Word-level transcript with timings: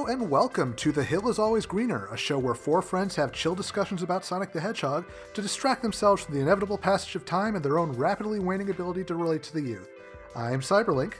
Hello 0.00 0.10
and 0.10 0.30
welcome 0.30 0.72
to 0.76 0.92
The 0.92 1.04
Hill 1.04 1.28
is 1.28 1.38
Always 1.38 1.66
Greener, 1.66 2.06
a 2.10 2.16
show 2.16 2.38
where 2.38 2.54
four 2.54 2.80
friends 2.80 3.14
have 3.16 3.32
chill 3.32 3.54
discussions 3.54 4.02
about 4.02 4.24
Sonic 4.24 4.50
the 4.50 4.58
Hedgehog 4.58 5.04
to 5.34 5.42
distract 5.42 5.82
themselves 5.82 6.24
from 6.24 6.34
the 6.34 6.40
inevitable 6.40 6.78
passage 6.78 7.16
of 7.16 7.26
time 7.26 7.54
and 7.54 7.62
their 7.62 7.78
own 7.78 7.92
rapidly 7.92 8.38
waning 8.38 8.70
ability 8.70 9.04
to 9.04 9.14
relate 9.14 9.42
to 9.42 9.52
the 9.52 9.60
youth. 9.60 9.90
I'm 10.34 10.62
Cyberlink. 10.62 11.16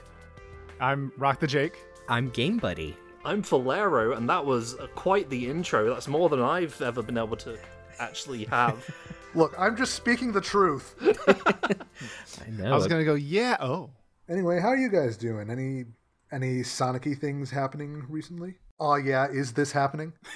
I'm 0.79 1.11
Rock 1.19 1.39
the 1.39 1.45
Jake. 1.45 1.77
I'm 2.09 2.31
Game 2.31 2.57
Buddy. 2.57 2.97
I'm 3.23 3.43
Falero, 3.43 4.17
and 4.17 4.27
that 4.27 4.43
was 4.43 4.73
uh, 4.79 4.87
quite 4.95 5.29
the 5.29 5.47
intro. 5.47 5.93
That's 5.93 6.07
more 6.07 6.27
than 6.27 6.41
I've 6.41 6.81
ever 6.81 7.03
been 7.03 7.19
able 7.19 7.37
to 7.37 7.59
actually 7.99 8.45
have. 8.45 8.83
Look, 9.35 9.53
I'm 9.59 9.77
just 9.77 9.93
speaking 9.93 10.31
the 10.31 10.41
truth. 10.41 10.95
I 11.27 12.49
know. 12.49 12.71
I 12.71 12.75
was 12.75 12.87
gonna 12.87 13.05
go, 13.05 13.13
yeah. 13.13 13.57
Oh, 13.59 13.91
Anyway, 14.27 14.59
how 14.59 14.69
are 14.69 14.77
you 14.77 14.89
guys 14.89 15.17
doing? 15.17 15.51
Any 15.51 15.85
any 16.31 16.63
Sonic-y 16.63 17.13
things 17.13 17.51
happening 17.51 18.05
recently? 18.09 18.57
Oh 18.83 18.95
yeah, 18.95 19.27
is 19.27 19.53
this 19.53 19.71
happening? 19.71 20.13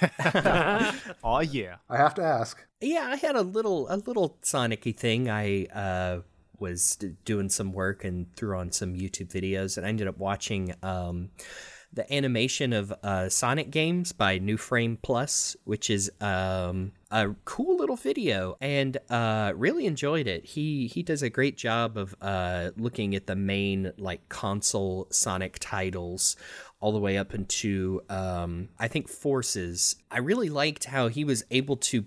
oh 1.24 1.40
yeah. 1.40 1.78
I 1.90 1.96
have 1.96 2.14
to 2.14 2.22
ask. 2.22 2.64
Yeah, 2.80 3.08
I 3.10 3.16
had 3.16 3.34
a 3.34 3.42
little 3.42 3.88
a 3.90 3.96
little 3.96 4.38
Sonic-y 4.42 4.92
thing. 4.92 5.28
I 5.28 5.64
uh, 5.66 6.20
was 6.60 6.96
doing 7.24 7.48
some 7.48 7.72
work 7.72 8.04
and 8.04 8.32
threw 8.36 8.56
on 8.56 8.70
some 8.70 8.94
YouTube 8.94 9.32
videos, 9.32 9.76
and 9.76 9.84
I 9.84 9.88
ended 9.88 10.06
up 10.06 10.18
watching 10.18 10.72
um, 10.84 11.30
the 11.92 12.12
animation 12.14 12.72
of 12.72 12.94
uh, 13.02 13.28
Sonic 13.28 13.70
games 13.70 14.12
by 14.12 14.38
New 14.38 14.56
Frame 14.56 14.98
Plus, 15.02 15.56
which 15.64 15.90
is 15.90 16.12
um, 16.20 16.92
a 17.10 17.34
cool 17.44 17.78
little 17.78 17.96
video, 17.96 18.56
and 18.60 18.98
uh, 19.08 19.52
really 19.56 19.86
enjoyed 19.86 20.26
it. 20.26 20.44
He 20.44 20.86
he 20.86 21.02
does 21.02 21.22
a 21.22 21.30
great 21.30 21.56
job 21.56 21.96
of 21.96 22.14
uh, 22.20 22.70
looking 22.76 23.14
at 23.14 23.26
the 23.26 23.36
main 23.36 23.92
like 23.96 24.28
console 24.28 25.08
Sonic 25.10 25.58
titles 25.58 26.36
all 26.80 26.92
the 26.92 26.98
way 26.98 27.16
up 27.16 27.34
into 27.34 28.02
um, 28.08 28.68
I 28.78 28.88
think 28.88 29.08
Forces. 29.08 29.96
I 30.10 30.18
really 30.18 30.48
liked 30.48 30.84
how 30.84 31.08
he 31.08 31.24
was 31.24 31.44
able 31.50 31.76
to 31.76 32.04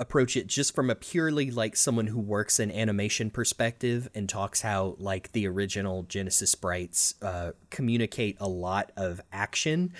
approach 0.00 0.34
it 0.34 0.46
just 0.46 0.74
from 0.74 0.88
a 0.88 0.94
purely 0.94 1.50
like 1.50 1.76
someone 1.76 2.06
who 2.06 2.18
works 2.18 2.58
in 2.58 2.70
animation 2.70 3.30
perspective 3.30 4.08
and 4.14 4.28
talks 4.28 4.62
how 4.62 4.96
like 4.98 5.30
the 5.32 5.46
original 5.46 6.04
Genesis 6.04 6.50
sprites 6.50 7.14
uh, 7.20 7.52
communicate 7.68 8.38
a 8.40 8.48
lot 8.48 8.92
of 8.96 9.20
action 9.30 9.92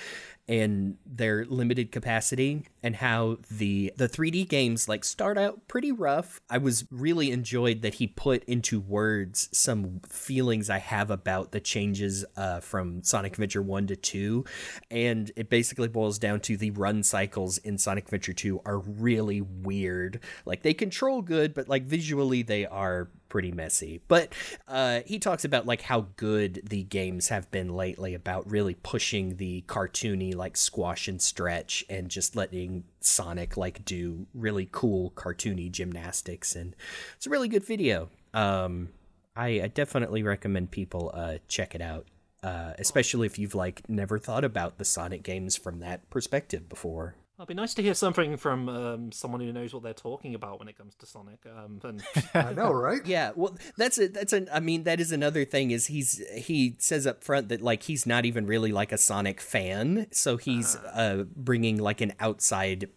and 0.51 0.97
their 1.07 1.45
limited 1.45 1.93
capacity 1.93 2.65
and 2.83 2.97
how 2.97 3.39
the 3.53 3.93
the 3.97 4.09
3D 4.09 4.49
games 4.49 4.89
like 4.89 5.05
start 5.05 5.39
out 5.39 5.69
pretty 5.69 5.93
rough. 5.93 6.41
I 6.51 6.59
was 6.59 6.85
really 6.91 7.31
enjoyed 7.31 7.83
that 7.83 7.95
he 7.95 8.09
put 8.09 8.43
into 8.45 8.81
words 8.81 9.49
some 9.53 10.01
feelings 10.09 10.69
I 10.69 10.79
have 10.79 11.09
about 11.09 11.53
the 11.53 11.61
changes 11.61 12.25
uh, 12.37 12.59
from 12.59 13.05
Sonic 13.05 13.35
Adventure 13.35 13.63
1 13.63 13.87
to 13.87 13.97
2 13.97 14.45
and 14.91 15.31
it 15.37 15.51
basically 15.51 15.87
boils 15.87 16.19
down 16.19 16.41
to 16.41 16.57
the 16.57 16.73
run 16.73 17.05
cycles 17.05 17.59
in 17.59 17.79
Sonic 17.79 18.07
Adventure 18.07 18.33
2 18.33 18.63
are 18.67 18.81
really 18.81 19.43
weird. 19.43 20.19
Like 20.45 20.63
they 20.63 20.75
control 20.75 21.23
good 21.23 21.55
but 21.55 21.69
like 21.69 21.85
visually 21.85 22.43
they 22.43 22.67
are 22.67 23.09
pretty 23.31 23.51
messy. 23.51 24.03
But 24.09 24.35
uh, 24.69 25.01
he 25.07 25.19
talks 25.19 25.47
about 25.47 25.65
like 25.65 25.81
how 25.81 26.09
good 26.17 26.61
the 26.69 26.83
games 26.83 27.29
have 27.29 27.51
been 27.51 27.75
lately 27.75 28.13
about 28.13 28.51
really 28.51 28.75
pushing 28.75 29.37
the 29.37 29.65
cartoony 29.67 30.35
like 30.35 30.59
squash 30.59 31.09
and 31.09 31.23
stretch 31.23 31.83
and 31.89 32.11
just 32.11 32.37
letting 32.37 32.85
Sonic 33.01 33.57
like 33.57 33.83
do 33.87 34.27
really 34.35 34.69
cool 34.71 35.13
cartoony 35.13 35.71
gymnastics 35.71 36.55
and 36.55 36.77
it's 37.17 37.27
a 37.27 37.31
really 37.31 37.49
good 37.49 37.65
video. 37.65 38.11
Um, 38.35 38.91
I, 39.35 39.63
I 39.63 39.69
definitely 39.69 40.23
recommend 40.23 40.71
people 40.71 41.11
uh, 41.15 41.39
check 41.49 41.75
it 41.75 41.81
out. 41.81 42.07
Uh, 42.43 42.73
especially 42.79 43.27
if 43.27 43.39
you've 43.39 43.55
like 43.55 43.87
never 43.87 44.19
thought 44.19 44.45
about 44.45 44.79
the 44.79 44.85
Sonic 44.85 45.23
games 45.23 45.57
from 45.57 45.81
that 45.81 46.09
perspective 46.09 46.71
before. 46.71 47.15
It'd 47.41 47.49
be 47.49 47.55
nice 47.55 47.73
to 47.73 47.83
hear 47.83 47.95
something 47.95 48.37
from 48.37 48.69
um, 48.69 49.13
someone 49.13 49.41
who 49.41 49.51
knows 49.51 49.73
what 49.73 49.83
they're 49.83 49.95
talking 49.95 50.35
about 50.35 50.59
when 50.59 50.69
it 50.69 50.77
comes 50.77 50.95
to 50.97 51.07
Sonic. 51.07 51.39
Um, 51.47 51.81
and 51.83 52.03
I 52.35 52.53
know, 52.53 52.71
right? 52.71 53.01
Yeah, 53.07 53.31
well, 53.35 53.57
that's 53.79 53.99
a 53.99 54.09
that's 54.09 54.35
an. 54.35 54.51
I 54.53 54.61
mean, 54.61 54.83
that 54.85 55.01
is 55.01 55.11
another 55.11 55.47
thing. 55.47 55.71
Is 55.71 55.87
he's 55.87 56.23
he 56.35 56.77
says 56.79 57.07
up 57.07 57.25
front 57.25 57.49
that 57.49 57.63
like 57.63 57.85
he's 57.85 58.05
not 58.05 58.27
even 58.27 58.47
really 58.47 58.73
like 58.73 58.93
a 58.93 58.99
Sonic 58.99 59.41
fan, 59.41 60.07
so 60.11 60.37
he's 60.37 60.77
uh 60.77 61.25
bringing 61.35 61.79
like 61.79 62.03
an 62.03 62.13
outside 62.21 62.91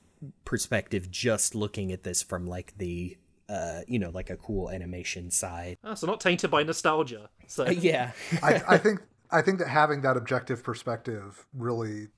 perspective, 0.44 1.10
just 1.10 1.56
looking 1.56 1.94
at 1.94 2.04
this 2.04 2.22
from 2.22 2.46
like 2.46 2.74
the 2.78 3.18
uh 3.48 3.82
you 3.88 3.98
know 3.98 4.10
like 4.10 4.30
a 4.30 4.36
cool 4.36 4.70
animation 4.70 5.32
side. 5.32 5.78
ah, 5.86 5.94
so 5.94 6.06
not 6.06 6.20
tainted 6.20 6.52
by 6.52 6.64
nostalgia. 6.64 7.30
So 7.48 7.70
Yeah, 7.70 8.12
I, 8.42 8.62
I 8.68 8.78
think 8.78 9.00
I 9.32 9.42
think 9.42 9.60
that 9.60 9.70
having 9.70 10.02
that 10.02 10.18
objective 10.18 10.64
perspective 10.64 11.46
really 11.54 12.10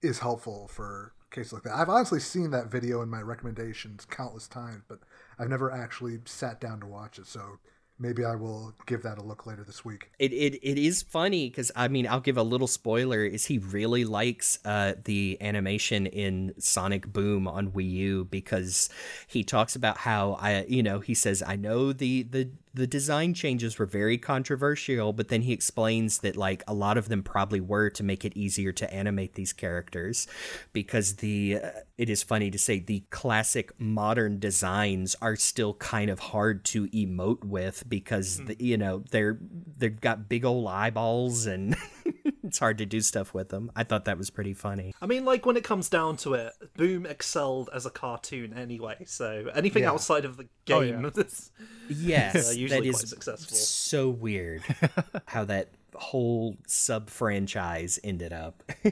is 0.00 0.20
helpful 0.20 0.68
for 0.68 1.12
cases 1.30 1.52
like 1.52 1.62
that. 1.64 1.74
I've 1.74 1.88
honestly 1.88 2.20
seen 2.20 2.50
that 2.52 2.70
video 2.70 3.02
in 3.02 3.08
my 3.08 3.20
recommendations 3.20 4.04
countless 4.04 4.48
times, 4.48 4.82
but 4.88 5.00
I've 5.38 5.48
never 5.48 5.70
actually 5.72 6.18
sat 6.24 6.60
down 6.60 6.80
to 6.80 6.86
watch 6.86 7.18
it. 7.18 7.26
So 7.26 7.58
maybe 7.98 8.24
I 8.24 8.34
will 8.34 8.74
give 8.86 9.02
that 9.02 9.18
a 9.18 9.22
look 9.22 9.46
later 9.46 9.64
this 9.64 9.84
week. 9.84 10.10
it 10.18 10.32
it, 10.32 10.54
it 10.62 10.78
is 10.78 11.02
funny 11.02 11.48
because 11.48 11.70
I 11.74 11.88
mean 11.88 12.06
I'll 12.06 12.20
give 12.20 12.36
a 12.36 12.42
little 12.42 12.66
spoiler. 12.66 13.24
Is 13.24 13.46
he 13.46 13.58
really 13.58 14.04
likes 14.04 14.58
uh 14.64 14.94
the 15.04 15.38
animation 15.40 16.06
in 16.06 16.54
Sonic 16.58 17.12
Boom 17.12 17.48
on 17.48 17.70
Wii 17.72 17.90
U 17.90 18.24
because 18.24 18.88
he 19.26 19.42
talks 19.44 19.76
about 19.76 19.98
how 19.98 20.32
I 20.40 20.64
you 20.68 20.82
know 20.82 21.00
he 21.00 21.14
says 21.14 21.42
I 21.46 21.56
know 21.56 21.92
the 21.92 22.22
the 22.24 22.50
the 22.76 22.86
design 22.86 23.32
changes 23.32 23.78
were 23.78 23.86
very 23.86 24.18
controversial, 24.18 25.14
but 25.14 25.28
then 25.28 25.42
he 25.42 25.52
explains 25.54 26.18
that 26.18 26.36
like 26.36 26.62
a 26.68 26.74
lot 26.74 26.98
of 26.98 27.08
them 27.08 27.22
probably 27.22 27.60
were 27.60 27.88
to 27.88 28.02
make 28.02 28.22
it 28.22 28.36
easier 28.36 28.70
to 28.70 28.92
animate 28.92 29.32
these 29.32 29.54
characters 29.54 30.26
because 30.74 31.16
the 31.16 31.58
uh, 31.62 31.70
it 31.96 32.10
is 32.10 32.22
funny 32.22 32.50
to 32.50 32.58
say 32.58 32.78
the 32.78 33.02
classic 33.08 33.72
modern 33.80 34.38
designs 34.38 35.16
are 35.22 35.36
still 35.36 35.72
kind 35.74 36.10
of 36.10 36.18
hard 36.18 36.66
to 36.66 36.86
emote 36.88 37.42
with 37.44 37.82
because 37.88 38.44
the, 38.44 38.56
you 38.62 38.76
know 38.76 39.02
they're 39.10 39.38
they've 39.78 40.00
got 40.00 40.28
big 40.28 40.44
old 40.44 40.68
eyeballs 40.68 41.46
and 41.46 41.76
it's 42.46 42.58
hard 42.58 42.78
to 42.78 42.86
do 42.86 43.00
stuff 43.00 43.34
with 43.34 43.48
them. 43.50 43.70
I 43.76 43.84
thought 43.84 44.04
that 44.06 44.16
was 44.18 44.30
pretty 44.30 44.54
funny. 44.54 44.94
I 45.02 45.06
mean, 45.06 45.24
like 45.24 45.44
when 45.46 45.56
it 45.56 45.64
comes 45.64 45.88
down 45.88 46.16
to 46.18 46.34
it, 46.34 46.52
Boom 46.76 47.04
excelled 47.06 47.68
as 47.74 47.84
a 47.86 47.90
cartoon 47.90 48.52
anyway. 48.54 49.04
So 49.06 49.50
anything 49.54 49.82
Yeah. 49.82 49.90
outside 49.90 50.24
of 50.24 50.36
the 50.36 50.44
Oh, 50.44 50.80
game 50.80 51.00
yeah. 51.04 51.10
is 51.22 51.50
Yes, 51.88 52.34
uh, 52.36 52.50
that 52.52 52.58
usually 52.58 52.88
is 52.88 52.96
quite 52.96 53.08
successful. 53.08 53.56
so 53.56 54.08
weird 54.08 54.62
how 55.26 55.44
that 55.44 55.70
whole 55.94 56.56
sub 56.66 57.10
franchise 57.10 57.98
ended 58.04 58.32
up. 58.32 58.62
Uh, 58.84 58.90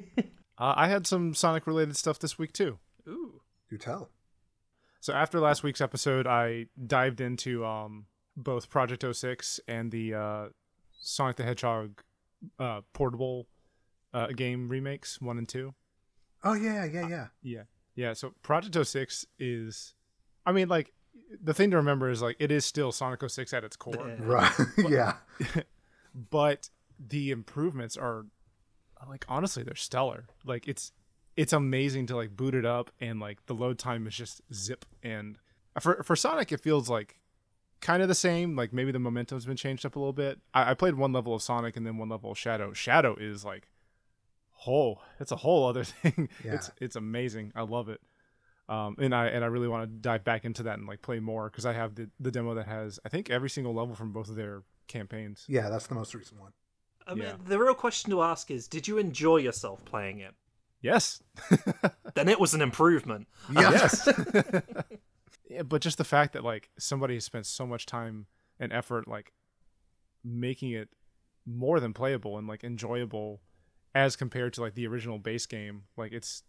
I 0.76 0.88
had 0.88 1.06
some 1.06 1.34
Sonic 1.34 1.66
related 1.66 1.96
stuff 1.96 2.18
this 2.18 2.38
week 2.38 2.52
too. 2.52 2.78
Ooh. 3.08 3.40
Do 3.70 3.76
tell. 3.78 4.10
So 5.00 5.12
after 5.12 5.38
last 5.40 5.62
week's 5.62 5.80
episode, 5.80 6.26
I 6.26 6.66
dived 6.86 7.20
into 7.20 7.64
um, 7.66 8.06
both 8.36 8.70
Project 8.70 9.04
06 9.14 9.60
and 9.68 9.90
the 9.90 10.14
uh, 10.14 10.44
Sonic 11.02 11.36
the 11.36 11.42
Hedgehog 11.44 12.02
uh, 12.58 12.80
portable 12.92 13.46
uh, 14.12 14.28
game 14.28 14.68
remakes 14.68 15.20
one 15.20 15.38
and 15.38 15.48
two. 15.48 15.74
Oh 16.42 16.54
yeah, 16.54 16.84
yeah, 16.84 17.08
yeah. 17.08 17.26
Yeah, 17.42 17.62
yeah. 17.94 18.12
So 18.12 18.34
Project 18.42 18.86
06 18.86 19.26
is, 19.38 19.94
I 20.44 20.52
mean, 20.52 20.68
like 20.68 20.92
the 21.42 21.54
thing 21.54 21.70
to 21.70 21.76
remember 21.76 22.10
is 22.10 22.22
like 22.22 22.36
it 22.38 22.50
is 22.50 22.64
still 22.64 22.92
Sonic 22.92 23.28
06 23.28 23.52
at 23.52 23.64
its 23.64 23.76
core. 23.76 23.94
Yeah. 23.96 24.14
Right. 24.20 24.52
yeah. 24.88 25.14
but 26.14 26.70
the 26.98 27.30
improvements 27.30 27.96
are 27.96 28.26
like 29.08 29.24
honestly 29.28 29.62
they're 29.62 29.74
stellar 29.74 30.26
like 30.46 30.66
it's 30.66 30.92
it's 31.36 31.52
amazing 31.52 32.06
to 32.06 32.16
like 32.16 32.34
boot 32.36 32.54
it 32.54 32.64
up 32.64 32.90
and 33.00 33.20
like 33.20 33.44
the 33.46 33.54
load 33.54 33.78
time 33.78 34.06
is 34.06 34.14
just 34.14 34.40
zip 34.52 34.84
and 35.02 35.38
for 35.80 36.02
for 36.02 36.16
sonic 36.16 36.52
it 36.52 36.60
feels 36.60 36.88
like 36.88 37.18
kind 37.84 38.02
of 38.02 38.08
the 38.08 38.14
same 38.14 38.56
like 38.56 38.72
maybe 38.72 38.90
the 38.90 38.98
momentum's 38.98 39.44
been 39.46 39.56
changed 39.56 39.84
up 39.86 39.94
a 39.94 39.98
little 39.98 40.12
bit 40.12 40.40
i, 40.54 40.70
I 40.70 40.74
played 40.74 40.94
one 40.94 41.12
level 41.12 41.34
of 41.34 41.42
sonic 41.42 41.76
and 41.76 41.86
then 41.86 41.98
one 41.98 42.08
level 42.08 42.30
of 42.32 42.38
shadow 42.38 42.72
shadow 42.72 43.14
is 43.20 43.44
like 43.44 43.68
whole 44.52 45.02
it's 45.20 45.30
a 45.32 45.36
whole 45.36 45.66
other 45.66 45.84
thing 45.94 46.28
Yeah. 46.44 46.54
it's 46.54 46.70
it's 46.80 46.96
amazing 46.96 47.52
i 47.54 47.62
love 47.62 47.88
it 47.88 48.00
um, 48.66 48.96
and 48.98 49.14
I 49.14 49.26
and 49.26 49.44
I 49.44 49.48
really 49.48 49.68
want 49.68 49.82
to 49.84 49.86
dive 50.08 50.24
back 50.24 50.46
into 50.46 50.62
that 50.62 50.78
and 50.78 50.88
like 50.88 51.02
play 51.02 51.20
more 51.20 51.50
because 51.50 51.66
I 51.66 51.74
have 51.74 51.96
the, 51.96 52.08
the 52.18 52.30
demo 52.30 52.54
that 52.54 52.66
has 52.66 52.98
I 53.04 53.10
think 53.10 53.28
every 53.28 53.50
single 53.50 53.74
level 53.74 53.94
from 53.94 54.10
both 54.12 54.30
of 54.30 54.36
their 54.36 54.62
campaigns. 54.88 55.44
Yeah, 55.46 55.68
that's 55.68 55.86
the 55.86 55.94
most 55.94 56.14
recent 56.14 56.40
one. 56.40 56.52
I 57.06 57.12
mean, 57.12 57.24
Yeah. 57.24 57.34
the 57.44 57.58
real 57.58 57.74
question 57.74 58.10
to 58.12 58.22
ask 58.22 58.50
is, 58.50 58.66
did 58.66 58.88
you 58.88 58.96
enjoy 58.96 59.36
yourself 59.36 59.84
playing 59.84 60.20
it? 60.20 60.32
Yes, 60.80 61.22
Then 62.14 62.30
it 62.30 62.40
was 62.40 62.54
an 62.54 62.62
improvement. 62.62 63.26
Yeah. 63.52 63.70
yes. 63.72 64.08
but 65.66 65.82
just 65.82 65.98
the 65.98 66.04
fact 66.04 66.32
that 66.32 66.44
like 66.44 66.70
somebody 66.78 67.14
has 67.14 67.24
spent 67.24 67.46
so 67.46 67.66
much 67.66 67.86
time 67.86 68.26
and 68.58 68.72
effort 68.72 69.06
like 69.08 69.32
making 70.24 70.70
it 70.70 70.88
more 71.46 71.80
than 71.80 71.92
playable 71.92 72.38
and 72.38 72.46
like 72.46 72.64
enjoyable 72.64 73.40
as 73.94 74.16
compared 74.16 74.52
to 74.54 74.60
like 74.60 74.74
the 74.74 74.86
original 74.86 75.18
base 75.18 75.46
game, 75.46 75.82
like 75.96 76.12
it's 76.12 76.42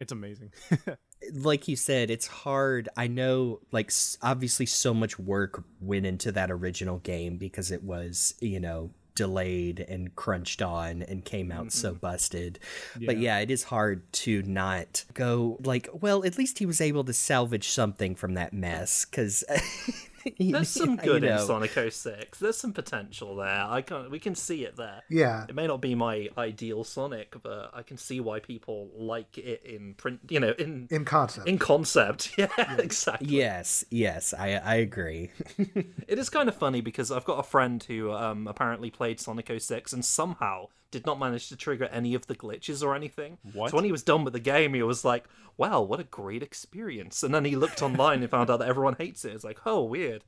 it's 0.00 0.12
amazing. 0.12 0.52
like 1.34 1.68
you 1.68 1.76
said, 1.76 2.10
it's 2.10 2.26
hard. 2.26 2.88
I 2.96 3.06
know, 3.06 3.60
like, 3.70 3.92
obviously, 4.22 4.64
so 4.64 4.94
much 4.94 5.18
work 5.18 5.62
went 5.78 6.06
into 6.06 6.32
that 6.32 6.50
original 6.50 6.98
game 6.98 7.36
because 7.36 7.70
it 7.70 7.84
was, 7.84 8.34
you 8.40 8.60
know, 8.60 8.90
delayed 9.20 9.80
and 9.80 10.16
crunched 10.16 10.62
on 10.62 11.02
and 11.02 11.22
came 11.26 11.52
out 11.52 11.72
so 11.72 11.90
mm-hmm. 11.90 11.98
busted. 11.98 12.58
But 13.04 13.18
yeah, 13.18 13.40
it 13.40 13.50
is 13.50 13.64
hard 13.64 14.10
to 14.24 14.42
not 14.44 15.04
go 15.12 15.58
like, 15.62 15.90
well, 15.92 16.24
at 16.24 16.38
least 16.38 16.58
he 16.58 16.64
was 16.64 16.80
able 16.80 17.04
to 17.04 17.12
salvage 17.12 17.68
something 17.68 18.14
from 18.14 18.32
that 18.34 18.54
mess 18.54 19.04
because. 19.04 19.44
There's 20.38 20.68
some 20.68 20.96
good 20.96 21.24
in 21.24 21.38
Sonic 21.38 21.72
06. 21.72 22.38
There's 22.38 22.56
some 22.56 22.72
potential 22.72 23.36
there. 23.36 23.64
I 23.68 23.82
can 23.82 24.10
we 24.10 24.18
can 24.18 24.34
see 24.34 24.64
it 24.64 24.76
there. 24.76 25.02
Yeah. 25.08 25.44
It 25.48 25.54
may 25.54 25.66
not 25.66 25.80
be 25.80 25.94
my 25.94 26.28
ideal 26.36 26.84
Sonic, 26.84 27.34
but 27.42 27.70
I 27.72 27.82
can 27.82 27.96
see 27.96 28.20
why 28.20 28.40
people 28.40 28.90
like 28.94 29.38
it 29.38 29.62
in 29.64 29.94
print. 29.94 30.20
You 30.28 30.40
know, 30.40 30.54
in 30.58 30.88
In 30.90 31.04
concept. 31.04 31.48
in 31.48 31.58
concept. 31.58 32.32
Yeah, 32.38 32.48
exactly. 32.78 33.28
Yes, 33.28 33.84
yes, 33.90 34.32
I 34.32 34.54
I 34.54 34.74
agree. 34.76 35.30
It 36.08 36.18
is 36.18 36.28
kind 36.30 36.48
of 36.48 36.56
funny 36.56 36.80
because 36.80 37.10
I've 37.12 37.24
got 37.24 37.38
a 37.38 37.42
friend 37.42 37.82
who 37.82 38.12
um, 38.12 38.46
apparently 38.48 38.90
played 38.90 39.20
Sonic 39.20 39.50
06 39.56 39.92
and 39.92 40.04
somehow 40.04 40.66
did 40.90 41.06
not 41.06 41.18
manage 41.18 41.48
to 41.48 41.56
trigger 41.56 41.86
any 41.86 42.14
of 42.14 42.26
the 42.26 42.34
glitches 42.34 42.82
or 42.82 42.94
anything. 42.94 43.38
What? 43.52 43.70
So 43.70 43.76
when 43.76 43.84
he 43.84 43.92
was 43.92 44.02
done 44.02 44.24
with 44.24 44.32
the 44.32 44.40
game, 44.40 44.74
he 44.74 44.82
was 44.82 45.04
like, 45.04 45.24
wow, 45.56 45.80
what 45.82 46.00
a 46.00 46.04
great 46.04 46.42
experience. 46.42 47.22
And 47.22 47.34
then 47.34 47.44
he 47.44 47.56
looked 47.56 47.82
online 47.82 48.22
and 48.22 48.30
found 48.30 48.50
out 48.50 48.58
that 48.58 48.68
everyone 48.68 48.96
hates 48.98 49.24
it. 49.24 49.32
It's 49.32 49.44
like, 49.44 49.58
oh, 49.66 49.82
weird. 49.82 50.24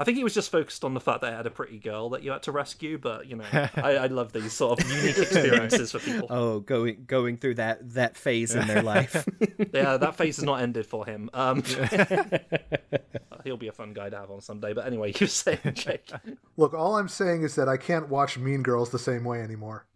I 0.00 0.04
think 0.04 0.16
he 0.16 0.22
was 0.22 0.32
just 0.32 0.52
focused 0.52 0.84
on 0.84 0.94
the 0.94 1.00
fact 1.00 1.22
that 1.22 1.32
it 1.32 1.36
had 1.36 1.46
a 1.46 1.50
pretty 1.50 1.78
girl 1.78 2.10
that 2.10 2.22
you 2.22 2.30
had 2.30 2.44
to 2.44 2.52
rescue, 2.52 2.98
but 2.98 3.26
you 3.26 3.34
know, 3.34 3.44
I, 3.52 3.96
I 3.96 4.06
love 4.06 4.32
these 4.32 4.52
sort 4.52 4.80
of 4.80 4.88
unique 4.88 5.18
experiences 5.18 5.90
for 5.90 5.98
people. 5.98 6.28
Oh, 6.30 6.60
going 6.60 7.04
going 7.04 7.36
through 7.36 7.56
that 7.56 7.94
that 7.94 8.16
phase 8.16 8.54
in 8.54 8.68
their 8.68 8.82
life. 8.84 9.26
Yeah, 9.74 9.96
that 9.96 10.14
phase 10.14 10.36
has 10.36 10.44
not 10.44 10.62
ended 10.62 10.86
for 10.86 11.04
him. 11.04 11.30
Um, 11.34 11.64
he'll 13.42 13.56
be 13.56 13.66
a 13.66 13.72
fun 13.72 13.92
guy 13.92 14.08
to 14.08 14.16
have 14.16 14.30
on 14.30 14.40
someday. 14.40 14.72
But 14.72 14.86
anyway, 14.86 15.08
you 15.08 15.14
were 15.22 15.26
saying, 15.26 15.58
Jake. 15.74 16.12
Look, 16.56 16.74
all 16.74 16.96
I'm 16.96 17.08
saying 17.08 17.42
is 17.42 17.56
that 17.56 17.68
I 17.68 17.76
can't 17.76 18.08
watch 18.08 18.38
Mean 18.38 18.62
Girls 18.62 18.90
the 18.90 19.00
same 19.00 19.24
way 19.24 19.42
anymore. 19.42 19.87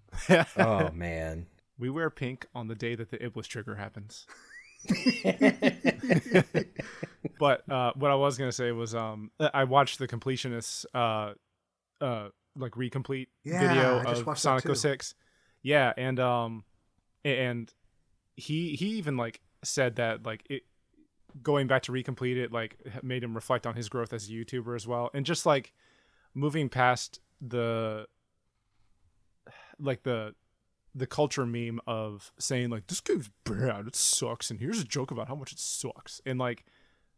Oh 0.56 0.90
man. 0.94 1.46
We 1.78 1.90
wear 1.90 2.10
pink 2.10 2.46
on 2.54 2.68
the 2.68 2.74
day 2.74 2.94
that 2.94 3.10
the 3.10 3.22
Iblis 3.24 3.46
trigger 3.46 3.74
happens. 3.74 4.26
but 7.38 7.68
uh, 7.70 7.92
what 7.94 8.10
I 8.10 8.14
was 8.14 8.36
gonna 8.38 8.52
say 8.52 8.72
was, 8.72 8.94
um, 8.94 9.30
I 9.40 9.64
watched 9.64 9.98
the 9.98 10.08
completionist, 10.08 10.84
uh, 10.94 11.34
uh, 12.00 12.28
like 12.56 12.72
recomplete 12.72 13.28
Yeah, 13.44 13.60
video 13.60 14.02
of 14.04 14.38
Sonic 14.38 14.64
too. 14.64 14.74
06. 14.74 15.14
Yeah, 15.62 15.92
and 15.96 16.18
um, 16.20 16.64
and 17.24 17.72
he 18.36 18.74
he 18.74 18.86
even 18.98 19.16
like 19.16 19.40
said 19.64 19.96
that 19.96 20.24
like 20.26 20.44
it 20.50 20.62
going 21.42 21.66
back 21.66 21.82
to 21.82 21.92
recomplete 21.92 22.36
it 22.36 22.52
like 22.52 22.76
made 23.02 23.22
him 23.24 23.34
reflect 23.34 23.66
on 23.66 23.74
his 23.74 23.88
growth 23.88 24.12
as 24.12 24.28
a 24.28 24.32
YouTuber 24.32 24.74
as 24.76 24.86
well, 24.86 25.10
and 25.14 25.24
just 25.24 25.46
like 25.46 25.72
moving 26.34 26.68
past 26.68 27.20
the 27.40 28.06
like 29.82 30.02
the 30.04 30.34
the 30.94 31.06
culture 31.06 31.46
meme 31.46 31.80
of 31.86 32.32
saying 32.38 32.70
like 32.70 32.86
this 32.86 33.00
game's 33.00 33.30
bad, 33.44 33.86
it 33.86 33.96
sucks, 33.96 34.50
and 34.50 34.60
here's 34.60 34.80
a 34.80 34.84
joke 34.84 35.10
about 35.10 35.28
how 35.28 35.34
much 35.34 35.52
it 35.52 35.58
sucks, 35.58 36.20
and 36.26 36.38
like 36.38 36.64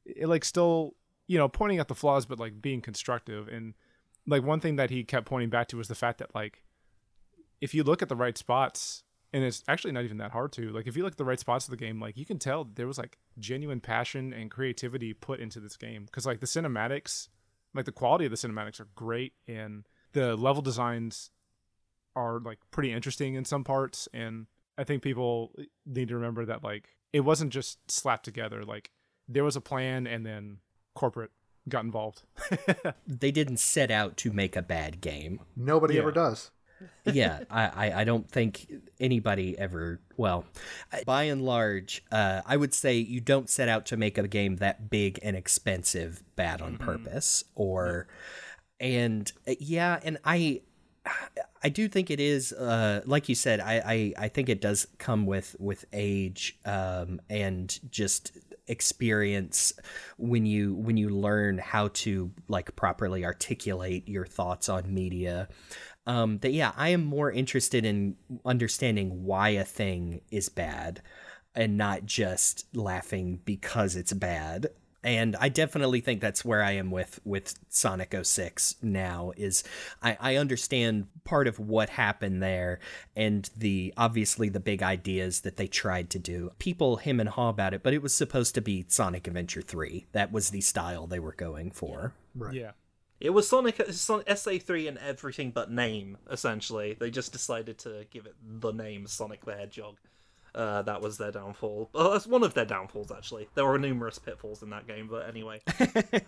it 0.05 0.29
like 0.29 0.45
still 0.45 0.95
you 1.27 1.39
know 1.39 1.49
pointing 1.49 1.81
out 1.81 1.89
the 1.89 1.95
flaws, 1.95 2.27
but 2.27 2.39
like 2.39 2.63
being 2.63 2.81
constructive. 2.81 3.49
And 3.49 3.75
like 4.27 4.43
one 4.43 4.61
thing 4.61 4.77
that 4.77 4.91
he 4.91 5.05
kept 5.05 5.27
pointing 5.27 5.51
back 5.51 5.69
to 5.69 5.77
was 5.77 5.89
the 5.89 5.95
fact 5.95 6.19
that 6.19 6.35
like 6.35 6.63
if 7.61 7.75
you 7.75 7.83
look 7.83 8.03
at 8.03 8.09
the 8.09 8.17
right 8.17 8.37
spots, 8.39 9.03
and 9.33 9.43
it's 9.43 9.65
actually 9.67 9.93
not 9.93 10.05
even 10.05 10.19
that 10.19 10.31
hard 10.31 10.53
to 10.53 10.71
like 10.71 10.87
if 10.87 10.97
you 10.97 11.03
look 11.03 11.13
at 11.13 11.19
the 11.19 11.25
right 11.25 11.41
spots 11.41 11.67
of 11.67 11.71
the 11.71 11.77
game, 11.77 12.01
like 12.01 12.17
you 12.17 12.25
can 12.27 12.39
tell 12.39 12.65
there 12.65 12.87
was 12.87 12.99
like 12.99 13.19
genuine 13.39 13.81
passion 13.81 14.33
and 14.33 14.51
creativity 14.51 15.13
put 15.13 15.41
into 15.41 15.59
this 15.61 15.77
game 15.77 16.05
because 16.05 16.27
like 16.27 16.41
the 16.41 16.47
cinematics, 16.47 17.29
like 17.75 17.87
the 17.87 17.93
quality 17.93 18.25
of 18.25 18.31
the 18.31 18.37
cinematics 18.37 18.81
are 18.81 18.89
great, 18.95 19.33
and 19.49 19.85
the 20.13 20.37
level 20.37 20.63
designs 20.63 21.31
are 22.17 22.41
like 22.41 22.59
pretty 22.71 22.93
interesting 22.93 23.35
in 23.35 23.45
some 23.45 23.65
parts 23.65 24.09
and 24.13 24.47
i 24.79 24.85
think 24.85 25.03
people 25.03 25.53
need 25.87 26.09
to 26.09 26.15
remember 26.15 26.45
that 26.45 26.63
like 26.65 26.97
it 27.13 27.21
wasn't 27.21 27.53
just 27.53 27.79
slapped 27.91 28.25
together 28.25 28.65
like 28.65 28.91
there 29.29 29.45
was 29.45 29.57
a 29.57 29.61
plan 29.61 30.07
and 30.07 30.25
then 30.27 30.59
corporate 30.95 31.31
got 31.69 31.85
involved 31.85 32.23
They 33.07 33.31
didn't 33.31 33.57
set 33.59 33.91
out 33.91 34.17
to 34.19 34.33
make 34.33 34.55
a 34.57 34.63
bad 34.63 35.01
game. 35.01 35.41
Nobody 35.57 35.95
Yeah. 35.95 36.01
ever 36.03 36.13
does. 36.13 36.51
yeah, 37.05 37.45
I, 37.51 37.67
I, 37.89 38.01
I 38.01 38.05
don't 38.05 38.29
think 38.31 38.71
anybody 39.01 39.57
ever. 39.59 40.01
Well, 40.17 40.45
by 41.07 41.25
and 41.25 41.43
large, 41.43 42.03
uh, 42.13 42.43
I 42.45 42.57
would 42.59 42.75
say 42.75 42.97
you 42.99 43.21
don't 43.21 43.49
set 43.49 43.69
out 43.69 43.87
to 43.87 43.97
make 43.97 44.19
a 44.19 44.29
game 44.29 44.57
that 44.57 44.91
big 44.91 45.19
and 45.23 45.37
expensive 45.37 46.23
bad 46.37 46.61
on 46.61 46.77
purpose, 46.77 47.45
or, 47.55 48.09
and 48.81 49.31
uh, 49.49 49.55
yeah, 49.61 50.01
and 50.03 50.19
I, 50.25 50.63
I 51.63 51.69
do 51.69 51.89
think 51.89 52.11
it 52.11 52.21
is, 52.21 52.53
uh, 52.53 53.03
like 53.07 53.29
you 53.29 53.35
said, 53.35 53.61
I, 53.61 53.83
I, 53.85 54.25
I 54.25 54.29
think 54.29 54.49
it 54.49 54.61
does 54.61 54.87
come 54.99 55.27
with 55.27 55.57
with 55.59 55.85
age, 55.93 56.59
um, 56.65 57.21
and 57.29 57.79
just 57.91 58.33
experience 58.67 59.75
when 60.17 60.47
you 60.47 60.75
when 60.75 60.97
you 60.97 61.11
learn 61.11 61.59
how 61.59 61.89
to 61.89 62.31
like 62.49 62.75
properly 62.77 63.25
articulate 63.25 64.09
your 64.09 64.27
thoughts 64.27 64.69
on 64.69 64.93
media. 64.93 65.49
Um 66.07 66.37
that 66.39 66.53
yeah 66.53 66.73
i 66.77 66.91
am 66.91 67.03
more 67.03 67.33
interested 67.33 67.87
in 67.87 68.17
understanding 68.45 69.25
why 69.25 69.51
a 69.51 69.65
thing 69.65 70.21
is 70.31 70.51
bad 70.51 71.01
and 71.55 71.79
not 71.79 72.05
just 72.05 72.67
laughing 72.77 73.41
because 73.47 73.97
it's 73.97 74.13
bad 74.13 74.69
and 75.05 75.37
i 75.37 75.49
definitely 75.49 76.01
think 76.01 76.21
that's 76.21 76.45
where 76.45 76.63
i 76.63 76.73
am 76.73 76.91
with 76.91 77.21
with 77.25 77.55
sonic 77.69 78.15
06 78.21 78.77
now 78.83 79.33
is 79.37 79.63
i 80.03 80.17
i 80.21 80.37
understand 80.37 81.07
part 81.25 81.47
of 81.47 81.59
what 81.59 81.91
happened 81.91 82.43
there 82.43 82.79
and 83.17 83.51
the 83.57 83.93
obviously 83.97 84.49
the 84.49 84.61
big 84.61 84.83
ideas 84.83 85.41
that 85.41 85.57
they 85.57 85.67
tried 85.67 86.11
to 86.11 86.19
do. 86.19 86.51
People 86.59 86.97
him 86.97 87.21
and 87.21 87.29
haw 87.29 87.49
about 87.49 87.75
it 87.75 87.83
but 87.83 87.93
it 87.93 88.03
was 88.03 88.15
supposed 88.15 88.55
to 88.55 88.61
be 88.61 88.85
sonic 88.89 89.27
adventure 89.27 89.63
3 89.63 90.07
that 90.13 90.33
was 90.33 90.51
the 90.51 90.61
style 90.61 91.07
they 91.07 91.19
were 91.19 91.33
going 91.33 91.71
for. 91.71 92.15
Yeah. 92.53 92.73
It 93.21 93.31
was 93.31 93.49
Sonic, 93.49 93.81
Sonic 93.91 94.27
SA3 94.27 94.89
and 94.89 94.99
everything 94.99 95.51
but 95.51 95.71
name, 95.71 96.19
essentially. 96.31 96.95
They 96.99 97.11
just 97.11 97.33
decided 97.33 97.79
to 97.79 98.07
give 98.11 98.27
it 98.27 98.35
the 98.43 98.73
name 98.73 99.07
Sonic 99.07 99.45
the 99.45 99.55
Hedgehog. 99.55 99.97
Uh, 100.55 100.83
that 100.83 101.01
was 101.01 101.19
their 101.19 101.33
downfall. 101.33 101.91
Well, 101.93 102.13
that's 102.13 102.27
one 102.27 102.45
of 102.45 102.55
their 102.55 102.65
downfalls, 102.65 103.11
actually. 103.11 103.49
There 103.55 103.67
were 103.67 103.79
numerous 103.79 104.19
pitfalls 104.19 104.63
in 104.63 104.71
that 104.71 104.87
game, 104.87 105.09
but 105.11 105.29
anyway. 105.29 105.61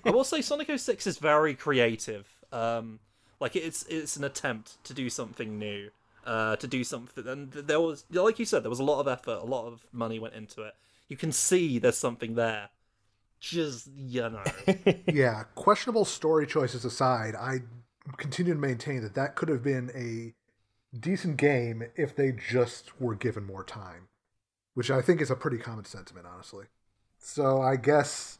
I 0.05 0.11
will 0.11 0.25
say 0.25 0.43
Sonic 0.43 0.69
06 0.77 1.07
is 1.07 1.19
very 1.19 1.55
creative. 1.55 2.27
Um, 2.53 2.99
like, 3.39 3.55
it's 3.55 3.85
it's 3.85 4.17
an 4.17 4.25
attempt 4.25 4.83
to 4.85 4.95
do 4.95 5.09
something 5.11 5.59
new. 5.59 5.91
Uh, 6.25 6.57
to 6.57 6.67
do 6.67 6.83
something. 6.83 7.25
And 7.29 7.53
there 7.53 7.81
was, 7.81 8.05
like 8.11 8.41
you 8.41 8.45
said, 8.45 8.65
there 8.65 8.71
was 8.71 8.81
a 8.81 8.85
lot 8.85 8.99
of 8.99 9.07
effort, 9.07 9.43
a 9.43 9.47
lot 9.47 9.69
of 9.69 9.87
money 9.93 10.19
went 10.19 10.35
into 10.35 10.63
it. 10.63 10.75
You 11.07 11.17
can 11.17 11.31
see 11.31 11.79
there's 11.79 11.97
something 11.97 12.35
there. 12.35 12.71
Just, 13.39 13.89
you 13.97 14.23
know. 14.23 14.43
yeah, 15.07 15.45
questionable 15.55 16.05
story 16.05 16.49
choices 16.49 16.85
aside, 16.85 17.37
I 17.37 17.61
continue 18.17 18.55
to 18.55 18.59
maintain 18.59 19.03
that 19.03 19.15
that 19.15 19.37
could 19.37 19.49
have 19.49 19.63
been 19.63 19.91
a 19.95 20.35
decent 20.99 21.37
game 21.37 21.85
if 21.95 22.17
they 22.17 22.33
just 22.33 23.01
were 23.01 23.15
given 23.15 23.45
more 23.45 23.65
time, 23.65 24.09
which 24.77 24.91
I 24.91 25.01
think 25.01 25.23
is 25.23 25.31
a 25.31 25.35
pretty 25.35 25.57
common 25.57 25.87
sentiment, 25.87 26.27
honestly. 26.31 26.67
So 27.19 27.63
I 27.63 27.77
guess 27.77 28.39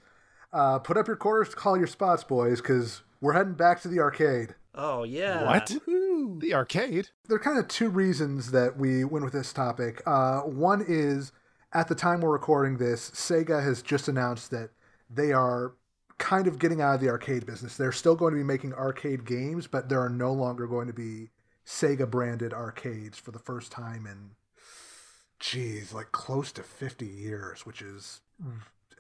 uh, 0.53 0.79
put 0.79 0.99
up 0.99 1.07
your 1.07 1.17
quarters, 1.17 1.55
call 1.55 1.79
your 1.79 1.87
spots, 1.87 2.25
boys, 2.25 2.61
because 2.61 3.01
we're 3.23 3.33
heading 3.33 3.55
back 3.55 3.81
to 3.81 3.89
the 3.89 4.01
arcade. 4.01 4.55
Oh, 4.75 5.05
yeah. 5.05 5.47
what 5.47 5.67
the 5.87 6.53
arcade 6.53 7.09
There 7.27 7.37
are 7.37 7.41
kind 7.41 7.59
of 7.59 7.69
two 7.69 7.89
reasons 7.89 8.51
that 8.51 8.77
we 8.77 9.03
went 9.03 9.25
with 9.25 9.33
this 9.33 9.55
topic. 9.55 10.03
Uh, 10.05 10.41
one 10.41 10.85
is 10.87 11.33
at 11.73 11.89
the 11.89 11.95
time 11.95 12.21
we're 12.21 12.33
recording 12.33 12.77
this, 12.77 13.11
Sega 13.13 13.65
has 13.65 13.81
just 13.81 14.07
announced 14.07 14.51
that 14.51 14.69
they 15.09 15.33
are 15.33 15.73
kind 16.19 16.47
of 16.47 16.59
getting 16.59 16.83
out 16.83 16.97
of 16.97 17.01
the 17.01 17.09
arcade 17.09 17.47
business. 17.47 17.79
They're 17.79 17.93
still 17.93 18.15
going 18.15 18.35
to 18.35 18.39
be 18.39 18.45
making 18.45 18.75
arcade 18.75 19.25
games, 19.25 19.67
but 19.67 19.89
there 19.89 20.01
are 20.01 20.11
no 20.11 20.35
longer 20.35 20.67
going 20.67 20.89
to 20.89 20.93
be 20.93 21.31
Sega 21.67 22.11
branded 22.11 22.53
arcades 22.53 23.19
for 23.19 23.31
the 23.31 23.39
first 23.39 23.73
time 23.73 24.07
in, 24.07 24.33
geez, 25.41 25.93
like 25.93 26.13
close 26.13 26.53
to 26.53 26.63
50 26.63 27.07
years, 27.07 27.67
which 27.67 27.83
is 27.83 28.21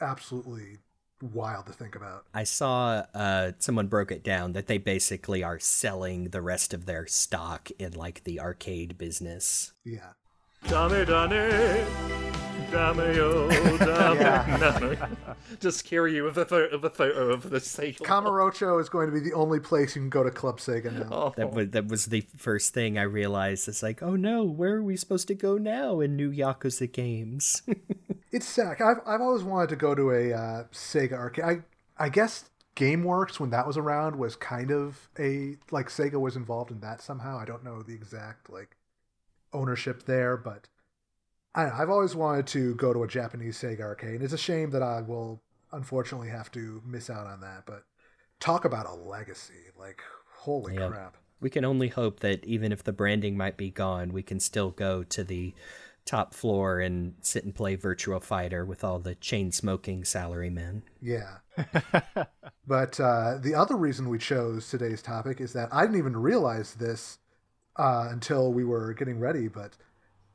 absolutely 0.00 0.78
wild 1.21 1.66
to 1.66 1.73
think 1.73 1.95
about. 1.95 2.26
I 2.35 2.45
saw 2.45 3.05
uh, 3.14 3.52
someone 3.59 3.87
broke 3.87 4.12
it 4.12 4.23
down 4.23 4.52
that 4.52 4.66
they 4.66 4.78
basically 4.78 5.43
are 5.43 5.59
selling 5.59 6.31
the 6.31 6.43
rest 6.43 6.75
of 6.75 6.87
their 6.87 7.07
stock 7.07 7.71
in 7.78 7.93
like 7.93 8.25
the 8.25 8.40
arcade 8.40 8.99
business. 8.99 9.73
Yeah. 9.85 10.11
Dummy, 10.69 11.05
dummy, 11.05 11.85
dummy, 12.70 13.18
oh, 13.18 13.76
dummy, 13.78 14.58
dummy. 14.58 14.99
Just 15.61 15.78
scare 15.78 16.06
you 16.08 16.25
with 16.25 16.37
a 16.38 16.44
photo 16.44 16.75
of 16.75 16.85
a 16.85 16.90
photo 16.90 17.32
of 17.32 17.50
the 17.50 17.58
Sega. 17.58 17.99
Kamurocho 17.99 18.80
is 18.80 18.88
going 18.88 19.06
to 19.08 19.12
be 19.12 19.20
the 19.20 19.32
only 19.35 19.61
place 19.61 19.94
you 19.96 20.02
can 20.02 20.11
go 20.11 20.23
to 20.23 20.30
Club 20.30 20.58
Sega 20.58 20.92
now. 20.92 21.08
Oh, 21.11 21.35
That 21.37 21.52
was 21.52 21.70
that 21.70 21.87
was 21.87 22.06
the 22.06 22.23
first 22.37 22.75
thing 22.75 22.99
I 22.99 23.02
realized. 23.02 23.68
It's 23.68 23.82
like, 23.82 24.02
oh 24.02 24.16
no, 24.16 24.44
where 24.44 24.76
are 24.76 24.82
we 24.82 24.96
supposed 24.96 25.28
to 25.28 25.35
go 25.35 25.56
now 25.58 26.00
in 26.00 26.16
new 26.16 26.30
Yakuza 26.32 26.90
games? 26.90 27.62
It's 28.32 28.46
sick. 28.46 28.82
I've 28.82 28.99
I've 29.06 29.23
always 29.23 29.44
wanted 29.44 29.70
to 29.70 29.76
go 29.76 29.94
to 29.94 30.11
a 30.11 30.35
uh, 30.35 30.64
Sega 30.70 31.12
arcade. 31.14 31.44
I 31.44 32.04
I 32.04 32.11
guess 32.11 32.50
GameWorks 32.75 33.40
when 33.40 33.49
that 33.50 33.66
was 33.66 33.78
around 33.78 34.16
was 34.16 34.37
kind 34.37 34.70
of 34.70 35.08
a 35.18 35.56
like 35.70 35.88
Sega 35.88 36.20
was 36.20 36.37
involved 36.37 36.70
in 36.70 36.80
that 36.80 37.00
somehow. 37.00 37.38
I 37.38 37.46
don't 37.46 37.64
know 37.64 37.80
the 37.82 37.94
exact 37.94 38.50
like 38.50 38.76
ownership 39.54 40.02
there, 40.04 40.37
but 40.37 40.68
I 41.56 41.62
don't 41.62 41.70
know, 41.75 41.82
I've 41.82 41.90
always 41.90 42.14
wanted 42.14 42.46
to 42.48 42.75
go 42.75 42.92
to 42.92 43.02
a 43.02 43.08
Japanese 43.08 43.58
Sega 43.58 43.80
arcade. 43.80 44.22
It's 44.22 44.34
a 44.34 44.38
shame 44.38 44.70
that 44.70 44.82
I 44.82 45.00
will 45.00 45.42
unfortunately 45.72 46.28
have 46.28 46.50
to 46.52 46.82
miss 46.86 47.08
out 47.10 47.26
on 47.26 47.40
that, 47.40 47.64
but 47.66 47.84
talk 48.40 48.64
about 48.66 48.86
a 48.86 48.94
legacy. 48.94 49.54
Like 49.78 50.02
holy 50.30 50.75
Yep. 50.75 50.90
crap. 50.90 51.16
We 51.40 51.50
can 51.50 51.64
only 51.64 51.88
hope 51.88 52.20
that 52.20 52.44
even 52.44 52.72
if 52.72 52.84
the 52.84 52.92
branding 52.92 53.36
might 53.36 53.56
be 53.56 53.70
gone, 53.70 54.12
we 54.12 54.22
can 54.22 54.38
still 54.38 54.70
go 54.70 55.02
to 55.04 55.25
the 55.25 55.54
top 56.04 56.32
floor 56.34 56.78
and 56.78 57.14
sit 57.20 57.44
and 57.44 57.54
play 57.54 57.76
Virtua 57.76 58.22
Fighter 58.22 58.64
with 58.64 58.84
all 58.84 58.98
the 58.98 59.14
chain 59.16 59.50
smoking 59.50 60.02
salarymen. 60.02 60.82
Yeah. 61.02 61.38
but 62.66 63.00
uh, 63.00 63.38
the 63.38 63.54
other 63.54 63.76
reason 63.76 64.08
we 64.08 64.18
chose 64.18 64.70
today's 64.70 65.02
topic 65.02 65.40
is 65.40 65.52
that 65.54 65.68
I 65.72 65.82
didn't 65.82 65.98
even 65.98 66.16
realize 66.16 66.75
this 66.75 67.18
uh, 67.76 68.08
until 68.10 68.52
we 68.52 68.64
were 68.64 68.94
getting 68.94 69.18
ready. 69.18 69.48
But 69.48 69.72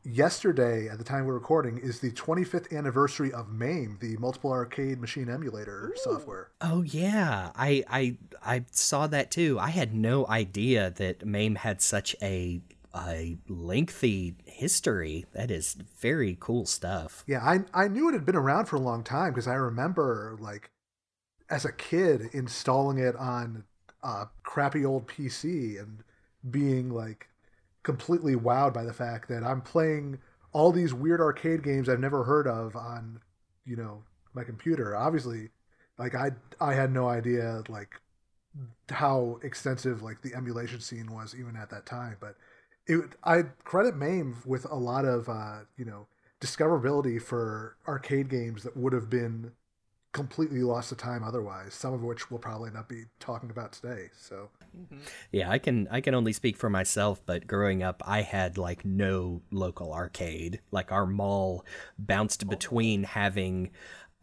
yesterday, 0.03 0.88
at 0.88 0.98
the 0.98 1.03
time 1.03 1.25
we're 1.25 1.34
recording, 1.34 1.77
is 1.77 2.00
the 2.00 2.12
25th 2.12 2.75
anniversary 2.75 3.31
of 3.31 3.50
MAME, 3.50 3.98
the 4.01 4.17
multiple 4.17 4.51
arcade 4.51 5.00
machine 5.00 5.29
emulator 5.29 5.93
software. 5.96 6.50
Oh 6.62 6.81
yeah, 6.81 7.51
I 7.55 7.84
I 7.89 8.17
I 8.46 8.65
saw 8.72 9.08
that 9.08 9.31
too. 9.31 9.58
I 9.60 9.70
had 9.70 9.93
no 9.93 10.27
idea 10.27 10.89
that 10.91 11.25
MAME 11.25 11.55
had 11.55 11.81
such 11.81 12.15
a 12.22 12.62
a 12.93 13.38
lengthy 13.48 14.36
history. 14.46 15.25
That 15.34 15.50
is 15.50 15.75
very 16.00 16.38
cool 16.39 16.65
stuff. 16.65 17.24
Yeah, 17.27 17.41
I 17.43 17.62
I 17.74 17.88
knew 17.88 18.10
it 18.10 18.13
had 18.13 18.25
been 18.25 18.36
around 18.36 18.65
for 18.65 18.75
a 18.75 18.79
long 18.79 19.03
time 19.03 19.31
because 19.31 19.48
I 19.48 19.55
remember 19.55 20.38
like 20.39 20.72
as 21.50 21.65
a 21.65 21.72
kid 21.72 22.29
installing 22.34 22.98
it 22.98 23.15
on 23.15 23.65
a 24.03 24.27
crappy 24.43 24.86
old 24.86 25.08
PC 25.08 25.79
and 25.79 26.03
being 26.50 26.89
like 26.89 27.27
completely 27.83 28.35
wowed 28.35 28.73
by 28.73 28.83
the 28.83 28.93
fact 28.93 29.27
that 29.29 29.43
I'm 29.43 29.61
playing 29.61 30.19
all 30.53 30.71
these 30.71 30.93
weird 30.93 31.21
arcade 31.21 31.63
games 31.63 31.88
I've 31.89 32.00
never 32.00 32.23
heard 32.23 32.47
of 32.47 32.75
on 32.75 33.19
you 33.65 33.75
know 33.75 34.03
my 34.33 34.43
computer. 34.43 34.95
Obviously, 34.95 35.50
like 35.97 36.15
I 36.15 36.31
I 36.59 36.73
had 36.73 36.91
no 36.91 37.07
idea 37.07 37.63
like 37.69 38.00
how 38.89 39.39
extensive 39.43 40.01
like 40.01 40.21
the 40.21 40.35
emulation 40.35 40.81
scene 40.81 41.11
was 41.11 41.35
even 41.38 41.55
at 41.55 41.69
that 41.69 41.85
time, 41.85 42.17
but 42.19 42.35
it 42.88 43.15
I 43.23 43.43
credit 43.63 43.95
MAME 43.95 44.38
with 44.45 44.65
a 44.69 44.75
lot 44.75 45.05
of 45.05 45.29
uh, 45.29 45.59
you 45.77 45.85
know 45.85 46.07
discoverability 46.39 47.21
for 47.21 47.77
arcade 47.88 48.29
games 48.29 48.63
that 48.63 48.75
would 48.75 48.93
have 48.93 49.09
been 49.09 49.51
completely 50.11 50.61
lost 50.61 50.89
to 50.89 50.95
time 50.95 51.23
otherwise. 51.23 51.73
Some 51.73 51.93
of 51.93 52.03
which 52.03 52.29
we'll 52.29 52.39
probably 52.39 52.71
not 52.71 52.89
be 52.89 53.05
talking 53.19 53.50
about 53.50 53.71
today. 53.71 54.09
So 54.17 54.50
Yeah, 55.31 55.49
I 55.49 55.57
can 55.57 55.87
I 55.91 56.01
can 56.01 56.13
only 56.13 56.33
speak 56.33 56.57
for 56.57 56.69
myself, 56.69 57.21
but 57.25 57.47
growing 57.47 57.83
up 57.83 58.01
I 58.05 58.21
had 58.21 58.57
like 58.57 58.85
no 58.85 59.41
local 59.51 59.93
arcade. 59.93 60.59
Like 60.71 60.91
our 60.91 61.05
mall 61.05 61.65
bounced 61.97 62.49
between 62.49 63.03
having 63.03 63.71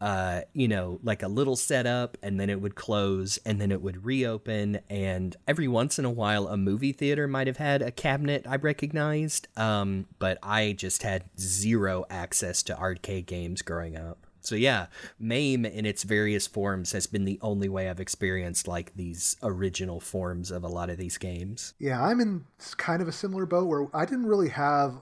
uh 0.01 0.41
you 0.53 0.67
know 0.67 0.97
like 1.03 1.23
a 1.23 1.27
little 1.27 1.57
setup 1.57 2.17
and 2.23 2.39
then 2.39 2.49
it 2.49 2.61
would 2.61 2.73
close 2.73 3.37
and 3.45 3.59
then 3.59 3.69
it 3.69 3.81
would 3.81 4.05
reopen 4.05 4.79
and 4.89 5.35
every 5.45 5.67
once 5.67 5.99
in 5.99 6.05
a 6.05 6.09
while 6.09 6.47
a 6.47 6.55
movie 6.55 6.93
theater 6.93 7.27
might 7.27 7.47
have 7.47 7.57
had 7.57 7.81
a 7.81 7.91
cabinet 7.91 8.45
I 8.47 8.55
recognized 8.55 9.49
um 9.57 10.05
but 10.17 10.37
I 10.41 10.71
just 10.71 11.03
had 11.03 11.25
zero 11.37 12.05
access 12.09 12.63
to 12.63 12.79
arcade 12.79 13.25
games 13.25 13.61
growing 13.61 13.97
up. 13.97 14.25
So 14.41 14.55
yeah, 14.55 14.87
MAME 15.19 15.65
in 15.65 15.85
its 15.85 16.03
various 16.03 16.47
forms 16.47 16.91
has 16.93 17.07
been 17.07 17.25
the 17.25 17.39
only 17.41 17.69
way 17.69 17.89
I've 17.89 17.99
experienced 17.99 18.67
like 18.67 18.95
these 18.95 19.35
original 19.43 19.99
forms 19.99 20.51
of 20.51 20.63
a 20.63 20.67
lot 20.67 20.89
of 20.89 20.97
these 20.97 21.17
games. 21.17 21.73
yeah, 21.79 22.03
I'm 22.03 22.19
in 22.19 22.45
kind 22.77 23.01
of 23.01 23.07
a 23.07 23.11
similar 23.11 23.45
boat 23.45 23.67
where 23.67 23.87
I 23.93 24.05
didn't 24.05 24.27
really 24.27 24.49
have 24.49 25.01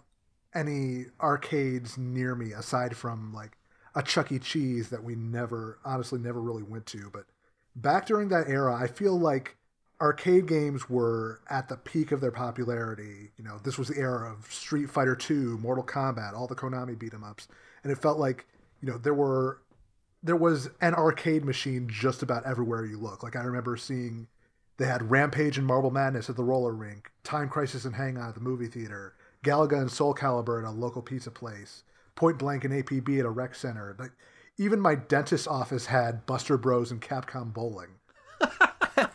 any 0.54 1.06
arcades 1.22 1.98
near 1.98 2.36
me 2.36 2.52
aside 2.52 2.96
from 2.98 3.34
like 3.34 3.58
a 3.96 4.02
Chuck 4.02 4.32
E. 4.32 4.40
Cheese 4.40 4.90
that 4.90 5.04
we 5.04 5.16
never, 5.16 5.80
honestly, 5.84 6.20
never 6.20 6.42
really 6.42 6.64
went 6.64 6.86
to. 6.88 7.10
But 7.12 7.26
back 7.76 8.06
during 8.06 8.30
that 8.30 8.48
era, 8.48 8.76
I 8.76 8.88
feel 8.88 9.20
like 9.20 9.58
arcade 10.00 10.48
games 10.48 10.90
were 10.90 11.42
at 11.50 11.68
the 11.70 11.78
peak 11.78 12.12
of 12.12 12.22
their 12.22 12.32
popularity. 12.32 13.32
You 13.38 13.44
know, 13.44 13.60
this 13.64 13.78
was 13.78 13.88
the 13.88 13.98
era 13.98 14.32
of 14.32 14.52
Street 14.52 14.90
Fighter 14.90 15.16
2, 15.16 15.58
Mortal 15.58 15.84
Kombat, 15.84 16.34
all 16.34 16.48
the 16.48 16.56
Konami 16.56 16.98
beat 16.98 17.14
'em 17.14 17.24
ups, 17.24 17.48
and 17.84 17.92
it 17.92 17.98
felt 17.98 18.20
like 18.20 18.46
you 18.82 18.90
know 18.90 18.98
there 18.98 19.14
were 19.14 19.62
there 20.24 20.36
was 20.36 20.70
an 20.82 20.94
arcade 20.94 21.46
machine 21.46 21.88
just 21.90 22.24
about 22.24 22.46
everywhere 22.46 22.86
you 22.86 22.98
look. 22.98 23.24
Like 23.24 23.36
I 23.36 23.42
remember 23.42 23.78
seeing 23.78 24.28
they 24.78 24.86
had 24.86 25.10
Rampage 25.10 25.58
and 25.58 25.66
Marble 25.66 25.92
Madness 25.92 26.30
at 26.30 26.36
the 26.36 26.44
roller 26.44 26.74
rink, 26.74 27.12
Time 27.24 27.50
Crisis 27.50 27.86
and 27.86 27.96
Hang 27.96 28.18
On 28.18 28.30
at 28.30 28.36
the 28.36 28.42
movie 28.42 28.68
theater, 28.68 29.16
Galaga 29.44 29.80
and 29.80 29.92
Soul 29.92 30.14
Calibur 30.14 30.62
at 30.62 30.68
a 30.68 30.72
local 30.72 31.02
pizza 31.02 31.32
place, 31.32 31.84
Point 32.16 32.38
Blank 32.38 32.66
and 32.66 32.74
APB 32.74 33.20
at 33.20 33.26
a 33.26 33.30
rec 33.30 33.56
center. 33.56 33.96
Like 33.98 34.12
even 34.58 34.80
my 34.80 34.96
dentist's 34.96 35.48
office 35.48 35.86
had 35.88 36.26
Buster 36.26 36.58
Bros 36.58 36.92
and 36.92 37.02
Capcom 37.02 37.54
Bowling. 37.54 37.90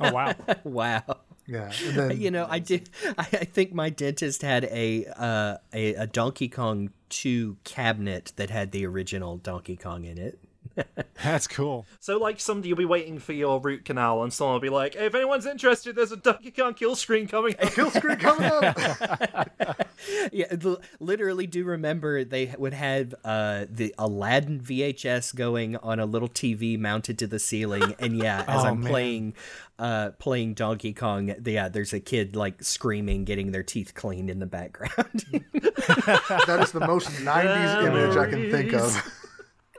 Oh 0.01 0.13
wow. 0.13 0.35
wow. 0.65 1.03
Yeah, 1.47 1.73
and 1.87 1.97
then 2.11 2.21
You 2.21 2.31
know, 2.31 2.47
I 2.49 2.59
did. 2.59 2.89
I, 3.19 3.23
I 3.33 3.45
think 3.45 3.73
my 3.75 3.91
dentist 3.91 4.43
had 4.43 4.65
a, 4.65 5.07
uh, 5.17 5.57
a 5.73 5.95
a 5.95 6.07
Donkey 6.07 6.49
Kong 6.49 6.91
two 7.09 7.57
cabinet 7.65 8.33
that 8.37 8.51
had 8.51 8.73
the 8.73 8.87
original 8.87 9.37
Donkey 9.39 9.77
Kong 9.77 10.05
in 10.05 10.19
it. 10.19 10.39
That's 11.23 11.47
cool. 11.47 11.87
So, 12.01 12.19
like, 12.19 12.41
somebody 12.41 12.73
will 12.73 12.79
be 12.79 12.85
waiting 12.85 13.19
for 13.19 13.33
your 13.33 13.61
root 13.61 13.85
canal, 13.85 14.23
and 14.23 14.33
someone 14.33 14.55
will 14.55 14.61
be 14.61 14.69
like, 14.71 14.95
hey, 14.95 15.07
if 15.07 15.15
anyone's 15.15 15.47
interested, 15.47 15.95
there's 15.97 16.13
a 16.13 16.17
Donkey 16.17 16.51
Kong 16.51 16.75
kill 16.75 16.97
screen 16.97 17.27
coming 17.29 17.55
up. 17.63 17.71
kill 17.73 17.91
screen 17.91 18.17
coming 18.17 18.51
up. 18.51 19.87
Yeah, 20.33 20.47
l- 20.65 20.81
literally 20.99 21.47
do 21.47 21.65
remember 21.65 22.25
they 22.25 22.53
would 22.59 22.75
have 22.75 23.15
uh, 23.25 23.67
the 23.71 23.95
Aladdin 23.99 24.61
VHS 24.61 25.33
going 25.33 25.77
on 25.77 26.01
a 26.01 26.07
little 26.07 26.29
TV 26.29 26.77
mounted 26.77 27.19
to 27.21 27.29
the 27.29 27.39
ceiling, 27.39 27.95
and 28.01 28.17
yeah, 28.17 28.45
as 28.49 28.65
Oh, 28.65 28.69
I'm 28.69 28.81
man. 28.81 28.91
playing 28.91 29.35
uh, 29.79 30.11
playing 30.19 30.55
Donkey 30.55 30.93
Kong, 30.93 31.33
yeah, 31.45 31.69
there's 31.69 31.93
a 31.93 32.01
kid 32.01 32.35
like 32.35 32.65
screaming, 32.65 33.25
getting 33.25 33.53
their 33.53 33.63
teeth 33.63 33.95
cleaned 33.95 34.29
in 34.29 34.41
the 34.41 34.47
background. 34.47 35.25
that 35.53 36.59
is 36.63 36.73
the 36.73 36.81
most 36.85 37.09
'90s 37.09 37.87
image 37.87 38.17
I 38.17 38.29
can 38.29 38.51
think 38.51 38.73
of. 38.73 39.22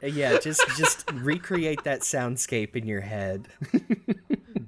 Uh, 0.03 0.07
yeah, 0.07 0.37
just 0.37 0.61
just 0.75 1.09
recreate 1.13 1.83
that 1.83 2.01
soundscape 2.01 2.75
in 2.75 2.85
your 2.85 3.01
head. 3.01 3.47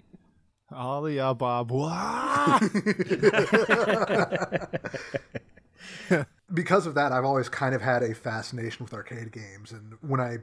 Alibaba. 0.72 1.46
Uh, 1.46 1.63
wah! 1.63 2.60
because 6.54 6.86
of 6.86 6.96
that, 6.96 7.12
I've 7.12 7.25
always 7.25 7.50
kind 7.50 7.75
of 7.75 7.82
had 7.82 8.04
a 8.04 8.13
fascination 8.13 8.84
with 8.84 8.94
arcade 8.94 9.32
games. 9.32 9.72
And 9.72 9.94
when 10.01 10.20
I 10.20 10.38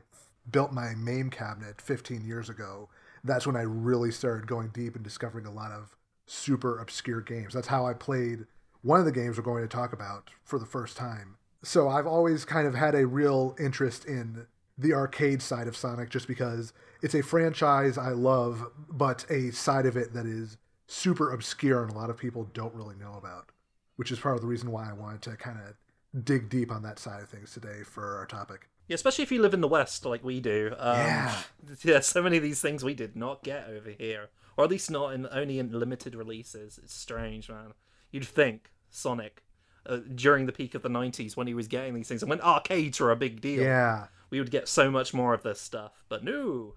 built 0.51 0.73
my 0.73 0.95
MAME 0.97 1.31
cabinet 1.31 1.81
15 1.81 2.25
years 2.25 2.49
ago, 2.49 2.89
that's 3.25 3.47
when 3.47 3.57
I 3.57 3.63
really 3.63 4.11
started 4.11 4.47
going 4.47 4.69
deep 4.69 4.95
and 4.95 5.05
discovering 5.05 5.47
a 5.47 5.53
lot 5.53 5.71
of 5.71 5.97
super 6.27 6.79
obscure 6.79 7.21
games. 7.21 7.55
That's 7.55 7.69
how 7.69 7.87
I 7.87 7.95
played 7.95 8.47
one 8.83 8.99
of 8.99 9.07
the 9.07 9.13
games 9.13 9.37
we're 9.37 9.45
going 9.45 9.63
to 9.63 9.69
talk 9.69 9.93
about 9.93 10.31
for 10.45 10.59
the 10.59 10.67
first 10.67 10.97
time. 10.97 11.37
So 11.63 11.89
I've 11.89 12.07
always 12.07 12.45
kind 12.45 12.67
of 12.67 12.75
had 12.75 12.95
a 12.95 13.07
real 13.07 13.55
interest 13.59 14.05
in 14.05 14.47
the 14.83 14.93
arcade 14.95 15.41
side 15.43 15.69
of 15.69 15.77
Sonic 15.77 16.11
just 16.11 16.27
because 16.29 16.73
it's 17.03 17.15
a 17.15 17.23
franchise 17.23 17.97
I 17.99 18.11
love, 18.11 18.65
but 18.91 19.25
a 19.31 19.51
side 19.53 19.87
of 19.87 19.97
it 19.97 20.13
that 20.15 20.27
is 20.27 20.57
super 20.87 21.33
obscure 21.33 21.83
and 21.83 21.93
a 21.93 21.95
lot 21.95 22.11
of 22.11 22.17
people 22.19 22.51
don't 22.53 22.75
really 22.75 22.97
know 22.97 23.15
about 23.15 23.51
which 23.97 24.11
is 24.11 24.19
part 24.19 24.35
of 24.35 24.41
the 24.41 24.47
reason 24.47 24.71
why 24.71 24.89
I 24.89 24.93
wanted 24.93 25.23
to 25.23 25.37
kind 25.37 25.59
of 25.59 26.25
dig 26.25 26.49
deep 26.49 26.73
on 26.73 26.83
that 26.83 26.99
side 26.99 27.23
of 27.23 27.29
things 27.29 27.53
today 27.53 27.83
for 27.85 28.17
our 28.17 28.27
topic. 28.27 28.69
Yeah, 28.89 28.95
especially 28.95 29.23
if 29.23 29.31
you 29.31 29.41
live 29.41 29.55
in 29.55 29.61
the 29.61 29.69
West 29.69 30.05
like 30.05 30.25
we 30.25 30.41
do. 30.41 30.75
Um, 30.79 30.97
Yeah. 30.97 31.43
Yeah, 31.85 32.01
so 32.01 32.23
many 32.23 32.37
of 32.37 32.43
these 32.43 32.61
things 32.61 32.83
we 32.83 32.95
did 32.95 33.17
not 33.17 33.43
get 33.45 33.69
over 33.69 33.91
here. 33.91 34.31
Or 34.57 34.65
at 34.65 34.71
least 34.71 34.91
not 34.91 35.15
in 35.15 35.29
only 35.31 35.59
in 35.59 35.71
limited 35.73 36.15
releases. 36.15 36.79
It's 36.83 36.93
strange, 36.93 37.49
man. 37.49 37.75
You'd 38.11 38.25
think 38.27 38.73
Sonic, 38.91 39.45
uh, 39.87 39.99
during 40.15 40.47
the 40.47 40.53
peak 40.53 40.75
of 40.75 40.83
the 40.83 40.91
90s 40.91 41.37
when 41.37 41.47
he 41.47 41.55
was 41.55 41.69
getting 41.69 41.95
these 41.95 42.09
things, 42.09 42.23
and 42.23 42.29
when 42.31 42.41
arcades 42.41 42.99
were 43.01 43.13
a 43.13 43.17
big 43.17 43.41
deal, 43.41 43.63
Yeah. 43.63 44.09
We 44.33 44.41
would 44.41 44.51
get 44.51 44.67
so 44.67 44.91
much 44.91 45.13
more 45.13 45.35
of 45.35 45.43
this 45.43 45.61
stuff. 45.61 46.03
But 46.09 46.25
no. 46.25 46.75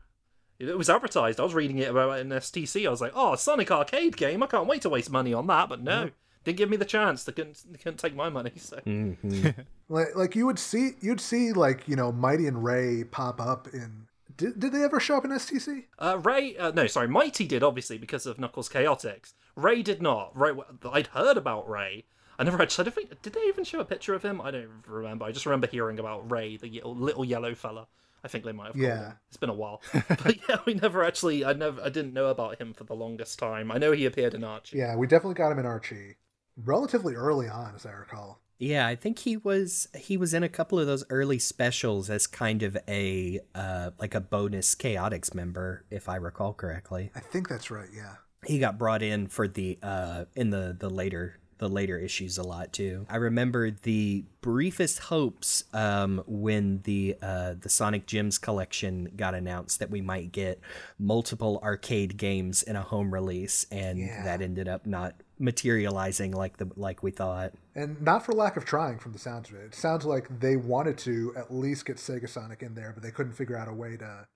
It 0.59 0.77
was 0.77 0.89
advertised. 0.89 1.39
I 1.39 1.43
was 1.43 1.53
reading 1.53 1.79
it 1.79 1.89
about 1.89 2.17
it 2.17 2.21
in 2.21 2.29
STC. 2.29 2.85
I 2.85 2.89
was 2.89 2.99
like, 2.99 3.13
oh, 3.15 3.35
Sonic 3.35 3.71
arcade 3.71 4.17
game. 4.17 4.43
I 4.43 4.47
can't 4.47 4.67
wait 4.67 4.81
to 4.81 4.89
waste 4.89 5.09
money 5.09 5.33
on 5.33 5.47
that. 5.47 5.69
But 5.69 5.81
no. 5.81 6.11
Didn't 6.43 6.57
give 6.57 6.69
me 6.69 6.77
the 6.77 6.85
chance. 6.85 7.23
They 7.23 7.31
couldn't, 7.31 7.63
they 7.71 7.77
couldn't 7.77 7.97
take 7.97 8.13
my 8.15 8.29
money. 8.29 8.51
So. 8.57 8.79
Like, 9.87 10.15
like 10.15 10.35
you 10.35 10.47
would 10.47 10.57
see, 10.57 10.93
you'd 10.99 11.21
see 11.21 11.53
like 11.53 11.87
you 11.87 11.95
know 11.95 12.11
Mighty 12.11 12.47
and 12.47 12.63
Ray 12.63 13.03
pop 13.03 13.39
up 13.39 13.67
in. 13.71 14.07
Did, 14.35 14.59
did 14.59 14.71
they 14.71 14.83
ever 14.83 14.99
show 14.99 15.17
up 15.17 15.25
in 15.25 15.29
STC? 15.29 15.83
Uh, 15.99 16.19
Ray, 16.23 16.57
uh, 16.57 16.71
no, 16.71 16.87
sorry, 16.87 17.07
Mighty 17.07 17.45
did 17.45 17.61
obviously 17.61 17.99
because 17.99 18.25
of 18.25 18.39
Knuckles 18.39 18.67
Chaotix. 18.67 19.33
Ray 19.55 19.83
did 19.83 20.01
not. 20.01 20.31
Ray, 20.35 20.53
I'd 20.91 21.07
heard 21.07 21.37
about 21.37 21.69
Ray. 21.69 22.05
I 22.37 22.43
never 22.43 22.61
actually. 22.61 22.83
I 22.83 22.85
don't 22.85 22.95
think, 22.95 23.21
did 23.21 23.33
they 23.33 23.41
even 23.41 23.63
show 23.63 23.79
a 23.79 23.85
picture 23.85 24.13
of 24.13 24.23
him? 24.23 24.41
I 24.41 24.51
don't 24.51 24.69
remember. 24.87 25.25
I 25.25 25.31
just 25.31 25.45
remember 25.45 25.67
hearing 25.67 25.99
about 25.99 26.29
Ray, 26.29 26.57
the 26.57 26.81
little 26.83 27.25
yellow 27.25 27.55
fella. 27.55 27.87
I 28.23 28.27
think 28.27 28.43
they 28.43 28.51
might 28.51 28.67
have. 28.67 28.75
Yeah. 28.75 28.87
Yeah, 28.87 29.11
it's 29.27 29.37
been 29.37 29.51
a 29.51 29.53
while, 29.53 29.83
but 29.93 30.37
yeah, 30.49 30.57
we 30.65 30.73
never 30.73 31.03
actually. 31.03 31.45
I 31.45 31.53
never. 31.53 31.81
I 31.81 31.89
didn't 31.89 32.13
know 32.13 32.27
about 32.27 32.59
him 32.59 32.73
for 32.73 32.83
the 32.83 32.95
longest 32.95 33.37
time. 33.37 33.71
I 33.71 33.77
know 33.77 33.91
he 33.91 34.05
appeared 34.05 34.33
in 34.33 34.43
Archie. 34.43 34.79
Yeah, 34.79 34.95
we 34.95 35.05
definitely 35.05 35.35
got 35.35 35.51
him 35.51 35.59
in 35.59 35.65
Archie 35.67 36.15
relatively 36.57 37.13
early 37.13 37.47
on, 37.47 37.75
as 37.75 37.85
I 37.85 37.91
recall. 37.91 38.41
Yeah, 38.57 38.87
I 38.87 38.95
think 38.95 39.19
he 39.19 39.37
was 39.37 39.87
he 39.95 40.17
was 40.17 40.33
in 40.33 40.41
a 40.41 40.49
couple 40.49 40.79
of 40.79 40.87
those 40.87 41.03
early 41.09 41.39
specials 41.39 42.09
as 42.09 42.25
kind 42.25 42.63
of 42.63 42.77
a 42.87 43.41
uh 43.53 43.91
like 43.99 44.15
a 44.15 44.21
bonus 44.21 44.73
Chaotix 44.75 45.33
member, 45.33 45.85
if 45.91 46.07
I 46.07 46.15
recall 46.15 46.53
correctly. 46.53 47.11
I 47.15 47.19
think 47.19 47.49
that's 47.49 47.69
right. 47.69 47.89
Yeah. 47.93 48.15
He 48.45 48.59
got 48.59 48.77
brought 48.77 49.03
in 49.03 49.27
for 49.27 49.47
the 49.47 49.77
uh 49.83 50.25
in 50.35 50.51
the 50.51 50.75
the 50.79 50.89
later 50.89 51.39
the 51.57 51.69
later 51.69 51.97
issues 51.97 52.37
a 52.37 52.43
lot 52.43 52.73
too. 52.73 53.05
I 53.09 53.15
remember 53.15 53.71
the 53.71 54.25
briefest 54.41 54.99
hopes 54.99 55.63
um, 55.73 56.23
when 56.27 56.81
the 56.83 57.15
uh, 57.21 57.55
the 57.59 57.69
Sonic 57.69 58.05
Gems 58.07 58.37
collection 58.37 59.11
got 59.15 59.33
announced 59.33 59.79
that 59.79 59.89
we 59.89 60.01
might 60.01 60.31
get 60.31 60.59
multiple 60.99 61.59
arcade 61.63 62.17
games 62.17 62.61
in 62.61 62.75
a 62.75 62.81
home 62.81 63.13
release, 63.13 63.65
and 63.71 63.99
Yeah. 63.99 64.23
that 64.23 64.41
ended 64.41 64.67
up 64.67 64.85
not 64.85 65.15
materializing 65.39 66.31
like 66.31 66.57
the 66.57 66.69
like 66.75 67.03
we 67.03 67.11
thought. 67.11 67.53
And 67.73 68.01
not 68.01 68.25
for 68.25 68.33
lack 68.33 68.57
of 68.57 68.65
trying 68.65 68.99
from 68.99 69.11
the 69.13 69.19
sounds 69.19 69.49
of 69.49 69.55
it. 69.55 69.63
It 69.65 69.75
sounds 69.75 70.05
like 70.05 70.27
they 70.39 70.55
wanted 70.57 70.97
to 70.99 71.33
at 71.37 71.53
least 71.53 71.85
get 71.85 71.97
Sega 71.97 72.27
Sonic 72.27 72.61
in 72.63 72.75
there, 72.75 72.91
but 72.93 73.03
they 73.03 73.11
couldn't 73.11 73.33
figure 73.33 73.57
out 73.57 73.67
a 73.67 73.73
way 73.73 73.97
to 73.97 74.27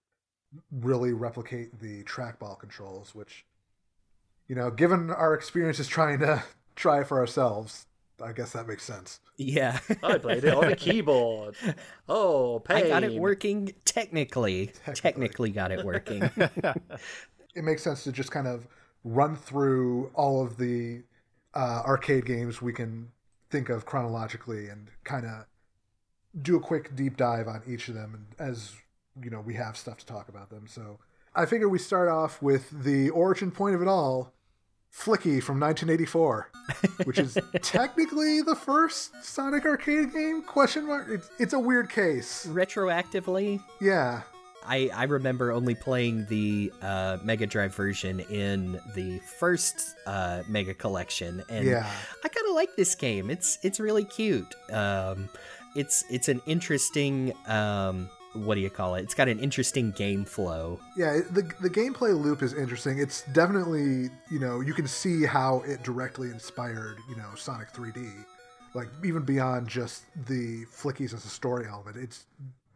really 0.71 1.13
replicate 1.13 1.79
the 1.79 2.03
trackball 2.05 2.57
controls, 2.59 3.13
which, 3.13 3.45
you 4.47 4.55
know, 4.55 4.71
given 4.71 5.11
our 5.11 5.33
experiences 5.33 5.88
trying 5.88 6.19
to 6.19 6.43
try 6.79 7.01
it 7.01 7.07
for 7.07 7.19
ourselves, 7.19 7.86
I 8.24 8.31
guess 8.31 8.53
that 8.53 8.67
makes 8.67 8.83
sense. 8.83 9.19
Yeah, 9.38 9.79
I 10.03 10.17
played 10.17 10.45
it 10.45 10.53
on 10.53 10.71
a 10.71 10.75
keyboard. 10.75 11.55
Oh, 12.12 12.59
pain. 12.65 12.86
I 12.86 12.88
got 12.88 13.03
it 13.03 13.13
working 13.13 13.71
technically. 13.86 14.71
Technically, 14.95 15.51
got 15.51 15.71
it 15.71 15.86
working. 15.86 16.29
It 17.55 17.63
makes 17.63 17.83
sense 17.83 18.03
to 18.03 18.12
just 18.12 18.31
kind 18.31 18.48
of 18.48 18.67
run 19.03 19.36
through 19.36 20.12
all 20.13 20.43
of 20.43 20.57
the 20.57 21.01
uh, 21.55 21.81
arcade 21.86 22.25
games 22.25 22.62
we 22.62 22.71
can 22.71 23.12
think 23.50 23.69
of 23.69 23.86
chronologically 23.86 24.69
and 24.69 24.88
kind 25.03 25.25
of 25.25 25.45
do 26.41 26.55
a 26.55 26.59
quick 26.59 26.95
deep 26.95 27.17
dive 27.17 27.48
on 27.48 27.62
each 27.67 27.89
of 27.89 27.95
them 27.95 28.27
as 28.38 28.74
you 29.21 29.31
know 29.31 29.41
we 29.41 29.55
have 29.55 29.75
stuff 29.75 29.98
to 29.98 30.05
talk 30.05 30.29
about 30.29 30.51
them 30.51 30.67
so 30.67 31.00
i 31.36 31.43
figure 31.43 31.67
we 31.67 31.79
start 31.79 32.07
off 32.07 32.39
with 32.39 32.69
the 32.83 33.09
origin 33.09 33.50
point 33.50 33.74
of 33.74 33.81
it 33.81 33.88
all 33.88 34.31
flicky 34.93 35.41
from 35.41 35.60
1984 35.60 36.50
which 37.03 37.19
is 37.19 37.38
technically 37.62 38.41
the 38.41 38.55
first 38.55 39.12
sonic 39.24 39.65
arcade 39.65 40.12
game 40.12 40.41
question 40.41 40.88
mark 40.88 41.08
it's, 41.10 41.29
it's 41.39 41.53
a 41.53 41.60
weird 41.60 41.89
case 41.89 42.46
Retroactively, 42.50 43.62
yeah 43.79 44.22
I, 44.65 44.89
I 44.93 45.05
remember 45.05 45.51
only 45.51 45.74
playing 45.74 46.25
the 46.27 46.72
uh, 46.81 47.17
Mega 47.24 47.48
Drive 47.48 47.74
version 47.74 48.19
in 48.19 48.79
the 48.93 49.19
first 49.39 49.96
uh, 50.05 50.43
Mega 50.48 50.75
Collection, 50.75 51.43
and 51.50 51.65
Yeah. 51.65 51.89
I 52.24 52.27
kind 52.27 52.48
of 52.48 52.55
like 52.55 52.75
this 52.75 52.93
game. 52.93 53.31
It's 53.31 53.58
it's 53.63 53.79
really 53.79 54.03
cute. 54.03 54.53
Um, 54.72 55.29
it's 55.75 56.03
it's 56.12 56.27
an 56.27 56.41
interesting 56.46 57.34
um, 57.48 58.10
what 58.33 58.55
do 58.55 58.62
you 58.62 58.69
call 58.69 58.95
it? 58.95 59.03
It's 59.03 59.13
got 59.13 59.27
an 59.27 59.39
interesting 59.39 59.91
game 59.91 60.24
flow. 60.25 60.79
Yeah, 60.95 61.19
the 61.31 61.41
the 61.62 61.69
gameplay 61.69 62.19
loop 62.19 62.41
is 62.43 62.53
interesting. 62.53 63.00
It's 63.00 63.24
definitely 63.33 64.09
you 64.29 64.39
know 64.39 64.62
you 64.62 64.74
can 64.74 64.88
see 64.88 65.25
how 65.25 65.62
it 65.65 65.83
directly 65.83 66.29
inspired 66.29 66.98
you 67.09 67.15
know 67.15 67.29
Sonic 67.36 67.71
3D, 67.74 68.12
like 68.73 68.88
even 69.04 69.23
beyond 69.23 69.67
just 69.67 70.04
the 70.27 70.65
flickies 70.65 71.13
as 71.13 71.25
a 71.25 71.30
story 71.30 71.65
element. 71.67 71.97
It's 71.97 72.25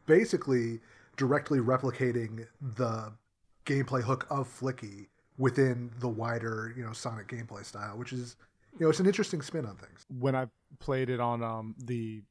basically 0.05 0.79
directly 1.17 1.59
replicating 1.59 2.47
the 2.75 3.13
gameplay 3.65 4.01
hook 4.01 4.25
of 4.29 4.47
Flicky 4.47 5.07
within 5.37 5.91
the 5.99 6.09
wider 6.09 6.73
you 6.75 6.83
know 6.83 6.93
Sonic 6.93 7.27
gameplay 7.27 7.63
style, 7.63 7.97
which 7.97 8.11
is 8.11 8.35
you 8.79 8.85
know 8.85 8.89
it's 8.89 8.99
an 8.99 9.05
interesting 9.05 9.41
spin 9.41 9.65
on 9.65 9.75
things. 9.75 10.05
when 10.19 10.35
I 10.35 10.47
played 10.79 11.09
it 11.09 11.19
on 11.19 11.43
um 11.43 11.75
the 11.77 12.23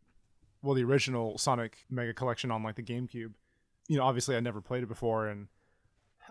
well 0.63 0.75
the 0.75 0.85
original 0.85 1.39
Sonic 1.39 1.79
Mega 1.91 2.15
Collection 2.15 2.51
on 2.51 2.63
like 2.63 2.77
the 2.77 2.83
GameCube, 2.83 3.33
you 3.89 3.97
know, 3.97 4.05
obviously 4.05 4.37
I 4.37 4.41
never 4.41 4.61
played 4.61 4.83
it 4.83 4.89
before 4.89 5.27
and 5.29 5.49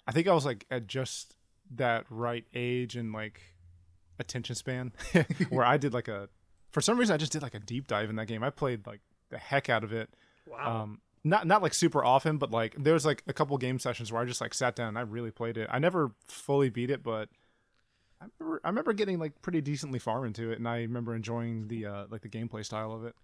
I 0.07 0.11
think 0.11 0.27
I 0.27 0.33
was 0.33 0.45
like 0.45 0.65
at 0.71 0.87
just 0.87 1.35
that 1.75 2.05
right 2.09 2.45
age 2.53 2.95
and 2.95 3.13
like 3.13 3.41
attention 4.19 4.55
span 4.55 4.91
where 5.49 5.65
I 5.65 5.77
did 5.77 5.93
like 5.93 6.07
a 6.07 6.29
for 6.71 6.81
some 6.81 6.97
reason 6.97 7.13
I 7.13 7.17
just 7.17 7.31
did 7.31 7.41
like 7.41 7.55
a 7.55 7.59
deep 7.59 7.87
dive 7.87 8.09
in 8.09 8.15
that 8.15 8.27
game. 8.27 8.43
I 8.43 8.49
played 8.49 8.87
like 8.87 9.01
the 9.29 9.37
heck 9.37 9.69
out 9.69 9.83
of 9.83 9.93
it. 9.93 10.09
Wow. 10.47 10.81
Um 10.83 11.01
not 11.23 11.45
not 11.45 11.61
like 11.61 11.73
super 11.73 12.03
often, 12.03 12.37
but 12.37 12.51
like 12.51 12.75
there 12.77 12.93
was 12.93 13.05
like 13.05 13.23
a 13.27 13.33
couple 13.33 13.57
game 13.57 13.79
sessions 13.79 14.11
where 14.11 14.21
I 14.21 14.25
just 14.25 14.41
like 14.41 14.53
sat 14.53 14.75
down 14.75 14.89
and 14.89 14.97
I 14.97 15.01
really 15.01 15.31
played 15.31 15.57
it. 15.57 15.67
I 15.71 15.79
never 15.79 16.11
fully 16.27 16.69
beat 16.69 16.89
it, 16.89 17.03
but 17.03 17.29
I 18.21 18.25
remember, 18.39 18.61
I 18.63 18.69
remember 18.69 18.93
getting 18.93 19.19
like 19.19 19.41
pretty 19.41 19.61
decently 19.61 19.99
far 19.99 20.25
into 20.25 20.51
it, 20.51 20.59
and 20.59 20.67
I 20.67 20.77
remember 20.77 21.15
enjoying 21.15 21.67
the 21.67 21.85
uh, 21.87 22.05
like 22.09 22.21
the 22.21 22.29
gameplay 22.29 22.63
style 22.63 22.91
of 22.91 23.03
it. 23.03 23.15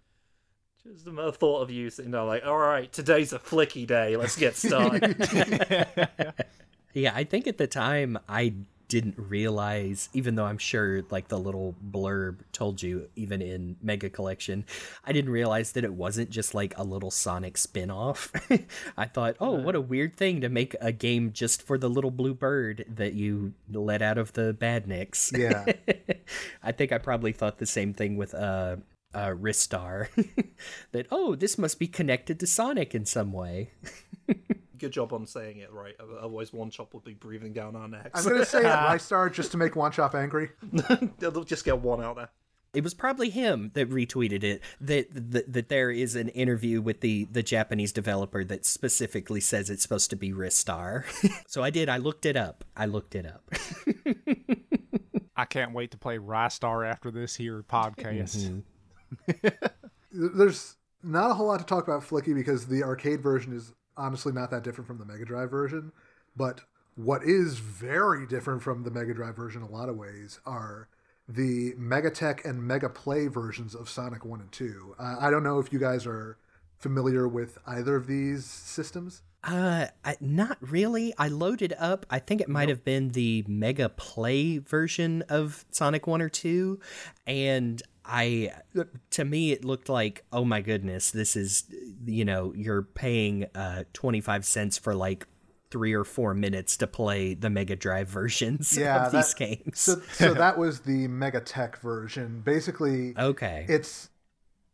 Just 0.89 1.05
the 1.05 1.11
mere 1.11 1.31
thought 1.31 1.61
of 1.61 1.69
you 1.69 1.89
sitting 1.89 2.11
there 2.11 2.23
like, 2.23 2.45
all 2.45 2.57
right, 2.57 2.91
today's 2.91 3.33
a 3.33 3.39
flicky 3.39 3.85
day. 3.85 4.15
Let's 4.15 4.37
get 4.37 4.55
started. 4.55 5.17
Yeah, 6.93 7.13
I 7.13 7.25
think 7.25 7.45
at 7.45 7.59
the 7.59 7.67
time 7.67 8.17
I 8.27 8.55
didn't 8.87 9.15
realize, 9.19 10.09
even 10.13 10.33
though 10.35 10.45
I'm 10.45 10.57
sure 10.57 11.03
like 11.11 11.27
the 11.27 11.37
little 11.37 11.75
blurb 11.91 12.37
told 12.53 12.81
you, 12.81 13.09
even 13.15 13.41
in 13.41 13.75
Mega 13.83 14.09
Collection, 14.09 14.65
I 15.05 15.11
didn't 15.11 15.29
realize 15.29 15.73
that 15.73 15.83
it 15.83 15.93
wasn't 15.93 16.31
just 16.31 16.55
like 16.55 16.75
a 16.75 16.83
little 16.83 17.11
Sonic 17.11 17.57
spin 17.57 17.91
off. 17.91 18.31
I 18.97 19.05
thought, 19.05 19.35
oh, 19.39 19.51
what 19.51 19.75
a 19.75 19.81
weird 19.81 20.17
thing 20.17 20.41
to 20.41 20.49
make 20.49 20.75
a 20.81 20.91
game 20.91 21.33
just 21.33 21.61
for 21.61 21.77
the 21.77 21.89
little 21.89 22.11
blue 22.11 22.33
bird 22.33 22.85
that 22.95 23.13
you 23.13 23.53
let 23.71 24.01
out 24.01 24.17
of 24.17 24.33
the 24.33 24.57
badniks. 24.59 25.37
Yeah. 25.37 25.65
I 26.63 26.71
think 26.71 26.91
I 26.91 26.97
probably 26.97 27.33
thought 27.33 27.59
the 27.59 27.67
same 27.67 27.93
thing 27.93 28.17
with 28.17 28.33
uh, 28.33 28.77
uh, 29.13 29.29
Ristar. 29.29 30.07
that, 30.91 31.07
oh, 31.11 31.35
this 31.35 31.57
must 31.57 31.79
be 31.79 31.87
connected 31.87 32.39
to 32.39 32.47
Sonic 32.47 32.93
in 32.93 33.05
some 33.05 33.31
way. 33.33 33.71
Good 34.77 34.91
job 34.91 35.11
on 35.13 35.25
saying 35.25 35.57
it 35.57 35.71
right. 35.71 35.95
Otherwise, 35.99 36.53
one 36.53 36.69
chop 36.69 36.93
would 36.93 37.03
be 37.03 37.13
breathing 37.15 37.51
down 37.53 37.75
our 37.75 37.87
necks. 37.87 38.25
I'm 38.25 38.31
gonna 38.31 38.45
say 38.45 38.61
Rystar 38.63 39.33
just 39.33 39.51
to 39.53 39.57
make 39.57 39.75
One 39.75 39.91
Chop 39.91 40.13
angry. 40.13 40.51
They'll 41.17 41.43
just 41.43 41.65
get 41.65 41.79
one 41.79 42.03
out 42.03 42.15
there. 42.17 42.29
it 42.75 42.83
was 42.83 42.93
probably 42.93 43.31
him 43.31 43.71
that 43.73 43.89
retweeted 43.89 44.43
it 44.43 44.61
that, 44.79 45.07
that 45.31 45.51
that 45.51 45.69
there 45.69 45.89
is 45.89 46.15
an 46.15 46.29
interview 46.29 46.79
with 46.79 47.01
the 47.01 47.23
the 47.31 47.41
Japanese 47.41 47.91
developer 47.91 48.43
that 48.43 48.65
specifically 48.67 49.41
says 49.41 49.71
it's 49.71 49.81
supposed 49.81 50.11
to 50.11 50.15
be 50.15 50.31
Ristar. 50.31 51.05
so 51.47 51.63
I 51.63 51.71
did. 51.71 51.89
I 51.89 51.97
looked 51.97 52.27
it 52.27 52.35
up. 52.35 52.63
I 52.75 52.85
looked 52.85 53.15
it 53.15 53.25
up. 53.25 53.49
I 55.35 55.45
can't 55.45 55.73
wait 55.73 55.89
to 55.91 55.97
play 55.97 56.17
Rystar 56.19 56.87
after 56.87 57.09
this 57.09 57.35
here 57.35 57.63
podcast. 57.63 58.61
there's 60.11 60.75
not 61.03 61.31
a 61.31 61.33
whole 61.33 61.47
lot 61.47 61.59
to 61.59 61.65
talk 61.65 61.87
about 61.87 62.01
Flicky 62.01 62.33
because 62.33 62.67
the 62.67 62.83
arcade 62.83 63.21
version 63.21 63.53
is 63.53 63.73
honestly 63.95 64.33
not 64.33 64.51
that 64.51 64.63
different 64.63 64.87
from 64.87 64.97
the 64.97 65.05
Mega 65.05 65.25
Drive 65.25 65.49
version. 65.49 65.91
But 66.35 66.61
what 66.95 67.23
is 67.23 67.59
very 67.59 68.25
different 68.25 68.61
from 68.61 68.83
the 68.83 68.91
Mega 68.91 69.13
Drive 69.13 69.35
version 69.35 69.61
in 69.61 69.67
a 69.67 69.71
lot 69.71 69.89
of 69.89 69.97
ways 69.97 70.39
are 70.45 70.87
the 71.27 71.73
Megatech 71.73 72.45
and 72.45 72.65
Mega 72.65 72.89
Play 72.89 73.27
versions 73.27 73.75
of 73.75 73.89
Sonic 73.89 74.23
1 74.23 74.41
and 74.41 74.51
2. 74.51 74.95
Uh, 74.97 75.15
I 75.19 75.29
don't 75.29 75.43
know 75.43 75.59
if 75.59 75.73
you 75.73 75.79
guys 75.79 76.05
are 76.05 76.37
familiar 76.77 77.27
with 77.27 77.57
either 77.65 77.95
of 77.95 78.07
these 78.07 78.45
systems. 78.45 79.23
Uh, 79.43 79.87
I, 80.03 80.17
not 80.19 80.57
really. 80.61 81.13
I 81.17 81.27
loaded 81.27 81.73
up. 81.77 82.05
I 82.09 82.19
think 82.19 82.41
it 82.41 82.49
might 82.49 82.69
have 82.69 82.83
been 82.83 83.09
the 83.09 83.45
Mega 83.47 83.89
Play 83.89 84.57
version 84.57 85.23
of 85.29 85.65
Sonic 85.69 86.07
One 86.07 86.21
or 86.21 86.29
Two, 86.29 86.79
and 87.25 87.81
I, 88.07 88.53
to 89.11 89.25
me, 89.25 89.51
it 89.51 89.65
looked 89.65 89.89
like, 89.89 90.23
oh 90.31 90.45
my 90.45 90.61
goodness, 90.61 91.11
this 91.11 91.35
is, 91.35 91.65
you 92.05 92.25
know, 92.25 92.53
you're 92.55 92.83
paying 92.83 93.47
uh 93.55 93.83
twenty 93.93 94.21
five 94.21 94.45
cents 94.45 94.77
for 94.77 94.95
like 94.95 95.27
three 95.69 95.93
or 95.93 96.03
four 96.03 96.33
minutes 96.33 96.77
to 96.77 96.87
play 96.87 97.33
the 97.33 97.49
Mega 97.49 97.75
Drive 97.75 98.07
versions 98.09 98.77
Yeah, 98.77 99.05
of 99.05 99.11
these 99.11 99.33
games. 99.33 99.79
So, 99.79 100.01
so 100.11 100.33
that 100.33 100.57
was 100.57 100.81
the 100.81 101.07
Mega 101.07 101.41
Tech 101.41 101.79
version. 101.81 102.41
Basically, 102.45 103.13
okay. 103.17 103.65
it's 103.67 104.09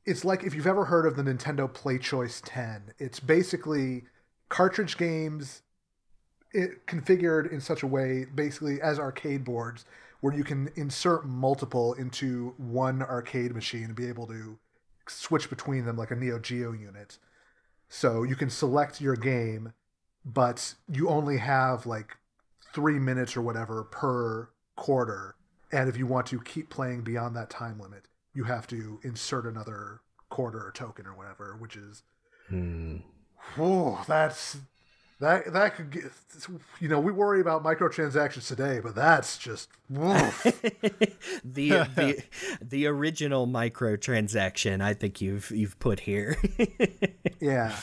it's 0.06 0.26
like 0.26 0.44
if 0.44 0.54
you've 0.54 0.68
ever 0.68 0.86
heard 0.86 1.06
of 1.06 1.16
the 1.16 1.24
Nintendo 1.24 1.72
Play 1.72 1.98
Choice 1.98 2.42
10. 2.46 2.94
It's 3.00 3.20
basically 3.20 4.04
cartridge 4.50 4.98
games 4.98 5.62
it, 6.52 6.86
configured 6.86 7.52
in 7.52 7.60
such 7.62 7.84
a 7.84 7.88
way, 7.88 8.26
basically 8.36 8.82
as 8.82 9.00
arcade 9.00 9.44
boards, 9.44 9.86
where 10.24 10.34
you 10.34 10.46
can 10.46 10.70
insert 10.78 11.26
multiple 11.26 11.92
into 11.96 12.54
one 12.56 13.02
arcade 13.02 13.54
machine 13.54 13.84
and 13.84 13.96
be 13.96 14.08
able 14.08 14.26
to 14.26 14.58
switch 15.06 15.50
between 15.50 15.84
them 15.84 15.98
like 15.98 16.12
a 16.12 16.16
Neo 16.16 16.40
Geo 16.40 16.72
unit. 16.72 17.18
So 17.90 18.24
you 18.24 18.38
can 18.38 18.50
select 18.50 19.02
your 19.02 19.18
game, 19.18 19.74
but 20.24 20.76
you 20.88 21.10
only 21.10 21.40
have 21.40 21.86
like 21.86 22.16
three 22.74 23.00
minutes 23.00 23.36
or 23.36 23.42
whatever 23.42 23.84
per 23.84 24.48
quarter. 24.78 25.36
And 25.74 25.90
if 25.90 25.98
you 25.98 26.08
want 26.08 26.28
to 26.28 26.40
keep 26.40 26.70
playing 26.70 27.02
beyond 27.02 27.36
that 27.36 27.50
time 27.50 27.78
limit, 27.78 28.08
you 28.34 28.46
have 28.46 28.66
to 28.68 29.02
insert 29.04 29.46
another 29.46 30.00
quarter 30.30 30.66
or 30.66 30.72
token 30.72 31.06
or 31.06 31.18
whatever, 31.18 31.58
which 31.60 31.76
is 31.76 32.02
Hmm. 32.48 33.00
Oh, 33.58 34.02
that's 34.08 34.56
that 35.24 35.54
that 35.54 35.76
could 35.76 35.90
get. 35.90 36.04
You 36.80 36.90
know, 36.90 37.00
we 37.00 37.12
worry 37.12 37.40
about 37.40 37.64
microtransactions 37.64 38.48
today, 38.48 38.80
but 38.82 38.96
that's 38.96 39.38
just. 39.38 39.70
woof. 39.90 40.44
the 41.44 41.70
the 41.96 42.24
the 42.62 42.88
original 42.88 43.48
microtransaction 43.48 44.82
I 44.82 44.94
think 44.94 45.22
you've 45.22 45.50
you've 45.52 45.80
put 45.80 46.02
here. 46.02 46.38
yeah. 47.40 47.76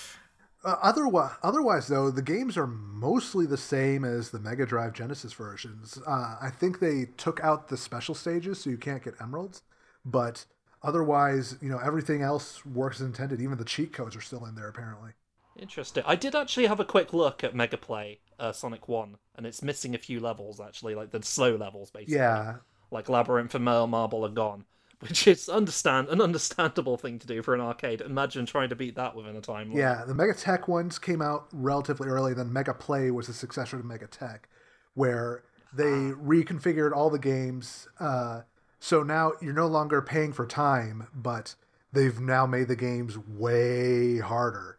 Uh, 0.63 0.77
otherwise, 0.83 1.33
otherwise 1.43 1.89
though, 1.89 2.11
the 2.11 2.21
games 2.21 2.59
are 2.59 2.67
mostly 2.67 3.47
the 3.47 3.57
same 3.57 4.05
as 4.05 4.31
the 4.31 4.39
Mega 4.39 4.67
Drive 4.67 4.93
Genesis 4.93 5.33
versions. 5.33 5.99
Uh, 6.07 6.37
I 6.41 6.51
think 6.51 6.79
they 6.79 7.07
took 7.17 7.41
out 7.41 7.69
the 7.69 7.79
special 7.79 8.15
stages, 8.15 8.61
so 8.61 8.69
you 8.69 8.77
can't 8.77 9.03
get 9.03 9.15
emeralds. 9.23 9.63
But 10.05 10.45
otherwise, 10.83 11.57
you 11.63 11.71
know, 11.71 11.79
everything 11.79 12.21
else 12.21 12.67
works 12.67 13.01
as 13.01 13.07
intended. 13.07 13.41
Even 13.41 13.57
the 13.57 13.65
cheat 13.65 13.95
codes 13.95 14.15
are 14.15 14.21
still 14.21 14.45
in 14.45 14.55
there, 14.55 14.69
apparently. 14.69 15.13
Interesting. 15.59 16.05
I 16.07 16.17
did 16.17 16.35
actually 16.35 16.67
have 16.67 16.81
a 16.81 16.85
quick 16.85 17.13
look 17.13 17.45
at 17.45 17.55
Mega 17.55 17.77
Play 17.77 18.21
uh, 18.39 18.53
Sonic 18.53 18.89
One, 18.89 19.17
and 19.37 19.47
it's 19.47 19.63
missing 19.63 19.95
a 19.95 19.99
few 19.99 20.21
levels 20.21 20.61
actually, 20.61 20.95
like 20.95 21.11
the 21.11 21.23
slow 21.23 21.57
levels 21.57 21.91
basically. 21.91 22.17
Yeah, 22.17 22.57
Like 22.91 23.09
Labyrinth 23.09 23.55
and 23.55 23.65
Merle 23.65 23.87
Marble 23.87 24.25
are 24.25 24.31
gone, 24.31 24.65
which 25.01 25.27
is 25.27 25.49
understand 25.49 26.09
an 26.09 26.21
understandable 26.21 26.97
thing 26.97 27.19
to 27.19 27.27
do 27.27 27.43
for 27.43 27.55
an 27.55 27.61
arcade. 27.61 28.01
Imagine 28.01 28.47
trying 28.47 28.71
to 28.71 28.77
beat 28.77 28.97
that 28.97 29.15
within 29.15 29.37
a 29.37 29.41
time. 29.41 29.69
limit. 29.69 29.79
Yeah, 29.79 30.05
the 30.07 30.15
Mega 30.15 30.35
Tech 30.35 30.69
ones 30.69 30.99
came 30.99 31.21
out 31.21 31.49
relatively 31.53 32.09
early. 32.09 32.33
Then 32.35 32.53
Mega 32.53 32.75
Play 32.75 33.11
was 33.11 33.27
the 33.27 33.35
successor 33.35 33.77
to 33.79 33.85
Mega 33.85 34.07
Tech, 34.07 34.49
where 34.95 35.43
they 35.73 35.85
reconfigured 35.85 36.93
all 36.93 37.11
the 37.11 37.19
games. 37.19 37.87
Uh, 37.99 38.43
so 38.79 39.03
now 39.03 39.33
you're 39.43 39.53
no 39.53 39.67
longer 39.67 40.01
paying 40.01 40.33
for 40.33 40.47
time, 40.47 41.07
but 41.15 41.55
they've 41.93 42.19
now 42.19 42.47
made 42.47 42.69
the 42.69 42.77
games 42.77 43.19
way 43.19 44.19
harder. 44.19 44.79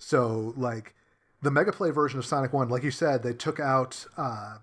So 0.00 0.54
like 0.56 0.94
the 1.42 1.50
Mega 1.50 1.72
Play 1.72 1.90
version 1.90 2.18
of 2.18 2.26
Sonic 2.26 2.52
One, 2.52 2.68
like 2.68 2.82
you 2.82 2.90
said, 2.90 3.22
they 3.22 3.34
took 3.34 3.60
out 3.60 4.06
uh, 4.16 4.58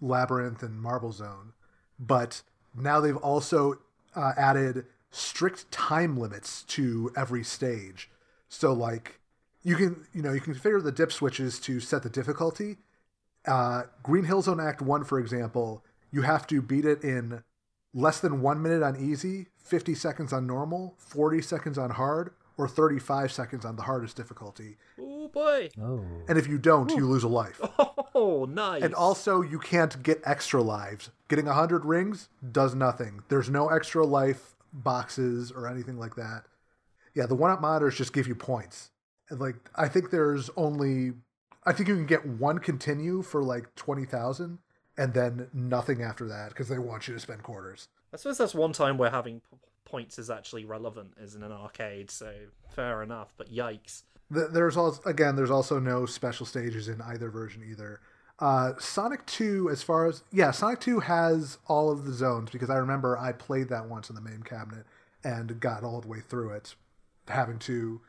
Labyrinth 0.00 0.62
and 0.62 0.80
Marble 0.80 1.12
Zone, 1.12 1.52
but 1.98 2.40
now 2.74 3.00
they've 3.00 3.16
also 3.16 3.80
uh, 4.14 4.32
added 4.38 4.86
strict 5.10 5.70
time 5.70 6.16
limits 6.16 6.62
to 6.62 7.12
every 7.16 7.42
stage. 7.42 8.08
So 8.48 8.72
like 8.72 9.18
you 9.62 9.74
can 9.74 10.06
you 10.14 10.22
know 10.22 10.32
you 10.32 10.40
can 10.40 10.54
configure 10.54 10.82
the 10.82 10.92
dip 10.92 11.12
switches 11.12 11.58
to 11.60 11.80
set 11.80 12.02
the 12.02 12.08
difficulty. 12.08 12.78
Uh, 13.44 13.82
Green 14.02 14.24
Hill 14.24 14.42
Zone 14.42 14.60
Act 14.60 14.80
One, 14.80 15.04
for 15.04 15.18
example, 15.18 15.84
you 16.12 16.22
have 16.22 16.46
to 16.46 16.62
beat 16.62 16.84
it 16.84 17.02
in 17.02 17.42
less 17.92 18.20
than 18.20 18.40
one 18.40 18.62
minute 18.62 18.82
on 18.82 18.96
easy, 18.96 19.48
fifty 19.58 19.94
seconds 19.94 20.32
on 20.32 20.46
normal, 20.46 20.94
forty 20.96 21.42
seconds 21.42 21.76
on 21.76 21.90
hard, 21.90 22.30
or 22.58 22.66
thirty-five 22.68 23.30
seconds 23.32 23.64
on 23.64 23.76
the 23.76 23.82
hardest 23.82 24.16
difficulty. 24.16 24.76
Oh 25.00 25.28
boy. 25.28 25.68
oh. 25.80 26.04
And 26.28 26.38
if 26.38 26.46
you 26.48 26.58
don't, 26.58 26.90
you 26.92 27.06
lose 27.06 27.22
a 27.24 27.28
life. 27.28 27.60
Oh, 28.18 28.46
nice. 28.46 28.82
And 28.82 28.94
also, 28.94 29.42
you 29.42 29.58
can't 29.58 30.02
get 30.02 30.22
extra 30.24 30.62
lives. 30.62 31.10
Getting 31.28 31.44
100 31.44 31.84
rings 31.84 32.30
does 32.50 32.74
nothing. 32.74 33.22
There's 33.28 33.50
no 33.50 33.68
extra 33.68 34.06
life 34.06 34.54
boxes 34.72 35.50
or 35.52 35.68
anything 35.68 35.98
like 35.98 36.16
that. 36.16 36.44
Yeah, 37.14 37.26
the 37.26 37.34
one 37.34 37.50
up 37.50 37.60
monitors 37.60 37.94
just 37.96 38.14
give 38.14 38.26
you 38.26 38.34
points. 38.34 38.90
And 39.28 39.38
like, 39.38 39.56
I 39.74 39.88
think 39.88 40.10
there's 40.10 40.48
only, 40.56 41.12
I 41.64 41.72
think 41.74 41.90
you 41.90 41.94
can 41.94 42.06
get 42.06 42.24
one 42.24 42.58
continue 42.58 43.20
for 43.20 43.42
like 43.42 43.74
20,000 43.74 44.58
and 44.96 45.12
then 45.12 45.48
nothing 45.52 46.00
after 46.02 46.26
that 46.28 46.48
because 46.50 46.68
they 46.68 46.78
want 46.78 47.08
you 47.08 47.12
to 47.14 47.20
spend 47.20 47.42
quarters. 47.42 47.88
I 48.14 48.16
suppose 48.16 48.38
that's 48.38 48.54
one 48.54 48.72
time 48.72 48.96
where 48.96 49.10
having 49.10 49.40
p- 49.40 49.58
points 49.86 50.18
is 50.18 50.28
actually 50.28 50.66
relevant, 50.66 51.14
is 51.18 51.34
in 51.34 51.42
an 51.42 51.52
arcade. 51.52 52.10
So 52.10 52.30
fair 52.68 53.02
enough. 53.02 53.32
But 53.38 53.50
yikes. 53.50 54.02
There's 54.28 54.76
also, 54.76 55.00
again, 55.08 55.36
there's 55.36 55.50
also 55.50 55.78
no 55.78 56.04
special 56.04 56.44
stages 56.44 56.88
in 56.88 57.00
either 57.00 57.30
version 57.30 57.64
either. 57.68 58.00
Uh, 58.38 58.72
Sonic 58.78 59.24
2, 59.26 59.70
as 59.70 59.82
far 59.82 60.06
as, 60.06 60.22
yeah, 60.30 60.50
Sonic 60.50 60.80
2 60.80 61.00
has 61.00 61.58
all 61.68 61.90
of 61.90 62.04
the 62.04 62.12
zones 62.12 62.50
because 62.50 62.68
I 62.68 62.76
remember 62.76 63.16
I 63.16 63.32
played 63.32 63.68
that 63.70 63.88
once 63.88 64.10
in 64.10 64.16
the 64.16 64.20
main 64.20 64.42
cabinet 64.42 64.84
and 65.24 65.58
got 65.58 65.84
all 65.84 66.00
the 66.00 66.08
way 66.08 66.20
through 66.20 66.50
it, 66.50 66.74
having 67.28 67.58
to, 67.60 68.00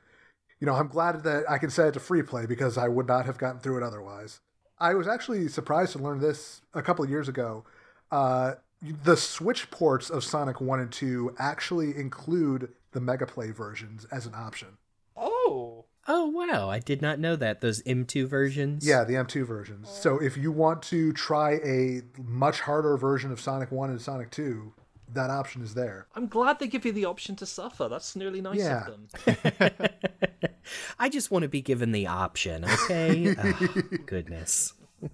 you 0.60 0.66
know, 0.66 0.74
I'm 0.74 0.88
glad 0.88 1.24
that 1.24 1.50
I 1.50 1.60
can 1.60 1.70
set 1.70 1.88
it 1.88 1.94
to 1.94 2.00
free 2.00 2.24
play 2.24 2.46
because 2.46 2.78
I 2.78 2.88
would 2.88 3.08
not 3.08 3.26
have 3.26 3.38
gotten 3.38 3.62
through 3.62 3.78
it 3.78 3.84
otherwise. 3.84 4.42
I 4.80 4.96
was 4.96 5.08
actually 5.08 5.48
surprised 5.48 5.94
to 5.94 6.00
learn 6.00 6.20
this 6.20 6.62
a 6.74 6.82
couple 6.82 7.06
of 7.06 7.10
years 7.10 7.30
ago. 7.30 7.64
Uh, 8.12 8.56
the 8.82 9.18
Switch 9.18 9.70
ports 9.72 10.10
of 10.10 10.24
Sonic 10.24 10.62
1 10.62 10.80
and 10.80 10.92
2 10.92 11.36
actually 11.40 11.96
include 11.96 12.70
the 12.92 13.00
Mega 13.02 13.26
Play 13.26 13.52
versions 13.52 14.06
as 14.12 14.26
an 14.26 14.34
option. 14.36 14.70
Oh. 15.16 15.86
Oh 16.10 16.28
wow, 16.28 16.70
I 16.70 16.80
did 16.80 17.02
not 17.02 17.20
know 17.20 17.36
that. 17.36 17.60
Those 17.60 17.84
M2 17.84 18.28
versions. 18.28 18.88
Yeah, 18.88 19.04
the 19.04 19.16
M2 19.16 19.46
versions. 19.46 19.90
So 19.90 20.20
if 20.22 20.38
you 20.38 20.52
want 20.54 20.82
to 20.84 21.12
try 21.12 21.54
a 21.66 22.02
much 22.18 22.62
harder 22.62 22.96
version 22.96 23.32
of 23.32 23.42
Sonic 23.42 23.72
1 23.72 23.90
and 23.90 24.02
Sonic 24.02 24.32
2, 24.32 24.74
that 25.14 25.30
option 25.30 25.62
is 25.62 25.74
there. 25.74 26.08
I'm 26.16 26.28
glad 26.28 26.60
they 26.60 26.68
give 26.68 26.86
you 26.86 26.92
the 26.94 27.06
option 27.06 27.36
to 27.38 27.46
suffer. 27.46 27.88
That's 27.90 28.16
really 28.16 28.42
nice 28.42 28.58
Yeah. 28.60 28.86
of 28.88 28.94
them. 29.26 29.80
I 31.00 31.10
just 31.10 31.32
want 31.32 31.44
to 31.44 31.50
be 31.50 31.62
given 31.62 31.92
the 31.92 32.08
option, 32.08 32.64
okay? 32.66 33.36
oh, 33.38 33.82
goodness. 34.06 34.74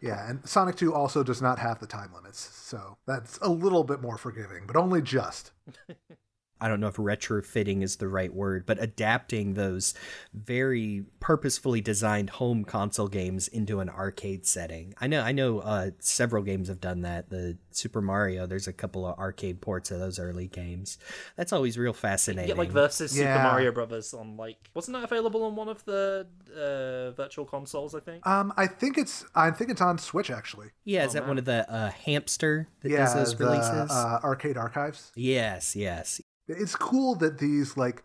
Yeah, 0.00 0.28
and 0.28 0.46
Sonic 0.48 0.74
2 0.76 0.92
also 0.92 1.22
does 1.22 1.40
not 1.40 1.60
have 1.60 1.78
the 1.78 1.86
time 1.86 2.12
limits. 2.12 2.40
So 2.40 2.96
that's 3.06 3.38
a 3.38 3.48
little 3.48 3.84
bit 3.84 4.00
more 4.02 4.18
forgiving, 4.18 4.64
but 4.66 4.76
only 4.76 5.00
just. 5.00 5.52
I 6.62 6.68
don't 6.68 6.80
know 6.80 6.86
if 6.86 6.96
retrofitting 6.96 7.82
is 7.82 7.96
the 7.96 8.08
right 8.08 8.32
word, 8.32 8.64
but 8.66 8.80
adapting 8.80 9.54
those 9.54 9.94
very 10.32 11.04
purposefully 11.20 11.80
designed 11.80 12.30
home 12.30 12.64
console 12.64 13.08
games 13.08 13.48
into 13.48 13.80
an 13.80 13.88
arcade 13.88 14.46
setting. 14.46 14.94
I 15.00 15.06
know 15.08 15.22
I 15.22 15.32
know 15.32 15.58
uh, 15.60 15.90
several 15.98 16.42
games 16.42 16.68
have 16.68 16.80
done 16.80 17.02
that. 17.02 17.30
The 17.30 17.58
Super 17.70 18.00
Mario, 18.00 18.46
there's 18.46 18.68
a 18.68 18.72
couple 18.72 19.06
of 19.06 19.18
arcade 19.18 19.60
ports 19.60 19.90
of 19.90 19.98
those 19.98 20.18
early 20.18 20.46
games. 20.46 20.98
That's 21.36 21.52
always 21.52 21.76
real 21.76 21.92
fascinating. 21.92 22.46
get 22.48 22.58
like 22.58 22.70
versus 22.70 23.18
Yeah. 23.18 23.34
Super 23.36 23.42
Mario 23.48 23.72
Brothers 23.72 24.14
on 24.14 24.36
like 24.36 24.56
wasn't 24.74 24.96
that 24.96 25.04
available 25.04 25.42
on 25.44 25.56
one 25.56 25.68
of 25.68 25.84
the 25.84 26.26
uh, 26.54 27.10
virtual 27.16 27.44
consoles? 27.44 27.94
I 27.94 28.00
think. 28.00 28.26
Um, 28.26 28.52
I 28.56 28.66
think 28.66 28.98
it's 28.98 29.24
I 29.34 29.50
think 29.50 29.70
it's 29.70 29.80
on 29.80 29.98
Switch 29.98 30.30
actually. 30.30 30.68
yeah, 30.84 31.04
is 31.04 31.12
that 31.14 31.26
one 31.26 31.38
of 31.38 31.44
the 31.44 31.70
uh, 31.70 31.90
hamster 31.90 32.68
that 32.80 32.90
Yeah, 32.90 32.98
does 32.98 33.14
those 33.14 33.36
the 33.36 33.44
releases? 33.46 33.90
uh, 33.90 34.20
arcade 34.22 34.56
archives. 34.56 35.12
yes, 35.16 35.74
yes. 35.76 36.20
It's 36.56 36.76
cool 36.76 37.14
that 37.16 37.38
these 37.38 37.76
like 37.76 38.02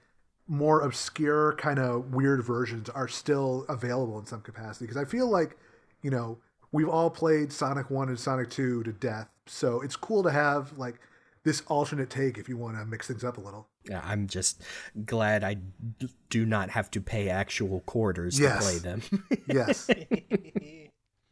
more 0.48 0.82
obscure 0.82 1.54
kind 1.58 1.78
of 1.80 2.14
weird 2.14 2.44
versions 2.44 2.90
are 2.90 3.08
still 3.08 3.66
available 3.70 4.18
in 4.20 4.26
some 4.26 4.42
capacity 4.42 4.86
because 4.86 4.98
I 5.02 5.06
feel 5.06 5.28
like, 5.30 5.58
you 6.02 6.10
know, 6.10 6.38
we've 6.72 6.88
all 6.90 7.10
played 7.10 7.52
Sonic 7.52 7.90
1 7.90 8.10
and 8.10 8.20
Sonic 8.20 8.50
2 8.50 8.84
to 8.84 8.94
death. 8.94 9.28
So 9.46 9.82
it's 9.82 9.96
cool 9.96 10.24
to 10.24 10.32
have 10.32 10.78
like 10.78 11.00
this 11.44 11.64
alternate 11.68 12.10
take 12.10 12.38
if 12.38 12.48
you 12.50 12.58
want 12.58 12.78
to 12.78 12.86
mix 12.86 13.08
things 13.08 13.24
up 13.24 13.38
a 13.38 13.42
little. 13.42 13.68
Yeah, 13.90 14.02
I'm 14.04 14.28
just 14.28 14.62
glad 15.06 15.44
I 15.46 15.54
d- 15.56 16.10
do 16.30 16.46
not 16.46 16.70
have 16.72 16.92
to 16.92 17.02
pay 17.02 17.30
actual 17.30 17.80
quarters 17.82 18.38
Yes. 18.40 18.58
to 18.58 18.64
play 18.64 18.78
them. 18.80 19.02
Yes. 19.48 19.90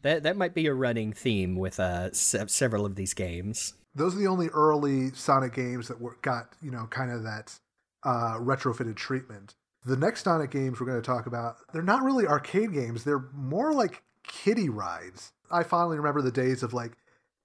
that 0.04 0.23
that 0.23 0.38
might 0.38 0.54
be 0.54 0.67
a 0.67 0.73
running 0.73 1.12
theme 1.13 1.56
with 1.56 1.80
uh 1.80 2.12
se- 2.13 2.45
several 2.47 2.86
of 2.86 2.95
these 2.95 3.13
games. 3.13 3.73
Those 3.95 4.15
are 4.15 4.19
the 4.19 4.27
only 4.27 4.49
early 4.49 5.12
Sonic 5.13 5.53
games 5.53 5.88
that 5.88 5.99
were 6.01 6.17
got, 6.21 6.49
you 6.62 6.69
know, 6.71 6.88
kind 6.89 7.12
of 7.12 7.23
that 7.23 7.58
uh, 8.03 8.38
retrofitted 8.39 8.95
treatment. 8.95 9.55
The 9.86 9.95
next 9.95 10.23
Sonic 10.23 10.51
games 10.51 10.79
we're 10.79 10.88
going 10.88 11.01
to 11.01 11.05
talk 11.05 11.27
about, 11.27 11.58
they're 11.71 11.81
not 11.81 12.03
really 12.03 12.27
arcade 12.27 12.73
games. 12.73 13.03
They're 13.03 13.29
more 13.34 13.71
like 13.73 14.03
kiddie 14.27 14.69
rides. 14.69 15.31
I 15.51 15.63
fondly 15.63 15.97
remember 15.97 16.21
the 16.21 16.31
days 16.31 16.62
of 16.63 16.73
like 16.73 16.93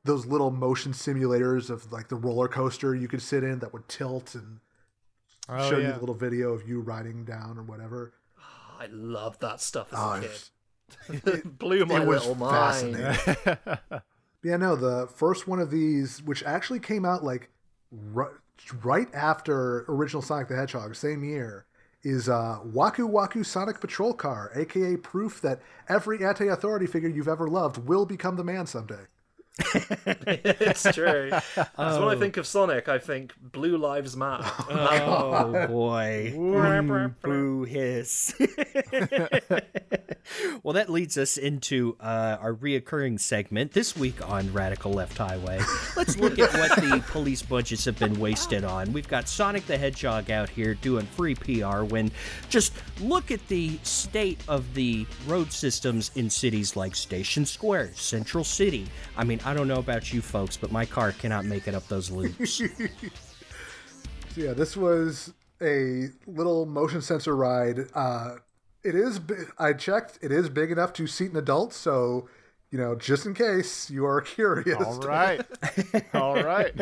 those 0.04 0.24
little 0.26 0.50
motion 0.50 0.92
simulators 0.92 1.68
of 1.70 1.92
like 1.92 2.08
the 2.08 2.16
roller 2.16 2.48
coaster 2.48 2.94
you 2.94 3.06
could 3.08 3.20
sit 3.22 3.44
in 3.44 3.58
that 3.60 3.72
would 3.72 3.88
tilt 3.88 4.34
and 4.34 4.58
Oh, 5.48 5.68
show 5.68 5.78
you 5.78 5.84
yeah. 5.88 5.92
the 5.92 6.00
little 6.00 6.14
video 6.14 6.52
of 6.52 6.68
you 6.68 6.80
riding 6.80 7.24
down 7.24 7.58
or 7.58 7.62
whatever. 7.64 8.12
I 8.78 8.86
love 8.86 9.38
that 9.40 9.60
stuff 9.60 9.92
as 9.92 9.98
Oh, 10.00 10.12
a 10.12 10.20
kid. 10.20 11.22
It 11.34 11.58
blew 11.58 11.84
my 11.86 12.02
it 12.02 12.06
was 12.06 12.26
little 12.26 12.34
mind. 12.36 12.96
Yeah, 14.42 14.56
no, 14.56 14.74
the 14.74 15.06
first 15.06 15.46
one 15.46 15.60
of 15.60 15.70
these, 15.70 16.22
which 16.22 16.42
actually 16.44 16.80
came 16.80 17.04
out 17.04 17.22
like 17.22 17.50
right, 17.92 18.30
right 18.82 19.08
after 19.14 19.84
original 19.88 20.22
Sonic 20.22 20.48
the 20.48 20.56
Hedgehog, 20.56 20.94
same 20.94 21.22
year, 21.24 21.66
is 22.02 22.28
uh, 22.28 22.58
Waku 22.66 23.10
Waku 23.10 23.44
Sonic 23.44 23.80
Patrol 23.80 24.14
Car, 24.14 24.50
aka 24.54 24.96
proof 24.96 25.42
that 25.42 25.60
every 25.88 26.24
anti-authority 26.24 26.86
figure 26.86 27.08
you've 27.08 27.28
ever 27.28 27.48
loved 27.48 27.86
will 27.86 28.06
become 28.06 28.36
the 28.36 28.44
man 28.44 28.66
someday. 28.66 29.04
it's 30.26 30.82
true. 30.82 31.28
true. 31.28 31.30
'Cause 31.30 31.98
when 31.98 32.08
I 32.08 32.16
think 32.16 32.36
of 32.36 32.46
Sonic, 32.46 32.88
I 32.88 32.98
think 32.98 33.34
Blue 33.40 33.76
Lives 33.76 34.16
Matter. 34.16 34.44
Oh 34.70 35.66
boy. 35.66 36.32
Mm, 36.34 37.14
boo 37.22 37.64
hiss. 37.64 38.32
well, 40.62 40.72
that 40.74 40.88
leads 40.88 41.18
us 41.18 41.36
into 41.36 41.96
uh, 42.00 42.36
our 42.40 42.54
reoccurring 42.54 43.18
segment 43.20 43.72
this 43.72 43.96
week 43.96 44.26
on 44.28 44.52
Radical 44.52 44.92
Left 44.92 45.16
Highway. 45.18 45.60
Let's 45.96 46.16
look 46.18 46.38
at 46.38 46.52
what 46.54 46.76
the 46.80 47.02
police 47.08 47.42
budgets 47.42 47.84
have 47.84 47.98
been 47.98 48.18
wasted 48.18 48.64
on. 48.64 48.92
We've 48.92 49.08
got 49.08 49.28
Sonic 49.28 49.66
the 49.66 49.76
Hedgehog 49.76 50.30
out 50.30 50.48
here 50.48 50.74
doing 50.74 51.06
free 51.06 51.34
PR 51.34 51.82
when 51.84 52.10
just 52.48 52.72
look 53.00 53.30
at 53.30 53.46
the 53.48 53.78
state 53.82 54.40
of 54.48 54.72
the 54.74 55.06
road 55.26 55.52
systems 55.52 56.10
in 56.14 56.30
cities 56.30 56.76
like 56.76 56.94
Station 56.94 57.44
Square, 57.44 57.92
Central 57.94 58.44
City. 58.44 58.86
I 59.16 59.24
mean, 59.24 59.39
I 59.44 59.54
don't 59.54 59.68
know 59.68 59.78
about 59.78 60.12
you 60.12 60.20
folks, 60.20 60.56
but 60.56 60.70
my 60.70 60.84
car 60.84 61.12
cannot 61.12 61.44
make 61.44 61.66
it 61.68 61.74
up 61.74 61.86
those 61.88 62.10
loops. 62.10 62.62
So 64.32 64.42
yeah, 64.42 64.52
this 64.52 64.76
was 64.76 65.32
a 65.60 66.04
little 66.28 66.64
motion 66.64 67.02
sensor 67.02 67.34
ride. 67.34 67.80
Uh, 67.92 68.36
it 68.84 68.94
is. 68.94 69.18
I 69.58 69.72
checked. 69.72 70.20
It 70.22 70.30
is 70.30 70.48
big 70.48 70.70
enough 70.70 70.92
to 70.94 71.08
seat 71.08 71.32
an 71.32 71.36
adult. 71.36 71.72
So, 71.72 72.28
you 72.70 72.78
know, 72.78 72.94
just 72.94 73.26
in 73.26 73.34
case 73.34 73.90
you 73.90 74.06
are 74.06 74.20
curious. 74.36 74.76
All 74.80 75.00
right. 75.00 75.44
All 76.14 76.40
right. 76.40 76.72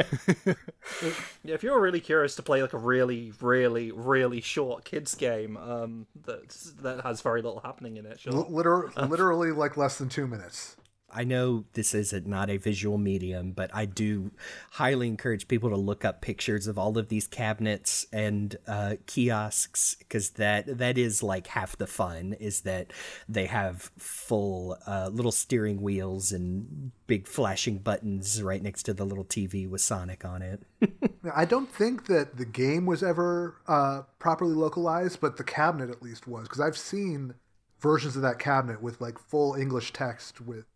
Yeah, 1.42 1.55
if 1.55 1.62
you're 1.62 1.81
really 1.81 2.01
curious 2.01 2.35
to 2.37 2.42
play 2.42 2.61
like 2.61 2.75
a 2.75 2.79
really, 2.79 3.33
really, 3.40 3.92
really 3.92 4.42
short 4.42 4.85
kids 4.85 5.14
game, 5.14 5.57
um, 5.57 6.07
that 6.27 6.51
that 6.83 7.01
has 7.01 7.23
very 7.23 7.40
little 7.40 7.61
happening 7.61 7.97
in 7.97 8.05
it, 8.05 8.21
sure. 8.21 8.35
L- 8.35 8.47
liter- 8.51 8.90
literally 9.09 9.53
like 9.53 9.79
less 9.79 9.97
than 9.97 10.11
two 10.11 10.27
minutes. 10.27 10.77
I 11.11 11.25
know 11.25 11.64
this 11.73 11.94
is 11.94 12.12
not 12.27 12.51
a 12.51 12.59
visual 12.59 12.99
medium, 12.99 13.53
but 13.53 13.71
I 13.75 13.87
do 13.87 14.31
highly 14.73 15.09
encourage 15.09 15.49
people 15.49 15.71
to 15.71 15.77
look 15.77 16.05
up 16.05 16.21
pictures 16.21 16.66
of 16.66 16.79
all 16.79 16.99
of 16.99 17.09
these 17.09 17.27
cabinets 17.27 18.07
and 18.12 18.57
uh, 18.66 18.97
kiosks 19.07 19.97
because 19.99 20.31
that 20.31 20.79
that 20.79 20.99
is 20.99 21.23
like 21.23 21.47
half 21.47 21.79
the 21.79 21.87
fun. 21.87 22.35
Is 22.35 22.61
that 22.62 22.92
they 23.29 23.47
have 23.47 23.90
full 23.97 24.77
uh, 24.87 25.09
little 25.12 25.33
steering 25.33 25.81
wheels 25.81 26.33
and 26.33 26.92
big 27.07 27.27
flashing 27.27 27.79
buttons 27.79 28.42
right 28.42 28.62
next 28.62 28.83
to 28.85 28.94
the 28.94 29.07
little 29.07 29.25
TV 29.25 29.68
with 29.68 29.81
Sonic 29.81 30.25
on 30.25 30.42
it. 30.42 30.62
I 31.35 31.47
don't 31.47 31.71
think 31.71 32.07
that 32.07 32.37
the 32.37 32.44
game 32.44 32.85
was 32.85 33.03
ever 33.03 33.57
uh, 33.66 34.03
properly 34.18 34.55
localized, 34.55 35.21
but 35.21 35.37
the 35.37 35.44
cabinet 35.44 35.90
at 35.90 36.03
least 36.03 36.29
was 36.29 36.42
because 36.42 36.61
I've 36.61 36.77
seen 36.79 37.35
versions 37.81 38.16
of 38.16 38.23
that 38.23 38.38
cabinet 38.38 38.83
with 38.83 39.01
like 39.01 39.18
full 39.18 39.55
English 39.55 39.92
text 39.92 40.40
with 40.40 40.66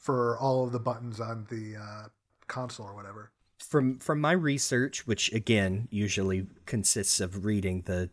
for 0.00 0.38
all 0.38 0.64
of 0.64 0.72
the 0.72 0.80
buttons 0.80 1.20
on 1.20 1.46
the 1.50 1.76
uh, 1.76 2.08
console 2.48 2.86
or 2.86 2.94
whatever. 2.94 3.30
from 3.58 3.98
from 3.98 4.20
my 4.20 4.32
research, 4.32 5.06
which 5.06 5.32
again 5.32 5.86
usually 5.90 6.46
consists 6.66 7.20
of 7.20 7.44
reading 7.44 7.82
the 7.84 8.08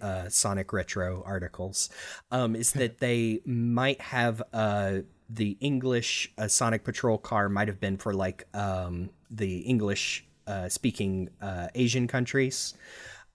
uh, 0.00 0.28
Sonic 0.28 0.72
Retro 0.72 1.22
articles, 1.26 1.90
um, 2.30 2.54
is 2.54 2.72
that 2.72 2.98
they 2.98 3.40
might 3.44 4.00
have 4.00 4.40
uh, 4.52 4.98
the 5.28 5.56
English 5.60 6.32
uh, 6.38 6.46
Sonic 6.46 6.84
Patrol 6.84 7.18
car 7.18 7.48
might 7.48 7.68
have 7.68 7.80
been 7.80 7.96
for 7.96 8.14
like 8.14 8.46
um, 8.54 9.10
the 9.30 9.58
English 9.58 10.24
uh, 10.46 10.68
speaking 10.68 11.28
uh, 11.40 11.68
Asian 11.74 12.06
countries. 12.06 12.74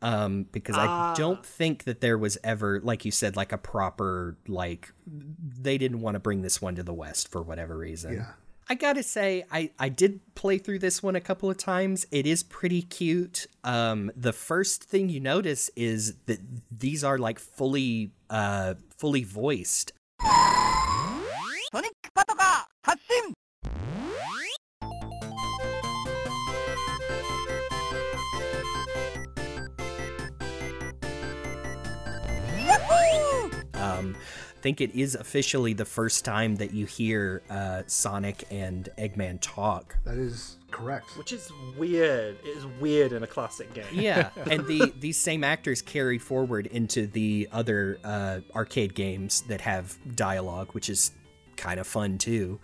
Um, 0.02 0.46
because 0.52 0.78
I 0.78 1.16
don't 1.18 1.44
think 1.44 1.86
that 1.86 2.02
there 2.02 2.18
was 2.20 2.38
ever, 2.44 2.80
like 2.82 3.04
you 3.04 3.12
said, 3.12 3.36
like 3.36 3.52
a 3.52 3.58
proper 3.58 4.38
like 4.48 4.94
they 5.08 5.78
didn't 5.80 6.02
want 6.02 6.16
to 6.16 6.20
bring 6.20 6.44
this 6.44 6.62
one 6.62 6.76
to 6.76 6.84
the 6.84 6.94
West 6.94 7.30
for 7.30 7.42
whatever 7.42 7.76
reason. 7.76 8.14
Yeah. 8.14 8.32
I 8.70 8.76
gotta 8.76 9.02
say, 9.02 9.46
I, 9.52 9.72
I 9.80 9.88
did 9.90 10.20
play 10.36 10.58
through 10.58 10.80
this 10.80 11.02
one 11.02 11.16
a 11.16 11.22
couple 11.22 11.50
of 11.50 11.58
times. 11.58 12.06
It 12.12 12.28
is 12.28 12.44
pretty 12.44 12.82
cute. 12.82 13.48
Um, 13.64 14.12
the 14.16 14.34
first 14.34 14.84
thing 14.84 15.08
you 15.08 15.22
notice 15.22 15.70
is 15.76 16.16
that 16.26 16.40
these 16.70 17.04
are 17.04 17.18
like 17.18 17.40
fully 17.40 18.12
uh 18.30 18.76
fully 18.98 19.24
voiced. 19.24 19.94
Um, 33.98 34.16
I 34.58 34.60
think 34.62 34.82
it 34.82 34.94
is 34.96 35.16
officially 35.16 35.74
the 35.74 35.86
first 35.86 36.26
time 36.26 36.56
that 36.56 36.74
you 36.74 36.86
hear 36.86 37.42
uh, 37.50 37.84
Sonic 37.88 38.44
and 38.50 38.90
Eggman 38.98 39.40
talk. 39.40 39.96
That 40.04 40.18
is 40.18 40.58
correct. 40.72 41.18
Which 41.18 41.32
is 41.32 41.52
weird. 41.78 42.38
It 42.44 42.58
is 42.58 42.66
weird 42.80 43.12
in 43.14 43.24
a 43.24 43.28
classic 43.28 43.74
game. 43.74 43.86
Yeah, 43.92 44.30
and 44.50 44.66
the 44.66 44.94
these 45.00 45.18
same 45.18 45.44
actors 45.44 45.82
carry 45.82 46.18
forward 46.18 46.68
into 46.68 47.08
the 47.08 47.48
other 47.52 48.00
uh, 48.04 48.40
arcade 48.56 48.96
games 48.96 49.42
that 49.42 49.62
have 49.62 49.98
dialogue, 50.16 50.70
which 50.72 50.90
is 50.90 51.12
kind 51.56 51.80
of 51.80 51.88
fun 51.88 52.18
too. 52.18 52.60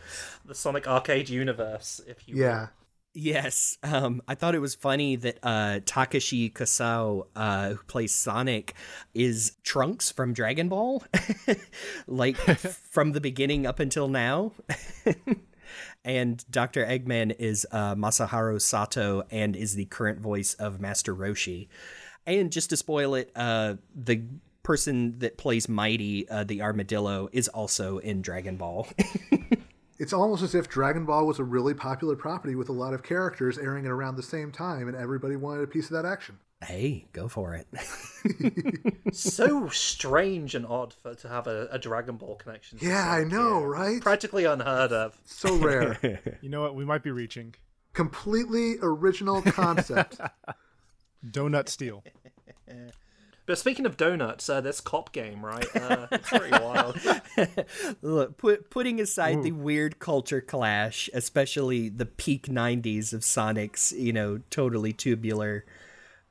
The 0.46 0.56
Sonic 0.56 0.88
Arcade 0.88 1.30
universe, 1.30 2.02
if 2.08 2.28
you 2.28 2.38
will. 2.38 2.70
Yes, 3.16 3.78
um, 3.84 4.24
I 4.28 4.34
thought 4.34 4.56
it 4.56 4.60
was 4.60 4.74
funny 4.74 5.16
that 5.18 5.38
uh, 5.44 5.82
Takeshi 5.86 6.50
Kusao, 6.50 7.28
uh, 7.36 7.70
who 7.70 7.84
plays 7.84 8.12
Sonic, 8.12 8.74
is 9.14 9.56
Trunks 9.64 10.10
from 10.10 10.34
Dragon 10.34 10.68
Ball, 10.68 11.04
like 12.08 12.38
from 12.90 13.12
the 13.12 13.22
beginning 13.22 13.68
up 13.68 13.80
until 13.80 14.08
now. 14.08 14.54
and 16.04 16.44
Dr. 16.50 16.84
Eggman 16.84 17.36
is 17.38 17.68
uh, 17.72 17.94
Masaharu 17.94 18.60
Sato 18.60 19.24
and 19.30 19.56
is 19.56 19.76
the 19.76 19.86
current 19.86 20.20
voice 20.20 20.56
of 20.56 20.82
Master 20.82 21.16
Roshi. 21.16 21.68
And 22.26 22.52
just 22.52 22.72
to 22.72 22.78
spoil 22.78 23.14
it, 23.14 23.32
uh, 23.36 23.76
the 23.94 24.24
person 24.64 25.20
that 25.20 25.38
plays 25.38 25.70
Mighty, 25.70 26.28
uh, 26.30 26.46
the 26.46 26.64
armadillo, 26.64 27.30
is 27.32 27.48
also 27.48 28.00
in 28.00 28.24
Dragon 28.24 28.58
Ball. 28.58 28.88
It's 30.00 30.14
almost 30.14 30.44
as 30.44 30.56
if 30.56 30.68
Dragon 30.70 31.06
Ball 31.06 31.26
was 31.26 31.40
a 31.40 31.44
really 31.44 31.74
popular 31.74 32.16
property 32.16 32.56
with 32.56 32.70
a 32.70 32.74
lot 32.74 32.94
of 32.94 33.04
characters 33.04 33.58
airing 33.58 33.86
it 33.86 33.90
around 33.92 34.16
the 34.16 34.24
same 34.24 34.52
time, 34.52 34.88
and 34.88 34.98
everybody 34.98 35.36
wanted 35.36 35.64
a 35.64 35.68
piece 35.68 35.86
of 35.86 35.92
that 35.92 36.06
action. 36.06 36.40
hey, 36.64 37.06
go 37.14 37.28
for 37.28 37.54
it. 37.56 37.68
so 39.14 39.68
strange 39.70 40.56
and 40.56 40.66
odd 40.66 40.94
for 40.94 41.14
to 41.16 41.28
have 41.28 41.46
a, 41.48 41.68
a 41.72 41.78
Dragon 41.78 42.16
Ball 42.18 42.36
connection. 42.36 42.80
to 42.80 42.86
Yeah, 42.86 43.10
I 43.10 43.24
know, 43.24 43.60
yeah. 43.60 43.66
right? 43.66 44.02
Practically 44.02 44.46
unheard 44.46 44.92
of. 44.92 45.18
So 45.26 45.56
rare. 45.58 46.00
You 46.42 46.50
know 46.50 46.62
what? 46.62 46.76
We 46.76 46.86
might 46.86 47.04
be 47.04 47.12
reaching 47.12 47.56
Completely 47.94 48.76
original 48.82 49.42
concept. 49.42 50.20
donut 51.26 51.70
steel. 51.70 52.04
But 53.46 53.58
speaking 53.58 53.86
of 53.86 53.98
donuts, 53.98 54.48
uh, 54.50 54.62
this 54.62 54.80
cop 54.80 55.12
game, 55.12 55.46
right? 55.46 55.68
Uh, 55.76 56.08
it's 56.12 56.30
pretty 56.30 56.52
wild. 56.52 56.98
Look, 58.02 58.38
put, 58.38 58.70
putting 58.70 59.02
aside 59.02 59.44
the 59.44 59.52
weird 59.52 60.00
culture 60.00 60.40
clash, 60.40 61.10
especially 61.14 61.90
the 61.90 62.06
peak 62.06 62.48
'90s 62.48 63.14
of 63.14 63.24
Sonic's, 63.24 63.92
you 63.92 64.14
know, 64.14 64.40
totally 64.50 64.94
tubular, 64.94 65.66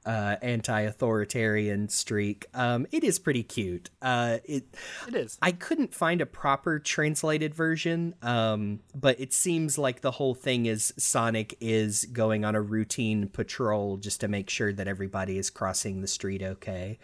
uh, 0.04 0.36
anti-authoritarian 0.42 1.88
streak, 1.88 2.46
um, 2.54 2.86
it 2.90 3.04
is 3.04 3.18
pretty 3.18 3.42
cute. 3.42 3.90
Uh, 4.00 4.38
it, 4.44 4.64
It 5.08 5.14
is. 5.14 5.38
I 5.40 5.52
couldn't 5.52 5.94
find 5.94 6.20
a 6.20 6.26
proper 6.26 6.78
translated 6.78 7.54
version, 7.54 8.14
um, 8.22 8.80
but 8.94 9.18
it 9.20 9.32
seems 9.32 9.78
like 9.78 10.00
the 10.00 10.12
whole 10.12 10.34
thing 10.34 10.66
is 10.66 10.92
Sonic 10.96 11.56
is 11.60 12.04
going 12.06 12.44
on 12.44 12.54
a 12.54 12.60
routine 12.60 13.28
patrol 13.28 13.96
just 13.96 14.20
to 14.20 14.28
make 14.28 14.50
sure 14.50 14.72
that 14.72 14.88
everybody 14.88 15.38
is 15.38 15.50
crossing 15.50 16.00
the 16.00 16.08
street 16.08 16.42
okay. 16.42 16.98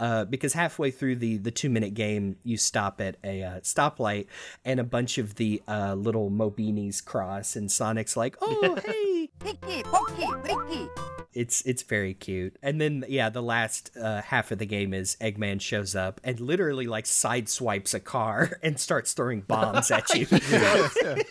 Uh, 0.00 0.24
because 0.24 0.52
halfway 0.52 0.92
through 0.92 1.16
the, 1.16 1.38
the 1.38 1.50
two 1.50 1.68
minute 1.68 1.92
game, 1.94 2.36
you 2.44 2.56
stop 2.56 3.00
at 3.00 3.16
a 3.24 3.42
uh, 3.42 3.60
stoplight 3.60 4.26
and 4.64 4.78
a 4.78 4.84
bunch 4.84 5.18
of 5.18 5.34
the 5.34 5.60
uh, 5.66 5.94
little 5.94 6.30
Mobinis 6.30 7.04
cross, 7.04 7.56
and 7.56 7.70
Sonic's 7.70 8.16
like, 8.16 8.36
oh, 8.40 8.78
hey, 8.86 9.07
Pokey. 9.40 10.88
It's 11.34 11.62
it's 11.62 11.82
very 11.82 12.14
cute. 12.14 12.56
And 12.62 12.80
then 12.80 13.04
yeah, 13.08 13.28
the 13.30 13.42
last 13.42 13.90
uh, 14.00 14.22
half 14.22 14.50
of 14.50 14.58
the 14.58 14.66
game 14.66 14.92
is 14.92 15.16
Eggman 15.20 15.60
shows 15.60 15.94
up 15.94 16.20
and 16.24 16.40
literally 16.40 16.86
like 16.86 17.04
sideswipes 17.04 17.94
a 17.94 18.00
car 18.00 18.58
and 18.62 18.78
starts 18.78 19.12
throwing 19.12 19.42
bombs 19.42 19.90
at 19.90 20.08
you. 20.14 20.26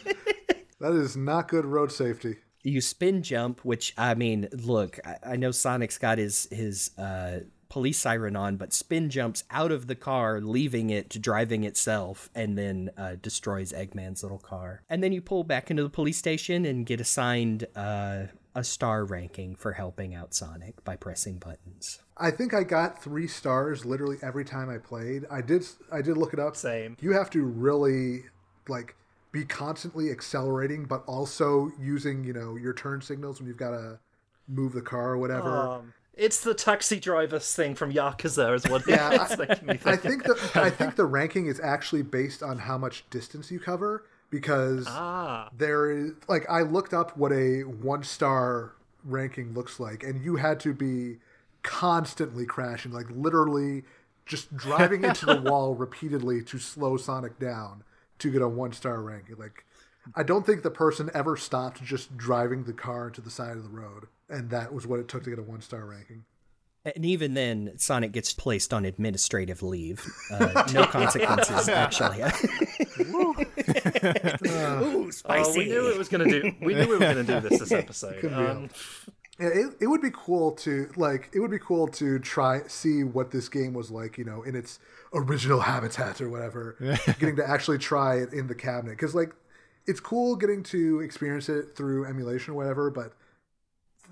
That 0.80 0.94
is 0.94 1.18
not 1.18 1.48
good 1.48 1.66
road 1.66 1.92
safety 1.92 2.36
you 2.64 2.82
spin 2.82 3.24
jump, 3.24 3.62
which 3.64 3.94
I 3.98 4.14
mean, 4.14 4.50
look, 4.52 5.00
I, 5.06 5.34
I, 5.34 5.36
know 5.38 5.52
Sonic's 5.52 5.98
got 5.98 6.18
his 6.18 6.48
his 6.52 6.92
uh, 6.98 7.40
police 7.70 7.98
siren 7.98 8.36
on, 8.36 8.58
but 8.58 8.74
spin 8.74 9.10
jumps 9.10 9.44
out 9.52 9.72
of 9.72 9.88
the 9.88 9.96
car, 9.96 10.40
leaving 10.42 10.90
it 10.90 11.10
to 11.12 11.20
driving 11.20 11.64
itself, 11.64 12.30
and 12.34 12.58
then 12.58 12.90
uh, 12.98 13.16
destroys 13.22 13.72
Eggman's 13.72 14.24
little 14.24 14.40
car. 14.40 14.82
And 14.90 15.04
then 15.04 15.12
you 15.12 15.22
pull 15.22 15.44
back 15.44 15.70
into 15.70 15.84
the 15.84 15.90
police 15.90 16.18
station 16.18 16.66
and 16.66 16.86
get 16.86 17.02
assigned 17.02 17.68
uh, 17.76 18.26
a 18.56 18.64
star 18.64 19.06
ranking 19.06 19.56
for 19.56 19.74
helping 19.74 20.16
out 20.16 20.34
Sonic 20.34 20.84
by 20.84 20.96
pressing 20.96 21.38
buttons. 21.38 22.00
I 22.18 22.32
think 22.32 22.54
I 22.54 22.64
got 22.64 23.02
three 23.02 23.28
stars 23.28 23.86
literally 23.86 24.18
every 24.24 24.44
time 24.44 24.70
I 24.70 24.80
played. 24.80 25.26
I 25.30 25.42
did 25.42 25.66
I 25.92 26.02
did 26.02 26.18
look 26.18 26.34
it 26.34 26.40
up. 26.40 26.56
Same. 26.56 26.98
You 27.00 27.12
have 27.14 27.30
to 27.32 27.44
really 27.44 28.24
like 28.68 28.96
be 29.32 29.46
constantly 29.46 30.10
accelerating, 30.10 30.86
but 30.86 31.04
also 31.06 31.72
using 31.80 32.24
you 32.24 32.34
know 32.34 32.56
your 32.56 32.74
turn 32.74 33.02
signals 33.02 33.40
when 33.40 33.48
you've 33.48 33.58
got 33.58 33.72
to 33.72 34.00
move 34.48 34.74
the 34.74 34.82
car 34.82 35.12
or 35.12 35.18
whatever. 35.18 35.56
Um, 35.56 35.94
It's 36.18 36.42
the 36.42 36.54
taxi 36.54 37.00
driver's 37.00 37.54
thing 37.54 37.76
from 37.76 37.94
Yakuza, 37.94 38.56
is 38.56 38.68
what 38.68 38.88
Yeah, 38.88 39.12
it's 39.24 39.38
making 39.38 39.68
me 39.68 39.78
think. 39.78 39.88
I 39.88 39.96
think 39.96 40.24
the 40.24 40.52
I 40.56 40.70
think 40.80 40.96
the 40.96 41.06
ranking 41.06 41.46
is 41.48 41.60
actually 41.60 42.02
based 42.02 42.42
on 42.42 42.58
how 42.58 42.78
much 42.78 43.08
distance 43.10 43.52
you 43.52 43.60
cover 43.60 44.04
because 44.30 44.86
Ah, 44.90 45.50
there 45.56 45.92
is 45.92 46.14
like 46.28 46.50
I 46.50 46.62
looked 46.64 46.94
up 46.94 47.16
what 47.18 47.32
a 47.32 47.62
one 47.62 48.04
star 48.04 48.74
ranking 49.04 49.54
looks 49.54 49.80
like, 49.80 50.04
and 50.04 50.24
you 50.24 50.38
had 50.38 50.60
to 50.62 50.74
be 50.74 51.18
constantly 51.64 52.46
crashing, 52.46 52.92
like 52.92 53.08
literally 53.12 53.84
just 54.26 54.56
driving 54.58 55.04
into 55.04 55.26
the 55.26 55.42
wall 55.50 55.76
repeatedly 55.76 56.42
to 56.44 56.58
slow 56.58 56.98
Sonic 56.98 57.40
down 57.40 57.84
to 58.20 58.32
get 58.32 58.42
a 58.42 58.48
one 58.48 58.74
star 58.74 59.02
ranking. 59.02 59.36
Like 59.38 59.66
I 60.16 60.24
don't 60.24 60.46
think 60.46 60.64
the 60.64 60.72
person 60.72 61.10
ever 61.14 61.38
stopped 61.38 61.84
just 61.84 62.18
driving 62.18 62.64
the 62.64 62.74
car 62.74 63.08
into 63.08 63.22
the 63.22 63.30
side 63.30 63.56
of 63.58 63.64
the 63.64 63.70
road, 63.70 64.08
and 64.30 64.50
that 64.50 64.74
was 64.74 64.86
what 64.88 65.00
it 65.00 65.08
took 65.08 65.24
to 65.24 65.30
get 65.30 65.40
a 65.40 65.44
one 65.44 65.62
star 65.62 65.86
ranking. 65.86 66.26
And 66.96 67.06
even 67.06 67.34
then, 67.34 67.74
Sonic 67.78 68.14
gets 68.14 68.34
placed 68.34 68.74
on 68.74 68.86
administrative 68.86 69.62
leave. 69.62 70.06
Uh, 70.32 70.64
no 70.74 70.86
consequences, 70.86 71.68
actually. 71.68 72.22
Ooh, 73.02 73.36
oh, 75.26 75.54
we 75.54 75.66
knew 75.66 75.90
it 75.90 75.98
was 75.98 76.08
gonna 76.08 76.30
do. 76.30 76.54
We 76.62 76.76
knew 76.76 76.88
we 76.88 76.94
were 76.94 77.00
gonna 77.00 77.24
do 77.24 77.42
this 77.42 77.60
this 77.60 77.72
episode. 77.84 78.24
Um, 78.32 78.70
Yeah, 79.40 79.50
it, 79.50 79.78
it 79.82 79.88
would 79.88 80.02
be 80.02 80.12
cool 80.14 80.52
to 80.54 80.90
like 80.96 81.30
it 81.34 81.40
would 81.40 81.52
be 81.52 81.60
cool 81.60 81.88
to 81.90 82.18
try 82.20 82.62
see 82.68 83.04
what 83.04 83.30
this 83.30 83.50
game 83.50 83.74
was 83.74 83.92
like 83.92 84.18
you 84.18 84.24
know 84.24 84.42
in 84.42 84.56
its 84.56 84.80
original 85.14 85.60
habitat 85.60 86.20
or 86.22 86.30
whatever 86.30 86.76
getting 87.20 87.36
to 87.36 87.48
actually 87.48 87.78
try 87.78 88.16
it 88.16 88.34
in 88.34 88.48
the 88.48 88.56
cabinet 88.56 88.94
because 88.94 89.14
like 89.14 89.36
it's 89.86 90.00
cool 90.00 90.36
getting 90.36 90.64
to 90.64 91.02
experience 91.02 91.50
it 91.50 91.76
through 91.76 92.06
emulation 92.06 92.56
or 92.56 92.58
whatever 92.58 92.90
but 92.90 93.14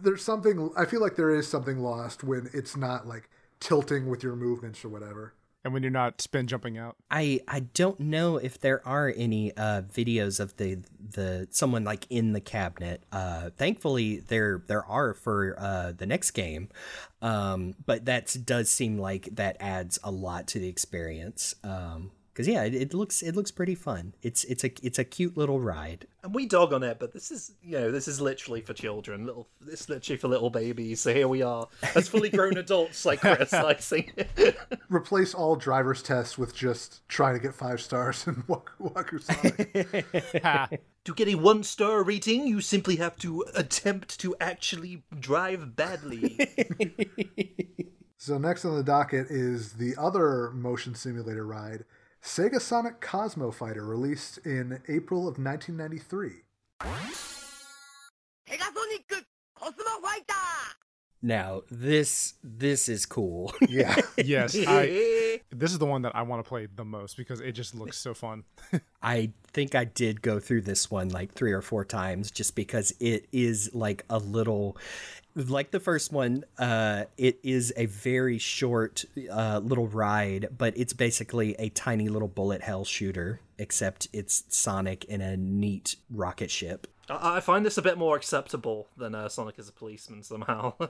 there's 0.01 0.23
something 0.23 0.71
i 0.77 0.85
feel 0.85 1.01
like 1.01 1.15
there 1.15 1.33
is 1.33 1.47
something 1.47 1.79
lost 1.79 2.23
when 2.23 2.49
it's 2.53 2.75
not 2.75 3.07
like 3.07 3.29
tilting 3.59 4.09
with 4.09 4.23
your 4.23 4.35
movements 4.35 4.83
or 4.83 4.89
whatever 4.89 5.33
And 5.63 5.73
when 5.73 5.81
you're 5.81 5.91
not 5.91 6.21
spin 6.21 6.45
jumping 6.45 6.77
out. 6.77 6.95
I 7.09 7.39
I 7.47 7.61
don't 7.61 7.99
know 7.99 8.37
if 8.37 8.59
there 8.59 8.87
are 8.87 9.11
any 9.17 9.51
uh, 9.57 9.81
videos 9.81 10.39
of 10.39 10.55
the 10.57 10.77
the 10.99 11.47
someone 11.49 11.83
like 11.83 12.05
in 12.11 12.33
the 12.33 12.39
cabinet. 12.39 13.01
Uh, 13.11 13.49
thankfully, 13.57 14.19
there 14.19 14.61
there 14.67 14.85
are 14.85 15.15
for 15.15 15.55
uh, 15.57 15.91
the 15.91 16.05
next 16.05 16.31
game, 16.31 16.69
um, 17.23 17.73
but 17.83 18.05
that 18.05 18.35
does 18.45 18.69
seem 18.69 18.99
like 18.99 19.27
that 19.33 19.57
adds 19.59 19.97
a 20.03 20.11
lot 20.11 20.45
to 20.49 20.59
the 20.59 20.67
experience. 20.67 21.55
Um, 21.63 22.11
because 22.35 22.49
yeah, 22.49 22.63
it, 22.63 22.75
it 22.75 22.93
looks 22.93 23.21
it 23.21 23.33
looks 23.33 23.49
pretty 23.49 23.75
fun. 23.75 24.13
It's 24.21 24.43
it's 24.43 24.65
a 24.65 24.85
it's 24.85 24.99
a 24.99 25.05
cute 25.05 25.37
little 25.37 25.61
ride. 25.61 26.05
and 26.21 26.35
we 26.35 26.45
dog 26.45 26.73
on 26.73 26.83
it, 26.83 26.99
but 26.99 27.13
this 27.13 27.31
is 27.31 27.53
you 27.63 27.79
know 27.79 27.91
this 27.91 28.09
is 28.09 28.19
literally 28.19 28.59
for 28.59 28.73
children. 28.73 29.25
Little, 29.25 29.47
this 29.61 29.81
is 29.81 29.89
literally 29.89 30.17
for 30.17 30.27
little 30.27 30.49
babies. 30.49 30.99
So 30.99 31.13
here 31.13 31.29
we 31.29 31.41
are 31.41 31.69
as 31.95 32.09
fully 32.09 32.29
grown 32.29 32.57
adults, 32.57 33.05
like 33.05 33.21
criticizing 33.21 34.11
replace 34.89 35.33
all 35.33 35.55
driver's 35.55 36.01
tests 36.01 36.37
with 36.37 36.53
just 36.53 37.07
trying 37.07 37.35
to 37.35 37.39
get 37.39 37.55
five 37.55 37.79
stars 37.79 38.27
in 38.27 38.35
Waku 38.43 38.81
Waku 38.81 39.21
Sonic. 39.21 40.81
To 41.05 41.13
get 41.13 41.27
a 41.29 41.35
one 41.35 41.63
star 41.63 42.03
rating, 42.03 42.47
you 42.47 42.59
simply 42.59 42.97
have 42.97 43.15
to 43.19 43.45
attempt 43.55 44.19
to 44.19 44.35
actually 44.41 45.03
drive 45.17 45.77
badly. 45.77 46.37
So 48.25 48.39
next 48.39 48.65
on 48.65 48.75
the 48.75 48.81
docket 48.81 49.27
is 49.29 49.73
the 49.73 49.95
other 49.99 50.49
motion 50.49 50.95
simulator 50.95 51.45
ride, 51.45 51.85
Sega 52.25 52.59
Sonic 52.59 53.01
Cosmo 53.01 53.51
Fighter 53.51 53.85
released 53.85 54.39
in 54.39 54.81
April 54.89 55.27
of 55.27 55.37
1993. 55.37 56.41
Now 61.21 61.61
this 61.69 62.33
this 62.43 62.89
is 62.89 63.05
cool. 63.05 63.53
yeah. 63.69 63.95
yes. 64.17 64.55
I, 64.67 65.39
this 65.51 65.71
is 65.71 65.77
the 65.77 65.85
one 65.85 66.01
that 66.01 66.15
I 66.15 66.23
want 66.23 66.43
to 66.43 66.47
play 66.49 66.67
the 66.67 66.83
most 66.83 67.15
because 67.15 67.41
it 67.41 67.51
just 67.53 67.75
looks 67.75 67.97
so 67.97 68.13
fun. 68.15 68.43
I 69.03 69.31
think 69.53 69.75
I 69.75 69.85
did 69.85 70.21
go 70.21 70.39
through 70.39 70.61
this 70.61 70.89
one 70.89 71.09
like 71.09 71.33
three 71.33 71.51
or 71.51 71.61
four 71.61 71.85
times 71.85 72.31
just 72.31 72.55
because 72.55 72.91
it 72.99 73.27
is 73.31 73.73
like 73.73 74.03
a 74.09 74.17
little 74.17 74.77
like 75.35 75.71
the 75.71 75.79
first 75.79 76.11
one 76.11 76.45
uh 76.57 77.03
it 77.17 77.39
is 77.43 77.73
a 77.75 77.85
very 77.87 78.37
short 78.37 79.03
uh 79.31 79.59
little 79.63 79.87
ride 79.87 80.47
but 80.57 80.77
it's 80.77 80.93
basically 80.93 81.55
a 81.59 81.69
tiny 81.69 82.07
little 82.07 82.27
bullet 82.27 82.61
hell 82.61 82.85
shooter 82.85 83.41
except 83.57 84.07
it's 84.13 84.43
Sonic 84.49 85.05
in 85.05 85.21
a 85.21 85.37
neat 85.37 85.95
rocket 86.09 86.51
ship. 86.51 86.87
I 87.09 87.37
I 87.37 87.39
find 87.39 87.65
this 87.65 87.77
a 87.77 87.81
bit 87.81 87.97
more 87.97 88.15
acceptable 88.15 88.87
than 88.97 89.15
uh, 89.15 89.29
Sonic 89.29 89.59
as 89.59 89.69
a 89.69 89.73
policeman 89.73 90.23
somehow. 90.23 90.73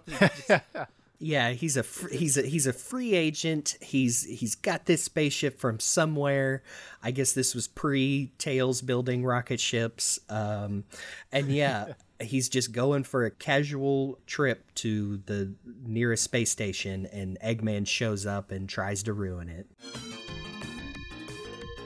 Yeah, 1.22 1.50
he's 1.50 1.76
a 1.76 1.83
fr- 1.83 2.09
he's 2.09 2.38
a 2.38 2.42
he's 2.42 2.66
a 2.66 2.72
free 2.72 3.12
agent. 3.14 3.76
He's 3.83 4.24
he's 4.24 4.54
got 4.54 4.87
this 4.87 5.02
spaceship 5.02 5.59
from 5.59 5.78
somewhere. 5.78 6.62
I 7.02 7.11
guess 7.11 7.35
this 7.35 7.54
was 7.54 7.68
pre 7.68 8.33
Tails 8.38 8.80
building 8.80 9.22
rocket 9.22 9.61
ships. 9.61 10.18
Um, 10.30 10.85
and 11.30 11.52
yeah, 11.52 11.92
he's 12.20 12.48
just 12.48 12.72
going 12.72 13.04
for 13.04 13.26
a 13.26 13.30
casual 13.30 14.18
trip 14.26 14.72
to 14.76 15.18
the 15.26 15.52
nearest 15.85 16.24
space 16.24 16.50
station, 16.50 17.04
and 17.12 17.38
Eggman 17.44 17.87
shows 17.87 18.24
up 18.24 18.50
and 18.50 18.66
tries 18.66 19.02
to 19.02 19.12
ruin 19.12 19.50
it. 19.50 19.66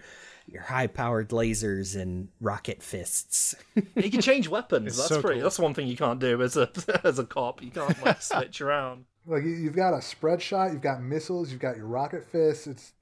your 0.47 0.63
high 0.63 0.87
powered 0.87 1.29
lasers 1.29 1.99
and 1.99 2.29
rocket 2.41 2.81
fists. 2.81 3.53
you 3.95 4.09
can 4.09 4.19
change 4.19 4.47
weapons. 4.47 4.87
It's 4.87 4.97
that's 4.97 5.09
so 5.09 5.21
pretty. 5.21 5.35
cool. 5.39 5.43
That's 5.43 5.59
one 5.59 5.75
thing 5.75 5.87
you 5.87 5.95
can't 5.95 6.19
do 6.19 6.41
as 6.41 6.57
a 6.57 6.69
as 7.03 7.19
a 7.19 7.23
cop. 7.23 7.61
You 7.61 7.69
can't 7.71 8.03
like 8.03 8.21
switch 8.21 8.59
around. 8.61 9.05
like 9.27 9.43
you- 9.43 9.49
you've 9.51 9.75
got 9.75 9.93
a 9.93 10.01
spread 10.01 10.41
shot, 10.41 10.71
you've 10.71 10.81
got 10.81 11.03
missiles, 11.03 11.51
you've 11.51 11.61
got 11.61 11.77
your 11.77 11.85
rocket 11.85 12.25
fists. 12.27 12.65
It's 12.67 12.93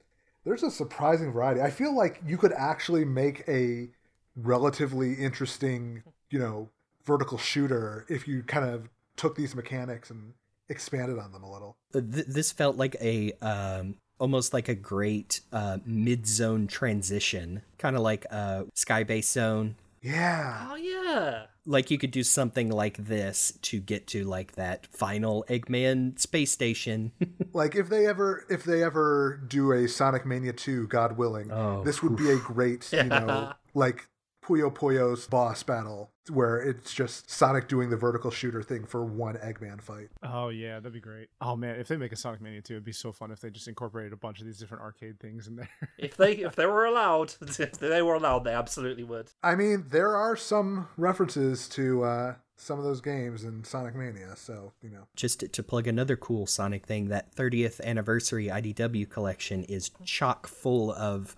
there's 0.44 0.62
a 0.62 0.70
surprising 0.70 1.32
variety. 1.32 1.60
I 1.62 1.70
feel 1.70 1.94
like 1.96 2.20
you 2.26 2.36
could 2.36 2.52
actually 2.52 3.04
make 3.04 3.44
a 3.48 3.88
relatively 4.36 5.14
interesting, 5.14 6.02
you 6.30 6.38
know, 6.38 6.68
vertical 7.04 7.38
shooter 7.38 8.04
if 8.08 8.28
you 8.28 8.42
kind 8.42 8.68
of 8.68 8.88
took 9.16 9.34
these 9.36 9.54
mechanics 9.54 10.10
and 10.10 10.34
expanded 10.68 11.18
on 11.18 11.32
them 11.32 11.42
a 11.42 11.50
little. 11.52 11.76
th- 11.92 12.26
this 12.26 12.52
felt 12.52 12.76
like 12.76 12.96
a 13.00 13.32
um 13.40 13.94
almost 14.18 14.52
like 14.52 14.68
a 14.68 14.74
great 14.74 15.40
uh 15.52 15.78
mid-zone 15.86 16.66
transition 16.66 17.62
kind 17.78 17.94
of 17.96 18.02
like 18.02 18.26
uh 18.30 18.64
skybase 18.76 19.24
zone 19.30 19.76
Yeah. 20.02 20.68
Oh 20.70 20.74
yeah. 20.76 21.44
like 21.66 21.90
you 21.90 21.98
could 21.98 22.10
do 22.10 22.22
something 22.24 22.68
like 22.70 22.96
this 22.96 23.52
to 23.62 23.78
get 23.80 24.06
to 24.08 24.24
like 24.24 24.52
that 24.56 24.86
final 24.88 25.44
eggman 25.48 26.18
space 26.18 26.50
station 26.50 27.12
Like 27.52 27.76
if 27.76 27.88
they 27.88 28.06
ever 28.06 28.44
if 28.50 28.64
they 28.64 28.82
ever 28.82 29.40
do 29.48 29.72
a 29.72 29.88
Sonic 29.88 30.26
Mania 30.26 30.52
2, 30.52 30.86
God 30.88 31.16
willing, 31.16 31.50
Oh, 31.52 31.82
this 31.84 32.02
would 32.02 32.16
be 32.16 32.30
a 32.30 32.36
great, 32.36 32.92
you 32.92 33.04
know, 33.04 33.52
like 33.74 34.08
Puyo 34.48 34.72
Puyo's 34.72 35.26
boss 35.26 35.62
battle 35.62 36.10
where 36.30 36.58
it's 36.58 36.94
just 36.94 37.30
Sonic 37.30 37.68
doing 37.68 37.90
the 37.90 37.96
vertical 37.96 38.30
shooter 38.30 38.62
thing 38.62 38.84
for 38.84 39.04
one 39.04 39.34
Eggman 39.36 39.80
fight. 39.80 40.08
Oh 40.22 40.48
yeah, 40.48 40.76
that'd 40.76 40.92
be 40.92 41.00
great. 41.00 41.28
Oh 41.40 41.54
man, 41.56 41.78
if 41.78 41.88
they 41.88 41.96
make 41.96 42.12
a 42.12 42.16
Sonic 42.16 42.40
Mania 42.40 42.62
2, 42.62 42.74
it'd 42.74 42.84
be 42.84 42.92
so 42.92 43.12
fun 43.12 43.30
if 43.30 43.40
they 43.40 43.50
just 43.50 43.68
incorporated 43.68 44.12
a 44.12 44.16
bunch 44.16 44.40
of 44.40 44.46
these 44.46 44.58
different 44.58 44.82
arcade 44.82 45.20
things 45.20 45.46
in 45.46 45.56
there. 45.56 45.68
If 45.98 46.16
they 46.16 46.36
if 46.36 46.54
they 46.54 46.66
were 46.66 46.86
allowed, 46.86 47.34
if 47.40 47.72
they 47.72 48.02
were 48.02 48.14
allowed, 48.14 48.44
they 48.44 48.52
absolutely 48.52 49.04
would. 49.04 49.32
I 49.42 49.54
mean, 49.54 49.86
there 49.90 50.14
are 50.14 50.36
some 50.36 50.88
references 50.96 51.68
to 51.70 52.04
uh, 52.04 52.34
some 52.56 52.78
of 52.78 52.84
those 52.84 53.00
games 53.00 53.42
in 53.44 53.64
Sonic 53.64 53.96
Mania, 53.96 54.34
so 54.36 54.72
you 54.80 54.90
know. 54.90 55.08
just 55.16 55.40
to, 55.40 55.48
to 55.48 55.62
plug 55.62 55.86
another 55.86 56.16
cool 56.16 56.46
sonic 56.46 56.86
thing 56.86 57.08
that 57.08 57.34
30th 57.34 57.80
anniversary 57.82 58.46
idw 58.46 59.08
collection 59.10 59.64
is 59.64 59.90
chock 60.04 60.46
full 60.46 60.92
of 60.92 61.34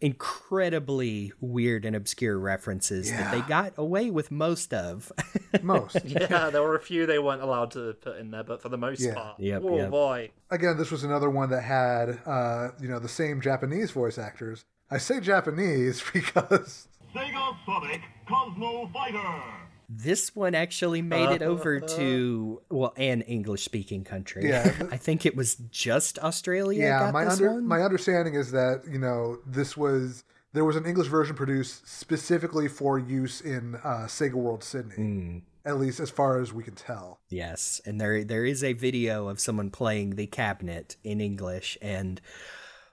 incredibly 0.00 1.32
weird 1.40 1.84
and 1.84 1.96
obscure 1.96 2.38
references 2.38 3.10
that 3.10 3.30
they 3.32 3.40
got 3.42 3.72
away 3.76 4.10
with 4.10 4.30
most 4.30 4.72
of 4.74 5.10
Most. 5.62 5.96
Yeah, 6.04 6.50
there 6.50 6.62
were 6.62 6.76
a 6.76 6.80
few 6.80 7.06
they 7.06 7.18
weren't 7.18 7.42
allowed 7.42 7.70
to 7.72 7.94
put 7.94 8.18
in 8.18 8.30
there, 8.30 8.44
but 8.44 8.60
for 8.62 8.68
the 8.68 8.76
most 8.78 9.00
Yeah. 9.00 9.14
part, 9.14 9.40
Yep, 9.40 9.62
oh 9.64 9.76
yep. 9.76 9.90
boy, 9.90 10.30
Again, 10.50 10.76
this 10.78 10.90
was 10.90 11.04
another 11.04 11.28
one 11.30 11.50
that 11.50 11.62
had 11.62 12.20
uh, 12.26 12.70
you 12.80 12.88
know 12.88 12.98
the 12.98 13.08
same 13.08 13.40
Japanese 13.40 13.90
voice 13.90 14.18
actors. 14.18 14.64
I 14.90 14.98
say 14.98 15.20
Japanese 15.20 16.02
because 16.12 16.88
Sega 17.14 17.56
Sonic 17.66 18.00
Cosmo 18.28 18.88
Fighter. 18.92 19.42
This 19.88 20.36
one 20.36 20.54
actually 20.54 21.00
made 21.00 21.30
it 21.30 21.42
over 21.42 21.80
to 21.80 22.60
well, 22.68 22.92
an 22.96 23.22
English-speaking 23.22 24.04
country. 24.04 24.48
Yeah. 24.48 24.72
I 24.90 24.98
think 24.98 25.24
it 25.24 25.34
was 25.34 25.56
just 25.70 26.18
Australia. 26.18 26.84
yeah, 26.84 26.98
got 26.98 27.14
my 27.14 27.26
under 27.26 27.60
my 27.62 27.80
understanding 27.80 28.34
is 28.34 28.50
that 28.52 28.82
you 28.90 28.98
know 28.98 29.38
this 29.46 29.76
was 29.76 30.24
there 30.52 30.64
was 30.64 30.76
an 30.76 30.84
English 30.86 31.08
version 31.08 31.36
produced 31.36 31.88
specifically 31.88 32.68
for 32.68 32.98
use 32.98 33.40
in 33.40 33.76
uh, 33.76 34.06
Sega 34.06 34.34
World 34.34 34.62
Sydney. 34.62 35.42
at 35.64 35.78
least 35.78 36.00
as 36.00 36.10
far 36.10 36.40
as 36.40 36.52
we 36.52 36.62
can 36.62 36.74
tell. 36.74 37.20
Yes, 37.28 37.80
and 37.86 38.00
there 38.00 38.24
there 38.24 38.44
is 38.44 38.62
a 38.62 38.72
video 38.72 39.28
of 39.28 39.40
someone 39.40 39.70
playing 39.70 40.16
the 40.16 40.26
cabinet 40.26 40.96
in 41.02 41.20
English, 41.20 41.78
and 41.80 42.20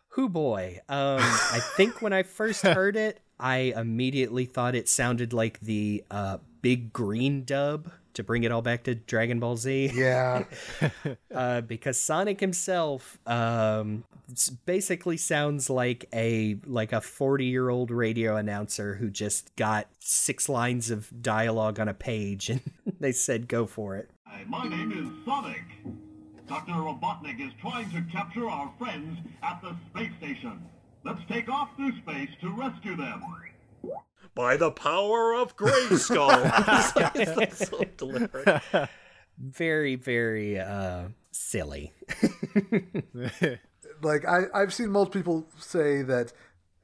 who 0.10 0.30
boy, 0.30 0.80
um, 0.88 1.20
I 1.20 1.60
think 1.76 2.02
when 2.02 2.14
I 2.14 2.24
first 2.24 2.62
heard 2.66 2.96
it, 2.96 3.20
I 3.40 3.74
immediately 3.76 4.46
thought 4.46 4.76
it 4.76 4.88
sounded 4.88 5.34
like 5.34 5.60
the 5.60 6.04
uh, 6.10 6.38
big 6.66 6.92
green 6.92 7.44
dub 7.44 7.92
to 8.16 8.24
bring 8.24 8.44
it 8.44 8.52
all 8.52 8.64
back 8.64 8.86
to 8.86 8.96
Dragon 8.96 9.40
Ball 9.40 9.56
Z. 9.56 9.92
Yeah, 9.94 10.46
uh, 11.36 11.62
because 11.62 12.00
Sonic 12.00 12.40
himself 12.40 13.20
um, 13.28 14.04
basically 14.66 15.18
sounds 15.18 15.70
like 15.70 16.10
a 16.12 16.58
like 16.66 16.92
a 16.92 17.02
forty 17.02 17.46
year 17.46 17.70
old 17.70 17.92
radio 17.92 18.36
announcer 18.36 18.96
who 18.96 19.12
just 19.12 19.56
got 19.56 19.86
six 20.00 20.50
lines 20.50 20.90
of 20.90 21.22
dialogue 21.22 21.80
on 21.80 21.88
a 21.88 21.94
page, 21.94 22.50
and 22.50 22.62
they 23.00 23.12
said 23.12 23.48
go 23.48 23.68
for 23.68 23.96
it. 23.96 24.10
Hi, 24.26 24.44
my 24.48 24.68
name 24.68 24.92
is 24.92 25.24
Sonic. 25.24 25.62
Dr. 26.48 26.72
Robotnik 26.72 27.46
is 27.46 27.54
trying 27.62 27.92
to 27.92 28.02
capture 28.12 28.50
our 28.50 28.74
friends 28.80 29.20
at 29.44 29.62
the 29.62 29.76
space 29.92 30.12
station. 30.18 30.64
Let's 31.04 31.22
take 31.30 31.48
off 31.48 31.70
through 31.76 31.96
space 31.98 32.30
to 32.42 32.50
rescue 32.50 32.96
them. 32.96 33.22
By 34.36 34.58
the 34.58 34.72
power 34.72 35.34
of 35.34 35.56
Grayskull. 35.56 36.30
It's 37.16 37.36
that 37.36 37.68
sort 37.68 37.82
of 37.84 37.98
delivery. 37.98 38.90
Very 39.38 39.96
very 39.96 40.60
uh, 40.60 41.06
silly. 41.32 41.94
like 44.02 44.26
I, 44.26 44.44
I've 44.54 44.74
seen 44.74 44.90
most 44.92 45.12
people 45.12 45.48
say 45.60 46.02
that 46.04 46.34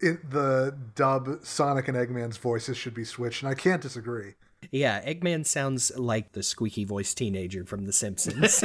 in 0.01 0.19
the 0.29 0.75
dub 0.95 1.43
Sonic 1.43 1.87
and 1.87 1.97
Eggman's 1.97 2.37
voices 2.37 2.77
should 2.77 2.93
be 2.93 3.05
switched, 3.05 3.43
and 3.43 3.51
I 3.51 3.55
can't 3.55 3.81
disagree. 3.81 4.33
Yeah, 4.69 5.03
Eggman 5.03 5.45
sounds 5.45 5.91
like 5.97 6.33
the 6.33 6.43
squeaky 6.43 6.85
voiced 6.85 7.17
teenager 7.17 7.65
from 7.65 7.85
The 7.85 7.93
Simpsons. 7.93 8.63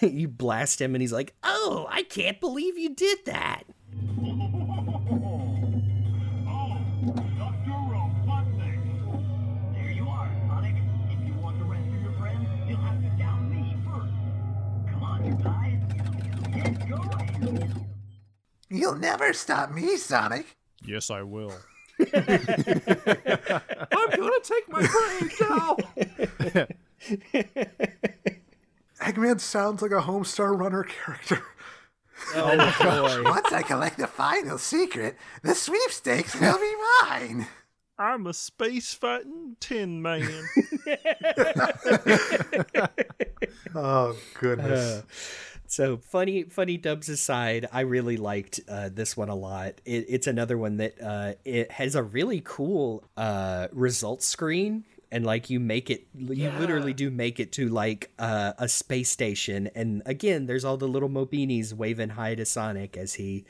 you 0.00 0.26
blast 0.28 0.80
him 0.80 0.94
and 0.94 1.02
he's 1.02 1.12
like, 1.12 1.34
Oh, 1.44 1.86
I 1.88 2.02
can't 2.02 2.40
believe 2.40 2.76
you 2.76 2.94
did 2.94 3.18
that. 3.26 3.62
You'll 18.70 18.96
never 18.96 19.32
stop 19.32 19.70
me, 19.70 19.96
Sonic. 19.96 20.56
Yes, 20.84 21.10
I 21.10 21.22
will. 21.22 21.52
I'm 22.00 22.06
gonna 24.10 24.40
take 24.42 24.68
my 24.68 24.84
brains 24.84 25.40
out. 25.42 25.80
Eggman 29.00 29.40
sounds 29.40 29.80
like 29.80 29.92
a 29.92 30.00
Homestar 30.02 30.58
Runner 30.58 30.82
character. 30.84 31.42
Oh 32.34 32.56
boy. 32.80 33.22
Once 33.30 33.52
I 33.52 33.62
collect 33.62 33.98
the 33.98 34.06
final 34.06 34.58
secret, 34.58 35.16
the 35.42 35.54
sweepstakes 35.54 36.34
will 36.40 36.58
be 36.58 36.72
mine. 37.02 37.46
I'm 37.96 38.26
a 38.26 38.34
space 38.34 38.92
fighting 38.92 39.56
tin 39.60 40.02
man. 40.02 40.48
Oh 43.74 44.16
goodness. 44.40 44.80
Uh, 44.80 45.02
So 45.74 45.96
funny, 45.96 46.44
funny 46.44 46.76
dubs 46.76 47.08
aside, 47.08 47.66
I 47.72 47.80
really 47.80 48.16
liked 48.16 48.60
uh, 48.68 48.90
this 48.92 49.16
one 49.16 49.28
a 49.28 49.34
lot. 49.34 49.80
It, 49.84 50.06
it's 50.08 50.28
another 50.28 50.56
one 50.56 50.76
that 50.76 51.02
uh, 51.02 51.32
it 51.44 51.72
has 51.72 51.96
a 51.96 52.02
really 52.04 52.40
cool 52.44 53.02
uh, 53.16 53.66
results 53.72 54.24
screen, 54.24 54.84
and 55.10 55.26
like 55.26 55.50
you 55.50 55.58
make 55.58 55.90
it, 55.90 56.06
you 56.14 56.48
literally 56.60 56.94
do 56.94 57.10
make 57.10 57.40
it 57.40 57.50
to 57.54 57.68
like 57.68 58.12
uh, 58.20 58.52
a 58.56 58.68
space 58.68 59.10
station, 59.10 59.68
and 59.74 60.00
again, 60.06 60.46
there's 60.46 60.64
all 60.64 60.76
the 60.76 60.86
little 60.86 61.08
Mobinis 61.08 61.72
waving 61.72 62.10
hi 62.10 62.36
to 62.36 62.44
Sonic 62.44 62.96
as 62.96 63.14
he 63.14 63.44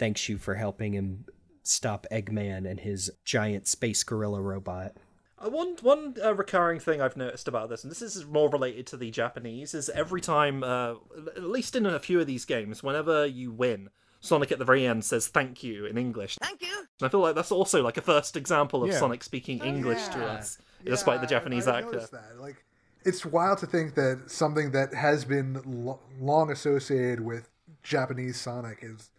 thanks 0.00 0.28
you 0.28 0.36
for 0.36 0.56
helping 0.56 0.94
him 0.94 1.26
stop 1.62 2.08
Eggman 2.10 2.68
and 2.68 2.80
his 2.80 3.08
giant 3.24 3.68
space 3.68 4.02
gorilla 4.02 4.40
robot. 4.40 4.96
Uh, 5.44 5.50
One 5.50 5.76
one 5.82 6.16
uh, 6.24 6.34
recurring 6.34 6.80
thing 6.80 7.00
I've 7.00 7.16
noticed 7.16 7.48
about 7.48 7.68
this, 7.68 7.84
and 7.84 7.90
this 7.90 8.02
is 8.02 8.26
more 8.26 8.48
related 8.50 8.86
to 8.88 8.96
the 8.96 9.10
Japanese, 9.10 9.74
is 9.74 9.88
every 9.90 10.20
time, 10.20 10.64
uh, 10.64 10.94
at 11.36 11.42
least 11.42 11.76
in 11.76 11.86
a 11.86 11.98
few 11.98 12.20
of 12.20 12.26
these 12.26 12.44
games, 12.44 12.82
whenever 12.82 13.24
you 13.26 13.52
win, 13.52 13.90
Sonic 14.20 14.50
at 14.50 14.58
the 14.58 14.64
very 14.64 14.84
end 14.86 15.04
says 15.04 15.28
"thank 15.28 15.62
you" 15.62 15.86
in 15.86 15.96
English. 15.96 16.36
Thank 16.42 16.62
you. 16.62 16.76
And 17.00 17.06
I 17.06 17.08
feel 17.08 17.20
like 17.20 17.36
that's 17.36 17.52
also 17.52 17.82
like 17.82 17.96
a 17.96 18.02
first 18.02 18.36
example 18.36 18.82
of 18.82 18.90
Yeah. 18.90 18.98
Sonic 18.98 19.22
speaking 19.22 19.62
English 19.64 20.08
to 20.08 20.24
us, 20.26 20.58
despite 20.84 21.20
the 21.20 21.26
Japanese 21.26 21.68
I, 21.68 21.74
I 21.74 21.78
actor. 21.78 21.92
noticed 21.92 22.12
That. 22.12 22.40
Like, 22.40 22.64
it's 23.04 23.24
wild 23.24 23.58
to 23.58 23.66
think 23.66 23.94
that 23.94 24.24
something 24.30 24.72
that 24.72 24.92
has 24.92 25.24
been 25.24 25.60
lo- 25.64 26.00
long 26.20 26.50
associated 26.50 27.20
with 27.20 27.48
Japanese 27.84 28.40
Sonic 28.40 28.78
is 28.82 29.10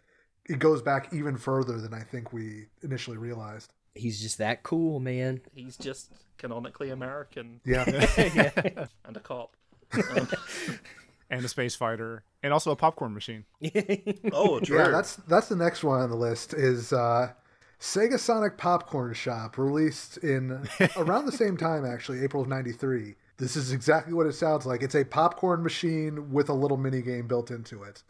it 0.46 0.58
goes 0.58 0.82
back 0.82 1.14
even 1.14 1.38
further 1.38 1.80
than 1.80 1.94
I 1.94 2.02
think 2.02 2.32
we 2.32 2.66
initially 2.82 3.16
realized 3.16 3.72
he's 3.94 4.20
just 4.20 4.38
that 4.38 4.62
cool, 4.62 5.00
man. 5.00 5.40
He's 5.54 5.76
just 5.76 6.12
canonically 6.38 6.90
American. 6.90 7.60
Yeah, 7.64 7.84
yeah. 8.34 8.86
and 9.04 9.16
a 9.16 9.20
cop, 9.20 9.56
and 11.30 11.44
a 11.44 11.48
space 11.48 11.74
fighter, 11.74 12.24
and 12.42 12.52
also 12.52 12.70
a 12.70 12.76
popcorn 12.76 13.14
machine. 13.14 13.44
oh, 14.32 14.60
yeah, 14.68 14.88
that's 14.88 15.16
that's 15.16 15.48
the 15.48 15.56
next 15.56 15.84
one 15.84 16.00
on 16.00 16.10
the 16.10 16.16
list 16.16 16.54
is 16.54 16.92
uh, 16.92 17.32
Sega 17.80 18.18
Sonic 18.18 18.58
Popcorn 18.58 19.14
Shop, 19.14 19.58
released 19.58 20.18
in 20.18 20.68
around 20.96 21.26
the 21.26 21.32
same 21.32 21.56
time, 21.56 21.84
actually, 21.84 22.22
April 22.22 22.42
of 22.42 22.48
'93. 22.48 23.14
This 23.38 23.56
is 23.56 23.72
exactly 23.72 24.12
what 24.12 24.26
it 24.26 24.34
sounds 24.34 24.66
like. 24.66 24.82
It's 24.82 24.94
a 24.94 25.04
popcorn 25.04 25.62
machine 25.62 26.30
with 26.30 26.50
a 26.50 26.52
little 26.52 26.76
mini 26.76 27.00
game 27.00 27.26
built 27.26 27.50
into 27.50 27.82
it. 27.84 28.02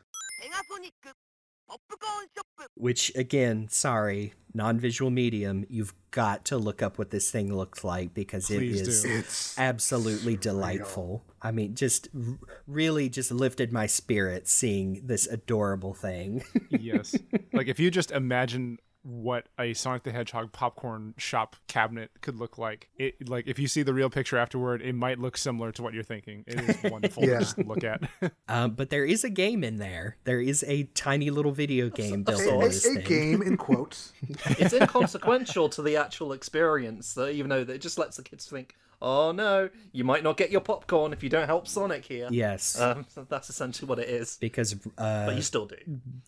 Which, 2.75 3.13
again, 3.15 3.69
sorry, 3.69 4.33
non-visual 4.55 5.11
medium. 5.11 5.65
You've 5.69 5.95
got 6.11 6.45
to 6.47 6.59
look 6.59 6.83
up 6.83 6.99
what 6.99 7.11
this 7.11 7.31
thing 7.31 7.55
looks 7.55 7.85
like 7.85 8.15
because 8.15 8.47
Please 8.47 8.81
it 8.81 8.89
is 8.89 9.03
do. 9.03 9.11
It's 9.11 9.59
absolutely 9.59 10.37
delightful. 10.37 11.25
I 11.43 11.53
mean, 11.53 11.75
just 11.75 12.09
r- 12.15 12.39
really 12.67 13.09
just 13.09 13.31
lifted 13.31 13.73
my 13.73 13.87
spirits 13.87 14.53
seeing 14.53 15.03
this 15.05 15.27
adorable 15.27 15.95
thing. 15.95 16.45
Yes. 16.71 17.15
like 17.53 17.69
if 17.69 17.79
you 17.81 17.91
just 17.91 18.11
imagine 18.11 18.79
what 19.03 19.47
a 19.59 19.73
Sonic 19.75 20.03
the 20.03 20.13
Hedgehog 20.13 20.53
popcorn 20.53 21.15
shop 21.17 21.57
cabinet 21.69 22.11
could 22.21 22.37
look 22.37 22.59
like, 22.59 22.89
it 22.99 23.29
like 23.29 23.47
if 23.47 23.59
you 23.59 23.67
see 23.67 23.83
the 23.83 23.95
real 23.95 24.11
picture 24.11 24.37
afterward, 24.37 24.83
it 24.83 24.95
might 24.95 25.19
look 25.19 25.37
similar 25.39 25.73
to 25.73 25.83
what 25.83 25.95
you're 25.95 26.03
thinking. 26.03 26.45
It 26.47 26.61
is 26.61 26.83
wonderful 26.91 27.25
Yeah. 27.25 27.35
to 27.35 27.39
just 27.41 27.59
look 27.59 27.83
at. 27.83 28.03
um, 28.49 28.73
but 28.77 28.91
there 28.91 29.05
is 29.05 29.25
a 29.25 29.31
game 29.31 29.65
in 29.65 29.77
there. 29.79 30.17
There 30.25 30.41
is 30.41 30.65
a 30.69 30.83
tiny 30.95 31.31
little 31.31 31.53
video 31.53 31.89
game 31.89 32.25
built 32.25 32.41
a, 32.41 32.45
into 32.45 32.59
a- 32.59 32.69
this 32.69 32.85
a 32.87 32.95
thing. 32.97 33.05
game 33.07 33.43
in 33.43 33.57
quotes. 33.57 34.13
it's 34.47 34.75
inconsequential 34.75 35.69
to 35.71 35.83
the 35.83 35.97
actual 35.97 36.33
experience, 36.33 37.15
though, 37.15 37.29
even 37.29 37.49
though 37.49 37.61
it 37.61 37.81
just 37.81 37.97
lets 37.99 38.17
the 38.19 38.23
kids 38.23 38.47
think, 38.47 38.75
oh 39.03 39.33
no, 39.33 39.71
you 39.93 40.05
might 40.05 40.23
not 40.23 40.37
get 40.37 40.51
your 40.51 40.61
popcorn 40.61 41.13
if 41.13 41.23
you 41.23 41.29
don't 41.29 41.47
help 41.47 41.67
Sonic 41.67 42.05
here. 42.05 42.29
Yes, 42.31 42.79
Um, 42.81 43.07
that's 43.29 43.49
essentially 43.51 43.89
what 43.89 43.99
it 43.99 44.09
is. 44.09 44.37
because 44.41 44.75
uh, 44.99 45.27
But 45.27 45.37
you 45.37 45.43
still 45.43 45.67
do. 45.67 45.77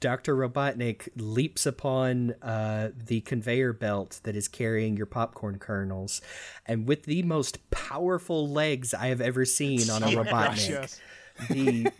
Dr. 0.00 0.36
Robotnik 0.36 1.08
leaps 1.16 1.66
upon 1.66 2.32
uh, 2.42 2.90
the 2.96 3.20
conveyor 3.22 3.72
belt 3.72 4.20
that 4.24 4.36
is 4.36 4.48
carrying 4.48 4.96
your 4.96 5.06
popcorn 5.06 5.58
kernels, 5.58 6.20
and 6.66 6.86
with 6.86 7.04
the 7.04 7.22
most 7.22 7.70
powerful 7.70 8.48
legs 8.48 8.94
I 8.94 9.08
have 9.08 9.20
ever 9.20 9.44
seen 9.44 9.90
on 9.90 10.02
a 10.02 10.06
Robotnik, 10.08 10.68
yes. 10.68 11.00
the 11.50 11.90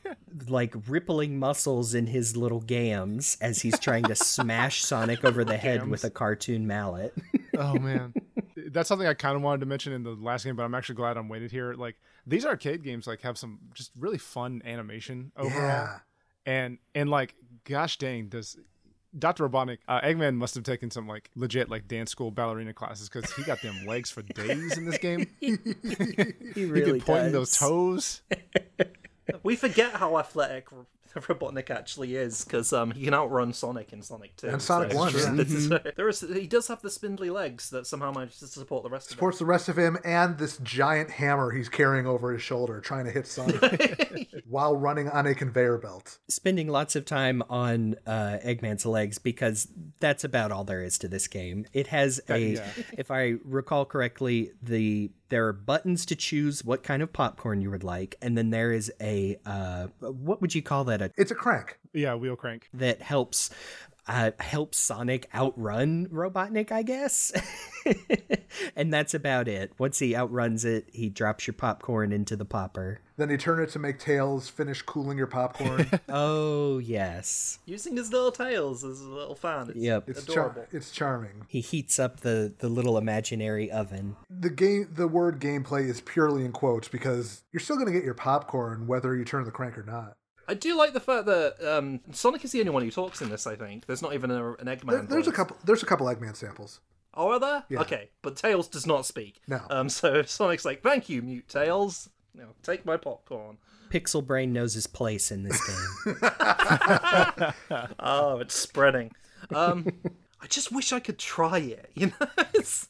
like 0.49 0.75
rippling 0.89 1.39
muscles 1.39 1.95
in 1.95 2.07
his 2.07 2.37
little 2.37 2.61
gams 2.61 3.37
as 3.41 3.62
he's 3.62 3.79
trying 3.79 4.05
to 4.05 4.14
smash 4.14 4.83
Sonic 4.85 5.25
over 5.25 5.45
the 5.45 5.57
head 5.57 5.89
with 5.89 6.05
a 6.05 6.11
cartoon 6.11 6.66
mallet. 6.66 7.14
Oh 7.59 7.75
man, 7.75 8.14
that's 8.68 8.88
something 8.88 9.07
I 9.07 9.14
kind 9.14 9.36
of 9.36 9.42
wanted 9.42 9.61
to 9.61 9.66
mention 9.66 9.92
in 9.92 10.03
the 10.03 10.11
last 10.12 10.44
game, 10.44 10.57
but 10.57 10.62
I'm 10.64 10.74
actually 10.74 10.94
glad 10.96 11.16
I'm 11.16 11.28
waited 11.28 11.50
here. 11.50 11.74
Like 11.74 11.96
these 12.26 12.44
arcade 12.46 12.82
games, 12.82 13.07
like 13.07 13.20
have 13.22 13.36
some 13.38 13.59
just 13.74 13.90
really 13.98 14.18
fun 14.18 14.62
animation 14.64 15.32
overall, 15.36 15.61
Yeah. 15.62 15.98
and 16.46 16.78
and 16.94 17.11
like 17.11 17.34
gosh 17.64 17.96
dang, 17.98 18.28
does 18.28 18.57
Dr. 19.18 19.46
Robotnik, 19.48 19.78
uh, 19.88 20.00
Eggman 20.00 20.36
must 20.36 20.55
have 20.55 20.64
taken 20.64 20.90
some 20.90 21.07
like 21.07 21.30
legit 21.34 21.68
like 21.68 21.86
dance 21.86 22.11
school 22.11 22.30
ballerina 22.30 22.72
classes 22.72 23.11
because 23.11 23.30
he 23.34 23.42
got 23.42 23.61
them 23.61 23.86
legs 23.86 24.11
for 24.11 24.22
days 24.22 24.78
in 24.78 24.86
this 24.86 24.98
game. 24.98 25.26
He 25.40 26.64
really 26.64 26.80
He 26.80 26.92
could 26.92 27.07
point 27.07 27.32
those 27.32 27.57
toes. 27.59 28.22
We 29.44 29.55
forget 29.57 29.92
how 29.94 30.18
athletic 30.18 30.66
Robotnik 31.16 31.70
actually 31.70 32.16
is 32.16 32.44
because 32.44 32.72
um, 32.72 32.90
he 32.92 33.04
can 33.04 33.14
outrun 33.14 33.52
Sonic 33.52 33.92
in 33.92 34.02
Sonic 34.02 34.36
2. 34.36 34.48
And 34.48 34.62
Sonic 34.62 34.92
so- 34.92 34.98
1, 34.98 35.12
yeah. 35.16 35.30
this 35.32 35.52
is- 35.52 35.68
there 35.96 36.08
is, 36.08 36.20
he 36.20 36.46
does 36.46 36.68
have 36.68 36.82
the 36.82 36.90
spindly 36.90 37.30
legs 37.30 37.70
that 37.70 37.86
somehow 37.86 38.12
manages 38.12 38.40
to 38.40 38.46
support 38.46 38.82
the 38.82 38.90
rest 38.90 39.10
Supports 39.10 39.38
the 39.38 39.44
rest 39.44 39.68
of 39.68 39.76
him 39.76 39.98
and 40.04 40.38
this 40.38 40.56
giant 40.58 41.10
hammer 41.10 41.50
he's 41.50 41.68
carrying 41.68 42.06
over 42.06 42.32
his 42.32 42.42
shoulder, 42.42 42.80
trying 42.80 43.04
to 43.04 43.10
hit 43.10 43.26
Sonic 43.26 44.28
while 44.48 44.76
running 44.76 45.08
on 45.08 45.26
a 45.26 45.34
conveyor 45.34 45.78
belt. 45.78 46.18
Spending 46.28 46.68
lots 46.68 46.96
of 46.96 47.04
time 47.04 47.42
on 47.50 47.96
uh, 48.06 48.38
Eggman's 48.44 48.86
legs 48.86 49.18
because 49.18 49.68
that's 50.00 50.24
about 50.24 50.52
all 50.52 50.64
there 50.64 50.82
is 50.82 50.98
to 50.98 51.08
this 51.08 51.26
game. 51.26 51.66
It 51.72 51.88
has 51.88 52.20
a, 52.28 52.54
yeah. 52.54 52.68
if 52.96 53.10
I 53.10 53.34
recall 53.44 53.84
correctly, 53.84 54.52
the 54.62 55.10
there 55.28 55.46
are 55.46 55.52
buttons 55.54 56.04
to 56.04 56.14
choose 56.14 56.62
what 56.62 56.82
kind 56.82 57.02
of 57.02 57.10
popcorn 57.10 57.62
you 57.62 57.70
would 57.70 57.82
like, 57.82 58.16
and 58.20 58.36
then 58.36 58.50
there 58.50 58.70
is 58.70 58.92
a 59.00 59.38
uh, 59.46 59.86
what 60.00 60.42
would 60.42 60.54
you 60.54 60.60
call 60.60 60.84
that? 60.84 61.00
A 61.03 61.11
It's 61.20 61.30
a 61.30 61.34
crank. 61.34 61.78
Yeah, 61.92 62.14
wheel 62.14 62.36
crank. 62.36 62.68
that 62.74 63.03
helps 63.03 63.50
uh, 64.09 64.32
helps 64.40 64.78
Sonic 64.78 65.28
outrun 65.32 66.09
Robotnik, 66.09 66.72
I 66.72 66.82
guess. 66.82 67.30
and 68.76 68.92
that's 68.92 69.14
about 69.14 69.46
it. 69.48 69.72
Once 69.78 69.98
he 70.00 70.16
outruns 70.16 70.64
it, 70.64 70.88
he 70.92 71.09
drops 71.09 71.46
your 71.46 71.55
popcorn 71.55 72.12
into 72.12 72.34
the 72.36 72.44
popper. 72.44 73.00
Then 73.16 73.30
you 73.30 73.36
turn 73.36 73.62
it 73.62 73.70
to 73.70 73.78
make 73.78 73.98
tails 74.00 74.48
finish 74.48 74.82
cooling 74.82 75.18
your 75.18 75.26
popcorn. 75.28 75.88
Oh 76.09 76.78
yes, 76.78 77.59
Using 77.66 77.96
his 77.96 78.12
little 78.12 78.32
tails 78.32 78.82
is 78.84 79.00
a 79.00 79.09
little 79.09 79.34
fun. 79.36 79.68
It's 79.70 79.78
Yep. 79.78 80.09
It's 80.09 80.22
adorable. 80.24 80.55
char- 80.62 80.68
it's 80.72 80.90
charming. 80.90 81.44
he 81.48 81.61
heats 81.61 81.98
up 81.98 82.20
the 82.20 82.53
the 82.59 82.68
little 82.68 82.98
imaginary 82.98 83.70
oven. 83.70 84.16
The 84.30 84.50
game, 84.50 84.88
the 84.92 85.07
word 85.09 85.40
gameplay 85.40 85.88
is 85.88 86.00
purely 86.00 86.44
in 86.44 86.53
quotes 86.53 86.88
because 86.88 87.42
you're 87.53 87.61
still 87.61 87.76
going 87.76 87.86
to 87.86 87.92
get 87.92 88.05
your 88.05 88.14
popcorn 88.14 88.86
whether 88.86 89.14
you 89.14 89.24
turn 89.24 89.44
the 89.44 89.50
crank 89.50 89.78
or 89.78 89.84
not. 89.84 90.16
I 90.49 90.55
do 90.55 90.76
like 90.76 90.93
the 90.93 91.01
fact 91.01 91.26
that 91.26 91.57
um, 91.66 92.01
Sonic 92.12 92.45
is 92.45 92.53
the 92.53 92.61
only 92.61 92.70
one 92.70 92.82
who 92.82 92.90
talks 92.90 93.22
in 93.22 93.28
this. 93.30 93.47
I 93.47 93.55
think 93.57 93.86
there's 93.86 94.03
not 94.03 94.14
even 94.14 94.30
a, 94.30 94.53
an 94.55 94.66
Eggman. 94.66 94.90
There- 94.90 95.03
there's 95.03 95.28
a 95.28 95.32
couple. 95.32 95.57
There's 95.64 95.82
a 95.82 95.86
couple 95.86 96.07
Eggman 96.07 96.36
samples. 96.36 96.80
Oh, 97.14 97.30
are 97.32 97.38
there? 97.40 97.64
Yeah. 97.68 97.80
Okay, 97.80 98.09
but 98.22 98.36
Tails 98.36 98.68
does 98.68 98.86
not 98.86 99.05
speak. 99.05 99.40
No. 99.47 99.61
Um, 99.70 99.88
so 99.88 100.22
Sonic's 100.22 100.64
like, 100.64 100.82
"Thank 100.82 101.09
you, 101.09 101.20
Mute 101.22 101.49
Tails. 101.49 102.09
Now 102.34 102.49
take 102.62 102.84
my 102.86 102.97
popcorn." 102.97 103.59
Pixel 103.90 104.24
Brain 104.26 104.55
knows 104.55 104.72
his 104.72 104.86
place 104.86 105.30
in 105.30 105.43
this 105.43 105.61
game. 105.66 106.16
Oh, 107.99 108.38
it's 108.38 108.55
spreading. 108.55 109.12
Um, 109.55 109.86
I 110.40 110.47
just 110.47 110.72
wish 110.72 110.93
I 110.93 111.01
could 111.01 111.18
try 111.18 111.59
it. 111.59 111.90
You 111.95 112.07
know, 112.07 112.26
it's, 112.55 112.88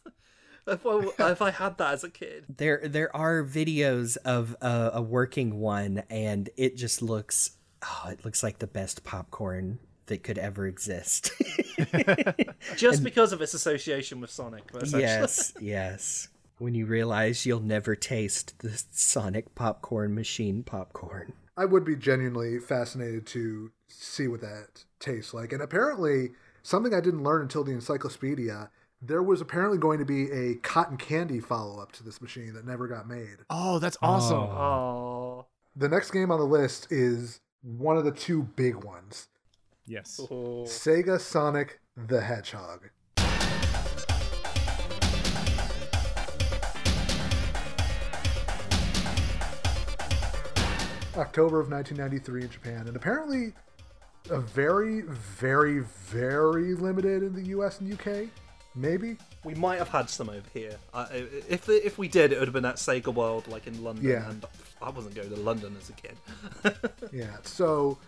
if 0.67 0.87
I 0.87 1.31
if 1.31 1.43
I 1.43 1.51
had 1.51 1.79
that 1.79 1.95
as 1.95 2.05
a 2.05 2.11
kid. 2.11 2.45
there 2.57 2.83
there 2.85 3.15
are 3.15 3.43
videos 3.43 4.17
of 4.25 4.57
uh, 4.61 4.91
a 4.93 5.03
working 5.03 5.59
one, 5.59 6.03
and 6.11 6.51
it 6.57 6.77
just 6.77 7.03
looks 7.03 7.53
oh, 7.83 8.09
it 8.11 8.25
looks 8.25 8.43
like 8.43 8.59
the 8.59 8.67
best 8.67 9.05
popcorn 9.05 9.79
that 10.07 10.23
could 10.23 10.39
ever 10.39 10.67
exist. 10.67 11.33
Just 12.77 13.03
because 13.03 13.33
of 13.33 13.41
its 13.41 13.55
association 13.55 14.21
with 14.21 14.31
Sonic. 14.31 14.65
yes, 14.87 15.53
yes. 15.61 16.29
When 16.59 16.75
you 16.75 16.87
realize 16.87 17.45
you'll 17.45 17.61
never 17.61 17.97
taste 17.97 18.59
the 18.61 18.83
Sonic 18.91 19.55
popcorn 19.55 20.15
machine 20.15 20.63
popcorn. 20.63 21.33
I 21.57 21.65
would 21.65 21.85
be 21.85 21.97
genuinely 21.97 22.59
fascinated 22.59 23.27
to 23.29 23.73
see 23.89 24.29
what 24.29 24.41
that 24.41 24.85
tastes 25.01 25.35
like. 25.35 25.53
And 25.53 25.61
apparently, 25.61 26.31
something 26.63 26.95
I 26.95 27.01
didn't 27.01 27.25
learn 27.25 27.43
until 27.43 27.65
the 27.65 27.73
encyclopedia, 27.73 28.71
there 29.05 29.23
was 29.23 29.41
apparently 29.41 29.79
going 29.79 29.99
to 29.99 30.05
be 30.05 30.31
a 30.31 30.55
cotton 30.57 30.97
candy 30.97 31.41
follow 31.41 31.83
up 31.83 31.91
to 31.93 32.05
this 32.05 32.23
machine 32.23 32.55
that 32.55 32.65
never 32.65 32.87
got 32.87 33.09
made. 33.09 33.39
Oh, 33.51 33.81
that's 33.81 33.99
awesome. 34.01 34.39
Oh. 34.39 35.47
The 35.75 35.89
next 35.89 36.13
game 36.13 36.31
on 36.31 36.39
the 36.39 36.47
list 36.47 36.93
is 36.93 37.41
one 37.63 37.97
of 37.97 38.05
the 38.05 38.13
two 38.13 38.43
big 38.43 38.77
ones 38.77 39.29
Yes. 39.87 40.21
Oh. 40.31 40.63
Sega 40.65 41.21
Sonic 41.21 41.81
the 41.97 42.21
Hedgehog. 42.21 42.89
October 51.15 51.61
of 51.61 51.71
1993 51.71 52.43
in 52.43 52.49
Japan, 52.49 52.87
and 52.87 52.97
apparently 52.97 53.53
a 54.31 54.39
very, 54.39 55.03
very, 55.03 55.81
very 55.81 56.75
limited 56.75 57.23
in 57.23 57.35
the 57.35 57.49
US 57.49 57.81
and 57.81 57.93
UK. 57.93 58.29
Maybe? 58.75 59.17
We 59.45 59.55
might 59.55 59.79
have 59.79 59.89
had 59.89 60.09
some 60.09 60.29
over 60.31 60.43
here. 60.55 60.77
Uh, 60.95 61.07
if 61.13 61.69
if 61.69 61.99
we 61.99 62.09
did, 62.09 62.33
it 62.33 62.39
would 62.39 62.49
have 62.49 62.55
been 62.55 62.65
at 62.65 62.77
Sega 62.77 63.13
World, 63.13 63.47
like 63.49 63.67
in 63.67 63.83
London. 63.85 64.05
Yeah. 64.09 64.31
And 64.31 64.45
I 64.81 64.91
wasn't 64.91 65.15
going 65.15 65.29
to 65.29 65.37
London 65.37 65.77
as 65.81 65.91
a 65.91 65.93
kid. 65.93 66.17
Yeah. 67.13 67.37
So 67.43 67.99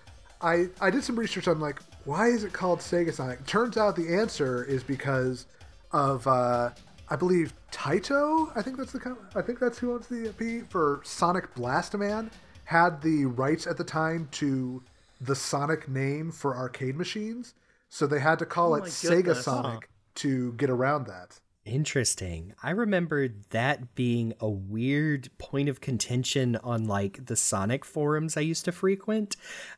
I 0.41 0.69
I 0.81 0.91
did 0.91 1.05
some 1.05 1.19
research 1.19 1.49
on 1.49 1.61
like 1.61 1.81
why 2.05 2.29
is 2.29 2.45
it 2.45 2.53
called 2.53 2.79
Sega 2.81 3.13
Sonic? 3.13 3.45
Turns 3.47 3.77
out 3.77 3.97
the 3.97 4.15
answer 4.15 4.65
is 4.65 4.83
because 4.83 5.47
of 5.93 6.27
uh 6.27 6.71
I 7.11 7.17
believe 7.17 7.53
Taito, 7.71 8.51
I 8.57 8.63
think 8.63 8.79
that's 8.79 8.93
the 8.93 9.17
I 9.35 9.43
think 9.43 9.59
that's 9.59 9.79
who 9.79 9.93
owns 9.93 10.07
the 10.07 10.31
IP 10.31 10.67
for 10.71 11.01
Sonic 11.05 11.55
Blastoman 11.55 12.31
had 12.65 13.03
the 13.03 13.27
rights 13.27 13.67
at 13.67 13.77
the 13.77 13.85
time 13.85 14.27
to 14.33 14.83
the 15.21 15.35
Sonic 15.35 15.87
name 15.89 16.31
for 16.33 16.57
arcade 16.57 16.97
machines, 16.97 17.53
so 17.91 18.07
they 18.07 18.21
had 18.21 18.39
to 18.39 18.47
call 18.47 18.73
Oh 18.73 18.77
it 18.77 18.85
Sega 18.85 19.17
goodness. 19.25 19.45
Sonic 19.45 19.89
to 20.17 20.53
get 20.55 20.71
around 20.71 21.07
that. 21.07 21.41
Interesting. 21.65 22.53
I 22.63 22.71
remember 22.71 23.29
that 23.51 23.95
being 23.95 24.35
a 24.39 24.49
weird 24.49 25.31
point 25.39 25.71
of 25.71 25.81
contention 25.81 26.57
on 26.57 26.85
like 26.85 27.25
the 27.25 27.37
Sonic 27.37 27.87
forums 27.87 28.37
I 28.37 28.43
used 28.43 28.67
to 28.67 28.73
frequent. 28.73 29.37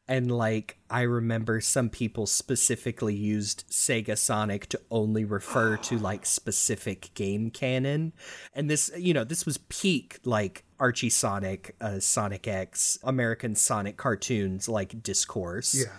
And 0.08 0.28
like 0.28 0.78
I 0.90 1.02
remember 1.02 1.60
some 1.60 1.88
people 1.88 2.26
specifically 2.26 3.14
used 3.14 3.70
Sega 3.70 4.18
Sonic 4.18 4.66
to 4.70 4.80
only 4.90 5.24
refer 5.24 5.76
to 5.76 5.96
like 5.98 6.26
specific 6.26 7.14
game 7.14 7.50
canon. 7.50 8.12
And 8.52 8.68
this, 8.68 8.90
you 8.98 9.14
know, 9.14 9.22
this 9.22 9.46
was 9.46 9.58
peak 9.68 10.18
like 10.24 10.64
Archie 10.80 11.08
Sonic, 11.08 11.76
uh, 11.80 12.00
Sonic 12.00 12.48
X, 12.48 12.98
American 13.04 13.54
Sonic 13.54 13.96
cartoons 13.96 14.68
like 14.68 15.04
discourse. 15.04 15.72
Yeah. 15.72 15.92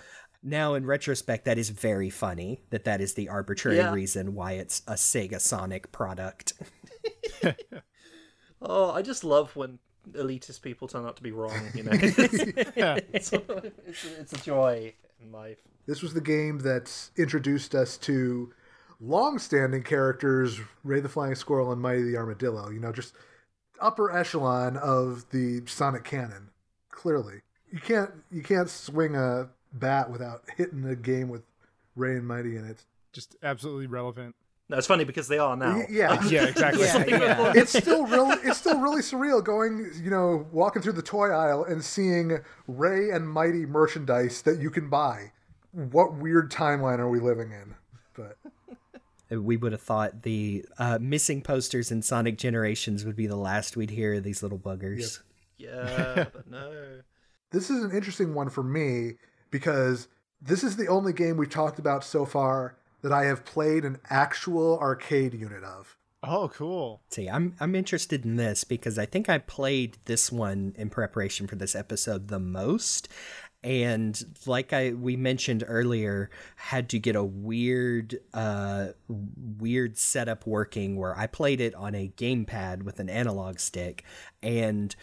Now, 0.43 0.75
in 0.75 0.85
retrospect, 0.85 1.45
that 1.45 1.57
is 1.57 1.69
very 1.69 2.09
funny 2.09 2.61
that 2.69 2.83
that 2.85 3.01
is 3.01 3.15
the 3.15 3.27
arbitrary 3.29 3.77
Yeah. 3.77 3.93
reason 3.93 4.33
why 4.35 4.53
it's 4.53 4.81
a 4.87 4.93
Sega 4.93 5.39
Sonic 5.41 5.91
product. 5.91 6.53
Oh, 8.61 8.89
I 8.91 9.03
just 9.03 9.23
love 9.23 9.55
when 9.55 9.77
elitist 10.13 10.61
people 10.63 10.87
turn 10.87 11.05
out 11.05 11.15
to 11.17 11.21
be 11.23 11.31
wrong. 11.31 11.59
You 11.75 11.83
know, 11.83 11.91
it's, 11.93 12.75
Yeah. 12.75 12.97
it's, 13.13 13.31
a, 13.33 13.41
it's 14.19 14.33
a 14.33 14.37
joy 14.43 14.93
in 15.21 15.31
life. 15.31 15.59
This 15.85 16.01
was 16.01 16.13
the 16.13 16.21
game 16.21 16.59
that 16.59 16.91
introduced 17.17 17.75
us 17.75 17.97
to 17.97 18.51
long-standing 18.99 19.83
characters, 19.83 20.59
Ray 20.83 21.01
the 21.01 21.09
Flying 21.09 21.35
Squirrel 21.35 21.71
and 21.71 21.79
Mighty 21.81 22.01
the 22.03 22.17
Armadillo. 22.17 22.69
You 22.69 22.79
know, 22.79 22.91
just 22.91 23.13
upper 23.79 24.11
echelon 24.15 24.75
of 24.77 25.29
the 25.29 25.61
Sonic 25.67 26.03
canon. 26.03 26.49
Clearly, 26.89 27.41
you 27.71 27.79
can't 27.79 28.09
you 28.31 28.41
can't 28.41 28.69
swing 28.69 29.15
a 29.15 29.49
bat 29.73 30.09
without 30.11 30.43
hitting 30.55 30.85
a 30.85 30.95
game 30.95 31.29
with 31.29 31.43
Ray 31.95 32.15
and 32.17 32.27
Mighty 32.27 32.55
in 32.57 32.65
it. 32.65 32.85
Just 33.13 33.35
absolutely 33.43 33.87
relevant. 33.87 34.35
No, 34.69 34.77
it's 34.77 34.87
funny 34.87 35.05
because 35.05 35.27
they 35.29 35.37
are 35.39 35.55
now. 35.55 35.77
Y- 35.77 35.87
Yeah, 35.89 36.21
Yeah, 36.27 36.45
exactly. 36.47 36.83
Yeah, 36.85 37.05
yeah. 37.07 37.53
it's 37.55 37.71
still 37.77 38.05
really 38.05 38.35
it's 38.43 38.57
still 38.57 38.79
really 38.81 39.01
surreal 39.01 39.43
going 39.43 39.89
you 40.03 40.09
know 40.09 40.45
walking 40.51 40.81
through 40.81 40.93
the 40.93 41.01
toy 41.01 41.29
aisle 41.29 41.63
and 41.63 41.83
seeing 41.83 42.39
Ray 42.67 43.09
and 43.11 43.29
Mighty 43.29 43.65
merchandise 43.65 44.41
that 44.43 44.59
you 44.59 44.69
can 44.69 44.89
buy. 44.89 45.31
What 45.71 46.15
weird 46.15 46.51
timeline 46.51 46.99
are 46.99 47.09
we 47.09 47.19
living 47.19 47.51
in? 47.51 47.75
But 48.13 48.37
We 49.41 49.57
would 49.57 49.73
have 49.73 49.81
thought 49.81 50.23
the 50.23 50.65
uh, 50.79 50.99
missing 51.01 51.41
posters 51.41 51.91
in 51.91 52.01
Sonic 52.01 52.37
Generations 52.37 53.03
would 53.03 53.15
be 53.17 53.27
the 53.27 53.35
last 53.35 53.75
we'd 53.75 53.89
hear 53.89 54.13
of 54.15 54.23
these 54.23 54.41
little 54.41 54.57
buggers. 54.59 55.19
Yeah, 55.57 56.27
but 56.33 56.49
no. 56.49 57.01
this 57.51 57.69
is 57.69 57.83
an 57.83 57.91
interesting 57.91 58.33
one 58.33 58.49
for 58.49 58.63
me 58.63 59.13
because 59.51 60.07
this 60.41 60.63
is 60.63 60.75
the 60.75 60.87
only 60.87 61.13
game 61.13 61.37
we've 61.37 61.49
talked 61.49 61.79
about 61.79 62.03
so 62.03 62.25
far 62.25 62.75
that 63.01 63.11
I 63.11 63.25
have 63.25 63.45
played 63.45 63.85
an 63.85 63.99
actual 64.09 64.79
arcade 64.79 65.33
unit 65.33 65.63
of. 65.63 65.97
Oh, 66.23 66.49
cool. 66.53 67.01
See, 67.09 67.29
I'm 67.29 67.55
I'm 67.59 67.75
interested 67.75 68.25
in 68.25 68.35
this 68.37 68.63
because 68.63 68.97
I 68.97 69.05
think 69.05 69.29
I 69.29 69.37
played 69.37 69.97
this 70.05 70.31
one 70.31 70.73
in 70.75 70.89
preparation 70.89 71.47
for 71.47 71.55
this 71.55 71.75
episode 71.75 72.27
the 72.27 72.39
most. 72.39 73.07
And 73.63 74.19
like 74.45 74.73
I 74.73 74.91
we 74.91 75.15
mentioned 75.15 75.63
earlier, 75.67 76.29
had 76.55 76.89
to 76.89 76.99
get 76.99 77.15
a 77.15 77.23
weird 77.23 78.19
uh 78.33 78.89
weird 79.07 79.97
setup 79.97 80.47
working 80.47 80.97
where 80.97 81.17
I 81.17 81.27
played 81.27 81.61
it 81.61 81.75
on 81.75 81.93
a 81.93 82.11
gamepad 82.17 82.83
with 82.83 82.99
an 82.99 83.09
analog 83.09 83.59
stick 83.59 84.03
and 84.41 84.95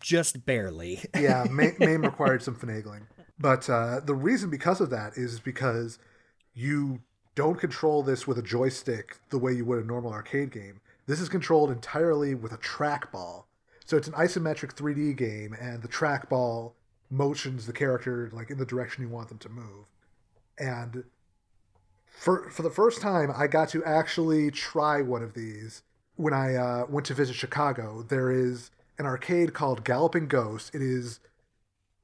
just 0.00 0.44
barely. 0.44 1.00
Yeah, 1.18 1.46
Ma- 1.50 1.70
MAME 1.78 2.02
required 2.02 2.42
some 2.42 2.56
finagling. 2.56 3.02
But 3.40 3.70
uh, 3.70 4.00
the 4.00 4.14
reason 4.14 4.50
because 4.50 4.80
of 4.80 4.90
that 4.90 5.16
is 5.16 5.40
because 5.40 5.98
you 6.54 7.00
don't 7.34 7.58
control 7.58 8.02
this 8.02 8.26
with 8.26 8.38
a 8.38 8.42
joystick 8.42 9.16
the 9.30 9.38
way 9.38 9.52
you 9.52 9.64
would 9.64 9.82
a 9.82 9.86
normal 9.86 10.12
arcade 10.12 10.50
game. 10.50 10.80
This 11.06 11.20
is 11.20 11.30
controlled 11.30 11.70
entirely 11.70 12.34
with 12.34 12.52
a 12.52 12.58
trackball. 12.58 13.44
So 13.86 13.96
it's 13.96 14.06
an 14.06 14.14
isometric 14.14 14.74
3D 14.74 15.16
game, 15.16 15.56
and 15.58 15.82
the 15.82 15.88
trackball 15.88 16.72
motions 17.10 17.66
the 17.66 17.72
character 17.72 18.30
like 18.32 18.50
in 18.50 18.58
the 18.58 18.66
direction 18.66 19.02
you 19.02 19.08
want 19.08 19.28
them 19.28 19.38
to 19.38 19.48
move. 19.48 19.86
And 20.58 21.04
for 22.06 22.50
for 22.50 22.62
the 22.62 22.70
first 22.70 23.00
time, 23.00 23.32
I 23.34 23.46
got 23.46 23.70
to 23.70 23.82
actually 23.84 24.50
try 24.50 25.00
one 25.00 25.22
of 25.22 25.32
these 25.32 25.82
when 26.16 26.34
I 26.34 26.54
uh, 26.54 26.86
went 26.88 27.06
to 27.06 27.14
visit 27.14 27.34
Chicago. 27.34 28.04
There 28.06 28.30
is 28.30 28.70
an 28.98 29.06
arcade 29.06 29.54
called 29.54 29.82
Galloping 29.82 30.28
Ghost. 30.28 30.74
It 30.74 30.82
is 30.82 31.20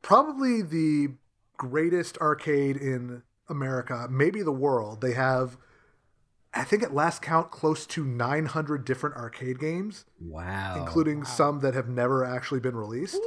probably 0.01 0.63
the 0.63 1.11
greatest 1.57 2.19
arcade 2.19 2.77
in 2.77 3.23
America, 3.49 4.07
maybe 4.11 4.43
the 4.43 4.53
world. 4.53 5.01
They 5.01 5.13
have 5.13 5.57
I 6.55 6.65
think 6.65 6.83
at 6.83 6.95
last 6.95 7.21
count, 7.21 7.51
close 7.51 7.85
to 7.89 8.03
900 8.03 8.85
different 8.87 9.17
arcade 9.17 9.59
games, 9.59 10.07
Wow. 10.19 10.77
including 10.79 11.23
some 11.25 11.61
that 11.61 11.75
have 11.75 11.87
never 11.87 12.25
actually 12.25 12.61
been 12.61 12.75
released. 12.77 13.21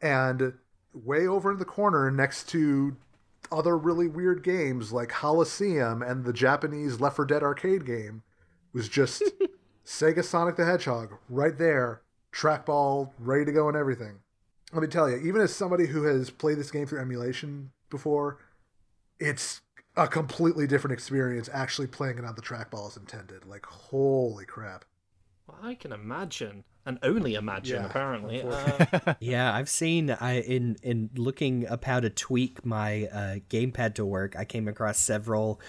And 0.00 0.54
way 0.94 1.26
over 1.26 1.52
in 1.52 1.58
the 1.58 1.66
corner, 1.66 2.10
next 2.10 2.48
to 2.50 2.96
other 3.52 3.76
really 3.76 4.08
weird 4.08 4.42
games 4.42 4.92
like 4.92 5.10
Holosseum 5.10 6.08
and 6.08 6.24
the 6.24 6.32
Japanese 6.32 7.00
Left 7.00 7.16
4 7.16 7.26
Dead 7.26 7.42
arcade 7.42 7.84
game, 7.84 8.22
was 8.72 8.88
just 8.88 9.22
Sega 9.84 10.24
Sonic 10.24 10.56
the 10.56 10.64
Hedgehog 10.64 11.18
right 11.28 11.56
there, 11.58 12.00
trackball 12.32 13.10
ready 13.18 13.44
to 13.44 13.52
go 13.52 13.68
and 13.68 13.76
everything. 13.76 14.20
Let 14.72 14.82
me 14.82 14.88
tell 14.88 15.08
you, 15.08 15.16
even 15.16 15.40
as 15.40 15.54
somebody 15.54 15.86
who 15.86 16.04
has 16.04 16.30
played 16.30 16.58
this 16.58 16.70
game 16.70 16.86
through 16.86 17.00
emulation 17.00 17.70
before, 17.90 18.38
it's 19.18 19.62
a 19.96 20.06
completely 20.06 20.66
different 20.66 20.92
experience 20.92 21.48
actually 21.52 21.86
playing 21.86 22.18
it 22.18 22.24
on 22.24 22.34
the 22.34 22.42
trackball 22.42 22.88
as 22.88 22.96
intended. 22.96 23.46
Like, 23.46 23.66
holy 23.66 24.44
crap. 24.44 24.84
Well, 25.46 25.58
I 25.62 25.74
can 25.74 25.92
imagine, 25.92 26.64
and 26.84 26.98
only 27.02 27.34
imagine. 27.34 27.80
Yeah, 27.80 27.86
apparently, 27.86 28.42
uh, 28.42 29.14
Yeah, 29.20 29.54
I've 29.54 29.70
seen 29.70 30.10
I 30.10 30.40
in 30.40 30.76
in 30.82 31.08
looking 31.16 31.66
up 31.66 31.84
how 31.84 32.00
to 32.00 32.10
tweak 32.10 32.66
my 32.66 33.08
uh, 33.10 33.36
gamepad 33.48 33.94
to 33.94 34.04
work. 34.04 34.36
I 34.36 34.44
came 34.44 34.68
across 34.68 34.98
several 34.98 35.60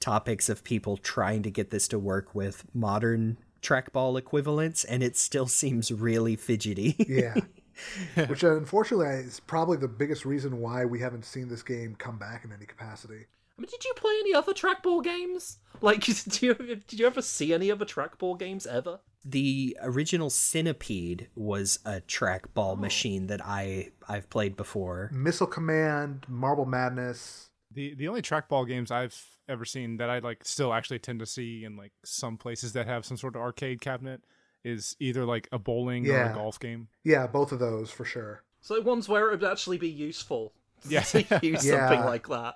topics 0.00 0.48
of 0.48 0.64
people 0.64 0.96
trying 0.96 1.42
to 1.44 1.50
get 1.50 1.70
this 1.70 1.86
to 1.88 1.98
work 2.00 2.34
with 2.34 2.64
modern 2.74 3.38
trackball 3.62 4.18
equivalents, 4.18 4.82
and 4.84 5.02
it 5.02 5.16
still 5.16 5.46
seems 5.46 5.92
really 5.92 6.34
fidgety. 6.36 6.96
Yeah. 7.08 7.34
Which 8.26 8.44
uh, 8.44 8.56
unfortunately 8.56 9.06
is 9.06 9.40
probably 9.40 9.76
the 9.76 9.88
biggest 9.88 10.24
reason 10.24 10.60
why 10.60 10.84
we 10.84 11.00
haven't 11.00 11.24
seen 11.24 11.48
this 11.48 11.62
game 11.62 11.94
come 11.96 12.18
back 12.18 12.44
in 12.44 12.52
any 12.52 12.66
capacity. 12.66 13.26
I 13.56 13.60
mean, 13.60 13.68
did 13.70 13.84
you 13.84 13.92
play 13.96 14.14
any 14.20 14.34
other 14.34 14.52
trackball 14.52 15.02
games? 15.02 15.58
Like, 15.80 16.00
did 16.04 16.42
you 16.42 16.54
did 16.54 16.98
you 16.98 17.06
ever 17.06 17.22
see 17.22 17.54
any 17.54 17.70
other 17.70 17.84
trackball 17.84 18.36
games 18.36 18.66
ever? 18.66 18.98
the 19.24 19.76
original 19.82 20.30
Centipede 20.30 21.28
was 21.34 21.80
a 21.84 22.00
trackball 22.00 22.72
oh. 22.72 22.76
machine 22.76 23.26
that 23.26 23.40
I 23.44 23.90
I've 24.08 24.30
played 24.30 24.56
before. 24.56 25.10
Missile 25.12 25.46
Command, 25.46 26.26
Marble 26.28 26.66
Madness. 26.66 27.50
The 27.72 27.94
the 27.94 28.08
only 28.08 28.22
trackball 28.22 28.66
games 28.66 28.90
I've 28.90 29.22
ever 29.48 29.64
seen 29.64 29.96
that 29.98 30.10
I 30.10 30.18
like 30.20 30.44
still 30.44 30.72
actually 30.72 30.98
tend 30.98 31.20
to 31.20 31.26
see 31.26 31.64
in 31.64 31.76
like 31.76 31.92
some 32.04 32.36
places 32.36 32.72
that 32.72 32.86
have 32.86 33.04
some 33.04 33.16
sort 33.16 33.36
of 33.36 33.42
arcade 33.42 33.80
cabinet 33.80 34.22
is 34.68 34.94
either 35.00 35.24
like 35.24 35.48
a 35.52 35.58
bowling 35.58 36.08
or 36.08 36.22
a 36.30 36.34
golf 36.34 36.60
game. 36.60 36.88
Yeah, 37.04 37.26
both 37.26 37.52
of 37.52 37.58
those 37.58 37.90
for 37.90 38.04
sure. 38.04 38.42
So 38.60 38.80
ones 38.82 39.08
where 39.08 39.28
it 39.32 39.40
would 39.40 39.50
actually 39.50 39.78
be 39.78 39.88
useful 39.88 40.52
Yeah. 40.88 41.00
to 41.02 41.40
use 41.42 41.64
Yeah. 41.66 41.88
something 41.88 42.04
like 42.04 42.28
that. 42.28 42.54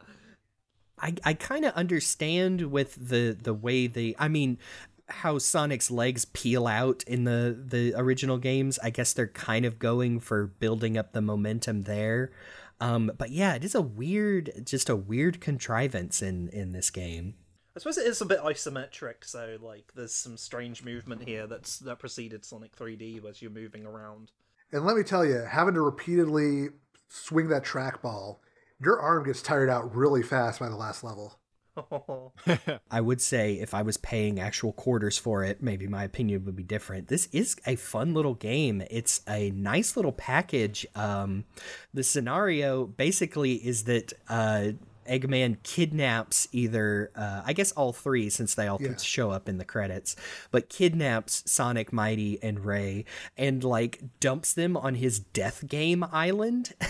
I 1.00 1.14
I 1.24 1.34
kind 1.34 1.64
of 1.64 1.72
understand 1.74 2.70
with 2.70 2.94
the 3.08 3.36
the 3.40 3.54
way 3.54 3.86
they 3.86 4.14
I 4.18 4.28
mean 4.28 4.58
how 5.08 5.38
Sonic's 5.38 5.90
legs 5.90 6.24
peel 6.26 6.66
out 6.66 7.02
in 7.06 7.24
the 7.24 7.56
the 7.68 7.92
original 7.96 8.38
games. 8.38 8.78
I 8.82 8.90
guess 8.90 9.12
they're 9.12 9.26
kind 9.26 9.64
of 9.64 9.78
going 9.78 10.20
for 10.20 10.46
building 10.46 10.96
up 10.96 11.12
the 11.12 11.20
momentum 11.22 11.82
there. 11.82 12.30
Um, 12.80 13.12
but 13.16 13.30
yeah, 13.30 13.54
it 13.54 13.64
is 13.64 13.74
a 13.76 13.80
weird, 13.82 14.50
just 14.64 14.88
a 14.88 14.96
weird 14.96 15.40
contrivance 15.40 16.20
in 16.22 16.48
in 16.48 16.72
this 16.72 16.90
game. 16.90 17.34
I 17.74 17.78
suppose 17.78 17.96
it 17.98 18.06
is 18.06 18.20
a 18.20 18.26
bit 18.26 18.40
isometric, 18.40 19.24
so 19.24 19.56
like 19.60 19.92
there's 19.94 20.14
some 20.14 20.36
strange 20.36 20.84
movement 20.84 21.26
here 21.26 21.46
that's 21.46 21.78
that 21.78 21.98
preceded 21.98 22.44
Sonic 22.44 22.76
3D 22.76 23.24
as 23.28 23.40
you're 23.40 23.50
moving 23.50 23.86
around. 23.86 24.30
And 24.72 24.84
let 24.84 24.96
me 24.96 25.02
tell 25.02 25.24
you, 25.24 25.38
having 25.38 25.74
to 25.74 25.80
repeatedly 25.80 26.68
swing 27.08 27.48
that 27.48 27.64
trackball, 27.64 28.38
your 28.80 29.00
arm 29.00 29.24
gets 29.24 29.42
tired 29.42 29.70
out 29.70 29.94
really 29.94 30.22
fast 30.22 30.60
by 30.60 30.68
the 30.68 30.76
last 30.76 31.02
level. 31.02 31.38
I 32.90 33.00
would 33.00 33.20
say 33.20 33.54
if 33.54 33.72
I 33.72 33.82
was 33.82 33.96
paying 33.96 34.38
actual 34.38 34.72
quarters 34.72 35.16
for 35.16 35.42
it, 35.44 35.62
maybe 35.62 35.86
my 35.86 36.04
opinion 36.04 36.44
would 36.44 36.56
be 36.56 36.62
different. 36.62 37.08
This 37.08 37.28
is 37.32 37.56
a 37.66 37.76
fun 37.76 38.12
little 38.12 38.34
game. 38.34 38.82
It's 38.90 39.22
a 39.28 39.50
nice 39.50 39.96
little 39.96 40.12
package. 40.12 40.86
Um, 40.94 41.44
the 41.94 42.02
scenario 42.02 42.86
basically 42.86 43.54
is 43.54 43.84
that 43.84 44.12
uh, 44.28 44.72
Eggman 45.06 45.56
kidnaps 45.62 46.48
either, 46.52 47.10
uh, 47.16 47.42
I 47.44 47.52
guess 47.52 47.72
all 47.72 47.92
three, 47.92 48.30
since 48.30 48.54
they 48.54 48.66
all 48.66 48.78
Yeah. 48.80 48.96
show 48.96 49.30
up 49.30 49.48
in 49.48 49.58
the 49.58 49.64
credits, 49.64 50.16
but 50.50 50.68
kidnaps 50.68 51.42
Sonic, 51.50 51.92
Mighty, 51.92 52.38
and 52.42 52.64
Ray 52.64 53.04
and 53.36 53.62
like 53.64 54.00
dumps 54.20 54.52
them 54.54 54.76
on 54.76 54.94
his 54.96 55.18
death 55.18 55.66
game 55.68 56.04
island. 56.12 56.74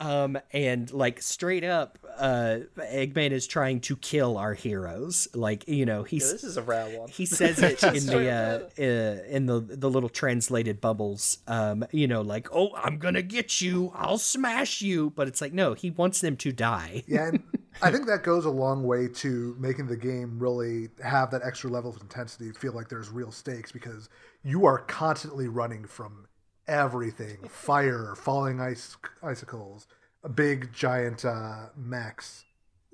um 0.00 0.38
and 0.52 0.92
like 0.92 1.20
straight 1.20 1.64
up 1.64 1.98
uh 2.18 2.58
eggman 2.78 3.32
is 3.32 3.46
trying 3.46 3.80
to 3.80 3.96
kill 3.96 4.36
our 4.36 4.54
heroes. 4.54 5.26
Like 5.34 5.66
you 5.66 5.84
know 5.86 6.06
Yeah, 6.08 6.18
this 6.20 6.44
is 6.44 6.56
a 6.56 6.62
rare 6.62 6.98
one. 6.98 7.08
he 7.08 7.26
says 7.26 7.58
it 7.60 7.82
in 7.94 8.06
the 8.06 8.28
uh, 8.30 8.82
uh 8.82 9.24
in 9.28 9.46
the 9.46 9.60
the 9.60 9.90
little 9.90 10.08
translated 10.08 10.80
bubbles. 10.80 11.38
Um 11.48 11.84
you 11.90 12.06
know 12.06 12.20
like 12.22 12.48
oh 12.52 12.70
i'm 12.76 12.98
gonna 12.98 13.22
get 13.22 13.60
you. 13.60 13.92
I'll 13.94 14.18
smash 14.18 14.80
you. 14.80 15.10
But 15.10 15.26
it's 15.28 15.40
like 15.40 15.52
no 15.52 15.74
he 15.74 15.90
wants 15.90 16.20
them 16.20 16.36
to 16.38 16.52
die. 16.52 17.02
Yeah, 17.08 17.28
and 17.28 17.42
I 17.82 17.90
think 17.90 18.06
that 18.06 18.22
goes 18.22 18.44
a 18.44 18.50
long 18.50 18.84
way 18.84 19.08
to 19.08 19.56
making 19.58 19.86
the 19.88 19.96
game 19.96 20.38
really 20.38 20.90
have 21.02 21.30
that 21.32 21.42
extra 21.44 21.70
level 21.70 21.90
of 21.94 22.00
intensity, 22.00 22.52
feel 22.52 22.72
like 22.72 22.88
there's 22.88 23.08
real 23.10 23.30
stakes 23.32 23.72
because 23.72 24.08
you 24.44 24.66
are 24.66 24.78
constantly 24.78 25.48
running 25.48 25.84
from 25.84 26.26
everything 26.68 27.38
fire, 27.48 28.14
falling 28.14 28.60
ice 28.60 28.96
icicles, 29.22 29.86
a 30.22 30.28
big 30.28 30.72
giant 30.72 31.24
uh, 31.24 31.66
mechs, 31.76 32.44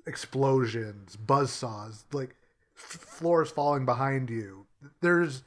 explosions, 0.07 1.17
buzzsaws, 1.23 2.05
like 2.11 2.35
f- 2.77 2.99
floors 2.99 3.51
falling 3.51 3.85
behind 3.85 4.29
you. 4.29 4.65
There's 5.01 5.43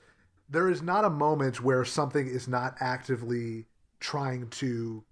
there 0.48 0.70
is 0.70 0.82
not 0.82 1.04
a 1.04 1.10
moment 1.10 1.62
where 1.62 1.84
something 1.84 2.26
is 2.26 2.48
not 2.48 2.76
actively 2.80 3.66
trying 4.00 4.48
to 4.48 5.04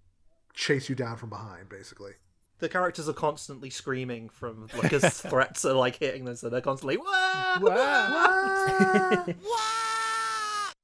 chase 0.54 0.88
you 0.88 0.94
down 0.94 1.16
from 1.16 1.28
behind, 1.28 1.68
basically. 1.68 2.12
The 2.58 2.70
characters 2.70 3.06
are 3.06 3.12
constantly 3.12 3.68
screaming 3.68 4.30
from 4.30 4.68
like 4.78 4.92
as 4.92 5.20
threats 5.20 5.64
are 5.64 5.74
like 5.74 5.96
hitting 5.96 6.24
them, 6.24 6.36
so 6.36 6.48
they're 6.48 6.62
constantly 6.62 6.96
Wah! 6.96 7.58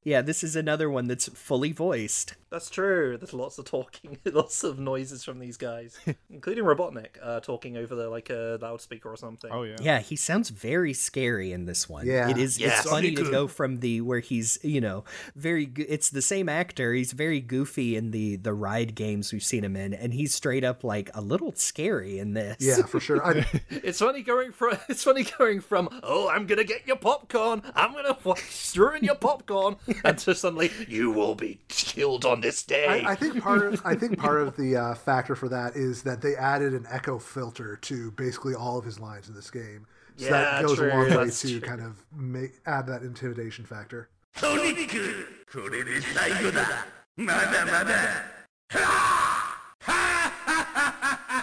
yeah 0.05 0.21
this 0.23 0.43
is 0.45 0.57
another 0.57 0.91
one 0.91 1.07
that's 1.07 1.29
fully 1.29 1.73
voiced 1.73 2.35
That's 2.51 2.69
true. 2.69 3.17
There's 3.17 3.33
lots 3.33 3.57
of 3.57 3.65
talking, 3.65 4.19
lots 4.27 4.63
of 4.63 4.79
noises 4.79 5.25
from 5.25 5.39
these 5.39 5.57
guys, 5.57 5.99
including 6.31 6.65
Robotnik 6.65 7.17
uh, 7.23 7.41
talking 7.41 7.79
over 7.79 7.95
the 7.95 8.11
like 8.11 8.29
a 8.29 8.59
loudspeaker 8.61 9.09
or 9.09 9.17
something. 9.17 9.51
Oh 9.51 9.63
yeah. 9.63 9.77
Yeah, 9.81 10.01
he 10.01 10.17
sounds 10.17 10.51
very 10.51 10.93
scary 10.93 11.51
in 11.53 11.65
this 11.65 11.89
one. 11.89 12.05
Yeah. 12.07 12.29
it 12.29 12.37
is. 12.37 12.59
Yeah. 12.59 12.69
It's 12.77 12.91
funny 12.91 13.15
to 13.15 13.25
go 13.31 13.49
from 13.49 13.81
the 13.81 14.03
where 14.03 14.21
he's 14.21 14.59
you 14.63 14.83
know 14.83 15.05
very. 15.35 15.65
go- 15.65 15.85
It's 15.89 16.11
the 16.11 16.21
same 16.21 16.51
actor. 16.51 16.93
He's 16.93 17.13
very 17.13 17.41
goofy 17.41 17.97
in 17.97 18.11
the 18.11 18.37
the 18.37 18.53
ride 18.53 18.95
games 18.95 19.33
we've 19.33 19.43
seen 19.43 19.65
him 19.65 19.75
in, 19.75 19.95
and 19.95 20.13
he's 20.13 20.35
straight 20.35 20.63
up 20.63 20.85
like 20.85 21.09
a 21.15 21.23
little 21.23 21.53
scary 21.57 22.19
in 22.19 22.35
this. 22.35 22.59
Yeah, 22.61 22.83
for 22.85 23.01
sure. 23.01 23.25
I, 23.25 23.47
It's 23.71 23.99
funny 24.01 24.23
going 24.23 24.53
from 24.53 24.77
it's 24.91 25.03
funny 25.05 25.25
going 25.39 25.61
from 25.63 25.89
oh 26.03 26.29
I'm 26.29 26.45
gonna 26.47 26.65
get 26.65 26.87
your 26.87 26.97
popcorn 26.99 27.63
I'm 27.75 27.95
gonna 27.95 28.19
ruin 28.77 29.05
your 29.05 29.15
popcorn 29.17 29.77
and 30.05 30.21
so 30.21 30.33
suddenly 30.33 30.71
you 30.89 31.11
will 31.11 31.35
be 31.35 31.59
killed 31.69 32.25
on 32.25 32.41
this 32.41 32.63
day. 32.63 32.87
I, 32.87 33.13
I 33.13 33.15
think 33.15 33.43
part 33.43 33.65
of 33.65 33.83
I 33.85 33.95
think 33.95 34.19
part 34.19 34.41
of 34.41 34.57
the 34.57 34.77
uh, 34.77 34.95
factor 34.95 35.35
for 35.35 35.49
that 35.49 35.77
is 35.77 36.03
that 36.03 36.21
they 36.23 36.35
added 36.37 36.75
an 36.75 36.87
echo 36.91 37.19
filter 37.19 37.77
to 37.77 38.11
basically 38.13 38.55
all 38.55 38.79
of 38.79 38.85
his 38.85 39.01
lines 39.01 39.29
in 39.29 39.35
this 39.35 39.51
game. 39.51 39.87
So 40.17 40.27
yeah, 40.27 40.31
that 40.31 40.63
goes 40.63 40.77
true. 40.77 40.89
a 40.89 40.95
long 40.95 41.09
way 41.09 41.25
That's 41.25 41.41
to 41.43 41.61
true. 41.61 41.69
kind 41.69 41.81
of 41.81 42.05
make 42.15 42.53
add 42.67 42.87
that 42.87 43.03
intimidation 43.03 43.65
factor. 43.65 44.09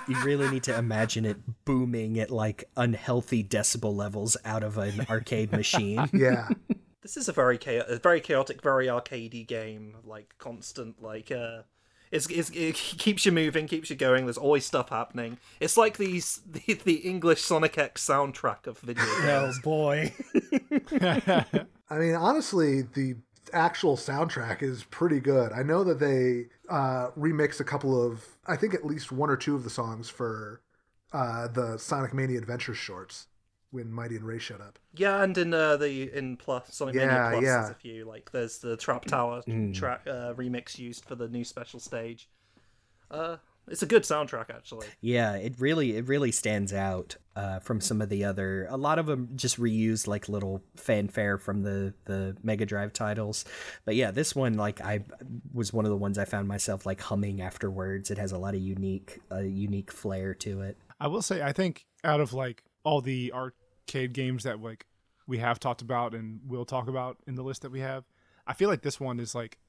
you 0.07 0.23
really 0.23 0.49
need 0.49 0.63
to 0.63 0.77
imagine 0.77 1.25
it 1.25 1.37
booming 1.65 2.19
at 2.19 2.31
like 2.31 2.63
unhealthy 2.75 3.43
decibel 3.43 3.95
levels 3.95 4.35
out 4.43 4.63
of 4.63 4.77
an 4.77 5.05
arcade 5.09 5.51
machine. 5.51 6.09
yeah 6.13 6.47
this 7.09 7.23
is 7.23 7.29
a 7.29 7.33
very 7.33 7.57
cha- 7.57 7.85
a 7.87 7.97
very 7.97 8.21
chaotic, 8.21 8.61
very 8.61 8.85
arcadey 8.85 9.45
game. 9.45 9.97
Like 10.03 10.35
constant, 10.37 11.01
like 11.01 11.31
uh, 11.31 11.63
it's, 12.11 12.27
it's 12.27 12.51
it 12.51 12.75
keeps 12.75 13.25
you 13.25 13.31
moving, 13.31 13.67
keeps 13.67 13.89
you 13.89 13.95
going. 13.95 14.25
There's 14.25 14.37
always 14.37 14.65
stuff 14.65 14.89
happening. 14.89 15.37
It's 15.59 15.75
like 15.75 15.97
these 15.97 16.41
the, 16.49 16.75
the 16.75 16.95
English 16.97 17.41
Sonic 17.41 17.77
X 17.77 18.05
soundtrack 18.05 18.67
of 18.67 18.77
video 18.79 19.05
games. 19.21 19.59
oh 19.59 19.61
boy. 19.63 20.13
I 21.89 21.97
mean 21.97 22.13
honestly, 22.13 22.83
the 22.83 23.15
actual 23.53 23.97
soundtrack 23.97 24.61
is 24.61 24.83
pretty 24.83 25.19
good. 25.19 25.51
I 25.51 25.63
know 25.63 25.83
that 25.83 25.99
they 25.99 26.45
uh, 26.69 27.09
remixed 27.17 27.59
a 27.59 27.63
couple 27.63 27.99
of, 27.99 28.23
I 28.45 28.55
think 28.55 28.75
at 28.75 28.85
least 28.85 29.11
one 29.11 29.31
or 29.31 29.37
two 29.37 29.55
of 29.55 29.63
the 29.63 29.71
songs 29.71 30.07
for 30.07 30.61
uh, 31.11 31.47
the 31.47 31.79
Sonic 31.79 32.13
Mania 32.13 32.37
Adventure 32.37 32.75
shorts 32.75 33.25
when 33.71 33.91
Mighty 33.91 34.15
and 34.15 34.25
Ray 34.25 34.39
showed 34.39 34.61
up. 34.61 34.79
Yeah, 34.95 35.21
and 35.23 35.37
in 35.37 35.53
uh, 35.53 35.77
the 35.77 36.11
in 36.15 36.37
plus 36.37 36.73
Sonic 36.73 36.95
Yeah, 36.95 37.05
Mania 37.05 37.29
Plus, 37.31 37.43
yeah. 37.43 37.57
there's 37.57 37.69
a 37.69 37.75
few 37.75 38.05
like 38.05 38.31
there's 38.31 38.57
the 38.59 38.77
Trap 38.77 39.05
Tower 39.05 39.41
track 39.73 40.01
uh, 40.07 40.33
remix 40.33 40.77
used 40.79 41.05
for 41.05 41.15
the 41.15 41.27
new 41.27 41.43
special 41.43 41.79
stage. 41.79 42.29
Uh, 43.11 43.37
It's 43.67 43.83
a 43.83 43.85
good 43.85 44.03
soundtrack, 44.03 44.49
actually. 44.49 44.87
Yeah, 45.01 45.35
it 45.35 45.53
really 45.59 45.95
it 45.97 46.07
really 46.07 46.31
stands 46.31 46.73
out 46.73 47.17
uh, 47.35 47.59
from 47.59 47.81
some 47.81 48.01
of 48.01 48.09
the 48.09 48.25
other. 48.25 48.65
A 48.69 48.77
lot 48.77 48.97
of 48.97 49.05
them 49.05 49.29
just 49.35 49.59
reuse 49.59 50.07
like 50.07 50.27
little 50.27 50.63
fanfare 50.75 51.37
from 51.37 51.61
the 51.61 51.93
the 52.05 52.35
Mega 52.41 52.65
Drive 52.65 52.93
titles, 52.93 53.45
but 53.85 53.95
yeah, 53.95 54.09
this 54.09 54.35
one 54.35 54.55
like 54.55 54.81
I 54.81 55.03
was 55.53 55.71
one 55.71 55.85
of 55.85 55.91
the 55.91 55.97
ones 55.97 56.17
I 56.17 56.25
found 56.25 56.47
myself 56.47 56.87
like 56.87 56.99
humming 57.01 57.41
afterwards. 57.41 58.09
It 58.09 58.17
has 58.17 58.31
a 58.31 58.39
lot 58.39 58.55
of 58.55 58.61
unique 58.61 59.19
uh, 59.31 59.39
unique 59.41 59.91
flair 59.91 60.33
to 60.35 60.61
it. 60.61 60.77
I 60.99 61.07
will 61.07 61.21
say, 61.21 61.41
I 61.43 61.53
think 61.53 61.85
out 62.03 62.19
of 62.21 62.33
like 62.33 62.63
all 62.83 63.01
the 63.01 63.31
arcade 63.33 64.13
games 64.13 64.43
that 64.43 64.61
like 64.61 64.85
we 65.27 65.37
have 65.37 65.59
talked 65.59 65.81
about 65.81 66.13
and 66.13 66.39
will 66.47 66.65
talk 66.65 66.87
about 66.87 67.17
in 67.27 67.35
the 67.35 67.43
list 67.43 67.61
that 67.61 67.71
we 67.71 67.79
have, 67.81 68.05
I 68.47 68.53
feel 68.53 68.69
like 68.69 68.81
this 68.81 68.99
one 68.99 69.19
is 69.19 69.35
like 69.35 69.59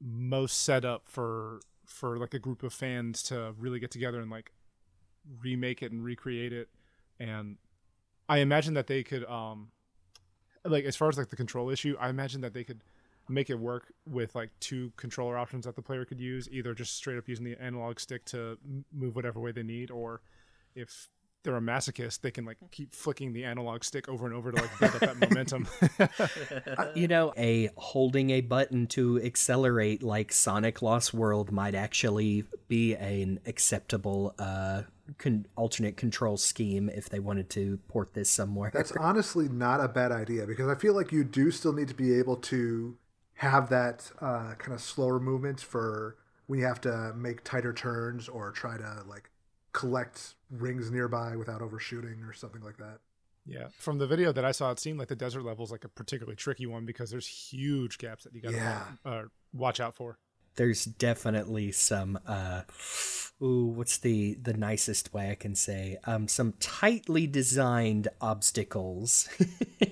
most 0.00 0.64
set 0.64 0.84
up 0.84 1.08
for 1.08 1.60
for 1.86 2.18
like 2.18 2.34
a 2.34 2.38
group 2.38 2.62
of 2.62 2.72
fans 2.72 3.22
to 3.24 3.54
really 3.58 3.78
get 3.78 3.90
together 3.90 4.20
and 4.20 4.30
like 4.30 4.52
remake 5.40 5.82
it 5.82 5.92
and 5.92 6.04
recreate 6.04 6.52
it. 6.52 6.68
And 7.18 7.56
i 8.28 8.38
imagine 8.38 8.74
that 8.74 8.86
they 8.86 9.02
could 9.02 9.24
um 9.26 9.68
like 10.64 10.84
as 10.84 10.96
far 10.96 11.08
as 11.08 11.18
like 11.18 11.28
the 11.28 11.36
control 11.36 11.70
issue 11.70 11.96
i 12.00 12.08
imagine 12.08 12.40
that 12.40 12.54
they 12.54 12.64
could 12.64 12.80
make 13.28 13.50
it 13.50 13.58
work 13.58 13.92
with 14.06 14.34
like 14.34 14.50
two 14.58 14.92
controller 14.96 15.38
options 15.38 15.64
that 15.64 15.76
the 15.76 15.82
player 15.82 16.04
could 16.04 16.20
use 16.20 16.48
either 16.50 16.74
just 16.74 16.96
straight 16.96 17.18
up 17.18 17.28
using 17.28 17.44
the 17.44 17.56
analog 17.60 18.00
stick 18.00 18.24
to 18.24 18.58
move 18.92 19.14
whatever 19.14 19.38
way 19.38 19.52
they 19.52 19.62
need 19.62 19.90
or 19.90 20.22
if 20.74 21.08
they're 21.42 21.56
a 21.56 21.60
masochist 21.60 22.20
they 22.20 22.30
can 22.30 22.44
like 22.44 22.58
keep 22.70 22.94
flicking 22.94 23.32
the 23.32 23.44
analog 23.44 23.84
stick 23.84 24.08
over 24.08 24.26
and 24.26 24.34
over 24.34 24.52
to 24.52 24.60
like 24.60 24.78
build 24.78 24.94
up 24.94 25.00
that 25.00 25.18
momentum 25.18 25.66
you 26.94 27.08
know, 27.08 27.32
a 27.36 27.70
holding 27.76 28.30
a 28.30 28.40
button 28.40 28.86
to 28.88 29.20
accelerate 29.22 30.02
like 30.02 30.32
Sonic 30.32 30.82
Lost 30.82 31.14
World 31.14 31.52
might 31.52 31.74
actually 31.74 32.44
be 32.68 32.94
an 32.94 33.40
acceptable 33.46 34.34
uh, 34.38 34.82
con- 35.18 35.46
alternate 35.56 35.96
control 35.96 36.36
scheme 36.36 36.88
if 36.88 37.08
they 37.08 37.18
wanted 37.18 37.50
to 37.50 37.78
port 37.88 38.14
this 38.14 38.30
somewhere. 38.30 38.70
That's 38.72 38.92
honestly 39.00 39.48
not 39.48 39.80
a 39.80 39.88
bad 39.88 40.12
idea 40.12 40.46
because 40.46 40.68
I 40.68 40.74
feel 40.74 40.94
like 40.94 41.12
you 41.12 41.24
do 41.24 41.50
still 41.50 41.72
need 41.72 41.88
to 41.88 41.94
be 41.94 42.14
able 42.18 42.36
to 42.36 42.96
have 43.34 43.68
that 43.70 44.10
uh, 44.20 44.54
kind 44.58 44.72
of 44.72 44.80
slower 44.80 45.18
movement 45.18 45.60
for 45.60 46.16
when 46.46 46.58
you 46.58 46.66
have 46.66 46.80
to 46.82 47.12
make 47.16 47.44
tighter 47.44 47.72
turns 47.72 48.28
or 48.28 48.50
try 48.50 48.76
to 48.76 49.02
like 49.06 49.30
collect 49.72 50.34
rings 50.52 50.90
nearby 50.90 51.34
without 51.36 51.62
overshooting 51.62 52.22
or 52.22 52.32
something 52.32 52.62
like 52.62 52.76
that. 52.76 52.98
Yeah, 53.44 53.68
from 53.76 53.98
the 53.98 54.06
video 54.06 54.30
that 54.32 54.44
I 54.44 54.52
saw, 54.52 54.70
it 54.70 54.78
seemed 54.78 55.00
like 55.00 55.08
the 55.08 55.16
desert 55.16 55.42
level 55.42 55.64
is 55.64 55.72
like 55.72 55.82
a 55.84 55.88
particularly 55.88 56.36
tricky 56.36 56.66
one 56.66 56.86
because 56.86 57.10
there's 57.10 57.26
huge 57.26 57.98
gaps 57.98 58.22
that 58.22 58.32
you 58.34 58.40
got 58.40 58.50
to 58.52 58.56
Yeah. 58.56 58.82
uh, 59.04 59.22
watch 59.52 59.80
out 59.80 59.96
for. 59.96 60.18
There's 60.54 60.84
definitely 60.84 61.72
some 61.72 62.18
uh 62.26 62.62
ooh, 63.42 63.72
what's 63.74 63.98
the 63.98 64.34
the 64.34 64.52
nicest 64.52 65.12
way 65.14 65.30
I 65.30 65.34
can 65.34 65.54
say? 65.56 65.96
Um 66.04 66.28
some 66.28 66.52
tightly 66.60 67.26
designed 67.26 68.06
obstacles. 68.20 69.28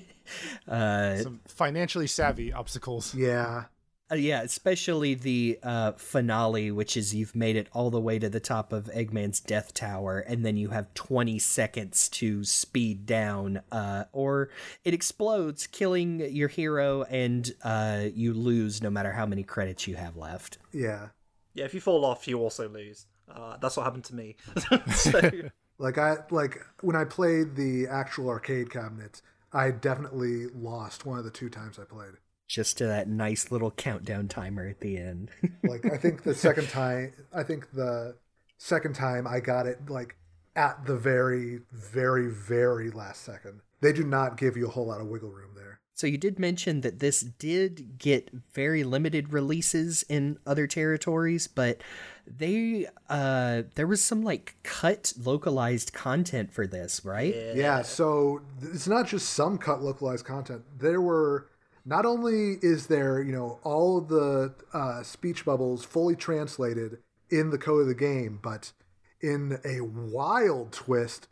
uh 0.68 1.16
Some 1.16 1.40
financially 1.48 2.06
savvy 2.06 2.52
obstacles. 2.52 3.14
Yeah. 3.14 3.64
Uh, 4.10 4.16
yeah, 4.16 4.42
especially 4.42 5.14
the 5.14 5.58
uh, 5.62 5.92
finale, 5.92 6.70
which 6.70 6.96
is 6.96 7.14
you've 7.14 7.36
made 7.36 7.56
it 7.56 7.68
all 7.72 7.90
the 7.90 8.00
way 8.00 8.18
to 8.18 8.28
the 8.28 8.40
top 8.40 8.72
of 8.72 8.84
Eggman's 8.86 9.40
Death 9.40 9.72
Tower, 9.74 10.20
and 10.20 10.44
then 10.44 10.56
you 10.56 10.70
have 10.70 10.92
20 10.94 11.38
seconds 11.38 12.08
to 12.10 12.42
speed 12.44 13.06
down, 13.06 13.60
uh, 13.70 14.04
or 14.12 14.50
it 14.84 14.94
explodes, 14.94 15.66
killing 15.66 16.20
your 16.20 16.48
hero, 16.48 17.04
and 17.04 17.52
uh, 17.62 18.06
you 18.12 18.34
lose 18.34 18.82
no 18.82 18.90
matter 18.90 19.12
how 19.12 19.26
many 19.26 19.42
credits 19.42 19.86
you 19.86 19.96
have 19.96 20.16
left. 20.16 20.58
Yeah. 20.72 21.08
Yeah, 21.54 21.64
if 21.64 21.74
you 21.74 21.80
fall 21.80 22.04
off, 22.04 22.26
you 22.26 22.38
also 22.38 22.68
lose. 22.68 23.06
Uh, 23.28 23.56
that's 23.60 23.76
what 23.76 23.84
happened 23.84 24.04
to 24.04 24.14
me. 24.14 24.36
so, 24.94 25.20
Like 25.80 25.96
I 25.96 26.18
like 26.30 26.62
when 26.82 26.94
I 26.94 27.04
played 27.04 27.56
the 27.56 27.86
actual 27.88 28.28
arcade 28.28 28.70
cabinet, 28.70 29.22
I 29.50 29.70
definitely 29.70 30.46
lost 30.48 31.06
one 31.06 31.18
of 31.18 31.24
the 31.24 31.30
two 31.30 31.48
times 31.48 31.78
I 31.78 31.84
played. 31.84 32.12
Just 32.50 32.78
to 32.78 32.86
that 32.86 33.06
nice 33.08 33.52
little 33.52 33.70
countdown 33.70 34.26
timer 34.26 34.66
at 34.66 34.80
the 34.80 34.98
end. 34.98 35.30
Like 35.62 35.86
I 35.86 35.96
think 35.96 36.24
the 36.24 36.34
second 36.34 36.68
time, 36.68 37.12
I 37.32 37.44
think 37.44 37.70
the 37.70 38.16
second 38.58 38.96
time 38.96 39.24
I 39.24 39.38
got 39.38 39.68
it 39.68 39.88
like 39.88 40.16
at 40.56 40.84
the 40.84 40.96
very, 40.96 41.60
very, 41.70 42.28
very 42.28 42.90
last 42.90 43.22
second. 43.22 43.60
They 43.80 43.92
do 43.92 44.02
not 44.02 44.36
give 44.36 44.56
you 44.56 44.66
a 44.66 44.70
whole 44.70 44.86
lot 44.86 45.00
of 45.00 45.06
wiggle 45.06 45.30
room 45.30 45.52
there. 45.54 45.78
So 45.94 46.08
you 46.08 46.18
did 46.18 46.40
mention 46.40 46.80
that 46.80 46.98
this 46.98 47.20
did 47.20 47.98
get 47.98 48.30
very 48.52 48.82
limited 48.82 49.32
releases 49.32 50.02
in 50.08 50.38
other 50.44 50.66
territories, 50.66 51.46
but 51.46 51.82
they 52.26 52.88
uh 53.08 53.62
there 53.76 53.86
was 53.86 54.02
some 54.02 54.22
like 54.22 54.56
cut 54.64 55.12
localized 55.22 55.92
content 55.92 56.52
for 56.52 56.66
this, 56.66 57.04
right? 57.04 57.32
Yeah, 57.32 57.52
yeah 57.54 57.82
so 57.82 58.40
it's 58.60 58.88
not 58.88 59.06
just 59.06 59.30
some 59.30 59.56
cut 59.56 59.82
localized 59.82 60.24
content. 60.24 60.62
There 60.76 61.00
were 61.00 61.49
not 61.84 62.06
only 62.06 62.58
is 62.62 62.86
there, 62.86 63.22
you 63.22 63.32
know, 63.32 63.58
all 63.62 63.98
of 63.98 64.08
the 64.08 64.54
uh, 64.72 65.02
speech 65.02 65.44
bubbles 65.44 65.84
fully 65.84 66.16
translated 66.16 66.98
in 67.30 67.50
the 67.50 67.58
code 67.58 67.82
of 67.82 67.86
the 67.86 67.94
game, 67.94 68.38
but 68.42 68.72
in 69.20 69.58
a 69.64 69.80
wild 69.80 70.72
twist, 70.72 71.28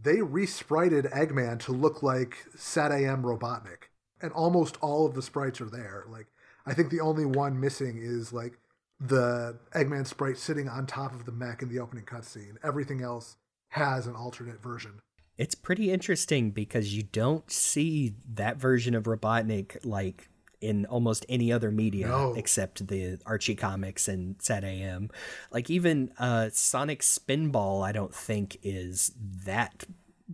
they 0.00 0.22
resprited 0.22 1.06
Eggman 1.06 1.58
to 1.60 1.72
look 1.72 2.02
like 2.02 2.46
SatAM 2.56 3.22
Robotnik. 3.22 3.88
And 4.20 4.32
almost 4.32 4.76
all 4.80 5.06
of 5.06 5.14
the 5.14 5.22
sprites 5.22 5.60
are 5.60 5.70
there. 5.70 6.04
Like, 6.08 6.26
I 6.66 6.74
think 6.74 6.90
the 6.90 7.00
only 7.00 7.24
one 7.24 7.60
missing 7.60 7.98
is 8.00 8.32
like 8.32 8.58
the 9.00 9.58
Eggman 9.74 10.06
sprite 10.06 10.38
sitting 10.38 10.68
on 10.68 10.86
top 10.86 11.14
of 11.14 11.24
the 11.24 11.32
mech 11.32 11.62
in 11.62 11.68
the 11.68 11.78
opening 11.78 12.04
cutscene. 12.04 12.56
Everything 12.62 13.02
else 13.02 13.36
has 13.68 14.06
an 14.06 14.14
alternate 14.14 14.62
version. 14.62 15.00
It's 15.38 15.54
pretty 15.54 15.90
interesting 15.92 16.50
because 16.50 16.94
you 16.96 17.04
don't 17.04 17.48
see 17.50 18.14
that 18.34 18.56
version 18.58 18.94
of 18.94 19.04
Robotnik 19.04 19.78
like 19.84 20.28
in 20.60 20.84
almost 20.86 21.24
any 21.28 21.52
other 21.52 21.70
media 21.70 22.08
No. 22.08 22.34
except 22.34 22.88
the 22.88 23.20
Archie 23.24 23.54
comics 23.54 24.08
and 24.08 24.36
SatAM. 24.38 25.10
Like 25.52 25.70
even 25.70 26.10
uh 26.18 26.50
Sonic 26.52 27.00
Spinball 27.02 27.86
I 27.86 27.92
don't 27.92 28.12
think 28.14 28.58
is 28.64 29.12
that 29.44 29.84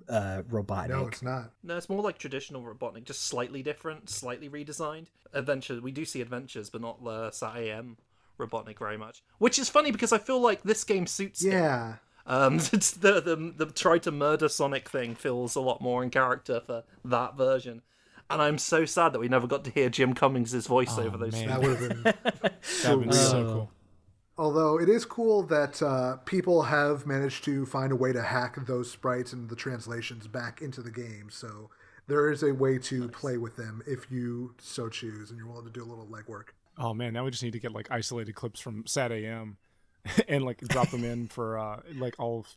uh 0.09 0.43
Robotnik. 0.51 0.89
No, 0.89 1.07
it's 1.07 1.23
not. 1.23 1.51
no, 1.63 1.77
it's 1.77 1.89
more 1.91 2.03
like 2.03 2.17
traditional 2.19 2.63
Robotnik, 2.63 3.05
just 3.05 3.27
slightly 3.27 3.63
different, 3.63 4.09
slightly 4.09 4.49
redesigned. 4.49 5.07
Adventures, 5.35 5.81
we 5.83 5.93
do 5.93 6.05
see 6.07 6.21
adventures, 6.23 6.71
but 6.71 6.81
not 6.81 7.05
the 7.05 7.29
SatAM 7.31 7.97
Robotnik 8.39 8.79
very 8.79 8.97
much. 8.97 9.23
Which 9.39 9.59
is 9.59 9.69
funny 9.69 9.91
because 9.93 10.13
I 10.13 10.19
feel 10.19 10.41
like 10.41 10.63
this 10.63 10.83
game 10.85 11.07
suits 11.07 11.45
him. 11.45 11.53
Yeah. 12.27 12.33
Um, 12.47 12.55
it's 12.73 12.93
the, 12.93 13.21
the 13.21 13.55
the 13.57 13.67
try 13.73 13.99
to 13.99 14.11
murder 14.11 14.49
Sonic 14.49 14.89
thing 14.89 15.15
feels 15.15 15.55
a 15.57 15.61
lot 15.61 15.81
more 15.81 16.03
in 16.03 16.11
character 16.11 16.61
for 16.65 16.85
that 17.05 17.37
version, 17.37 17.83
and 18.31 18.41
I'm 18.41 18.59
so 18.59 18.85
sad 18.85 19.13
that 19.13 19.19
we 19.21 19.29
never 19.29 19.47
got 19.47 19.65
to 19.65 19.71
hear 19.71 19.89
Jim 19.91 20.15
Cummings' 20.15 20.67
voice 20.67 20.95
Oh, 20.99 21.03
over 21.03 21.17
those. 21.19 21.33
man. 21.33 21.49
That 21.49 21.61
would 21.63 21.81
have 21.81 22.03
been. 22.03 22.15
That 22.83 22.99
would 22.99 23.15
so 23.15 23.45
cool. 23.45 23.71
Although 24.37 24.81
it 24.81 24.89
is 24.89 25.05
cool 25.05 25.45
that 25.45 25.81
uh, 25.81 26.17
people 26.25 26.63
have 26.63 27.07
managed 27.07 27.45
to 27.45 27.65
find 27.67 27.93
a 27.93 27.97
way 27.97 28.13
to 28.13 28.21
hack 28.23 28.57
those 28.67 28.91
sprites 28.91 29.33
and 29.33 29.49
the 29.49 29.55
translations 29.55 30.27
back 30.27 30.61
into 30.61 30.83
the 30.83 30.91
game. 30.91 31.29
So 31.31 31.71
there 32.09 32.33
is 32.33 32.43
a 32.43 32.53
way 32.53 32.79
to 32.79 33.09
play 33.11 33.37
with 33.37 33.55
them 33.55 33.81
if 33.87 34.11
you 34.11 34.55
so 34.59 34.89
choose 34.89 35.31
and 35.31 35.39
you're 35.39 35.47
willing 35.47 35.67
to 35.67 35.71
do 35.71 35.85
a 35.85 35.87
little 35.87 36.07
legwork. 36.09 36.47
Oh 36.77 36.93
man, 36.93 37.13
now 37.13 37.25
we 37.25 37.31
just 37.31 37.45
need 37.45 37.53
to 37.53 37.61
get 37.61 37.73
like 37.73 37.89
isolated 37.93 38.35
clips 38.35 38.59
from 38.59 38.83
SatAM 38.85 39.55
and 40.29 40.45
like 40.45 40.61
drop 40.69 40.91
them 40.91 41.05
in 41.05 41.27
for 41.27 41.59
uh 41.59 41.81
like 41.97 42.15
all 42.19 42.41
of 42.41 42.57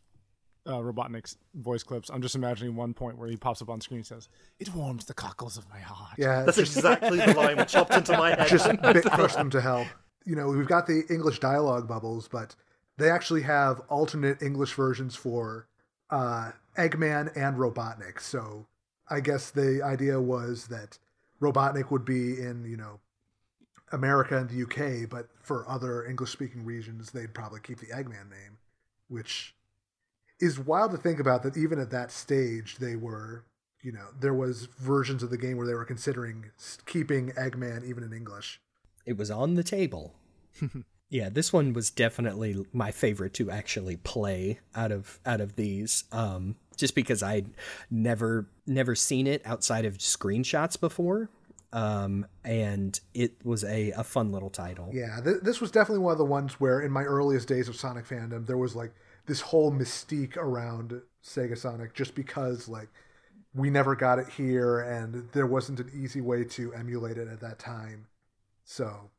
uh, 0.66 0.80
Robotnik's 0.80 1.38
voice 1.54 1.82
clips. 1.82 2.10
I'm 2.10 2.20
just 2.20 2.34
imagining 2.34 2.76
one 2.76 2.92
point 2.92 3.16
where 3.16 3.28
he 3.28 3.36
pops 3.36 3.62
up 3.62 3.70
on 3.70 3.80
screen 3.80 3.98
and 3.98 4.06
says, 4.06 4.28
"It 4.58 4.74
warms 4.74 5.06
the 5.06 5.14
cockles 5.14 5.56
of 5.56 5.68
my 5.70 5.78
heart." 5.78 6.18
Yeah, 6.18 6.42
That's 6.42 6.58
just, 6.58 6.76
exactly 6.76 7.18
the 7.18 7.32
line 7.32 7.56
which 7.56 7.72
chopped 7.72 7.94
into 7.94 8.12
my 8.18 8.34
head. 8.34 8.48
just 8.48 8.68
bit 8.82 9.04
crush 9.04 9.34
them 9.34 9.48
to 9.50 9.60
hell. 9.62 9.86
You 10.26 10.36
know, 10.36 10.48
we've 10.48 10.68
got 10.68 10.86
the 10.86 11.04
English 11.08 11.40
dialogue 11.40 11.88
bubbles, 11.88 12.28
but 12.28 12.54
they 12.98 13.10
actually 13.10 13.42
have 13.42 13.80
alternate 13.88 14.42
English 14.42 14.74
versions 14.74 15.16
for 15.16 15.68
uh, 16.10 16.52
Eggman 16.76 17.30
and 17.34 17.56
Robotnik. 17.56 18.20
So 18.20 18.66
I 19.08 19.20
guess 19.20 19.50
the 19.50 19.82
idea 19.82 20.20
was 20.20 20.66
that 20.66 20.98
Robotnik 21.40 21.90
would 21.90 22.04
be 22.04 22.40
in, 22.40 22.64
you 22.64 22.76
know, 22.76 23.00
America 23.92 24.36
and 24.36 24.48
the 24.48 24.62
UK, 24.62 25.08
but 25.08 25.28
for 25.40 25.68
other 25.68 26.04
English 26.04 26.30
speaking 26.30 26.64
regions, 26.64 27.10
they'd 27.10 27.34
probably 27.34 27.60
keep 27.60 27.78
the 27.78 27.86
Eggman 27.86 28.30
name, 28.30 28.58
which 29.08 29.54
is 30.40 30.58
wild 30.58 30.90
to 30.92 30.96
think 30.96 31.18
about 31.18 31.42
that 31.42 31.56
even 31.56 31.78
at 31.78 31.90
that 31.90 32.10
stage, 32.12 32.76
they 32.76 32.96
were, 32.96 33.44
you 33.82 33.92
know, 33.92 34.06
there 34.20 34.34
was 34.34 34.66
versions 34.78 35.22
of 35.22 35.30
the 35.30 35.38
game 35.38 35.56
where 35.56 35.66
they 35.66 35.74
were 35.74 35.84
considering 35.84 36.50
keeping 36.86 37.30
Eggman 37.30 37.84
even 37.84 38.02
in 38.02 38.12
English. 38.12 38.60
It 39.04 39.16
was 39.16 39.30
on 39.30 39.54
the 39.54 39.64
table. 39.64 40.14
yeah, 41.10 41.28
this 41.28 41.52
one 41.52 41.72
was 41.72 41.90
definitely 41.90 42.66
my 42.72 42.90
favorite 42.90 43.34
to 43.34 43.50
actually 43.50 43.96
play 43.96 44.60
out 44.74 44.92
of 44.92 45.18
out 45.24 45.40
of 45.40 45.56
these. 45.56 46.04
Um, 46.12 46.56
just 46.76 46.94
because 46.94 47.22
I'd 47.22 47.50
never 47.90 48.48
never 48.66 48.94
seen 48.94 49.26
it 49.26 49.42
outside 49.44 49.84
of 49.84 49.98
screenshots 49.98 50.78
before. 50.78 51.28
Um, 51.72 52.26
and 52.44 52.98
it 53.14 53.34
was 53.44 53.64
a, 53.64 53.90
a 53.92 54.04
fun 54.04 54.32
little 54.32 54.50
title. 54.50 54.90
Yeah, 54.92 55.20
th- 55.22 55.42
this 55.42 55.60
was 55.60 55.70
definitely 55.70 56.02
one 56.02 56.12
of 56.12 56.18
the 56.18 56.24
ones 56.24 56.54
where, 56.54 56.80
in 56.80 56.90
my 56.90 57.02
earliest 57.02 57.48
days 57.48 57.68
of 57.68 57.76
Sonic 57.76 58.06
fandom, 58.06 58.46
there 58.46 58.56
was 58.56 58.74
like 58.74 58.92
this 59.26 59.40
whole 59.40 59.70
mystique 59.70 60.36
around 60.36 61.02
Sega 61.22 61.56
Sonic 61.56 61.94
just 61.94 62.14
because 62.14 62.68
like 62.68 62.88
we 63.54 63.70
never 63.70 63.94
got 63.94 64.18
it 64.18 64.28
here 64.28 64.80
and 64.80 65.28
there 65.32 65.46
wasn't 65.46 65.80
an 65.80 65.90
easy 65.94 66.20
way 66.20 66.44
to 66.44 66.72
emulate 66.72 67.18
it 67.18 67.28
at 67.28 67.40
that 67.40 67.58
time. 67.58 68.06
So 68.64 69.10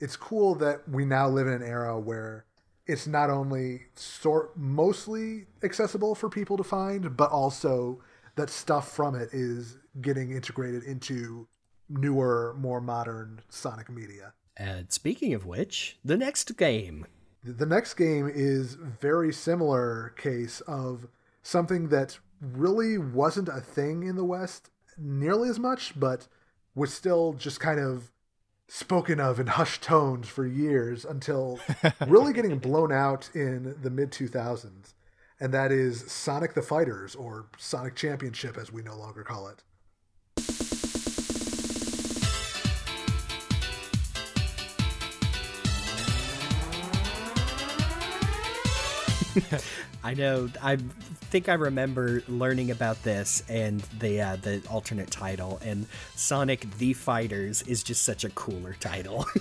it's 0.00 0.16
cool 0.16 0.54
that 0.56 0.88
we 0.88 1.04
now 1.04 1.28
live 1.28 1.46
in 1.46 1.54
an 1.54 1.62
era 1.62 1.98
where 1.98 2.44
it's 2.86 3.06
not 3.06 3.30
only 3.30 3.84
sort 3.94 4.56
mostly 4.56 5.46
accessible 5.62 6.14
for 6.14 6.28
people 6.28 6.56
to 6.58 6.64
find, 6.64 7.16
but 7.16 7.30
also 7.30 8.02
that 8.36 8.50
stuff 8.50 8.92
from 8.92 9.14
it 9.14 9.30
is 9.32 9.78
getting 10.00 10.32
integrated 10.32 10.82
into 10.82 11.46
newer, 11.88 12.54
more 12.58 12.80
modern 12.80 13.40
Sonic 13.48 13.90
media. 13.90 14.32
And 14.56 14.92
speaking 14.92 15.34
of 15.34 15.46
which, 15.46 15.98
the 16.04 16.16
next 16.16 16.56
game. 16.56 17.06
The 17.42 17.66
next 17.66 17.94
game 17.94 18.30
is 18.32 18.74
very 18.74 19.32
similar 19.32 20.14
case 20.16 20.60
of 20.62 21.08
something 21.42 21.88
that 21.88 22.18
really 22.40 22.98
wasn't 22.98 23.48
a 23.48 23.60
thing 23.60 24.04
in 24.04 24.16
the 24.16 24.24
West 24.24 24.70
nearly 24.96 25.48
as 25.48 25.58
much, 25.58 25.98
but 25.98 26.28
was 26.74 26.92
still 26.92 27.34
just 27.34 27.60
kind 27.60 27.80
of 27.80 28.10
spoken 28.68 29.20
of 29.20 29.38
in 29.38 29.46
hushed 29.46 29.82
tones 29.82 30.28
for 30.28 30.46
years 30.46 31.04
until 31.04 31.60
really 32.06 32.32
getting 32.32 32.58
blown 32.58 32.92
out 32.92 33.28
in 33.34 33.76
the 33.82 33.90
mid 33.90 34.10
2000s. 34.10 34.94
And 35.40 35.52
that 35.52 35.72
is 35.72 36.10
Sonic 36.10 36.54
the 36.54 36.62
Fighters, 36.62 37.14
or 37.14 37.46
Sonic 37.58 37.96
Championship 37.96 38.56
as 38.56 38.72
we 38.72 38.82
no 38.82 38.96
longer 38.96 39.22
call 39.24 39.48
it. 39.48 39.62
I 50.04 50.14
know. 50.14 50.48
I 50.62 50.76
think 50.76 51.48
I 51.48 51.54
remember 51.54 52.22
learning 52.28 52.70
about 52.70 53.02
this 53.02 53.42
and 53.48 53.80
the 53.98 54.20
uh, 54.20 54.36
the 54.36 54.62
alternate 54.70 55.10
title. 55.10 55.60
And 55.64 55.86
Sonic 56.14 56.70
the 56.78 56.92
Fighters 56.92 57.62
is 57.62 57.82
just 57.82 58.04
such 58.04 58.24
a 58.24 58.30
cooler 58.30 58.74
title. 58.80 59.26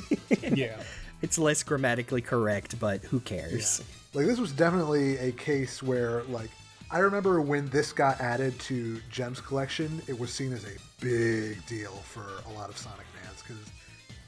Yeah. 0.55 0.81
it's 1.21 1.37
less 1.39 1.63
grammatically 1.63 2.21
correct, 2.21 2.79
but 2.79 3.03
who 3.05 3.19
cares? 3.21 3.81
Like 4.13 4.25
this 4.27 4.39
was 4.39 4.51
definitely 4.51 5.17
a 5.17 5.31
case 5.31 5.81
where 5.81 6.23
like 6.23 6.49
I 6.91 6.99
remember 6.99 7.41
when 7.41 7.67
this 7.69 7.91
got 7.91 8.19
added 8.21 8.59
to 8.61 8.99
Gems 9.09 9.39
collection, 9.39 10.01
it 10.07 10.19
was 10.19 10.31
seen 10.31 10.53
as 10.53 10.63
a 10.65 10.77
big 11.01 11.65
deal 11.65 11.91
for 11.91 12.25
a 12.47 12.53
lot 12.53 12.69
of 12.69 12.77
Sonic 12.77 13.05
fans 13.19 13.41
because 13.41 13.63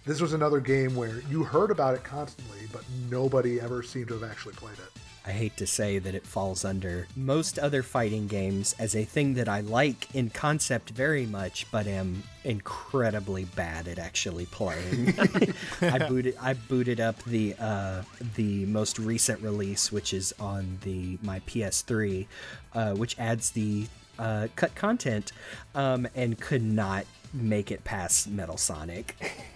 this 0.06 0.22
was 0.22 0.34
another 0.34 0.60
game 0.60 0.96
where 0.96 1.22
you 1.30 1.44
heard 1.44 1.70
about 1.70 1.94
it 1.96 2.04
constantly, 2.04 2.62
but 2.72 2.84
nobody 3.10 3.60
ever 3.60 3.84
seemed 3.84 4.08
to 4.08 4.14
have 4.16 4.24
actually 4.30 4.54
played 4.56 4.78
it. 4.80 5.02
I 5.28 5.32
hate 5.32 5.58
to 5.58 5.66
say 5.66 5.98
that 5.98 6.14
it 6.14 6.28
falls 6.28 6.64
under 6.64 7.08
most 7.16 7.58
other 7.58 7.82
fighting 7.82 8.28
games 8.28 8.76
as 8.78 8.96
a 8.96 9.04
thing 9.04 9.34
that 9.34 9.50
I 9.50 9.62
like 9.62 10.14
in 10.14 10.30
concept 10.30 10.92
very 10.92 11.26
much, 11.26 11.66
but 11.72 11.88
am 11.88 12.22
incredibly 12.44 13.46
bad 13.46 13.88
at 13.88 13.98
actually 13.98 14.46
playing. 14.46 15.16
I 15.82 16.08
booted 16.08 16.38
I 16.40 16.54
booted 16.54 17.00
up 17.00 17.24
the 17.24 17.56
uh, 17.60 18.04
the 18.36 18.68
most 18.68 19.00
recent 19.00 19.42
release, 19.42 19.92
which 19.92 20.14
is 20.14 20.32
on 20.40 20.78
the 20.84 21.18
my 21.24 21.40
PS3, 21.42 22.28
uh, 22.74 22.94
which 22.94 23.18
adds 23.18 23.50
the 23.50 23.88
uh, 24.20 24.48
cut 24.56 24.76
content, 24.76 25.32
um, 25.74 26.08
and 26.14 26.40
could 26.40 26.64
not 26.64 27.06
make 27.34 27.72
it 27.72 27.84
past 27.84 28.30
Metal 28.30 28.58
Sonic. 28.58 29.16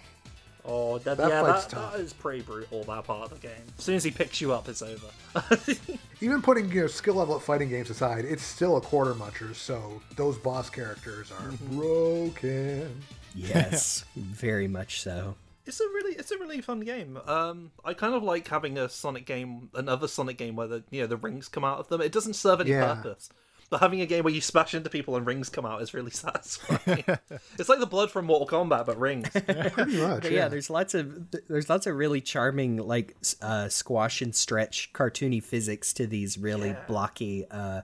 Oh, 0.65 0.97
that, 0.99 1.17
That 1.17 1.29
yeah, 1.29 1.41
fight's 1.41 1.65
that, 1.65 1.71
tough. 1.75 1.93
that 1.93 2.01
is 2.01 2.13
pretty 2.13 2.41
brutal. 2.41 2.83
That 2.83 3.03
part 3.05 3.31
of 3.31 3.39
the 3.41 3.47
game. 3.47 3.63
As 3.77 3.83
soon 3.83 3.95
as 3.95 4.03
he 4.03 4.11
picks 4.11 4.39
you 4.41 4.51
up, 4.53 4.67
it's 4.69 4.81
over. 4.81 5.07
Even 6.21 6.41
putting 6.41 6.71
you 6.71 6.81
know 6.81 6.87
skill 6.87 7.15
level 7.15 7.35
at 7.35 7.41
fighting 7.41 7.69
games 7.69 7.89
aside, 7.89 8.25
it's 8.25 8.43
still 8.43 8.77
a 8.77 8.81
quarter 8.81 9.13
muncher, 9.13 9.55
so 9.55 10.01
those 10.15 10.37
boss 10.37 10.69
characters 10.69 11.31
are 11.31 11.51
broken. 11.71 13.01
yes, 13.35 14.05
very 14.15 14.67
much 14.67 15.01
so. 15.01 15.35
it's 15.65 15.79
a 15.79 15.85
really, 15.85 16.13
it's 16.15 16.31
a 16.31 16.37
really 16.37 16.61
fun 16.61 16.81
game. 16.81 17.17
Um, 17.25 17.71
I 17.85 17.93
kind 17.93 18.13
of 18.13 18.23
like 18.23 18.47
having 18.47 18.77
a 18.77 18.89
Sonic 18.89 19.25
game, 19.25 19.69
another 19.73 20.07
Sonic 20.07 20.37
game 20.37 20.55
where 20.55 20.67
the 20.67 20.83
you 20.91 21.01
know 21.01 21.07
the 21.07 21.17
rings 21.17 21.47
come 21.47 21.63
out 21.63 21.79
of 21.79 21.87
them. 21.87 22.01
It 22.01 22.11
doesn't 22.11 22.33
serve 22.35 22.61
any 22.61 22.71
Yeah. 22.71 22.95
purpose. 22.95 23.29
But 23.71 23.81
having 23.81 24.01
a 24.01 24.07
game 24.07 24.23
where 24.23 24.33
you 24.33 24.41
smash 24.41 24.73
into 24.73 24.89
people 24.89 25.15
and 25.15 25.27
rings 25.27 25.47
come 25.49 25.63
out 25.65 25.81
is 25.83 25.93
really 25.93 26.09
satisfying. 26.25 27.03
it's 27.59 27.69
like 27.69 27.79
the 27.79 27.85
blood 27.85 28.09
from 28.09 28.25
Mortal 28.25 28.47
Kombat, 28.47 28.85
but 28.87 28.97
rings. 28.99 29.29
Pretty 29.29 30.01
much. 30.01 30.23
But 30.23 30.31
yeah, 30.31 30.47
there's 30.47 30.69
lots 30.71 30.95
of 30.95 31.29
there's 31.47 31.69
lots 31.69 31.85
of 31.85 31.95
really 31.95 32.19
charming 32.19 32.77
like 32.77 33.15
uh, 33.43 33.69
squash 33.69 34.21
and 34.23 34.35
stretch 34.35 34.91
cartoony 34.93 35.43
physics 35.43 35.93
to 35.93 36.07
these 36.07 36.37
really 36.37 36.75
blocky 36.87 37.45
uh, 37.51 37.81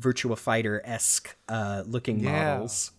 Virtua 0.00 0.38
Fighter 0.38 0.80
esque 0.84 1.36
uh, 1.48 1.82
looking 1.86 2.20
Yeah. 2.20 2.54
models. 2.54 2.92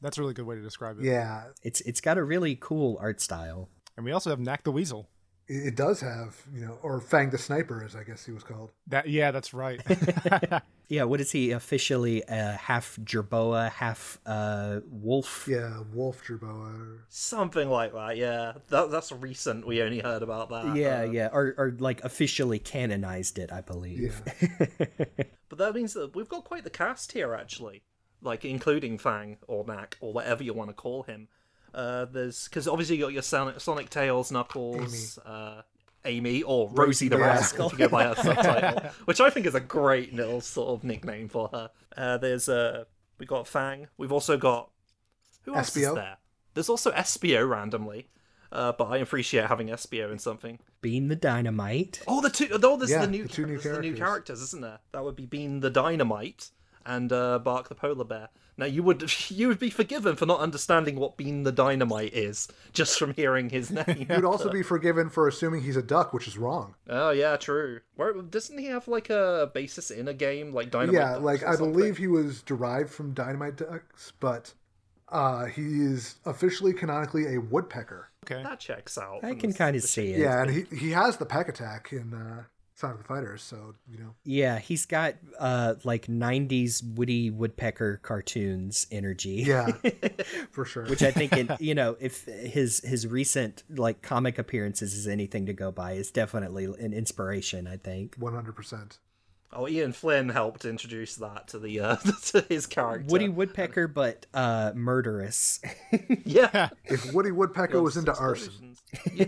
That's 0.00 0.18
a 0.18 0.20
really 0.20 0.34
good 0.34 0.46
way 0.46 0.56
to 0.56 0.62
describe 0.62 0.98
it. 0.98 1.04
yeah. 1.04 1.44
It's 1.62 1.80
it's 1.82 2.00
got 2.00 2.18
a 2.18 2.24
really 2.24 2.56
cool 2.60 2.98
art 3.00 3.20
style. 3.20 3.68
And 3.96 4.04
we 4.04 4.10
also 4.10 4.30
have 4.30 4.40
Nack 4.40 4.64
the 4.64 4.72
Weasel. 4.72 5.08
It 5.48 5.68
it 5.68 5.76
does 5.76 6.00
have, 6.00 6.36
you 6.54 6.64
know, 6.64 6.78
or 6.82 7.00
Fang 7.00 7.30
the 7.30 7.38
Sniper, 7.38 7.82
as 7.84 7.94
I 7.96 8.02
guess 8.04 8.24
he 8.24 8.32
was 8.32 8.42
called. 8.42 8.72
That 8.88 9.08
yeah, 9.08 9.30
that's 9.30 9.52
right. 9.54 9.80
Yeah, 10.86 11.04
what 11.04 11.18
is 11.20 11.32
he 11.32 11.50
officially? 11.52 12.22
Uh, 12.28 12.52
half 12.58 12.98
Jerboa, 13.02 13.70
half 13.70 14.18
uh, 14.26 14.80
wolf. 14.90 15.48
Yeah, 15.50 15.80
Wolf 15.94 16.22
Jerboa. 16.26 16.98
Something 17.08 17.70
like 17.70 17.94
that. 17.94 18.18
Yeah, 18.18 18.52
that, 18.68 18.90
that's 18.90 19.10
recent. 19.10 19.66
We 19.66 19.80
only 19.80 20.00
heard 20.00 20.22
about 20.22 20.50
that. 20.50 20.76
Yeah, 20.76 21.00
Uh, 21.00 21.04
yeah, 21.04 21.28
or 21.32 21.54
or 21.56 21.74
like 21.78 22.04
officially 22.04 22.58
canonized 22.58 23.38
it, 23.38 23.50
I 23.50 23.60
believe. 23.62 24.20
But 25.48 25.58
that 25.58 25.74
means 25.74 25.94
that 25.94 26.16
we've 26.16 26.28
got 26.28 26.44
quite 26.44 26.64
the 26.64 26.70
cast 26.70 27.12
here, 27.12 27.32
actually. 27.32 27.82
Like, 28.20 28.44
including 28.44 28.98
Fang 28.98 29.36
or 29.46 29.64
Nack 29.64 29.96
or 30.00 30.12
whatever 30.12 30.42
you 30.42 30.52
want 30.52 30.70
to 30.70 30.74
call 30.74 31.04
him. 31.04 31.28
Uh, 31.74 32.04
there's 32.06 32.44
because 32.48 32.68
obviously 32.68 32.96
you 32.96 33.02
got 33.02 33.12
your 33.12 33.22
Sonic, 33.22 33.60
Sonic 33.60 33.90
Tails, 33.90 34.30
Knuckles, 34.30 35.18
Amy, 35.26 35.34
uh, 35.34 35.62
Amy 36.04 36.42
or 36.42 36.70
Rosie 36.70 37.08
the 37.08 37.18
Yeah. 37.18 37.26
Rascal, 37.26 37.66
if 37.66 37.72
you 37.72 37.78
go 37.78 37.88
by 37.88 38.04
her 38.04 38.14
subtitle, 38.14 38.90
which 39.06 39.20
I 39.20 39.30
think 39.30 39.46
is 39.46 39.54
a 39.54 39.60
great 39.60 40.14
little 40.14 40.40
sort 40.40 40.70
of 40.70 40.84
nickname 40.84 41.28
for 41.28 41.48
her. 41.52 41.70
Uh, 41.96 42.18
there's 42.18 42.48
uh, 42.48 42.84
we 43.18 43.26
got 43.26 43.48
Fang. 43.48 43.88
We've 43.96 44.12
also 44.12 44.36
got 44.36 44.70
who 45.42 45.54
else 45.56 45.76
is 45.76 45.92
there? 45.94 46.18
There's 46.54 46.68
also 46.68 46.92
Espio 46.92 47.48
randomly. 47.48 48.08
Uh, 48.52 48.70
but 48.70 48.84
I 48.84 48.98
appreciate 48.98 49.46
having 49.46 49.66
Espio 49.66 50.12
in 50.12 50.20
something. 50.20 50.60
Bean 50.80 51.08
the 51.08 51.16
dynamite. 51.16 52.00
Oh, 52.06 52.20
the 52.20 52.30
two. 52.30 52.46
Oh, 52.52 52.76
there's 52.76 52.88
Yeah, 52.92 53.00
the 53.00 53.08
new. 53.10 53.24
the 53.24 53.28
two 53.28 53.46
new 53.46 53.58
there's 53.58 53.64
the 53.64 53.70
new 53.82 53.96
characters. 53.96 53.98
characters, 53.98 54.42
isn't 54.42 54.60
there? 54.62 54.78
That 54.92 55.02
would 55.02 55.16
be 55.16 55.26
Bean 55.26 55.58
the 55.58 55.70
Dynamite 55.70 56.50
and 56.86 57.12
uh, 57.12 57.40
Bark 57.40 57.68
the 57.68 57.74
Polar 57.74 58.04
Bear. 58.04 58.28
Now 58.56 58.66
you 58.66 58.82
would 58.82 59.12
you 59.30 59.48
would 59.48 59.58
be 59.58 59.70
forgiven 59.70 60.16
for 60.16 60.26
not 60.26 60.40
understanding 60.40 60.96
what 60.96 61.16
Bean 61.16 61.42
the 61.42 61.52
Dynamite 61.52 62.14
is 62.14 62.48
just 62.72 62.98
from 62.98 63.14
hearing 63.14 63.50
his 63.50 63.70
name. 63.86 64.06
You'd 64.08 64.24
also 64.24 64.50
be 64.50 64.62
forgiven 64.62 65.10
for 65.10 65.26
assuming 65.28 65.62
he's 65.62 65.76
a 65.76 65.82
duck, 65.82 66.12
which 66.12 66.28
is 66.28 66.38
wrong. 66.38 66.74
oh 66.88 67.10
yeah, 67.10 67.36
true. 67.36 67.80
Where 67.96 68.12
doesn't 68.14 68.58
he 68.58 68.66
have 68.66 68.86
like 68.88 69.10
a 69.10 69.50
basis 69.52 69.90
in 69.90 70.08
a 70.08 70.14
game 70.14 70.52
like 70.52 70.70
Dynamite? 70.70 70.94
yeah, 70.94 71.10
Ducks 71.12 71.22
like 71.24 71.42
or 71.42 71.48
I 71.48 71.54
something? 71.56 71.72
believe 71.72 71.96
he 71.98 72.06
was 72.06 72.42
derived 72.42 72.90
from 72.90 73.12
Dynamite 73.14 73.56
Düx, 73.56 74.12
but 74.20 74.54
uh, 75.08 75.44
he 75.46 75.62
is 75.82 76.16
officially 76.24 76.72
canonically 76.72 77.34
a 77.34 77.40
woodpecker. 77.40 78.08
okay. 78.24 78.42
that 78.42 78.58
checks 78.60 78.96
out. 78.98 79.22
I 79.22 79.34
can 79.34 79.52
kind 79.52 79.76
of 79.76 79.82
see 79.82 80.12
it. 80.12 80.20
Yeah, 80.20 80.42
and 80.42 80.50
he, 80.50 80.64
he 80.76 80.90
has 80.92 81.18
the 81.18 81.26
peck 81.26 81.48
attack 81.48 81.92
in 81.92 82.14
uh, 82.14 82.44
Sonic 82.76 82.98
the 82.98 83.04
Fighters, 83.04 83.42
so 83.42 83.74
you 83.88 83.98
know. 83.98 84.14
Yeah, 84.24 84.58
he's 84.58 84.84
got 84.84 85.14
uh 85.38 85.74
like 85.84 86.06
90s 86.08 86.82
Woody 86.96 87.30
Woodpecker 87.30 87.98
cartoons 88.02 88.86
energy. 88.90 89.44
Yeah, 89.46 89.68
for 90.50 90.64
sure. 90.64 90.84
Which 90.86 91.02
I 91.02 91.12
think 91.12 91.36
in, 91.36 91.50
you 91.60 91.74
know, 91.74 91.96
if 92.00 92.24
his 92.24 92.80
his 92.80 93.06
recent 93.06 93.62
like 93.70 94.02
comic 94.02 94.38
appearances 94.38 94.94
is 94.94 95.06
anything 95.06 95.46
to 95.46 95.52
go 95.52 95.70
by, 95.70 95.92
is 95.92 96.10
definitely 96.10 96.64
an 96.64 96.92
inspiration, 96.92 97.66
I 97.68 97.76
think. 97.76 98.16
one 98.16 98.34
hundred 98.34 98.56
percent. 98.56 98.98
Oh, 99.56 99.68
Ian 99.68 99.92
Flynn 99.92 100.30
helped 100.30 100.64
introduce 100.64 101.14
that 101.14 101.46
to 101.48 101.60
the 101.60 101.78
uh, 101.78 101.96
to 102.26 102.44
his 102.48 102.66
character. 102.66 103.06
Woody 103.08 103.28
Woodpecker 103.28 103.86
but 103.86 104.26
uh 104.34 104.72
murderous. 104.74 105.60
yeah. 106.24 106.70
If 106.86 107.12
Woody 107.12 107.30
Woodpecker 107.30 107.80
was 107.80 107.96
into 107.96 108.12
arson, 108.12 108.74
Yeah. 109.14 109.26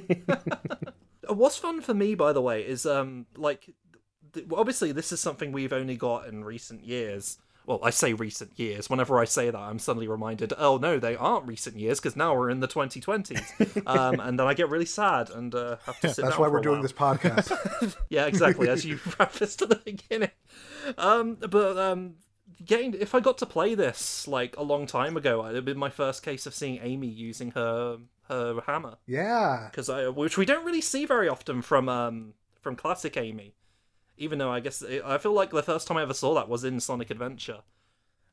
What's 1.28 1.56
fun 1.56 1.80
for 1.80 1.94
me, 1.94 2.14
by 2.14 2.32
the 2.32 2.42
way, 2.42 2.62
is 2.62 2.86
um 2.86 3.26
like 3.36 3.74
th- 4.32 4.46
obviously 4.52 4.92
this 4.92 5.12
is 5.12 5.20
something 5.20 5.52
we've 5.52 5.72
only 5.72 5.96
got 5.96 6.28
in 6.28 6.44
recent 6.44 6.84
years. 6.84 7.38
Well, 7.66 7.80
I 7.82 7.90
say 7.90 8.12
recent 8.12 8.56
years. 8.60 8.88
Whenever 8.88 9.18
I 9.18 9.24
say 9.24 9.50
that, 9.50 9.58
I'm 9.58 9.80
suddenly 9.80 10.06
reminded, 10.06 10.52
oh 10.56 10.76
no, 10.76 11.00
they 11.00 11.16
aren't 11.16 11.48
recent 11.48 11.76
years 11.76 11.98
because 11.98 12.14
now 12.14 12.32
we're 12.32 12.48
in 12.48 12.60
the 12.60 12.68
2020s, 12.68 13.86
um, 13.88 14.20
and 14.20 14.38
then 14.38 14.46
I 14.46 14.54
get 14.54 14.68
really 14.68 14.86
sad 14.86 15.30
and 15.30 15.52
uh, 15.52 15.76
have 15.84 15.98
to 16.00 16.14
sit 16.14 16.24
that's 16.24 16.38
why 16.38 16.46
we're 16.46 16.60
doing 16.60 16.76
while. 16.76 16.82
this 16.82 16.92
podcast. 16.92 17.96
Yeah, 18.08 18.26
exactly. 18.26 18.68
as 18.68 18.84
you 18.86 18.98
prefaced 18.98 19.62
at 19.62 19.70
the 19.70 19.80
beginning. 19.84 20.30
Um, 20.96 21.38
but 21.40 21.76
um, 21.76 22.14
getting 22.64 22.94
if 22.94 23.16
I 23.16 23.20
got 23.20 23.38
to 23.38 23.46
play 23.46 23.74
this 23.74 24.28
like 24.28 24.56
a 24.56 24.62
long 24.62 24.86
time 24.86 25.16
ago, 25.16 25.44
it'd 25.48 25.64
been 25.64 25.76
my 25.76 25.90
first 25.90 26.22
case 26.22 26.46
of 26.46 26.54
seeing 26.54 26.78
Amy 26.82 27.08
using 27.08 27.50
her 27.50 27.98
her 28.28 28.60
hammer 28.66 28.96
Yeah. 29.06 29.68
because 29.70 29.88
I 29.88 30.08
which 30.08 30.36
we 30.38 30.44
don't 30.46 30.64
really 30.64 30.80
see 30.80 31.04
very 31.06 31.28
often 31.28 31.62
from 31.62 31.88
um 31.88 32.34
from 32.60 32.76
classic 32.76 33.16
Amy. 33.16 33.54
Even 34.18 34.38
though 34.38 34.50
I 34.50 34.60
guess 34.60 34.82
I 35.04 35.18
feel 35.18 35.32
like 35.32 35.50
the 35.50 35.62
first 35.62 35.86
time 35.86 35.96
I 35.98 36.02
ever 36.02 36.14
saw 36.14 36.34
that 36.34 36.48
was 36.48 36.64
in 36.64 36.80
Sonic 36.80 37.10
Adventure, 37.10 37.60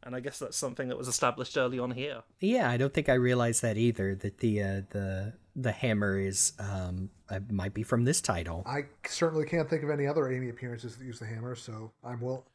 and 0.01 0.15
I 0.15 0.21
guess 0.21 0.39
that's 0.39 0.55
something 0.57 0.87
that 0.87 0.97
was 0.97 1.07
established 1.09 1.57
early 1.57 1.77
on 1.77 1.91
here. 1.91 2.23
Yeah, 2.39 2.69
I 2.69 2.77
don't 2.77 2.93
think 2.93 3.09
I 3.09 3.15
realized 3.15 3.61
that 3.63 3.77
either. 3.77 4.15
That 4.15 4.37
the 4.37 4.63
uh, 4.63 4.81
the 4.91 5.33
the 5.55 5.71
hammer 5.73 6.17
is 6.17 6.53
um 6.57 7.09
uh, 7.29 7.39
might 7.49 7.73
be 7.73 7.83
from 7.83 8.05
this 8.05 8.21
title. 8.21 8.63
I 8.65 8.85
certainly 9.05 9.45
can't 9.45 9.69
think 9.69 9.83
of 9.83 9.89
any 9.89 10.07
other 10.07 10.31
Amy 10.31 10.49
appearances 10.49 10.95
that 10.95 11.03
use 11.05 11.19
the 11.19 11.25
hammer, 11.25 11.53
so 11.55 11.91
I'm 12.03 12.21
will 12.21 12.47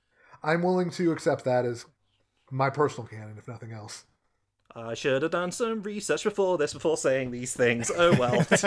I'm 0.43 0.63
willing 0.63 0.89
to 0.93 1.13
accept 1.13 1.45
that 1.45 1.67
as 1.67 1.85
my 2.51 2.71
personal 2.71 3.07
canon, 3.07 3.37
if 3.37 3.47
nothing 3.47 3.73
else. 3.73 4.05
I 4.77 4.95
should 4.95 5.23
have 5.23 5.31
done 5.33 5.51
some 5.51 5.83
research 5.83 6.23
before 6.25 6.59
this 6.59 6.73
before 6.75 6.97
saying 6.97 7.31
these 7.31 7.55
things. 7.55 7.91
Oh 7.95 8.15
well. 8.19 8.41
It's 8.51 8.63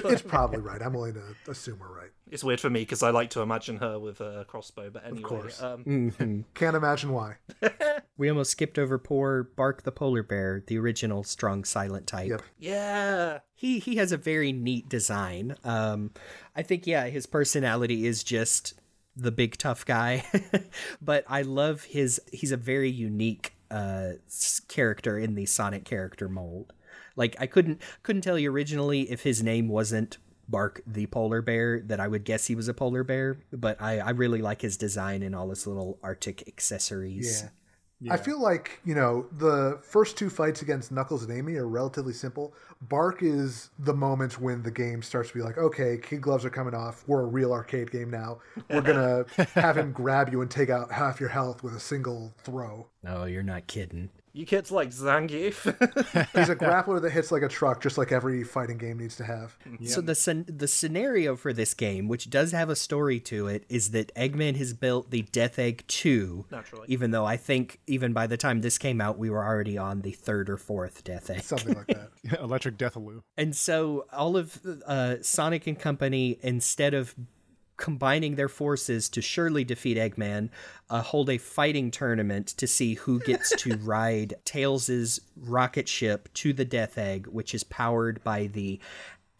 it's 0.04 0.22
probably 0.22 0.58
right. 0.60 0.80
I'm 0.82 0.92
willing 0.94 1.14
to 1.14 1.50
assume 1.50 1.78
we're 1.78 1.94
right. 1.94 2.10
it's 2.30 2.42
weird 2.42 2.58
for 2.60 2.70
me 2.70 2.80
because 2.80 3.02
I 3.02 3.10
like 3.10 3.30
to 3.30 3.40
imagine 3.42 3.76
her 3.76 3.98
with 3.98 4.20
a 4.20 4.44
crossbow, 4.48 4.90
but 4.90 5.04
anyway. 5.04 5.18
Of 5.18 5.24
course. 5.24 5.62
Um, 5.62 5.84
Mhm. 5.84 6.44
Can't 6.54 6.74
imagine 6.76 7.12
why. 7.12 7.36
We 8.16 8.28
almost 8.28 8.50
skipped 8.52 8.78
over 8.78 8.98
poor 8.98 9.42
Bark 9.44 9.82
the 9.82 9.92
polar 9.92 10.22
bear, 10.22 10.62
the 10.66 10.78
original 10.78 11.22
strong 11.22 11.64
silent 11.64 12.06
type. 12.06 12.30
Yep. 12.30 12.42
yeah. 12.58 13.38
He 13.54 13.78
he 13.78 13.96
has 13.96 14.10
a 14.10 14.16
very 14.16 14.52
neat 14.52 14.88
design. 14.88 15.56
Um, 15.64 16.10
I 16.56 16.62
think 16.62 16.86
yeah, 16.86 17.06
his 17.06 17.26
personality 17.26 18.06
is 18.06 18.24
just 18.24 18.74
the 19.14 19.30
big 19.30 19.58
tough 19.58 19.84
guy, 19.84 20.24
but 21.02 21.24
I 21.28 21.42
love 21.42 21.84
his. 21.84 22.20
He's 22.32 22.52
a 22.52 22.56
very 22.56 22.90
unique 22.90 23.54
uh 23.72 24.12
character 24.68 25.18
in 25.18 25.34
the 25.34 25.46
Sonic 25.46 25.84
character 25.84 26.28
mold. 26.28 26.72
Like 27.16 27.36
I 27.38 27.46
couldn't 27.46 27.80
couldn't 28.02 28.22
tell 28.22 28.38
you 28.38 28.50
originally 28.50 29.10
if 29.10 29.22
his 29.22 29.42
name 29.42 29.68
wasn't 29.68 30.18
Bark 30.48 30.82
the 30.86 31.06
polar 31.06 31.40
bear 31.40 31.80
that 31.86 32.00
I 32.00 32.08
would 32.08 32.24
guess 32.24 32.46
he 32.46 32.54
was 32.54 32.68
a 32.68 32.74
polar 32.74 33.04
bear, 33.04 33.38
but 33.52 33.80
I 33.80 33.98
I 33.98 34.10
really 34.10 34.42
like 34.42 34.60
his 34.60 34.76
design 34.76 35.22
and 35.22 35.34
all 35.34 35.48
his 35.50 35.66
little 35.66 35.98
Arctic 36.02 36.46
accessories. 36.46 37.42
Yeah. 37.42 37.48
I 38.10 38.16
feel 38.16 38.40
like, 38.40 38.80
you 38.84 38.94
know, 38.94 39.26
the 39.38 39.78
first 39.82 40.16
two 40.16 40.30
fights 40.30 40.62
against 40.62 40.90
Knuckles 40.90 41.22
and 41.22 41.36
Amy 41.36 41.56
are 41.56 41.68
relatively 41.68 42.12
simple. 42.12 42.54
Bark 42.80 43.22
is 43.22 43.70
the 43.78 43.94
moment 43.94 44.40
when 44.40 44.62
the 44.62 44.70
game 44.70 45.02
starts 45.02 45.28
to 45.28 45.34
be 45.34 45.42
like, 45.42 45.58
okay, 45.58 45.98
kid 46.02 46.20
gloves 46.20 46.44
are 46.44 46.50
coming 46.50 46.74
off. 46.74 47.04
We're 47.06 47.22
a 47.22 47.26
real 47.26 47.52
arcade 47.52 47.90
game 47.90 48.10
now. 48.10 48.38
We're 48.70 48.80
going 48.80 49.24
to 49.36 49.44
have 49.54 49.76
him 49.76 49.92
grab 49.92 50.32
you 50.32 50.40
and 50.40 50.50
take 50.50 50.70
out 50.70 50.90
half 50.90 51.20
your 51.20 51.28
health 51.28 51.62
with 51.62 51.74
a 51.76 51.80
single 51.80 52.32
throw. 52.38 52.86
Oh, 53.06 53.24
you're 53.24 53.42
not 53.42 53.66
kidding. 53.66 54.10
You 54.34 54.46
kids 54.46 54.70
like 54.70 54.90
Zangief. 54.90 55.64
He's 56.34 56.48
a 56.48 56.56
grappler 56.56 57.02
that 57.02 57.10
hits 57.10 57.30
like 57.30 57.42
a 57.42 57.48
truck, 57.48 57.82
just 57.82 57.98
like 57.98 58.12
every 58.12 58.42
fighting 58.44 58.78
game 58.78 58.98
needs 58.98 59.16
to 59.16 59.24
have. 59.24 59.56
So 59.84 60.00
the 60.00 60.14
scen- 60.14 60.46
the 60.48 60.66
scenario 60.68 61.36
for 61.36 61.52
this 61.52 61.74
game, 61.74 62.08
which 62.08 62.30
does 62.30 62.52
have 62.52 62.70
a 62.70 62.76
story 62.76 63.20
to 63.20 63.46
it, 63.48 63.64
is 63.68 63.90
that 63.90 64.14
Eggman 64.14 64.56
has 64.56 64.72
built 64.72 65.10
the 65.10 65.22
Death 65.22 65.58
Egg 65.58 65.84
2. 65.86 66.46
Naturally. 66.50 66.86
Even 66.88 67.10
though 67.10 67.26
I 67.26 67.36
think 67.36 67.80
even 67.86 68.14
by 68.14 68.26
the 68.26 68.38
time 68.38 68.62
this 68.62 68.78
came 68.78 69.00
out, 69.02 69.18
we 69.18 69.28
were 69.28 69.44
already 69.44 69.76
on 69.76 70.00
the 70.00 70.12
third 70.12 70.48
or 70.48 70.56
fourth 70.56 71.04
Death 71.04 71.28
Egg. 71.28 71.42
Something 71.42 71.74
like 71.74 71.88
that. 71.88 72.10
Electric 72.40 72.78
Deathaloo. 72.78 73.22
And 73.36 73.54
so 73.54 74.06
all 74.12 74.38
of 74.38 74.58
uh, 74.86 75.16
Sonic 75.22 75.66
and 75.66 75.78
Company, 75.78 76.38
instead 76.40 76.94
of 76.94 77.14
combining 77.82 78.36
their 78.36 78.48
forces 78.48 79.08
to 79.08 79.20
surely 79.20 79.64
defeat 79.64 79.96
Eggman, 79.98 80.50
uh, 80.88 81.02
hold 81.02 81.28
a 81.28 81.36
fighting 81.36 81.90
tournament 81.90 82.46
to 82.46 82.66
see 82.68 82.94
who 82.94 83.18
gets 83.18 83.50
to 83.56 83.76
ride 83.82 84.34
Tails' 84.44 85.18
rocket 85.36 85.88
ship 85.88 86.28
to 86.34 86.52
the 86.52 86.64
Death 86.64 86.96
Egg, 86.96 87.26
which 87.26 87.52
is 87.52 87.64
powered 87.64 88.22
by 88.22 88.46
the 88.46 88.78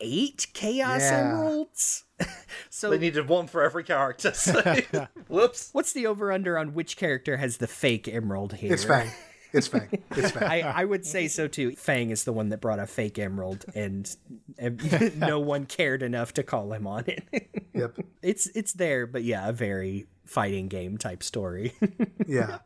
eight 0.01 0.49
Chaos 0.55 1.03
Yeah. 1.03 1.21
Emeralds. 1.21 2.03
so 2.69 2.91
they 2.91 2.99
needed 2.99 3.29
one 3.29 3.47
for 3.47 3.63
every 3.63 3.85
character. 3.85 4.33
So. 4.33 4.61
Whoops. 5.29 5.71
what's 5.73 5.93
the 5.93 6.09
over 6.09 6.33
under 6.33 6.59
on 6.59 6.75
which 6.75 6.97
character 6.97 7.37
has 7.37 7.59
the 7.59 7.69
fake 7.69 8.09
emerald 8.09 8.55
here? 8.55 8.73
It's 8.75 8.83
Fang. 8.83 9.09
It's 9.53 9.67
Fang. 9.67 9.89
It's 10.13 10.31
Fang. 10.31 10.45
I, 10.45 10.61
I 10.61 10.85
would 10.85 11.05
say 11.05 11.29
so 11.29 11.47
too. 11.47 11.77
Fang 11.77 12.11
is 12.11 12.25
the 12.25 12.33
one 12.33 12.49
that 12.51 12.61
brought 12.61 12.79
a 12.79 12.87
fake 12.87 13.19
emerald, 13.19 13.65
and, 13.75 14.15
and 14.59 15.17
no 15.19 15.41
one 15.41 15.67
cared 15.67 16.03
enough 16.03 16.33
to 16.35 16.43
call 16.43 16.73
him 16.73 16.87
on 16.87 17.05
it. 17.07 17.25
Yep. 17.75 18.01
it's 18.21 18.49
it's 18.49 18.75
there, 18.75 19.07
but 19.07 19.25
yeah, 19.25 19.49
a 19.49 19.53
very 19.53 20.07
fighting 20.27 20.69
game 20.69 20.99
type 20.99 21.23
story. 21.23 21.73
Yeah. 22.27 22.59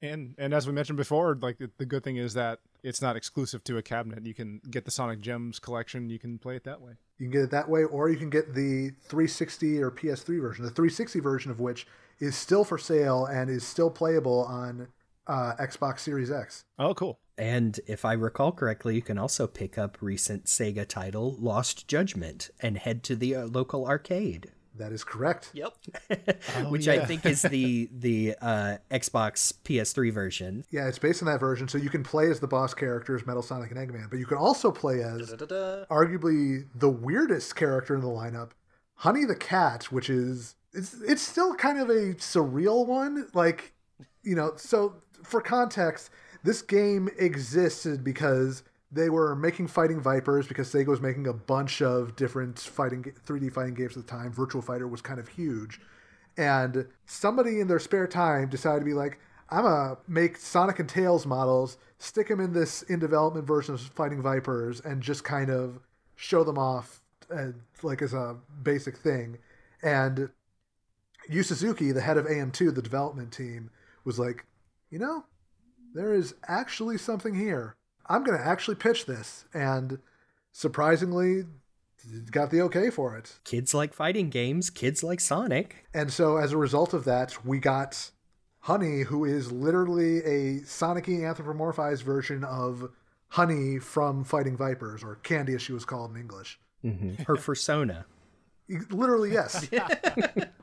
And 0.00 0.34
and 0.38 0.54
as 0.54 0.66
we 0.66 0.72
mentioned 0.72 0.96
before, 0.96 1.36
like 1.40 1.58
the, 1.58 1.70
the 1.76 1.84
good 1.84 2.02
thing 2.02 2.16
is 2.16 2.34
that 2.34 2.60
it's 2.82 3.02
not 3.02 3.16
exclusive 3.16 3.62
to 3.64 3.76
a 3.76 3.82
cabinet. 3.82 4.24
You 4.24 4.32
can 4.32 4.60
get 4.70 4.84
the 4.84 4.90
Sonic 4.90 5.20
Gems 5.20 5.58
collection. 5.58 6.08
You 6.08 6.18
can 6.18 6.38
play 6.38 6.56
it 6.56 6.64
that 6.64 6.80
way. 6.80 6.92
You 7.18 7.26
can 7.26 7.32
get 7.32 7.42
it 7.42 7.50
that 7.50 7.68
way, 7.68 7.84
or 7.84 8.08
you 8.08 8.16
can 8.16 8.30
get 8.30 8.54
the 8.54 8.92
360 9.02 9.82
or 9.82 9.90
PS3 9.90 10.40
version. 10.40 10.64
The 10.64 10.70
360 10.70 11.20
version 11.20 11.50
of 11.50 11.60
which 11.60 11.86
is 12.20 12.36
still 12.36 12.64
for 12.64 12.78
sale 12.78 13.26
and 13.26 13.50
is 13.50 13.66
still 13.66 13.90
playable 13.90 14.44
on 14.44 14.88
uh, 15.28 15.54
Xbox 15.60 16.00
Series 16.00 16.30
X. 16.30 16.64
Oh, 16.78 16.94
cool. 16.94 17.18
and 17.36 17.78
if 17.86 18.04
I 18.04 18.14
recall 18.14 18.50
correctly, 18.52 18.94
you 18.96 19.02
can 19.02 19.18
also 19.18 19.46
pick 19.46 19.78
up 19.78 19.98
recent 20.00 20.46
Sega 20.46 20.86
title 20.86 21.36
Lost 21.38 21.86
Judgment 21.86 22.50
and 22.60 22.78
head 22.78 23.02
to 23.04 23.14
the 23.16 23.36
uh, 23.36 23.46
local 23.46 23.86
arcade. 23.86 24.50
That 24.76 24.92
is 24.92 25.02
correct. 25.02 25.50
Yep. 25.54 25.74
which 26.68 26.86
I 26.86 27.04
think 27.04 27.26
is 27.26 27.42
the 27.42 27.90
the 27.98 28.36
uh, 28.40 28.76
Xbox 28.92 29.52
PS3 29.64 30.12
version. 30.12 30.64
Yeah, 30.70 30.86
it's 30.86 31.00
based 31.00 31.20
on 31.20 31.26
that 31.26 31.40
version, 31.40 31.66
so 31.66 31.78
you 31.78 31.90
can 31.90 32.04
play 32.04 32.30
as 32.30 32.38
the 32.38 32.46
boss 32.46 32.74
characters, 32.74 33.26
Metal 33.26 33.42
Sonic 33.42 33.72
and 33.72 33.78
Eggman, 33.80 34.08
but 34.08 34.20
you 34.20 34.26
can 34.26 34.38
also 34.38 34.70
play 34.70 35.02
as 35.02 35.30
Da-da-da. 35.30 35.84
arguably 35.86 36.66
the 36.76 36.88
weirdest 36.88 37.56
character 37.56 37.94
in 37.96 38.00
the 38.02 38.06
lineup, 38.06 38.50
Honey 38.94 39.24
the 39.24 39.34
Cat, 39.34 39.90
which 39.90 40.08
is 40.08 40.54
it's 40.72 40.94
it's 41.02 41.22
still 41.22 41.54
kind 41.54 41.80
of 41.80 41.88
a 41.90 42.14
surreal 42.14 42.86
one. 42.86 43.26
Like, 43.34 43.74
you 44.22 44.36
know, 44.36 44.52
so 44.56 44.94
for 45.22 45.40
context, 45.40 46.10
this 46.42 46.62
game 46.62 47.08
existed 47.18 48.04
because 48.04 48.62
they 48.90 49.10
were 49.10 49.34
making 49.34 49.66
Fighting 49.66 50.00
Vipers 50.00 50.46
because 50.46 50.72
Sega 50.72 50.86
was 50.86 51.00
making 51.00 51.26
a 51.26 51.32
bunch 51.32 51.82
of 51.82 52.16
different 52.16 52.58
fighting 52.58 53.04
3D 53.26 53.52
fighting 53.52 53.74
games 53.74 53.96
at 53.96 54.06
the 54.06 54.10
time. 54.10 54.32
Virtual 54.32 54.62
Fighter 54.62 54.88
was 54.88 55.02
kind 55.02 55.20
of 55.20 55.28
huge. 55.28 55.80
And 56.36 56.86
somebody 57.04 57.60
in 57.60 57.68
their 57.68 57.80
spare 57.80 58.06
time 58.06 58.48
decided 58.48 58.80
to 58.80 58.84
be 58.86 58.94
like, 58.94 59.18
I'm 59.50 59.64
gonna 59.64 59.98
make 60.06 60.36
Sonic 60.36 60.78
and 60.78 60.88
Tails 60.88 61.26
models, 61.26 61.78
stick 61.98 62.28
them 62.28 62.40
in 62.40 62.52
this 62.52 62.82
in 62.82 62.98
development 62.98 63.46
version 63.46 63.74
of 63.74 63.80
Fighting 63.80 64.22
Vipers, 64.22 64.80
and 64.80 65.02
just 65.02 65.24
kind 65.24 65.50
of 65.50 65.80
show 66.16 66.44
them 66.44 66.58
off, 66.58 67.00
uh, 67.34 67.48
like 67.82 68.02
as 68.02 68.12
a 68.12 68.36
basic 68.62 68.96
thing. 68.96 69.38
And 69.82 70.30
Yu 71.28 71.42
Suzuki, 71.42 71.92
the 71.92 72.00
head 72.00 72.16
of 72.16 72.26
AM2, 72.26 72.74
the 72.74 72.82
development 72.82 73.32
team, 73.32 73.70
was 74.04 74.18
like, 74.18 74.46
you 74.90 74.98
know, 74.98 75.24
there 75.94 76.14
is 76.14 76.34
actually 76.46 76.98
something 76.98 77.34
here. 77.34 77.76
I'm 78.06 78.24
gonna 78.24 78.42
actually 78.42 78.76
pitch 78.76 79.06
this, 79.06 79.44
and 79.52 79.98
surprisingly, 80.52 81.44
got 82.30 82.50
the 82.50 82.62
okay 82.62 82.90
for 82.90 83.16
it. 83.16 83.38
Kids 83.44 83.74
like 83.74 83.92
fighting 83.92 84.30
games. 84.30 84.70
Kids 84.70 85.02
like 85.02 85.20
Sonic. 85.20 85.86
And 85.92 86.12
so 86.12 86.36
as 86.36 86.52
a 86.52 86.56
result 86.56 86.94
of 86.94 87.04
that, 87.04 87.44
we 87.44 87.58
got 87.58 88.10
Honey, 88.60 89.02
who 89.02 89.24
is 89.24 89.52
literally 89.52 90.18
a 90.24 90.62
Sonic-y 90.64 91.14
anthropomorphized 91.14 92.02
version 92.02 92.44
of 92.44 92.90
Honey 93.28 93.78
from 93.78 94.24
Fighting 94.24 94.56
Vipers, 94.56 95.04
or 95.04 95.16
Candy 95.16 95.54
as 95.54 95.62
she 95.62 95.72
was 95.72 95.84
called 95.84 96.12
in 96.12 96.20
English. 96.20 96.58
Mm-hmm. 96.84 97.22
Her 97.24 97.36
persona. 97.36 98.06
Literally, 98.90 99.32
yes. 99.32 99.68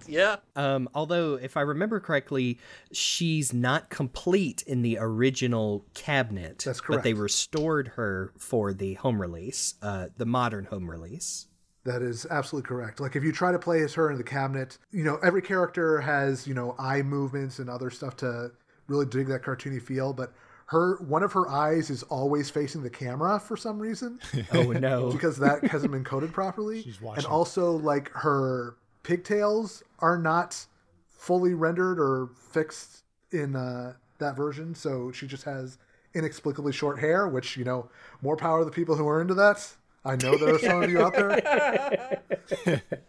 Yeah. 0.08 0.36
Um, 0.56 0.88
although, 0.94 1.34
if 1.34 1.58
I 1.58 1.62
remember 1.62 2.00
correctly, 2.00 2.60
she's 2.92 3.54
not 3.54 3.90
complete 3.90 4.64
in 4.68 4.84
the 4.84 4.98
original 5.00 5.86
cabinet. 5.94 6.62
That's 6.66 6.80
correct. 6.80 7.00
But 7.00 7.04
they 7.04 7.14
restored 7.14 7.90
her 7.96 8.32
for 8.38 8.74
the 8.74 8.96
home 8.96 9.20
release, 9.20 9.76
uh, 9.82 10.08
the 10.18 10.26
modern 10.26 10.66
home 10.66 10.90
release. 10.90 11.48
That 11.86 12.02
is 12.02 12.26
absolutely 12.30 12.68
correct. 12.68 13.00
Like 13.00 13.16
if 13.16 13.24
you 13.24 13.32
try 13.32 13.52
to 13.52 13.60
play 13.60 13.82
as 13.82 13.94
her 13.94 14.10
in 14.10 14.18
the 14.18 14.24
cabinet, 14.24 14.78
you 14.92 15.04
know, 15.04 15.18
every 15.24 15.42
character 15.42 16.02
has, 16.02 16.48
you 16.48 16.54
know, 16.54 16.76
eye 16.80 17.02
movements 17.04 17.60
and 17.60 17.70
other 17.70 17.90
stuff 17.90 18.16
to 18.18 18.52
really 18.88 19.06
dig 19.06 19.28
that 19.28 19.44
cartoony 19.44 19.82
feel, 19.82 20.14
but 20.14 20.34
her 20.68 20.98
one 21.04 21.24
of 21.24 21.34
her 21.34 21.48
eyes 21.48 21.90
is 21.90 22.04
always 22.04 22.50
facing 22.50 22.82
the 22.82 22.90
camera 22.90 23.40
for 23.40 23.56
some 23.56 23.80
reason 23.80 24.20
Oh 24.54 24.72
no! 24.72 25.12
because 25.14 25.38
that 25.38 25.64
hasn't 25.66 25.92
been 25.92 26.04
coded 26.04 26.34
properly. 26.34 26.82
She's 26.82 27.02
watching. 27.02 27.24
and 27.24 27.32
also 27.32 27.72
like 27.74 28.10
her 28.12 28.78
pigtails 29.04 29.84
are 30.00 30.18
not 30.18 30.66
fully 31.10 31.54
rendered 31.54 32.00
or 32.00 32.30
fixed 32.52 33.04
in 33.32 33.56
uh, 33.56 33.94
that 34.20 34.36
version, 34.36 34.76
so 34.76 35.12
she 35.12 35.28
just 35.28 35.44
has 35.44 35.78
inexplicably 36.14 36.72
short 36.72 37.00
hair, 37.00 37.28
which, 37.28 37.58
you 37.58 37.64
know, 37.64 37.90
more 38.22 38.38
power 38.38 38.60
to 38.60 38.66
the 38.66 38.72
people 38.72 38.96
who 38.96 39.08
are 39.08 39.22
into 39.22 39.34
that. 39.34 39.76
I 40.04 40.16
know 40.18 40.38
there 40.38 40.54
are 40.54 40.60
some 40.60 40.84
of 40.84 40.90
you 40.90 41.02
out 41.02 41.14
there. 41.14 42.22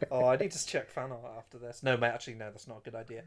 oh, 0.11 0.27
I 0.27 0.37
need 0.37 0.51
to 0.53 0.67
check 0.67 0.91
fan 0.91 1.13
art 1.13 1.21
after 1.37 1.59
this. 1.59 1.83
No, 1.83 1.97
mate, 1.99 2.09
actually, 2.09 2.35
no, 2.35 2.47
that's 2.51 2.67
not 2.67 2.79
a 2.79 2.91
good 2.91 2.95
idea. 2.95 3.25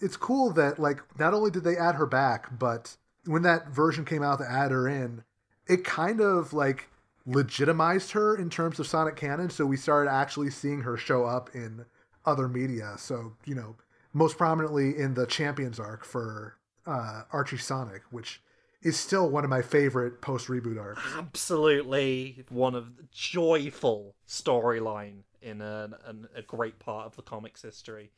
It's 0.00 0.18
cool 0.18 0.50
that 0.52 0.78
like 0.78 1.00
not 1.18 1.32
only 1.32 1.50
did 1.50 1.64
they 1.64 1.76
add 1.76 1.94
her 1.94 2.04
back, 2.04 2.58
but 2.58 2.96
when 3.24 3.42
that 3.42 3.68
version 3.68 4.04
came 4.04 4.22
out 4.22 4.38
to 4.38 4.50
add 4.50 4.70
her 4.70 4.88
in, 4.88 5.24
it 5.66 5.84
kind 5.84 6.20
of 6.20 6.52
like 6.52 6.88
legitimized 7.26 8.12
her 8.12 8.36
in 8.36 8.48
terms 8.48 8.78
of 8.78 8.86
Sonic 8.86 9.16
canon. 9.16 9.50
So 9.50 9.66
we 9.66 9.76
started 9.76 10.10
actually 10.10 10.50
seeing 10.50 10.80
her 10.82 10.96
show 10.96 11.24
up 11.24 11.50
in 11.54 11.84
other 12.24 12.48
media. 12.48 12.94
So 12.98 13.34
you 13.44 13.54
know, 13.54 13.76
most 14.12 14.38
prominently 14.38 14.96
in 14.96 15.14
the 15.14 15.26
Champions 15.26 15.78
arc 15.78 16.04
for 16.04 16.56
uh, 16.86 17.22
Archie 17.32 17.58
Sonic, 17.58 18.02
which 18.10 18.40
is 18.82 18.98
still 18.98 19.28
one 19.28 19.44
of 19.44 19.50
my 19.50 19.62
favorite 19.62 20.20
post 20.20 20.48
reboot 20.48 20.80
arcs. 20.80 21.02
Absolutely 21.16 22.44
one 22.48 22.74
of 22.74 22.96
the 22.96 23.04
joyful 23.10 24.14
storyline 24.26 25.22
in 25.42 25.60
a, 25.60 25.90
a 26.34 26.42
great 26.42 26.78
part 26.78 27.06
of 27.06 27.16
the 27.16 27.22
comics 27.22 27.62
history. 27.62 28.10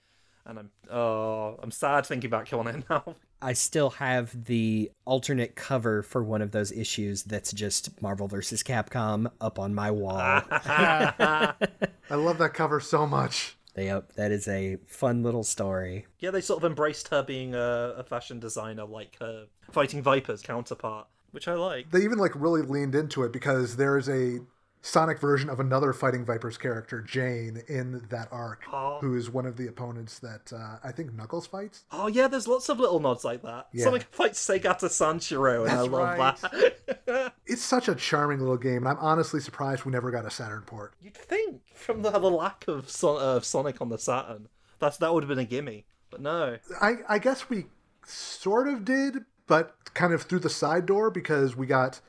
And 0.46 0.58
I'm 0.58 0.70
oh, 0.90 1.58
I'm 1.62 1.70
sad 1.70 2.06
thinking 2.06 2.28
about 2.28 2.52
on 2.52 2.66
it 2.66 2.84
now. 2.88 3.16
I 3.42 3.54
still 3.54 3.90
have 3.90 4.44
the 4.44 4.90
alternate 5.04 5.54
cover 5.54 6.02
for 6.02 6.22
one 6.22 6.42
of 6.42 6.50
those 6.50 6.72
issues 6.72 7.22
that's 7.22 7.52
just 7.52 8.00
Marvel 8.02 8.28
versus 8.28 8.62
Capcom 8.62 9.30
up 9.40 9.58
on 9.58 9.74
my 9.74 9.90
wall. 9.90 10.18
I 10.18 11.54
love 12.10 12.38
that 12.38 12.54
cover 12.54 12.80
so 12.80 13.06
much. 13.06 13.56
Yep, 13.76 14.14
that 14.14 14.32
is 14.32 14.48
a 14.48 14.78
fun 14.86 15.22
little 15.22 15.44
story. 15.44 16.06
Yeah, 16.18 16.30
they 16.32 16.40
sort 16.40 16.62
of 16.62 16.68
embraced 16.68 17.08
her 17.08 17.22
being 17.22 17.54
a, 17.54 17.94
a 17.96 18.04
fashion 18.04 18.40
designer 18.40 18.84
like 18.84 19.16
her 19.20 19.46
Fighting 19.70 20.02
Vipers 20.02 20.42
counterpart, 20.42 21.06
which 21.30 21.48
I 21.48 21.54
like. 21.54 21.90
They 21.90 22.02
even 22.02 22.18
like 22.18 22.32
really 22.34 22.62
leaned 22.62 22.94
into 22.94 23.22
it 23.22 23.32
because 23.32 23.76
there 23.76 23.96
is 23.96 24.08
a 24.08 24.40
Sonic 24.82 25.18
version 25.20 25.50
of 25.50 25.60
another 25.60 25.92
Fighting 25.92 26.24
Vipers 26.24 26.56
character, 26.56 27.02
Jane, 27.02 27.62
in 27.68 28.06
that 28.08 28.28
arc, 28.32 28.62
Oh. 28.72 28.98
who 29.00 29.14
is 29.14 29.28
one 29.28 29.44
of 29.44 29.56
the 29.58 29.66
opponents 29.66 30.18
that 30.20 30.52
uh, 30.54 30.76
I 30.82 30.90
think 30.90 31.12
Knuckles 31.12 31.46
fights. 31.46 31.84
Oh 31.92 32.06
yeah, 32.06 32.28
there's 32.28 32.48
lots 32.48 32.68
of 32.70 32.80
little 32.80 32.98
nods 32.98 33.22
like 33.24 33.42
that. 33.42 33.68
Yeah. 33.72 33.84
Sonic 33.84 34.04
fights 34.10 34.44
Segata 34.44 34.86
Sanshiro, 34.86 35.62
and 35.68 35.72
I 35.72 35.80
love 35.82 36.18
right. 36.18 36.36
that. 37.06 37.34
It's 37.46 37.62
such 37.62 37.88
a 37.88 37.96
charming 37.96 38.38
little 38.38 38.56
game, 38.56 38.86
and 38.86 38.88
I'm 38.88 38.98
honestly 38.98 39.40
surprised 39.40 39.84
we 39.84 39.90
never 39.90 40.12
got 40.12 40.24
a 40.24 40.30
Saturn 40.30 40.62
port. 40.62 40.94
You'd 41.02 41.16
think 41.16 41.62
from 41.74 42.02
the, 42.02 42.10
the 42.10 42.30
lack 42.30 42.68
of, 42.68 42.88
Son- 42.88 43.20
of 43.20 43.44
Sonic 43.44 43.80
on 43.80 43.88
the 43.88 43.98
Saturn, 43.98 44.48
that's 44.78 44.96
that 44.98 45.12
would 45.12 45.24
have 45.24 45.28
been 45.28 45.40
a 45.40 45.44
gimme, 45.44 45.84
but 46.10 46.20
no. 46.20 46.58
I, 46.80 46.98
I 47.08 47.18
guess 47.18 47.50
we 47.50 47.66
sort 48.06 48.68
of 48.68 48.84
did, 48.84 49.24
but 49.48 49.74
kind 49.94 50.12
of 50.14 50.22
through 50.22 50.38
the 50.38 50.48
side 50.50 50.86
door 50.86 51.10
because 51.10 51.56
we 51.56 51.66
got 51.66 52.00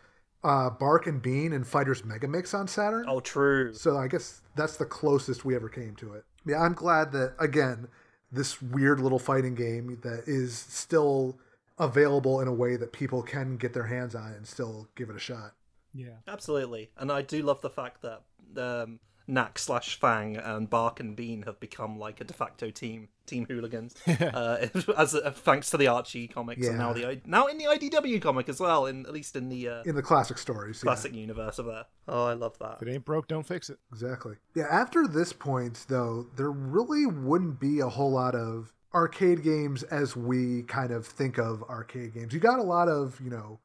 uh, 0.44 0.70
Bark 0.70 1.08
and 1.08 1.22
Bean 1.22 1.54
and 1.54 1.66
Fighters 1.66 2.04
Mega 2.04 2.28
Mix 2.28 2.54
on 2.54 2.68
Saturn. 2.68 3.06
Oh, 3.08 3.20
true. 3.20 3.74
So 3.74 3.98
I 3.98 4.08
guess 4.08 4.42
that's 4.56 4.78
the 4.78 4.86
closest 4.86 5.46
we 5.46 5.56
ever 5.56 5.70
came 5.70 5.96
to 5.98 6.14
it. 6.14 6.26
Yeah, 6.46 6.62
I'm 6.62 6.74
glad 6.74 7.12
that 7.12 7.36
again, 7.40 7.88
this 8.32 8.62
weird 8.62 9.00
little 9.00 9.20
fighting 9.20 9.56
game 9.56 10.00
that 10.04 10.24
is 10.26 10.58
still 10.58 11.38
available 11.78 12.40
in 12.40 12.48
a 12.48 12.54
way 12.54 12.76
that 12.76 12.92
people 12.92 13.22
can 13.22 13.58
get 13.58 13.74
their 13.74 13.88
hands 13.88 14.16
on 14.16 14.34
and 14.34 14.48
still 14.48 14.88
give 14.96 15.10
it 15.10 15.16
a 15.16 15.20
shot. 15.20 15.54
Yeah. 15.94 16.18
Absolutely, 16.28 16.90
and 16.98 17.12
I 17.12 17.22
do 17.22 17.44
love 17.44 17.62
the 17.62 17.70
fact 17.70 18.02
that 18.04 18.22
um, 18.58 19.00
Nack 19.28 19.58
slash 19.60 20.00
Fang 20.00 20.36
and 20.38 20.70
Bark 20.70 21.00
and 21.00 21.16
Bean 21.16 21.44
have 21.44 21.60
become 21.60 21.98
like 21.98 22.20
a 22.20 22.24
de 22.24 22.34
facto 22.34 22.70
team, 22.70 23.08
team 23.26 23.46
hooligans, 23.48 23.96
uh, 24.08 24.68
as 24.98 25.16
uh, 25.16 25.32
thanks 25.36 25.70
to 25.70 25.78
the 25.78 25.88
Archie 25.88 26.28
comics 26.28 26.68
and 26.68 26.78
now 26.78 26.92
the 26.94 27.08
I- 27.08 27.22
now 27.26 27.48
in 27.48 27.58
the 27.58 27.66
IDW 27.66 28.22
comic 28.22 28.50
as 28.50 28.60
well, 28.60 28.86
in 28.86 29.06
at 29.06 29.14
least 29.14 29.36
in 29.36 29.50
the 29.50 29.68
uh, 29.70 29.84
In 29.84 29.96
the 29.96 30.02
classic 30.02 30.38
stories. 30.38 30.78
yeah. 30.80 30.84
classic 30.84 31.14
universe 31.14 31.60
of 31.60 31.66
there. 31.68 31.86
Oh, 32.08 32.26
I 32.26 32.34
love 32.34 32.58
that. 32.60 32.78
If 32.82 32.88
it 32.88 32.92
ain't 32.92 33.06
broke, 33.06 33.28
don't 33.28 33.48
fix 33.48 33.70
it. 33.70 33.78
Exactly. 33.92 34.36
Yeah, 34.56 34.66
after 34.70 35.08
this 35.08 35.32
point, 35.34 35.86
though, 35.88 36.28
there 36.36 36.52
really 36.52 37.06
wouldn't 37.06 37.60
be 37.60 37.80
a 37.80 37.88
whole 37.90 38.12
lot 38.12 38.36
of 38.36 38.74
arcade 38.94 39.42
games 39.44 39.84
as 39.84 40.18
we 40.18 40.64
kind 40.64 40.92
of 40.92 41.06
think 41.08 41.38
of 41.38 41.64
arcade 41.64 42.14
games. 42.14 42.34
You 42.34 42.42
got 42.42 42.60
a 42.60 42.64
lot 42.64 42.90
of, 42.90 43.22
you 43.24 43.30
know, 43.30 43.60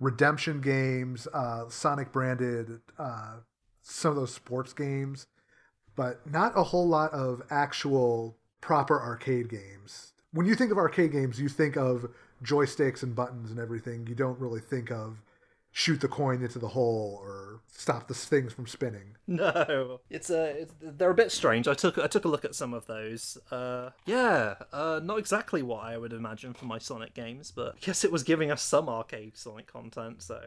redemption 0.00 0.60
games, 0.60 1.26
uh, 1.32 1.68
Sonic 1.70 2.12
branded, 2.12 2.80
uh, 2.98 3.36
some 3.86 4.10
of 4.10 4.16
those 4.16 4.34
sports 4.34 4.72
games, 4.72 5.26
but 5.94 6.20
not 6.30 6.52
a 6.56 6.64
whole 6.64 6.86
lot 6.86 7.12
of 7.12 7.42
actual 7.50 8.36
proper 8.60 9.00
arcade 9.00 9.48
games. 9.48 10.12
When 10.32 10.46
you 10.46 10.54
think 10.54 10.72
of 10.72 10.78
arcade 10.78 11.12
games, 11.12 11.40
you 11.40 11.48
think 11.48 11.76
of 11.76 12.10
joysticks 12.42 13.02
and 13.02 13.14
buttons 13.14 13.50
and 13.50 13.60
everything. 13.60 14.06
You 14.06 14.14
don't 14.14 14.38
really 14.38 14.60
think 14.60 14.90
of 14.90 15.22
shoot 15.70 16.00
the 16.00 16.08
coin 16.08 16.42
into 16.42 16.58
the 16.58 16.68
hole 16.68 17.18
or 17.22 17.60
stop 17.68 18.08
the 18.08 18.14
things 18.14 18.52
from 18.52 18.66
spinning. 18.66 19.16
No, 19.28 20.00
it's 20.08 20.30
a 20.30 20.62
it's, 20.62 20.72
they're 20.80 21.10
a 21.10 21.14
bit 21.14 21.32
strange. 21.32 21.66
I 21.66 21.74
took 21.74 21.98
I 21.98 22.06
took 22.06 22.24
a 22.24 22.28
look 22.28 22.44
at 22.44 22.54
some 22.54 22.72
of 22.72 22.86
those. 22.86 23.38
Uh, 23.50 23.90
yeah, 24.04 24.54
uh, 24.72 25.00
not 25.02 25.18
exactly 25.18 25.62
what 25.62 25.82
I 25.82 25.98
would 25.98 26.12
imagine 26.12 26.54
for 26.54 26.66
my 26.66 26.78
Sonic 26.78 27.12
games, 27.12 27.50
but 27.50 27.74
I 27.74 27.78
guess 27.80 28.04
it 28.04 28.12
was 28.12 28.22
giving 28.22 28.52
us 28.52 28.62
some 28.62 28.88
arcade 28.88 29.36
Sonic 29.36 29.66
content. 29.66 30.22
So 30.22 30.40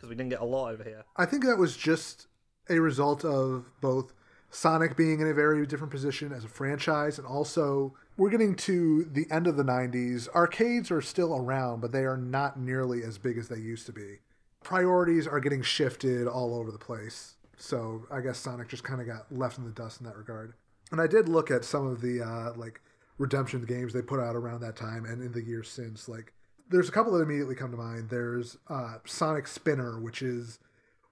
because 0.00 0.08
we 0.08 0.16
didn't 0.16 0.30
get 0.30 0.40
a 0.40 0.44
lot 0.44 0.72
over 0.72 0.82
here. 0.82 1.04
I 1.16 1.26
think 1.26 1.44
that 1.44 1.58
was 1.58 1.76
just 1.76 2.26
a 2.70 2.80
result 2.80 3.24
of 3.24 3.66
both 3.80 4.14
Sonic 4.50 4.96
being 4.96 5.20
in 5.20 5.28
a 5.28 5.34
very 5.34 5.66
different 5.66 5.92
position 5.92 6.32
as 6.32 6.44
a 6.44 6.48
franchise, 6.48 7.18
and 7.18 7.26
also 7.26 7.94
we're 8.16 8.30
getting 8.30 8.54
to 8.56 9.04
the 9.04 9.26
end 9.30 9.46
of 9.46 9.56
the 9.56 9.62
90s. 9.62 10.28
Arcades 10.34 10.90
are 10.90 11.00
still 11.00 11.36
around, 11.36 11.80
but 11.80 11.92
they 11.92 12.04
are 12.04 12.16
not 12.16 12.58
nearly 12.58 13.02
as 13.02 13.18
big 13.18 13.38
as 13.38 13.48
they 13.48 13.58
used 13.58 13.86
to 13.86 13.92
be. 13.92 14.18
Priorities 14.62 15.26
are 15.26 15.40
getting 15.40 15.62
shifted 15.62 16.26
all 16.26 16.54
over 16.54 16.70
the 16.70 16.78
place. 16.78 17.36
So 17.56 18.06
I 18.10 18.20
guess 18.20 18.38
Sonic 18.38 18.68
just 18.68 18.84
kind 18.84 19.00
of 19.00 19.06
got 19.06 19.30
left 19.30 19.58
in 19.58 19.64
the 19.64 19.70
dust 19.70 20.00
in 20.00 20.06
that 20.06 20.16
regard. 20.16 20.54
And 20.90 21.00
I 21.00 21.06
did 21.06 21.28
look 21.28 21.50
at 21.50 21.64
some 21.64 21.86
of 21.86 22.00
the 22.00 22.22
uh, 22.22 22.52
like 22.56 22.80
redemption 23.18 23.64
games 23.64 23.92
they 23.92 24.02
put 24.02 24.18
out 24.18 24.34
around 24.34 24.60
that 24.62 24.76
time 24.76 25.04
and 25.04 25.22
in 25.22 25.32
the 25.32 25.42
years 25.42 25.68
since. 25.68 26.08
Like, 26.08 26.32
there's 26.68 26.88
a 26.88 26.92
couple 26.92 27.12
that 27.12 27.22
immediately 27.22 27.54
come 27.54 27.70
to 27.70 27.76
mind. 27.76 28.08
There's 28.10 28.56
uh, 28.68 28.98
Sonic 29.04 29.46
Spinner, 29.46 30.00
which 30.00 30.22
is 30.22 30.58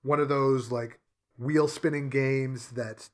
one 0.02 0.20
of 0.20 0.28
those 0.28 0.72
like 0.72 0.98
wheel 1.38 1.68
spinning 1.68 2.10
games 2.10 2.68
that 2.70 3.08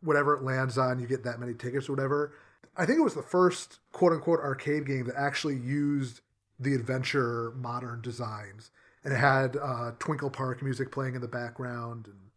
whatever 0.00 0.34
it 0.34 0.42
lands 0.42 0.78
on, 0.78 0.98
you 0.98 1.06
get 1.06 1.24
that 1.24 1.38
many 1.38 1.54
tickets 1.54 1.88
or 1.88 1.92
whatever. 1.92 2.32
I 2.76 2.86
think 2.86 2.98
it 2.98 3.02
was 3.02 3.14
the 3.14 3.22
first 3.22 3.78
quote 3.92 4.12
unquote 4.12 4.40
arcade 4.40 4.86
game 4.86 5.06
that 5.06 5.16
actually 5.16 5.56
used 5.56 6.20
the 6.58 6.74
adventure 6.74 7.52
modern 7.56 8.00
designs. 8.00 8.70
And 9.04 9.12
it 9.12 9.18
had 9.18 9.56
uh, 9.56 9.92
Twinkle 9.98 10.30
Park 10.30 10.62
music 10.62 10.90
playing 10.90 11.14
in 11.14 11.20
the 11.20 11.28
background. 11.28 12.06
And 12.06 12.30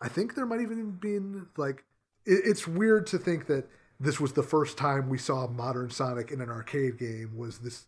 I 0.00 0.08
think 0.08 0.34
there 0.34 0.46
might 0.46 0.60
even 0.60 0.92
been 0.92 1.46
like, 1.56 1.84
it, 2.24 2.42
it's 2.44 2.66
weird 2.66 3.06
to 3.08 3.18
think 3.18 3.46
that 3.46 3.68
this 3.98 4.20
was 4.20 4.32
the 4.32 4.42
first 4.42 4.76
time 4.76 5.08
we 5.08 5.18
saw 5.18 5.46
modern 5.46 5.90
Sonic 5.90 6.30
in 6.30 6.40
an 6.40 6.48
arcade 6.48 6.98
game 6.98 7.36
was 7.36 7.58
this 7.58 7.86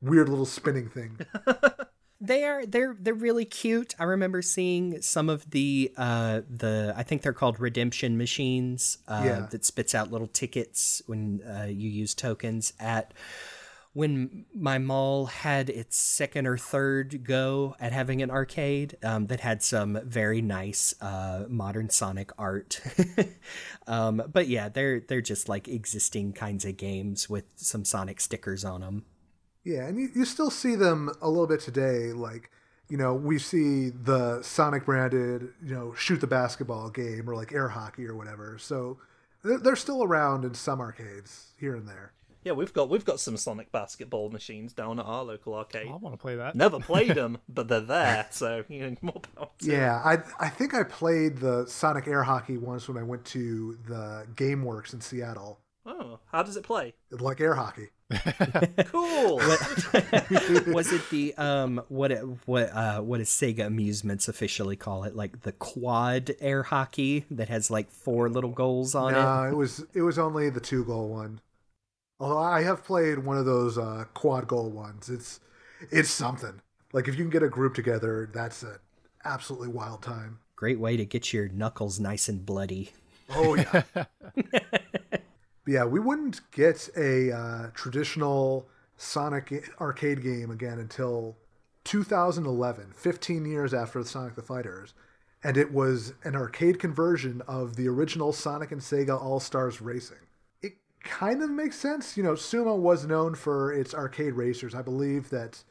weird 0.00 0.28
little 0.28 0.46
spinning 0.46 0.88
thing. 0.88 1.18
They 2.24 2.44
are 2.44 2.64
they're 2.66 2.96
they're 2.98 3.14
really 3.14 3.44
cute. 3.44 3.94
I 3.98 4.04
remember 4.04 4.40
seeing 4.42 5.02
some 5.02 5.28
of 5.28 5.50
the 5.50 5.92
uh 5.96 6.40
the 6.48 6.94
I 6.96 7.02
think 7.02 7.22
they're 7.22 7.32
called 7.32 7.60
redemption 7.60 8.16
machines 8.16 8.98
uh 9.08 9.22
Yeah. 9.24 9.46
that 9.50 9.64
spits 9.64 9.94
out 9.94 10.10
little 10.10 10.28
tickets 10.28 11.02
when 11.06 11.42
uh, 11.42 11.66
you 11.66 11.88
use 11.90 12.14
tokens 12.14 12.72
at 12.80 13.12
when 13.92 14.44
my 14.52 14.76
mall 14.78 15.26
had 15.26 15.70
its 15.70 15.96
second 15.96 16.48
or 16.48 16.56
third 16.58 17.22
go 17.22 17.76
at 17.78 17.92
having 17.92 18.22
an 18.22 18.30
arcade 18.30 18.96
um, 19.04 19.28
that 19.28 19.38
had 19.38 19.62
some 19.62 20.00
very 20.04 20.42
nice 20.42 20.94
uh, 21.00 21.44
modern 21.48 21.88
Sonic 21.88 22.32
art, 22.36 22.80
um, 23.86 24.20
but 24.32 24.48
yeah, 24.48 24.68
they're 24.68 24.98
they're 24.98 25.20
just 25.20 25.48
like 25.48 25.68
existing 25.68 26.32
kinds 26.32 26.64
of 26.64 26.76
games 26.76 27.30
with 27.30 27.44
some 27.54 27.84
Sonic 27.84 28.20
stickers 28.20 28.64
on 28.64 28.80
them. 28.80 29.04
Yeah, 29.64 29.86
and 29.86 29.98
you, 29.98 30.10
you 30.14 30.24
still 30.24 30.50
see 30.50 30.74
them 30.74 31.10
a 31.22 31.28
little 31.28 31.46
bit 31.46 31.60
today. 31.60 32.12
Like, 32.12 32.50
you 32.88 32.98
know, 32.98 33.14
we 33.14 33.38
see 33.38 33.88
the 33.88 34.42
Sonic 34.42 34.84
branded, 34.84 35.48
you 35.64 35.74
know, 35.74 35.94
shoot 35.94 36.20
the 36.20 36.26
basketball 36.26 36.90
game 36.90 37.28
or 37.28 37.34
like 37.34 37.52
air 37.52 37.68
hockey 37.68 38.06
or 38.06 38.14
whatever. 38.14 38.58
So 38.58 38.98
they're, 39.42 39.58
they're 39.58 39.76
still 39.76 40.04
around 40.04 40.44
in 40.44 40.54
some 40.54 40.80
arcades 40.80 41.52
here 41.58 41.74
and 41.74 41.88
there. 41.88 42.12
Yeah, 42.44 42.52
we've 42.52 42.74
got 42.74 42.90
we've 42.90 43.06
got 43.06 43.20
some 43.20 43.38
Sonic 43.38 43.72
basketball 43.72 44.28
machines 44.28 44.74
down 44.74 45.00
at 45.00 45.06
our 45.06 45.24
local 45.24 45.54
arcade. 45.54 45.88
I 45.88 45.96
want 45.96 46.12
to 46.12 46.18
play 46.18 46.36
that. 46.36 46.54
Never 46.54 46.78
played 46.78 47.14
them, 47.14 47.38
but 47.48 47.68
they're 47.68 47.80
there, 47.80 48.26
so 48.30 48.64
you 48.68 48.90
know 48.90 48.96
more 49.00 49.22
power. 49.34 49.48
To 49.60 49.66
them. 49.66 49.80
Yeah, 49.80 50.02
I 50.04 50.18
I 50.38 50.50
think 50.50 50.74
I 50.74 50.82
played 50.82 51.38
the 51.38 51.64
Sonic 51.66 52.06
air 52.06 52.22
hockey 52.22 52.58
once 52.58 52.86
when 52.86 52.98
I 52.98 53.02
went 53.02 53.24
to 53.26 53.78
the 53.88 54.26
GameWorks 54.34 54.92
in 54.92 55.00
Seattle. 55.00 55.58
Oh, 55.86 56.18
how 56.26 56.42
does 56.42 56.58
it 56.58 56.64
play? 56.64 56.92
Like 57.10 57.40
air 57.40 57.54
hockey. 57.54 57.88
Cool. 58.86 59.36
was 60.72 60.92
it 60.92 61.08
the 61.10 61.34
um 61.36 61.82
what 61.88 62.12
it, 62.12 62.20
what 62.46 62.70
uh 62.72 63.00
what 63.00 63.18
does 63.18 63.28
Sega 63.28 63.66
Amusements 63.66 64.28
officially 64.28 64.76
call 64.76 65.04
it 65.04 65.16
like 65.16 65.42
the 65.42 65.52
quad 65.52 66.34
air 66.40 66.62
hockey 66.62 67.24
that 67.30 67.48
has 67.48 67.70
like 67.70 67.90
four 67.90 68.28
little 68.28 68.50
goals 68.50 68.94
on 68.94 69.14
it? 69.14 69.18
No, 69.18 69.44
it 69.44 69.56
was 69.56 69.84
it 69.94 70.02
was 70.02 70.18
only 70.18 70.50
the 70.50 70.60
two 70.60 70.84
goal 70.84 71.08
one. 71.08 71.40
Although 72.20 72.38
I 72.38 72.62
have 72.62 72.84
played 72.84 73.18
one 73.18 73.38
of 73.38 73.46
those 73.46 73.76
uh, 73.78 74.04
quad 74.14 74.46
goal 74.46 74.70
ones. 74.70 75.08
It's 75.08 75.40
it's 75.90 76.10
something. 76.10 76.60
Like 76.92 77.08
if 77.08 77.16
you 77.16 77.24
can 77.24 77.30
get 77.30 77.42
a 77.42 77.48
group 77.48 77.74
together, 77.74 78.30
that's 78.32 78.62
an 78.62 78.76
absolutely 79.24 79.68
wild 79.68 80.02
time. 80.02 80.38
Great 80.56 80.78
way 80.78 80.96
to 80.96 81.04
get 81.04 81.32
your 81.32 81.48
knuckles 81.48 81.98
nice 81.98 82.28
and 82.28 82.44
bloody. 82.44 82.92
Oh 83.30 83.54
yeah. 83.54 83.82
But 85.64 85.72
yeah, 85.72 85.84
we 85.84 86.00
wouldn't 86.00 86.40
get 86.50 86.88
a 86.96 87.32
uh, 87.32 87.70
traditional 87.74 88.66
Sonic 88.96 89.70
arcade 89.80 90.22
game 90.22 90.50
again 90.50 90.78
until 90.78 91.36
2011, 91.84 92.92
15 92.94 93.44
years 93.44 93.74
after 93.74 94.02
Sonic 94.04 94.34
the 94.34 94.42
Fighters, 94.42 94.94
and 95.42 95.56
it 95.56 95.72
was 95.72 96.14
an 96.22 96.34
arcade 96.34 96.78
conversion 96.78 97.42
of 97.46 97.76
the 97.76 97.88
original 97.88 98.32
Sonic 98.32 98.72
and 98.72 98.80
Sega 98.80 99.20
All 99.20 99.40
Stars 99.40 99.80
Racing. 99.80 100.16
It 100.62 100.74
kind 101.02 101.42
of 101.42 101.50
makes 101.50 101.76
sense, 101.76 102.16
you 102.16 102.22
know. 102.22 102.32
Sumo 102.32 102.76
was 102.76 103.06
known 103.06 103.34
for 103.34 103.72
its 103.72 103.94
arcade 103.94 104.34
racers. 104.34 104.74
I 104.74 104.82
believe 104.82 105.28
that 105.30 105.62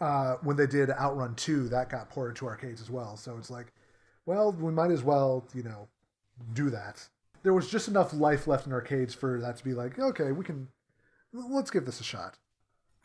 uh, 0.00 0.34
when 0.42 0.56
they 0.56 0.66
did 0.66 0.90
Outrun 0.90 1.34
2, 1.34 1.68
that 1.68 1.88
got 1.88 2.10
ported 2.10 2.36
to 2.36 2.46
arcades 2.46 2.82
as 2.82 2.90
well. 2.90 3.16
So 3.16 3.36
it's 3.38 3.50
like, 3.50 3.72
well, 4.26 4.52
we 4.52 4.72
might 4.72 4.90
as 4.90 5.02
well, 5.02 5.46
you 5.54 5.62
know, 5.62 5.88
do 6.52 6.68
that. 6.70 7.08
There 7.44 7.54
was 7.54 7.70
just 7.70 7.86
enough 7.86 8.12
life 8.12 8.48
left 8.48 8.66
in 8.66 8.72
arcades 8.72 9.14
for 9.14 9.40
that 9.40 9.58
to 9.58 9.64
be 9.64 9.74
like, 9.74 9.98
okay, 9.98 10.32
we 10.32 10.44
can, 10.44 10.68
let's 11.32 11.70
give 11.70 11.86
this 11.86 12.00
a 12.00 12.04
shot. 12.04 12.38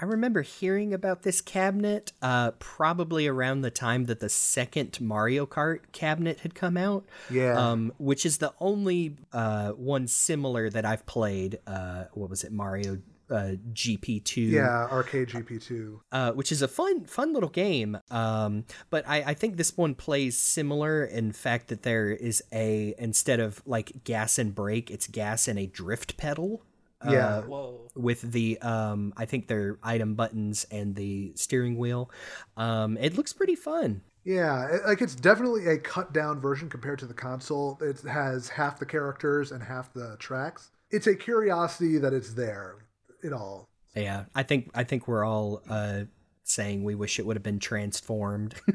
I 0.02 0.06
remember 0.06 0.44
hearing 0.44 0.94
about 0.94 1.24
this 1.24 1.42
cabinet 1.42 2.14
uh, 2.22 2.52
probably 2.52 3.28
around 3.28 3.62
the 3.62 3.70
time 3.70 4.06
that 4.06 4.22
the 4.22 4.30
second 4.30 5.00
Mario 5.02 5.46
Kart 5.46 5.92
cabinet 5.92 6.40
had 6.40 6.56
come 6.56 6.78
out. 6.78 7.06
Yeah. 7.30 7.60
Um, 7.60 7.92
which 7.98 8.26
is 8.26 8.38
the 8.38 8.54
only 8.62 9.18
uh, 9.34 9.72
one 9.72 10.08
similar 10.08 10.70
that 10.70 10.86
I've 10.86 11.06
played. 11.06 11.60
Uh, 11.68 12.06
what 12.14 12.30
was 12.30 12.46
it? 12.46 12.54
Mario 12.54 13.00
uh, 13.30 13.54
GP2. 13.74 14.50
Yeah, 14.52 14.88
arcade 14.92 15.30
GP2. 15.30 16.00
uh, 16.12 16.32
which 16.34 16.52
is 16.52 16.62
a 16.62 16.68
fun, 16.68 17.06
fun 17.06 17.34
little 17.34 17.50
game. 17.50 17.98
Um, 18.12 18.66
but 18.90 19.08
I, 19.08 19.24
I 19.28 19.34
think 19.34 19.58
this 19.58 19.76
one 19.78 19.96
plays 19.96 20.38
similar 20.38 21.04
in 21.04 21.32
fact 21.32 21.68
that 21.70 21.84
there 21.84 22.12
is 22.12 22.44
a 22.52 22.94
instead 22.98 23.40
of 23.40 23.62
like 23.66 24.04
gas 24.04 24.38
and 24.38 24.54
brake, 24.54 24.90
it's 24.92 25.08
gas 25.08 25.48
and 25.48 25.58
a 25.60 25.66
drift 25.68 26.18
pedal. 26.18 26.64
Yeah. 27.10 27.42
Whoa. 27.44 27.88
With 27.96 28.22
the, 28.34 28.58
um, 28.60 29.14
I 29.16 29.24
think 29.26 29.48
they're 29.48 29.78
item 29.82 30.16
buttons 30.16 30.66
and 30.70 30.96
the 30.96 31.32
steering 31.36 31.78
wheel. 31.78 32.12
Um, 32.58 32.98
it 32.98 33.16
looks 33.16 33.32
pretty 33.32 33.56
fun. 33.56 34.02
Yeah, 34.26 34.68
it- 34.68 34.86
like 34.86 35.02
it's 35.02 35.16
definitely 35.16 35.66
a 35.68 35.78
cut 35.78 36.12
down 36.14 36.42
version 36.42 36.70
compared 36.70 37.00
to 37.00 37.06
the 37.06 37.14
console. 37.14 37.78
It 37.82 38.02
has 38.02 38.50
half 38.50 38.80
the 38.80 38.86
characters 38.86 39.54
and 39.54 39.64
half 39.64 39.94
the 39.94 40.18
tracks. 40.20 40.72
It's 40.92 41.08
a 41.08 41.16
curiosity 41.16 41.98
that 42.00 42.14
it's 42.14 42.34
there. 42.34 42.76
It 43.24 43.34
all. 43.34 43.70
Yeah, 43.96 44.26
I 44.36 44.44
think 44.44 44.70
I 44.74 44.84
think 44.84 45.08
we're 45.08 45.26
all 45.26 45.62
uh, 45.70 46.04
saying 46.44 46.84
we 46.84 46.96
wish 46.96 47.20
it 47.20 47.26
would 47.26 47.36
have 47.36 47.44
been 47.44 47.60
transformed. 47.60 48.56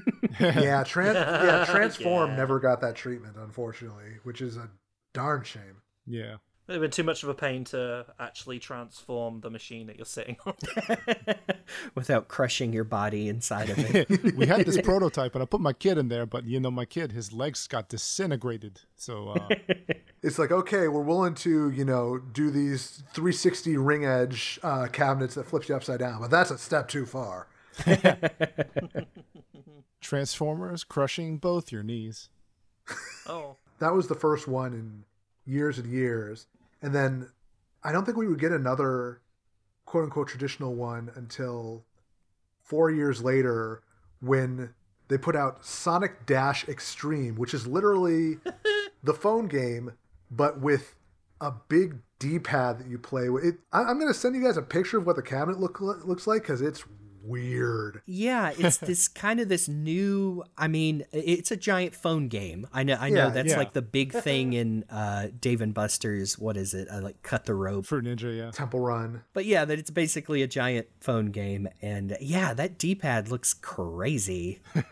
Yeah, 0.40 0.82
trans- 0.82 1.14
yeah, 1.16 1.64
Transform 1.64 2.30
Yeah. 2.30 2.36
never 2.36 2.58
got 2.58 2.80
that 2.80 2.96
treatment, 2.96 3.36
unfortunately, 3.38 4.16
which 4.24 4.40
is 4.40 4.56
a 4.56 4.68
darn 5.12 5.44
shame. 5.44 5.76
Yeah. 6.06 6.36
It 6.66 6.72
would 6.72 6.74
have 6.76 6.82
been 6.82 6.90
too 6.92 7.04
much 7.04 7.22
of 7.22 7.28
a 7.28 7.34
pain 7.34 7.64
to 7.64 8.06
actually 8.18 8.58
transform 8.58 9.40
the 9.40 9.50
machine 9.50 9.86
that 9.88 9.96
you're 9.96 10.06
sitting 10.06 10.38
on. 10.46 10.54
without 11.94 12.26
crushing 12.28 12.72
your 12.72 12.84
body 12.84 13.28
inside 13.28 13.68
of 13.68 13.78
it. 13.78 14.34
we 14.36 14.46
had 14.46 14.64
this 14.64 14.80
prototype, 14.82 15.34
and 15.34 15.42
I 15.42 15.46
put 15.46 15.60
my 15.60 15.74
kid 15.74 15.98
in 15.98 16.08
there, 16.08 16.24
but 16.24 16.44
you 16.44 16.58
know, 16.58 16.70
my 16.70 16.86
kid, 16.86 17.12
his 17.12 17.34
legs 17.34 17.66
got 17.66 17.90
disintegrated. 17.90 18.80
So 18.96 19.28
uh, 19.30 19.54
It's 20.22 20.38
like, 20.38 20.50
okay, 20.50 20.88
we're 20.88 21.02
willing 21.02 21.34
to, 21.34 21.68
you 21.68 21.84
know, 21.84 22.16
do 22.16 22.50
these 22.50 23.02
360 23.12 23.76
ring 23.76 24.06
edge 24.06 24.58
uh, 24.62 24.86
cabinets 24.86 25.34
that 25.34 25.44
flips 25.44 25.68
you 25.68 25.76
upside 25.76 25.98
down, 25.98 26.22
but 26.22 26.30
that's 26.30 26.50
a 26.50 26.56
step 26.56 26.88
too 26.88 27.04
far. 27.04 27.46
Transformers 30.00 30.82
crushing 30.82 31.36
both 31.36 31.70
your 31.70 31.82
knees. 31.82 32.30
oh. 33.26 33.56
That 33.80 33.92
was 33.92 34.08
the 34.08 34.14
first 34.14 34.48
one 34.48 34.72
in 34.72 35.04
years 35.44 35.78
and 35.78 35.92
years. 35.92 36.46
And 36.84 36.94
then 36.94 37.30
I 37.82 37.92
don't 37.92 38.04
think 38.04 38.18
we 38.18 38.28
would 38.28 38.38
get 38.38 38.52
another 38.52 39.22
quote 39.86 40.04
unquote 40.04 40.28
traditional 40.28 40.74
one 40.74 41.10
until 41.14 41.86
four 42.62 42.90
years 42.90 43.22
later 43.22 43.82
when 44.20 44.74
they 45.08 45.16
put 45.16 45.34
out 45.34 45.64
Sonic 45.64 46.26
Dash 46.26 46.68
Extreme, 46.68 47.36
which 47.36 47.54
is 47.54 47.66
literally 47.66 48.36
the 49.02 49.14
phone 49.14 49.48
game, 49.48 49.92
but 50.30 50.60
with 50.60 50.94
a 51.40 51.52
big 51.68 52.00
D-pad 52.18 52.80
that 52.80 52.86
you 52.86 52.98
play 52.98 53.30
with. 53.30 53.44
It, 53.44 53.54
I, 53.72 53.84
I'm 53.84 53.98
going 53.98 54.12
to 54.12 54.18
send 54.18 54.36
you 54.36 54.42
guys 54.42 54.58
a 54.58 54.62
picture 54.62 54.98
of 54.98 55.06
what 55.06 55.16
the 55.16 55.22
cabinet 55.22 55.58
look, 55.58 55.80
looks 55.80 56.26
like 56.26 56.42
because 56.42 56.60
it's 56.60 56.84
weird. 57.24 58.02
Yeah, 58.06 58.52
it's 58.58 58.76
this 58.90 59.08
kind 59.08 59.40
of 59.40 59.48
this 59.48 59.68
new. 59.68 60.44
I 60.58 60.68
mean, 60.68 61.04
it's 61.12 61.50
a 61.50 61.56
giant 61.56 61.94
phone 61.94 62.28
game. 62.28 62.66
I 62.72 62.82
know. 62.82 62.96
I 63.00 63.10
know 63.10 63.26
Yeah, 63.26 63.30
that's 63.30 63.50
yeah. 63.50 63.58
like 63.58 63.72
the 63.72 63.82
big 63.82 64.12
thing 64.12 64.52
in 64.52 64.84
uh, 64.90 65.28
Dave 65.40 65.60
and 65.60 65.72
Buster's. 65.74 66.38
What 66.38 66.56
is 66.56 66.74
it? 66.74 66.88
Uh, 66.90 67.00
like 67.00 67.22
cut 67.22 67.44
the 67.46 67.54
rope. 67.54 67.86
Fruit 67.86 68.04
Ninja, 68.04 68.36
yeah. 68.36 68.50
Temple 68.50 68.80
Run. 68.80 69.22
But 69.32 69.44
yeah, 69.46 69.64
that 69.64 69.78
it's 69.78 69.90
basically 69.90 70.42
a 70.42 70.46
giant 70.46 70.86
phone 71.00 71.26
game, 71.26 71.68
and 71.82 72.16
yeah, 72.20 72.54
that 72.54 72.78
D-pad 72.78 73.28
looks 73.28 73.54
crazy. 73.54 74.60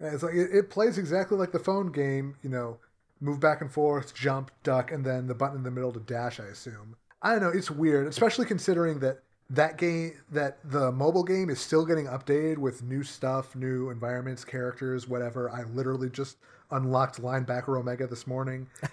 Yeah, 0.00 0.10
It's 0.12 0.22
like 0.22 0.34
it, 0.34 0.50
it 0.52 0.70
plays 0.70 0.96
exactly 0.96 1.36
like 1.36 1.50
the 1.50 1.58
phone 1.58 1.90
game. 1.90 2.36
You 2.42 2.50
know, 2.50 2.78
move 3.20 3.40
back 3.40 3.60
and 3.60 3.72
forth, 3.72 4.14
jump, 4.14 4.50
duck, 4.62 4.92
and 4.92 5.04
then 5.04 5.26
the 5.26 5.34
button 5.34 5.56
in 5.56 5.62
the 5.64 5.70
middle 5.72 5.90
to 5.92 5.98
dash. 6.00 6.38
I 6.38 6.44
assume. 6.44 6.94
I 7.20 7.32
don't 7.32 7.42
know. 7.42 7.48
It's 7.48 7.68
weird, 7.70 8.06
especially 8.06 8.46
considering 8.46 9.00
that 9.00 9.22
that 9.50 9.78
game, 9.78 10.12
that 10.30 10.58
the 10.64 10.92
mobile 10.92 11.24
game, 11.24 11.48
is 11.50 11.60
still 11.60 11.84
getting 11.86 12.06
updated 12.06 12.58
with 12.58 12.82
new 12.82 13.02
stuff, 13.02 13.56
new 13.56 13.90
environments, 13.90 14.44
characters, 14.44 15.08
whatever. 15.08 15.50
I 15.50 15.62
literally 15.64 16.10
just 16.10 16.36
unlocked 16.70 17.20
Linebacker 17.20 17.78
Omega 17.78 18.06
this 18.06 18.26
morning. 18.26 18.68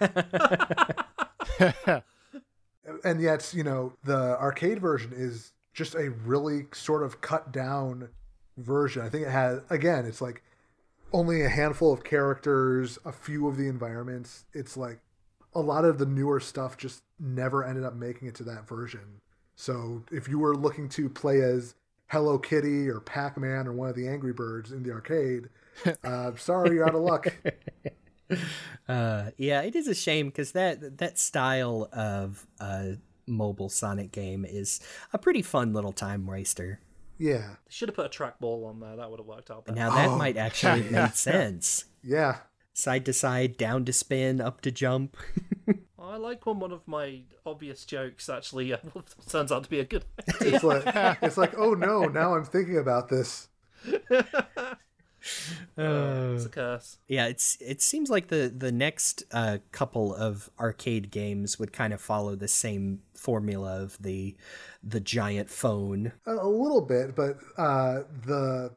and 3.04 3.20
yet, 3.20 3.52
you 3.54 3.64
know, 3.64 3.92
the 4.04 4.38
arcade 4.38 4.80
version 4.80 5.12
is 5.14 5.52
just 5.74 5.94
a 5.94 6.10
really 6.24 6.66
sort 6.72 7.02
of 7.02 7.20
cut 7.20 7.52
down 7.52 8.08
version. 8.56 9.02
I 9.02 9.10
think 9.10 9.26
it 9.26 9.30
has 9.30 9.60
again, 9.68 10.06
it's 10.06 10.22
like 10.22 10.42
only 11.12 11.42
a 11.42 11.48
handful 11.48 11.92
of 11.92 12.02
characters, 12.02 12.98
a 13.04 13.12
few 13.12 13.46
of 13.46 13.56
the 13.56 13.68
environments. 13.68 14.46
It's 14.54 14.76
like 14.76 15.00
a 15.54 15.60
lot 15.60 15.84
of 15.84 15.98
the 15.98 16.06
newer 16.06 16.40
stuff 16.40 16.76
just 16.76 17.02
never 17.20 17.64
ended 17.64 17.84
up 17.84 17.94
making 17.94 18.28
it 18.28 18.34
to 18.36 18.44
that 18.44 18.66
version. 18.66 19.20
So 19.56 20.04
if 20.12 20.28
you 20.28 20.38
were 20.38 20.54
looking 20.54 20.88
to 20.90 21.08
play 21.08 21.40
as 21.40 21.74
Hello 22.08 22.38
Kitty 22.38 22.88
or 22.88 23.00
Pac 23.00 23.36
Man 23.38 23.66
or 23.66 23.72
one 23.72 23.88
of 23.88 23.96
the 23.96 24.06
Angry 24.06 24.32
Birds 24.32 24.70
in 24.70 24.82
the 24.82 24.92
arcade, 24.92 25.48
uh, 26.04 26.32
sorry, 26.36 26.76
you're 26.76 26.86
out 26.88 26.94
of 26.94 27.02
luck. 27.02 27.26
Uh, 28.88 29.30
yeah, 29.36 29.62
it 29.62 29.76
is 29.76 29.86
a 29.86 29.94
shame 29.94 30.26
because 30.26 30.50
that 30.50 30.98
that 30.98 31.16
style 31.16 31.88
of 31.92 32.44
uh, 32.58 32.86
mobile 33.24 33.68
Sonic 33.68 34.10
game 34.10 34.44
is 34.44 34.80
a 35.12 35.18
pretty 35.18 35.42
fun 35.42 35.72
little 35.72 35.92
time 35.92 36.26
waster. 36.26 36.80
Yeah, 37.18 37.50
Should 37.68 37.88
have 37.88 37.94
put 37.94 38.06
a 38.06 38.08
trackball 38.08 38.66
on 38.68 38.80
there. 38.80 38.96
That 38.96 39.10
would 39.12 39.20
have 39.20 39.26
worked 39.28 39.48
out 39.52 39.64
better. 39.66 39.76
Now 39.78 39.94
that 39.94 40.08
Oh. 40.08 40.16
might 40.18 40.36
actually 40.36 40.82
make 40.90 41.14
sense. 41.14 41.84
yeah. 42.02 42.38
Side 42.72 43.04
to 43.06 43.12
side, 43.12 43.56
down 43.56 43.84
to 43.84 43.92
spin, 43.92 44.40
up 44.40 44.60
to 44.62 44.72
jump. 44.72 45.16
I 46.08 46.16
like 46.16 46.46
when 46.46 46.60
one 46.60 46.72
of 46.72 46.86
my 46.86 47.22
obvious 47.44 47.84
jokes 47.84 48.28
actually 48.28 48.72
uh, 48.72 48.78
turns 49.28 49.50
out 49.50 49.64
to 49.64 49.70
be 49.70 49.80
a 49.80 49.84
good 49.84 50.04
idea. 50.28 50.54
It's 50.54 50.64
like 50.64 51.16
it's 51.22 51.36
like 51.36 51.58
oh 51.58 51.74
no, 51.74 52.04
now 52.04 52.34
I'm 52.34 52.44
thinking 52.44 52.78
about 52.78 53.08
this. 53.08 53.48
it's 55.76 56.46
a 56.46 56.48
curse. 56.50 56.98
Yeah, 57.08 57.26
it's 57.26 57.56
it 57.60 57.82
seems 57.82 58.10
like 58.10 58.28
the 58.28 58.52
the 58.56 58.72
next 58.72 59.24
uh, 59.32 59.58
couple 59.72 60.14
of 60.14 60.50
arcade 60.58 61.10
games 61.10 61.58
would 61.58 61.72
kind 61.72 61.92
of 61.92 62.00
follow 62.00 62.36
the 62.36 62.48
same 62.48 63.00
formula 63.14 63.82
of 63.82 63.98
the 64.00 64.36
the 64.82 65.00
giant 65.00 65.50
phone. 65.50 66.12
A, 66.26 66.34
a 66.34 66.48
little 66.48 66.80
bit, 66.80 67.16
but 67.16 67.38
uh, 67.56 68.02
the 68.24 68.74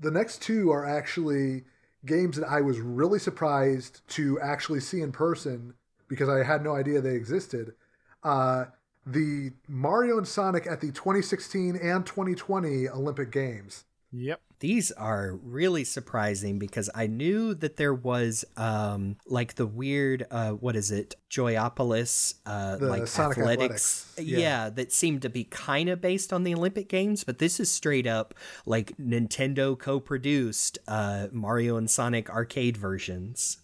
the 0.00 0.10
next 0.10 0.42
two 0.42 0.70
are 0.70 0.86
actually 0.86 1.64
games 2.06 2.36
that 2.36 2.48
I 2.48 2.60
was 2.60 2.78
really 2.78 3.18
surprised 3.18 4.06
to 4.10 4.40
actually 4.40 4.80
see 4.80 5.00
in 5.00 5.10
person 5.10 5.74
because 6.08 6.28
I 6.28 6.42
had 6.42 6.62
no 6.62 6.74
idea 6.74 7.00
they 7.00 7.14
existed. 7.14 7.74
Uh, 8.22 8.66
the 9.06 9.52
Mario 9.68 10.18
and 10.18 10.28
Sonic 10.28 10.66
at 10.66 10.80
the 10.80 10.88
2016 10.88 11.76
and 11.76 12.04
2020 12.04 12.88
Olympic 12.88 13.30
Games. 13.32 13.84
Yep. 14.12 14.40
These 14.60 14.90
are 14.92 15.34
really 15.42 15.84
surprising 15.84 16.58
because 16.58 16.90
I 16.94 17.06
knew 17.06 17.54
that 17.54 17.76
there 17.76 17.94
was 17.94 18.44
um 18.56 19.16
like 19.26 19.54
the 19.54 19.66
weird 19.66 20.26
uh 20.30 20.52
what 20.52 20.76
is 20.76 20.90
it 20.90 21.14
Joypolis 21.30 22.34
uh 22.46 22.76
The 22.76 22.86
like 22.86 23.06
Sonic 23.06 23.38
athletics, 23.38 24.06
Athletics, 24.18 24.30
Yeah. 24.32 24.38
yeah. 24.38 24.70
that 24.70 24.92
seemed 24.92 25.22
to 25.22 25.28
be 25.28 25.44
kind 25.44 25.88
of 25.90 26.00
based 26.00 26.32
on 26.32 26.42
the 26.42 26.54
Olympic 26.54 26.88
games 26.88 27.22
but 27.22 27.38
this 27.38 27.60
is 27.60 27.70
straight 27.70 28.06
up 28.06 28.34
like 28.66 28.96
Nintendo 28.96 29.78
co-produced 29.78 30.78
uh 30.88 31.28
Mario 31.30 31.76
and 31.76 31.88
Sonic 31.90 32.30
arcade 32.30 32.76
versions. 32.78 33.58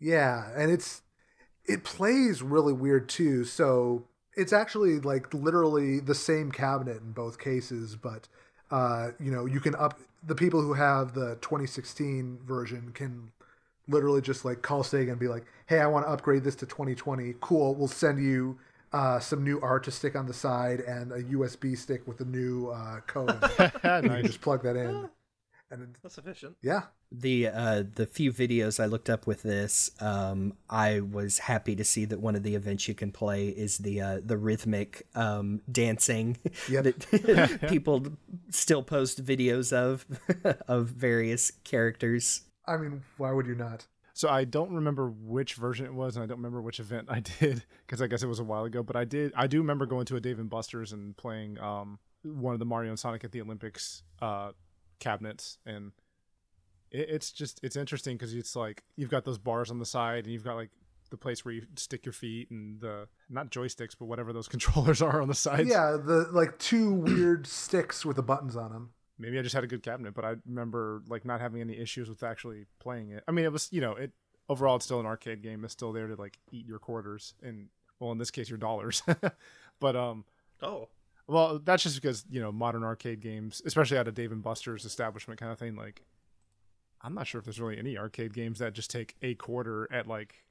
Yeah, 0.00 0.50
and 0.56 0.70
it's 0.70 1.02
it 1.66 1.84
plays 1.84 2.42
really 2.42 2.72
weird 2.72 3.08
too. 3.08 3.44
So 3.44 4.04
it's 4.34 4.52
actually 4.52 5.00
like 5.00 5.32
literally 5.32 6.00
the 6.00 6.14
same 6.14 6.52
cabinet 6.52 7.00
in 7.00 7.12
both 7.12 7.38
cases, 7.38 7.96
but 7.96 8.28
uh, 8.70 9.10
you 9.20 9.30
know, 9.30 9.46
you 9.46 9.60
can 9.60 9.74
up 9.76 9.98
the 10.24 10.34
people 10.34 10.60
who 10.60 10.74
have 10.74 11.14
the 11.14 11.36
2016 11.40 12.40
version 12.44 12.90
can 12.94 13.30
literally 13.88 14.20
just 14.20 14.44
like 14.44 14.62
call 14.62 14.82
Sega 14.82 15.10
and 15.10 15.20
be 15.20 15.28
like, 15.28 15.44
"Hey, 15.66 15.78
I 15.78 15.86
want 15.86 16.06
to 16.06 16.10
upgrade 16.10 16.42
this 16.42 16.56
to 16.56 16.66
2020. 16.66 17.34
Cool, 17.40 17.74
we'll 17.74 17.86
send 17.88 18.22
you 18.22 18.58
uh, 18.92 19.20
some 19.20 19.44
new 19.44 19.60
art 19.60 19.84
to 19.84 19.90
stick 19.90 20.16
on 20.16 20.26
the 20.26 20.34
side 20.34 20.80
and 20.80 21.12
a 21.12 21.22
USB 21.22 21.76
stick 21.76 22.06
with 22.06 22.20
a 22.20 22.24
new 22.24 22.70
uh, 22.70 23.00
code. 23.06 23.38
and 23.82 24.04
you 24.16 24.22
just 24.22 24.40
plug 24.40 24.62
that 24.62 24.76
in, 24.76 25.08
and 25.80 25.94
it- 25.94 26.00
That's 26.02 26.18
efficient. 26.18 26.56
yeah, 26.62 26.82
the 27.12 27.48
uh, 27.48 27.84
the 27.94 28.06
few 28.06 28.32
videos 28.32 28.80
I 28.82 28.86
looked 28.86 29.08
up 29.10 29.26
with 29.26 29.42
this, 29.42 29.90
um, 30.00 30.54
I 30.68 31.00
was 31.00 31.38
happy 31.38 31.76
to 31.76 31.84
see 31.84 32.04
that 32.06 32.20
one 32.20 32.34
of 32.36 32.42
the 32.42 32.54
events 32.54 32.88
you 32.88 32.94
can 32.94 33.12
play 33.12 33.48
is 33.48 33.78
the 33.78 34.00
uh, 34.00 34.20
the 34.24 34.36
rhythmic 34.36 35.06
um, 35.14 35.60
dancing 35.70 36.36
Yep. 36.70 36.84
that 36.84 37.66
people 37.68 38.04
still 38.50 38.82
post 38.82 39.24
videos 39.24 39.72
of 39.72 40.04
of 40.68 40.88
various 40.88 41.50
characters. 41.64 42.42
I 42.66 42.76
mean, 42.76 43.02
why 43.16 43.32
would 43.32 43.46
you 43.46 43.54
not? 43.54 43.86
So 44.14 44.30
I 44.30 44.44
don't 44.44 44.72
remember 44.72 45.10
which 45.10 45.54
version 45.56 45.84
it 45.84 45.92
was, 45.92 46.16
and 46.16 46.22
I 46.22 46.26
don't 46.26 46.38
remember 46.38 46.62
which 46.62 46.80
event 46.80 47.08
I 47.10 47.20
did 47.20 47.62
because 47.86 48.00
I 48.00 48.06
guess 48.06 48.22
it 48.22 48.26
was 48.28 48.38
a 48.40 48.44
while 48.44 48.64
ago. 48.64 48.82
But 48.82 48.96
I 48.96 49.04
did. 49.04 49.32
I 49.36 49.46
do 49.46 49.58
remember 49.58 49.84
going 49.86 50.06
to 50.06 50.16
a 50.16 50.20
Dave 50.20 50.38
and 50.38 50.48
Buster's 50.48 50.92
and 50.92 51.14
playing 51.18 51.60
um, 51.60 51.98
one 52.22 52.54
of 52.54 52.58
the 52.58 52.64
Mario 52.64 52.88
and 52.90 52.98
Sonic 52.98 53.24
at 53.24 53.32
the 53.32 53.42
Olympics 53.42 54.02
uh, 54.22 54.52
cabinets, 54.98 55.58
and 55.66 55.92
it, 56.90 57.08
it's 57.10 57.32
just 57.32 57.60
it's 57.62 57.76
interesting 57.76 58.16
because 58.16 58.34
it's 58.34 58.56
like 58.56 58.84
you've 58.96 59.10
got 59.10 59.24
those 59.24 59.38
bars 59.38 59.70
on 59.70 59.78
the 59.78 59.86
side, 59.86 60.24
and 60.24 60.32
you've 60.32 60.44
got 60.44 60.56
like 60.56 60.70
the 61.10 61.16
place 61.16 61.44
where 61.44 61.54
you 61.54 61.62
stick 61.76 62.04
your 62.04 62.12
feet 62.12 62.50
and 62.50 62.80
the 62.80 63.06
not 63.30 63.50
joysticks, 63.50 63.94
but 63.98 64.06
whatever 64.06 64.32
those 64.32 64.48
controllers 64.54 65.00
are 65.02 65.20
on 65.22 65.28
the 65.28 65.34
sides. 65.34 65.68
Yeah, 65.68 65.92
the 65.92 66.28
like 66.32 66.58
two 66.58 66.92
weird 66.92 67.46
sticks 67.46 68.04
with 68.04 68.16
the 68.16 68.22
buttons 68.22 68.56
on 68.56 68.72
them. 68.72 68.90
maybe 69.18 69.38
I 69.38 69.42
just 69.42 69.54
had 69.54 69.64
a 69.64 69.68
good 69.68 69.82
cabinet, 69.82 70.14
but 70.14 70.24
I 70.24 70.34
remember 70.46 71.02
like 71.08 71.24
not 71.24 71.40
having 71.40 71.60
any 71.60 71.78
issues 71.78 72.08
with 72.08 72.22
actually 72.22 72.64
playing 72.80 73.10
it. 73.10 73.22
I 73.28 73.32
mean, 73.32 73.44
it 73.44 73.52
was 73.52 73.68
you 73.72 73.80
know 73.80 73.92
it 73.92 74.12
overall 74.48 74.76
it's 74.76 74.84
still 74.84 75.00
an 75.00 75.06
arcade 75.06 75.42
game. 75.42 75.64
It's 75.64 75.72
still 75.72 75.92
there 75.92 76.08
to 76.08 76.16
like 76.16 76.38
eat 76.50 76.66
your 76.66 76.78
quarters 76.78 77.34
and 77.42 77.68
well 78.00 78.12
in 78.12 78.18
this 78.18 78.30
case 78.30 78.48
your 78.48 78.58
dollars. 78.58 79.02
but 79.80 79.96
um 79.96 80.24
Oh, 80.62 80.88
well 81.28 81.58
that's 81.58 81.82
just 81.82 82.00
because 82.00 82.24
you 82.30 82.40
know 82.40 82.52
modern 82.52 82.84
arcade 82.84 83.20
games, 83.20 83.60
especially 83.64 83.98
out 83.98 84.08
of 84.08 84.14
Dave 84.14 84.32
and 84.32 84.42
Buster's 84.42 84.84
establishment 84.84 85.40
kind 85.40 85.52
of 85.52 85.58
thing. 85.58 85.76
Like 85.76 86.02
I'm 87.02 87.14
not 87.14 87.26
sure 87.26 87.38
if 87.38 87.44
there's 87.44 87.60
really 87.60 87.78
any 87.78 87.96
arcade 87.98 88.32
games 88.34 88.58
that 88.60 88.72
just 88.72 88.90
take 88.90 89.16
a 89.22 89.34
quarter 89.34 89.88
at 89.92 90.06
like 90.06 90.44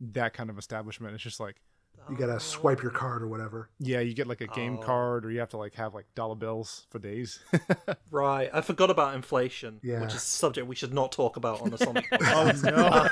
that 0.00 0.32
kind 0.34 0.50
of 0.50 0.58
establishment. 0.58 1.14
It's 1.14 1.22
just 1.22 1.40
like 1.40 1.60
You 2.08 2.16
gotta 2.16 2.40
swipe 2.40 2.80
your 2.82 2.90
card 2.90 3.22
or 3.22 3.28
whatever. 3.28 3.68
yeah, 3.78 4.00
you 4.00 4.14
get 4.14 4.26
like 4.26 4.40
a 4.40 4.46
game 4.46 4.78
Oh. 4.80 4.82
card 4.82 5.26
or 5.26 5.30
you 5.30 5.40
have 5.40 5.50
to 5.50 5.58
like 5.58 5.74
have 5.74 5.92
like 5.94 6.06
dollar 6.14 6.34
bills 6.36 6.86
for 6.90 6.98
days. 6.98 7.38
right. 8.10 8.48
I 8.52 8.62
forgot 8.62 8.90
about 8.90 9.14
inflation, 9.14 9.78
Yeah. 9.82 10.00
which 10.00 10.10
is 10.10 10.16
a 10.16 10.20
subject 10.20 10.66
we 10.66 10.74
should 10.74 10.94
not 10.94 11.12
talk 11.12 11.36
about 11.36 11.60
on 11.60 11.70
the 11.70 11.76
Sonic 11.78 12.06
oh 12.12 12.52
no. 12.64 13.08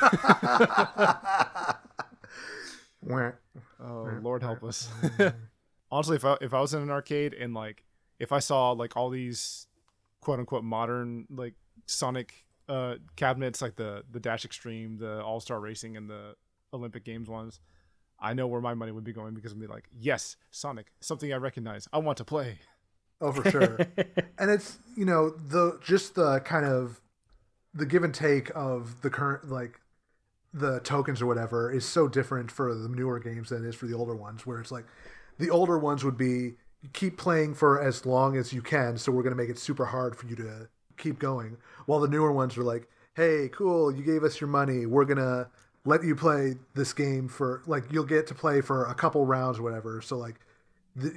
Oh 3.81 4.11
Lord 4.23 4.43
help 4.43 4.65
us. 4.65 4.89
Honestly, 5.91 6.17
if 6.17 6.25
I 6.25 6.37
if 6.41 6.53
I 6.55 6.61
was 6.61 6.75
in 6.75 6.83
an 6.83 6.91
arcade 6.91 7.35
and 7.35 7.55
like 7.55 7.85
if 8.19 8.33
I 8.33 8.39
saw 8.39 8.73
like 8.73 8.97
all 8.97 9.11
these 9.11 9.67
quote 10.21 10.39
unquote 10.39 10.65
modern 10.65 11.27
like 11.31 11.55
Sonic 11.87 12.45
uh 12.69 12.97
cabinets 13.17 13.63
like 13.63 13.77
the 13.77 14.05
the 14.11 14.21
Dash 14.21 14.45
Extreme, 14.45 14.99
the 14.99 15.23
All 15.23 15.41
Star 15.41 15.61
Racing 15.61 15.97
and 15.97 16.09
the 16.09 16.35
Olympic 16.73 17.05
Games 17.05 17.29
ones, 17.29 17.61
I 18.21 18.35
know 18.35 18.47
where 18.47 18.61
my 18.61 18.75
money 18.75 18.93
would 18.93 19.05
be 19.05 19.13
going 19.13 19.35
because 19.35 19.53
I'd 19.53 19.61
be 19.61 19.67
like, 19.67 19.89
yes, 19.99 20.37
Sonic, 20.51 20.93
something 21.01 21.33
I 21.33 21.37
recognize. 21.37 21.89
I 21.93 21.99
want 21.99 22.19
to 22.19 22.25
play. 22.25 22.59
Oh, 23.21 23.33
for 23.33 23.51
sure. 23.51 23.79
and 24.39 24.51
it's 24.51 24.79
you 24.97 25.05
know 25.05 25.31
the 25.31 25.79
just 25.83 26.15
the 26.15 26.41
kind 26.41 26.67
of 26.67 27.01
the 27.75 27.87
give 27.87 28.03
and 28.05 28.15
take 28.15 28.51
of 28.55 29.03
the 29.03 29.11
current 29.11 29.51
like 29.51 29.81
the 30.53 30.81
tokens 30.81 31.21
or 31.21 31.27
whatever 31.27 31.71
is 31.71 31.85
so 31.85 32.09
different 32.09 32.51
for 32.51 32.75
the 32.75 32.89
newer 32.89 33.21
games 33.21 33.51
than 33.51 33.65
it 33.65 33.69
is 33.69 33.75
for 33.75 33.87
the 33.87 33.95
older 33.95 34.15
ones. 34.15 34.47
Where 34.47 34.61
it's 34.61 34.73
like 34.73 34.87
the 35.39 35.51
older 35.51 35.79
ones 35.79 36.05
would 36.05 36.17
be 36.17 36.55
keep 36.93 37.17
playing 37.17 37.55
for 37.55 37.83
as 37.83 38.07
long 38.07 38.37
as 38.37 38.53
you 38.53 38.63
can, 38.63 38.99
so 38.99 39.11
we're 39.13 39.23
going 39.23 39.37
to 39.37 39.41
make 39.41 39.51
it 39.51 39.59
super 39.59 39.87
hard 39.87 40.17
for 40.17 40.27
you 40.27 40.37
to 40.37 40.69
keep 40.97 41.19
going. 41.19 41.57
While 41.87 42.01
the 42.01 42.09
newer 42.09 42.33
ones 42.33 42.57
are 42.59 42.63
like, 42.63 42.89
hey, 43.19 43.49
cool, 43.53 43.93
you 43.93 44.05
gave 44.05 44.23
us 44.23 44.41
your 44.41 44.49
money, 44.49 44.87
we're 44.87 45.05
gonna 45.05 45.49
let 45.85 46.05
you 46.05 46.15
play 46.15 46.55
this 46.75 46.93
game 46.93 47.29
for 47.29 47.63
like 47.67 47.83
you'll 47.91 48.05
get 48.05 48.29
to 48.29 48.35
play 48.35 48.61
for 48.61 48.85
a 48.85 48.95
couple 48.95 49.27
rounds 49.27 49.59
or 49.59 49.63
whatever. 49.63 50.01
So 50.01 50.17
like 50.17 50.37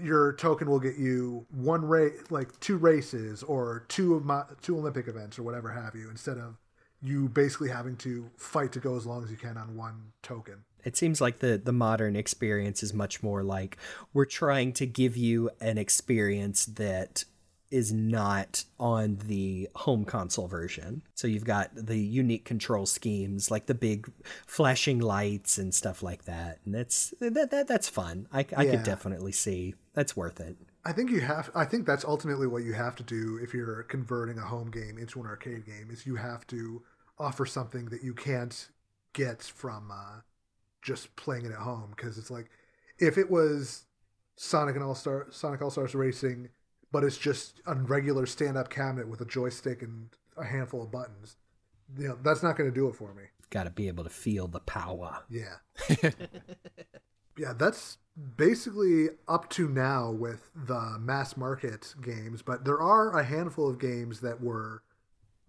your 0.02 0.34
token 0.34 0.68
will 0.68 0.80
get 0.80 0.98
you 0.98 1.46
one 1.52 1.86
race, 1.86 2.20
like 2.32 2.60
two 2.60 2.78
races 2.78 3.44
or 3.44 3.86
two 3.88 4.16
of 4.16 4.26
my 4.26 4.44
two 4.64 4.78
Olympic 4.78 5.08
events 5.08 5.38
or 5.38 5.44
whatever 5.44 5.70
have 5.70 5.94
you, 5.94 6.10
instead 6.10 6.40
of 6.40 6.58
you 7.04 7.30
basically 7.30 7.70
having 7.70 7.96
to 7.98 8.32
fight 8.36 8.72
to 8.72 8.80
go 8.80 8.96
as 8.96 9.06
long 9.06 9.24
as 9.24 9.30
you 9.30 9.38
can 9.38 9.56
on 9.58 9.76
one 9.76 10.14
token. 10.24 10.64
It 10.84 10.98
seems 10.98 11.22
like 11.22 11.40
the 11.40 11.58
the 11.64 11.72
modern 11.74 12.16
experience 12.16 12.84
is 12.84 12.94
much 12.94 13.22
more 13.24 13.44
like 13.44 13.78
we're 14.14 14.26
trying 14.26 14.74
to 14.74 14.86
give 14.86 15.18
you 15.18 15.50
an 15.60 15.78
experience 15.78 16.66
that 16.66 17.26
is 17.70 17.94
not 17.94 18.66
on 18.80 19.18
the 19.28 19.70
home 19.76 20.04
console 20.04 20.48
version. 20.48 21.02
So 21.16 21.28
you've 21.28 21.46
got 21.46 21.70
the 21.74 21.98
unique 21.98 22.44
control 22.44 22.86
schemes 22.86 23.50
like 23.50 23.68
the 23.68 23.74
big 23.74 24.12
flashing 24.46 25.00
lights 25.00 25.58
and 25.58 25.74
stuff 25.74 26.04
like 26.04 26.26
that. 26.26 26.60
And 26.66 26.76
that's 26.76 27.14
that, 27.22 27.50
that 27.52 27.68
that's 27.68 27.88
fun. 27.88 28.28
I, 28.34 28.40
I 28.40 28.66
Yeah. 28.66 28.72
could 28.72 28.84
definitely 28.84 29.32
see 29.32 29.76
that's 29.94 30.18
worth 30.18 30.40
it. 30.42 30.58
I 30.84 30.92
think 30.94 31.12
you 31.12 31.22
have. 31.22 31.52
I 31.54 31.66
think 31.66 31.86
that's 31.86 32.04
ultimately 32.06 32.48
what 32.48 32.64
you 32.64 32.74
have 32.74 32.96
to 32.98 33.04
do 33.04 33.40
if 33.42 33.54
you're 33.54 33.84
converting 33.84 34.38
a 34.38 34.42
home 34.46 34.72
game 34.72 34.98
into 34.98 35.20
an 35.20 35.28
arcade 35.28 35.66
game. 35.66 35.90
Is 35.92 36.06
you 36.06 36.16
have 36.16 36.48
to 36.48 36.84
offer 37.20 37.46
something 37.46 37.86
that 37.86 38.04
you 38.04 38.14
can't 38.14 38.70
get 39.14 39.44
from 39.44 39.92
uh, 39.92 40.22
just 40.82 41.16
playing 41.16 41.46
it 41.46 41.52
at 41.52 41.60
home. 41.60 41.94
Because 41.96 42.18
it's 42.18 42.32
like 42.32 42.50
if 43.00 43.18
it 43.18 43.30
was 43.30 43.86
Sonic 44.36 44.76
and 44.76 44.84
All 44.84 44.96
Star 44.96 45.28
Sonic 45.30 45.62
All 45.62 45.70
Stars 45.70 45.96
Racing, 45.96 46.50
but 46.92 47.04
it's 47.04 47.18
just 47.18 47.62
a 47.66 47.76
regular 47.76 48.26
stand 48.26 48.58
up 48.58 48.70
cabinet 48.70 49.08
with 49.08 49.22
a 49.22 49.26
joystick 49.26 49.82
and 49.82 50.10
a 50.38 50.46
handful 50.46 50.84
of 50.84 50.92
buttons. 50.92 51.38
You 51.98 52.10
know, 52.10 52.18
that's 52.24 52.44
not 52.44 52.58
going 52.58 52.70
to 52.70 52.74
do 52.74 52.88
it 52.88 52.96
for 52.96 53.14
me. 53.14 53.24
Got 53.50 53.66
to 53.66 53.70
be 53.70 53.88
able 53.88 54.04
to 54.04 54.10
feel 54.10 54.48
the 54.48 54.62
power. 54.62 55.20
Yeah. 55.30 55.58
yeah, 57.38 57.54
that's 57.58 57.98
basically 58.38 59.10
up 59.28 59.50
to 59.52 59.68
now 59.68 60.10
with 60.10 60.52
the 60.56 60.98
mass 61.00 61.36
market 61.36 61.94
games, 62.02 62.42
but 62.42 62.66
there 62.66 62.80
are 62.80 63.18
a 63.18 63.24
handful 63.24 63.70
of 63.70 63.80
games 63.80 64.22
that 64.22 64.42
were 64.42 64.84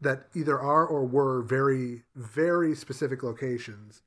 that 0.01 0.27
either 0.35 0.59
are 0.59 0.85
or 0.85 1.05
were 1.05 1.43
very 1.43 2.03
very 2.17 2.75
specific 2.75 3.23
locations 3.23 4.03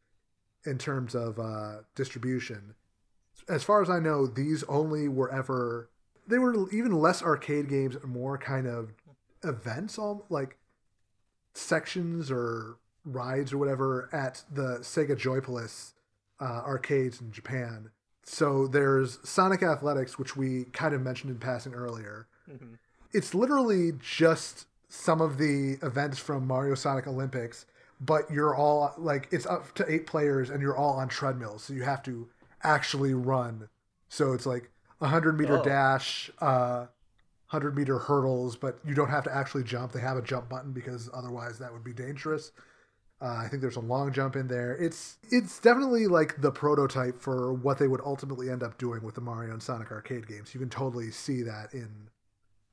in 0.66 0.78
terms 0.78 1.16
of 1.16 1.40
uh, 1.40 1.78
distribution. 1.96 2.76
As 3.48 3.64
far 3.64 3.82
as 3.82 3.90
I 3.90 4.00
know, 4.00 4.26
these 4.28 4.64
only 4.64 5.08
were 5.08 5.32
ever 5.32 5.90
they 6.28 6.40
were 6.40 6.70
even 6.72 6.92
less 6.92 7.22
arcade 7.22 7.70
games 7.70 7.96
more 8.04 8.38
kind 8.38 8.68
of 8.68 8.94
events 9.44 10.00
all 10.00 10.26
like 10.30 10.58
sections 11.54 12.32
or 12.32 12.78
rides 13.04 13.54
or 13.54 13.58
whatever 13.58 14.10
at 14.12 14.44
the 14.52 14.80
Sega 14.80 15.16
Joypolis 15.16 15.94
uh, 16.42 16.64
arcades 16.66 17.22
in 17.22 17.32
Japan. 17.32 17.92
So 18.24 18.68
there's 18.68 19.20
Sonic 19.24 19.62
Athletics, 19.62 20.18
which 20.18 20.36
we 20.36 20.66
kind 20.74 20.96
of 20.96 21.02
mentioned 21.02 21.32
in 21.32 21.38
passing 21.38 21.74
earlier. 21.74 22.28
It's 23.14 23.36
literally 23.36 23.92
just 24.00 24.66
some 24.90 25.22
of 25.22 25.38
the 25.38 25.78
events 25.84 26.18
from 26.18 26.48
Mario 26.48 26.74
Sonic 26.76 27.06
Olympics, 27.08 27.66
but 28.00 28.30
you're 28.32 28.56
all 28.56 28.94
like 28.98 29.28
it's 29.32 29.46
up 29.46 29.74
to 29.76 29.86
eight 29.92 30.06
players 30.08 30.50
and 30.50 30.62
you're 30.62 30.76
all 30.76 30.94
on 30.94 31.08
treadmills, 31.08 31.64
so 31.64 31.74
you 31.74 31.84
have 31.84 32.04
to 32.04 32.28
actually 32.64 33.14
run. 33.14 33.70
So 34.10 34.34
it's 34.34 34.46
like 34.46 34.70
a 35.02 35.08
hundred 35.08 35.38
meter 35.38 35.60
Oh. 35.60 35.64
dash, 35.64 36.30
uh, 36.40 36.88
hundred 37.48 37.76
meter 37.76 38.00
hurdles, 38.00 38.56
but 38.56 38.80
you 38.86 38.94
don't 38.96 39.10
have 39.10 39.24
to 39.26 39.36
actually 39.36 39.64
jump. 39.64 39.92
They 39.92 40.02
have 40.02 40.18
a 40.18 40.22
jump 40.22 40.50
button 40.50 40.72
because 40.72 41.10
otherwise 41.14 41.60
that 41.60 41.72
would 41.72 41.84
be 41.84 41.94
dangerous. 41.94 42.52
Uh, 43.22 43.28
I 43.46 43.48
think 43.48 43.62
there's 43.62 43.78
a 43.78 43.82
long 43.82 44.12
jump 44.12 44.36
in 44.36 44.48
there. 44.48 44.76
It's 44.76 45.18
it's 45.32 45.60
definitely 45.60 46.08
like 46.08 46.42
the 46.42 46.52
prototype 46.52 47.22
for 47.22 47.54
what 47.54 47.78
they 47.78 47.88
would 47.88 48.02
ultimately 48.02 48.50
end 48.50 48.62
up 48.62 48.78
doing 48.78 49.04
with 49.04 49.16
the 49.16 49.22
Mario 49.22 49.54
and 49.54 49.64
Sonic 49.64 49.90
arcade 49.92 50.28
games. 50.28 50.54
You 50.54 50.60
can 50.60 50.70
totally 50.70 51.12
see 51.12 51.42
that 51.44 51.74
in 51.74 52.10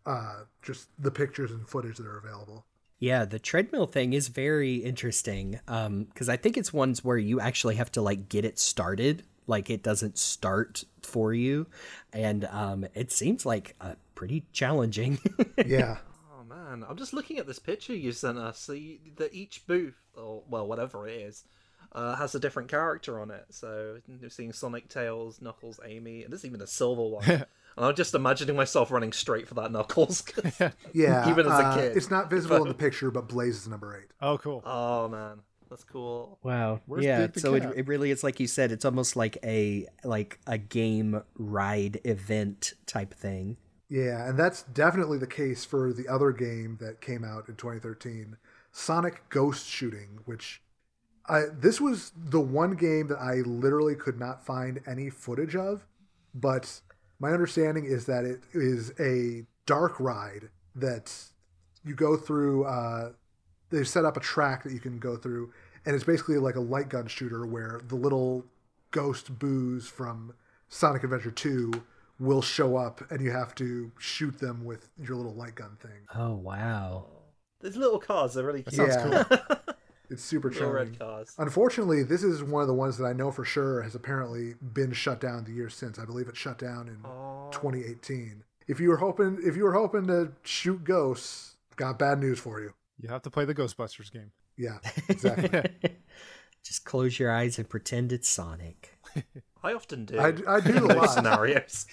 uh, 0.05 0.41
just 0.61 0.89
the 0.99 1.13
pictures 1.13 1.53
and 1.53 1.69
footage 1.69 1.97
that 1.99 2.07
are 2.07 2.19
available. 2.19 2.67
Yeah, 3.03 3.25
the 3.25 3.41
treadmill 3.41 3.87
thing 3.87 4.13
is 4.13 4.29
very 4.29 4.77
interesting 4.77 5.59
because 5.67 6.29
I 6.29 6.37
think 6.37 6.57
it's 6.57 6.73
ones 6.73 7.03
where 7.03 7.19
you 7.19 7.41
actually 7.41 7.75
have 7.75 7.91
to 7.93 8.01
like 8.01 8.29
get 8.29 8.45
it 8.45 8.61
started, 8.61 9.25
like 9.49 9.71
it 9.71 9.83
doesn't 9.83 10.19
start 10.19 10.85
for 11.03 11.35
you, 11.35 11.67
and 12.13 12.45
um, 12.45 12.87
it 12.95 13.11
seems 13.11 13.45
like 13.45 13.75
uh, 13.81 13.95
pretty 14.15 14.45
challenging. 14.53 15.19
Yeah, 15.67 15.97
Oh 16.43 16.45
man, 16.45 16.85
I'm 16.89 16.97
just 16.97 17.13
looking 17.13 17.39
at 17.39 17.49
this 17.49 17.59
picture 17.59 17.93
you 17.93 18.13
sent 18.13 18.39
us. 18.39 18.61
So 18.61 18.73
you, 18.73 18.99
that 19.17 19.35
each 19.35 19.67
booth, 19.67 20.01
or 20.17 20.45
well, 20.49 20.69
whatever 20.69 21.09
it 21.09 21.15
is, 21.23 21.43
uh, 21.93 22.17
has 22.17 22.35
a 22.35 22.41
different 22.41 22.69
character 22.69 23.21
on 23.21 23.31
it. 23.31 23.47
So 23.51 23.99
you're 24.21 24.31
seeing 24.31 24.53
Sonic, 24.53 24.89
Tails, 24.89 25.41
Knuckles, 25.41 25.81
Amy, 25.85 26.23
and 26.23 26.33
there's 26.33 26.45
even 26.45 26.61
a 26.61 26.67
silver 26.67 27.03
one. 27.03 27.25
and 27.29 27.47
I'm 27.77 27.95
just 27.95 28.15
imagining 28.15 28.57
myself 28.57 28.91
running 28.91 29.13
straight 29.13 29.49
for 29.49 29.55
that 29.55 29.73
Knuckles. 29.73 30.25
yeah. 30.93 31.31
Even 31.31 31.47
as 31.47 31.53
a 31.59 31.65
uh, 31.65 31.77
kid. 31.77 31.97
it's 31.97 32.11
not 32.11 32.31
visible 32.31 32.63
in 32.63 32.69
the 32.69 32.75
picture, 32.87 33.11
but 33.11 33.29
Blaze 33.29 33.57
is 33.57 33.69
number 33.69 33.97
eight. 33.97 34.11
Oh, 34.21 34.39
cool. 34.39 34.63
oh 34.65 35.09
man, 35.09 35.41
That's 35.71 35.85
cool. 35.85 36.39
Wow. 36.43 36.81
Where's 36.87 37.05
yeah. 37.05 37.29
So 37.37 37.55
it, 37.55 37.65
it 37.77 37.87
really 37.87 38.11
is 38.11 38.23
like 38.23 38.41
you 38.41 38.47
said. 38.47 38.73
It's 38.73 38.85
almost 38.85 39.17
like 39.17 39.39
a 39.45 39.87
like 40.05 40.39
a 40.47 40.59
game 40.59 41.23
ride 41.37 42.01
event 42.05 42.75
type 42.87 43.15
thing. 43.15 43.57
Yeah, 43.93 44.27
and 44.27 44.39
that's 44.39 44.63
definitely 44.63 45.19
the 45.19 45.27
case 45.27 45.67
for 45.67 45.93
the 45.93 46.09
other 46.09 46.33
game 46.33 46.79
that 46.81 47.03
came 47.03 47.25
out 47.25 47.47
in 47.51 47.57
2013, 47.57 48.39
Sonic 48.71 49.29
Ghost 49.29 49.69
Shooting, 49.69 50.21
which 50.25 50.63
I 51.33 51.45
this 51.53 51.81
was 51.81 52.13
the 52.15 52.41
one 52.41 52.73
game 52.73 53.09
that 53.09 53.19
I 53.19 53.37
literally 53.37 53.95
could 53.95 54.21
not 54.21 54.45
find 54.45 54.81
any 54.87 55.09
footage 55.09 55.57
of, 55.57 55.87
but 56.35 56.81
my 57.19 57.31
understanding 57.31 57.87
is 57.87 58.05
that 58.07 58.25
it 58.25 58.43
is 58.53 58.93
a 59.01 59.47
dark 59.65 59.99
ride 59.99 60.51
that 60.75 61.13
you 61.85 61.95
go 61.95 62.17
through 62.17 62.65
uh 62.65 63.13
they've 63.71 63.89
set 63.89 64.05
up 64.05 64.17
a 64.17 64.21
track 64.21 64.63
that 64.65 64.73
you 64.73 64.81
can 64.81 64.99
go 64.99 65.17
through 65.17 65.53
and 65.87 65.95
it's 65.95 66.05
basically 66.05 66.37
like 66.37 66.57
a 66.57 66.61
light 66.61 66.89
gun 66.89 67.07
shooter 67.07 67.47
where 67.47 67.81
the 67.89 67.95
little 67.95 68.45
ghost 68.91 69.39
boos 69.39 69.87
from 69.87 70.35
Sonic 70.69 71.05
Adventure 71.05 71.31
2 71.31 71.73
will 72.19 72.43
show 72.43 72.77
up 72.77 73.03
and 73.11 73.21
you 73.21 73.31
have 73.31 73.55
to 73.57 73.91
shoot 73.99 74.39
them 74.39 74.65
with 74.65 74.91
your 74.99 75.17
little 75.17 75.35
light 75.35 75.55
gun 75.55 75.77
thing. 75.81 76.07
Oh 76.15 76.35
wow. 76.35 77.07
These 77.61 77.77
little 77.77 77.99
cars 77.99 78.37
are 78.37 78.45
really 78.45 78.63
cute. 78.63 78.93
sounds 78.93 79.27
Yeah. 79.31 79.57
It's 80.13 80.23
super 80.23 80.51
Little 80.51 80.69
charming. 80.73 80.91
red 80.93 80.99
cars. 80.99 81.35
Unfortunately, 81.39 82.03
this 82.03 82.23
is 82.23 82.43
one 82.43 82.63
of 82.63 82.69
the 82.69 82.75
ones 82.75 82.99
that 82.99 83.05
I 83.07 83.13
know 83.13 83.31
for 83.33 83.45
sure 83.45 83.83
has 83.83 83.95
apparently 83.95 84.55
been 84.75 84.93
shut 84.93 85.21
down 85.21 85.45
the 85.45 85.53
year 85.53 85.69
since. 85.69 85.99
I 85.99 86.05
believe 86.05 86.29
it 86.29 86.37
shut 86.37 86.59
down 86.59 86.87
in 86.89 86.99
2018. 87.51 88.45
If 88.69 88.79
you 88.79 88.91
were 88.91 88.99
hoping 88.99 89.39
if 89.45 89.57
you 89.57 89.65
were 89.65 89.73
hoping 89.73 90.07
to 90.07 90.33
shoot 90.45 90.85
ghosts, 90.85 91.57
got 91.77 91.99
bad 91.99 92.21
news 92.21 92.39
for 92.39 92.61
you. 92.61 92.73
You 93.01 93.09
have 93.09 93.23
to 93.23 93.31
play 93.31 93.45
the 93.45 93.55
Ghostbusters 93.55 94.13
game. 94.13 94.31
Yeah, 94.57 94.79
exactly. 95.09 95.71
Just 96.65 96.85
close 96.85 97.19
your 97.19 97.33
eyes 97.33 97.59
and 97.59 97.69
pretend 97.69 98.13
it's 98.13 98.29
Sonic. 98.29 98.97
I 99.65 99.73
often 99.73 100.05
do. 100.05 100.19
I, 100.19 100.29
I 100.47 100.61
do 100.61 100.75
a 100.75 100.77
in 100.77 100.89
those 100.89 100.97
lot. 100.97 101.07
scenarios. 101.11 101.87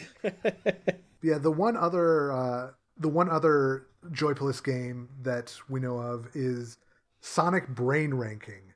Yeah, 1.21 1.37
the 1.37 1.51
one 1.51 1.75
other 1.75 2.31
uh, 2.31 2.71
the 2.97 3.09
one 3.09 3.29
other 3.29 3.87
Joypolis 4.11 4.63
game 4.63 5.09
that 5.23 5.55
we 5.69 5.79
know 5.79 5.97
of 5.99 6.27
is 6.35 6.77
Sonic 7.21 7.67
Brain 7.67 8.13
Ranking, 8.13 8.73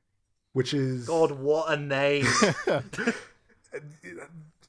which 0.53 0.73
is 0.73 1.07
God, 1.07 1.31
what 1.31 1.71
a 1.71 1.77
name! 1.77 2.25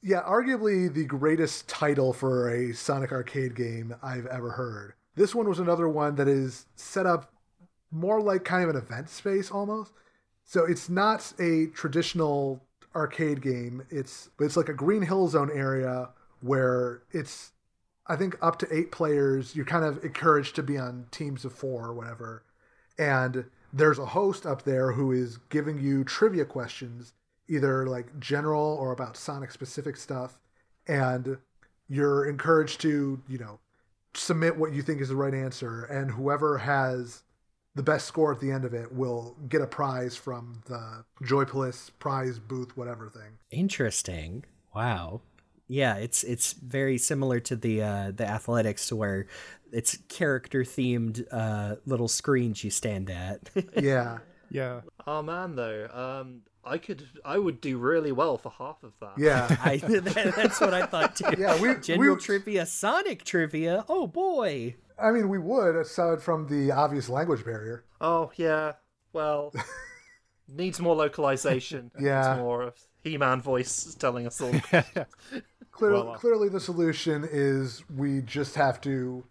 yeah, 0.02 0.22
arguably 0.22 0.92
the 0.92 1.04
greatest 1.04 1.68
title 1.68 2.12
for 2.12 2.50
a 2.50 2.72
Sonic 2.72 3.12
arcade 3.12 3.54
game 3.54 3.94
I've 4.02 4.26
ever 4.26 4.50
heard. 4.50 4.94
This 5.16 5.34
one 5.34 5.48
was 5.48 5.58
another 5.58 5.88
one 5.88 6.16
that 6.16 6.28
is 6.28 6.66
set 6.76 7.06
up 7.06 7.32
more 7.90 8.20
like 8.20 8.44
kind 8.44 8.64
of 8.64 8.70
an 8.70 8.76
event 8.76 9.08
space 9.08 9.50
almost. 9.50 9.92
So 10.44 10.64
it's 10.64 10.88
not 10.88 11.32
a 11.38 11.66
traditional 11.68 12.62
arcade 12.94 13.40
game. 13.40 13.86
It's 13.90 14.30
but 14.36 14.44
it's 14.44 14.56
like 14.56 14.68
a 14.68 14.74
Green 14.74 15.02
Hill 15.02 15.28
Zone 15.28 15.50
area 15.52 16.10
where 16.40 17.02
it's 17.12 17.52
I 18.06 18.16
think 18.16 18.36
up 18.42 18.58
to 18.58 18.68
8 18.70 18.92
players. 18.92 19.56
You're 19.56 19.64
kind 19.64 19.84
of 19.84 20.04
encouraged 20.04 20.56
to 20.56 20.62
be 20.62 20.76
on 20.76 21.06
teams 21.10 21.44
of 21.44 21.52
4 21.52 21.86
or 21.86 21.94
whatever. 21.94 22.44
And 22.98 23.46
there's 23.74 23.98
a 23.98 24.06
host 24.06 24.46
up 24.46 24.62
there 24.62 24.92
who 24.92 25.10
is 25.10 25.38
giving 25.48 25.78
you 25.78 26.04
trivia 26.04 26.44
questions 26.44 27.12
either 27.48 27.86
like 27.86 28.18
general 28.20 28.78
or 28.80 28.92
about 28.92 29.16
Sonic 29.16 29.50
specific 29.50 29.96
stuff, 29.96 30.38
and 30.86 31.36
you're 31.88 32.26
encouraged 32.26 32.80
to, 32.80 33.20
you 33.28 33.38
know, 33.38 33.58
submit 34.14 34.56
what 34.56 34.72
you 34.72 34.80
think 34.80 35.00
is 35.00 35.08
the 35.08 35.16
right 35.16 35.34
answer, 35.34 35.84
and 35.84 36.10
whoever 36.10 36.56
has 36.56 37.22
the 37.74 37.82
best 37.82 38.06
score 38.06 38.32
at 38.32 38.40
the 38.40 38.50
end 38.50 38.64
of 38.64 38.72
it 38.72 38.90
will 38.92 39.36
get 39.48 39.60
a 39.60 39.66
prize 39.66 40.16
from 40.16 40.62
the 40.66 41.04
Joypolis 41.22 41.90
prize 41.98 42.38
booth, 42.38 42.76
whatever 42.76 43.10
thing. 43.10 43.38
Interesting. 43.50 44.44
Wow. 44.74 45.20
Yeah, 45.68 45.96
it's 45.96 46.22
it's 46.24 46.52
very 46.52 46.98
similar 46.98 47.40
to 47.40 47.56
the 47.56 47.82
uh, 47.82 48.12
the 48.14 48.28
athletics 48.28 48.88
to 48.88 48.96
where 48.96 49.26
it's 49.72 49.98
character 50.08 50.62
themed 50.62 51.24
uh, 51.32 51.76
little 51.86 52.08
screens 52.08 52.62
you 52.62 52.70
stand 52.70 53.10
at. 53.10 53.50
Yeah. 53.80 54.18
Yeah. 54.50 54.82
oh 55.06 55.22
man, 55.22 55.56
though, 55.56 55.88
um, 55.92 56.42
I 56.64 56.78
could, 56.78 57.08
I 57.24 57.38
would 57.38 57.60
do 57.60 57.76
really 57.78 58.12
well 58.12 58.38
for 58.38 58.50
half 58.50 58.82
of 58.84 58.92
that. 59.00 59.14
Yeah. 59.18 59.48
I, 59.64 59.76
that, 59.78 60.34
that's 60.36 60.60
what 60.60 60.72
I 60.74 60.86
thought 60.86 61.16
too. 61.16 61.34
Yeah, 61.36 61.60
we- 61.60 61.74
general 61.80 62.14
we- 62.14 62.20
trivia, 62.20 62.66
Sonic 62.66 63.24
trivia. 63.24 63.84
Oh 63.88 64.06
boy. 64.06 64.76
I 65.02 65.10
mean, 65.10 65.28
we 65.28 65.38
would, 65.38 65.74
aside 65.76 66.22
from 66.22 66.46
the 66.46 66.70
obvious 66.70 67.08
language 67.08 67.44
barrier. 67.44 67.84
Oh 68.00 68.30
yeah. 68.36 68.72
Well, 69.12 69.52
needs 70.48 70.78
more 70.78 70.94
localization. 70.94 71.90
Yeah. 72.00 72.28
Needs 72.28 72.38
more 72.40 72.62
of 72.62 72.74
He-Man 73.02 73.42
voice 73.42 73.94
telling 73.98 74.26
us 74.28 74.40
all. 74.40 74.52
Clearly, 75.74 76.02
Well, 76.02 76.12
uh, 76.12 76.18
clearly, 76.18 76.48
the 76.48 76.60
solution 76.60 77.28
is 77.30 77.82
we 77.90 78.20
just 78.22 78.54
have 78.54 78.80
to 78.82 79.24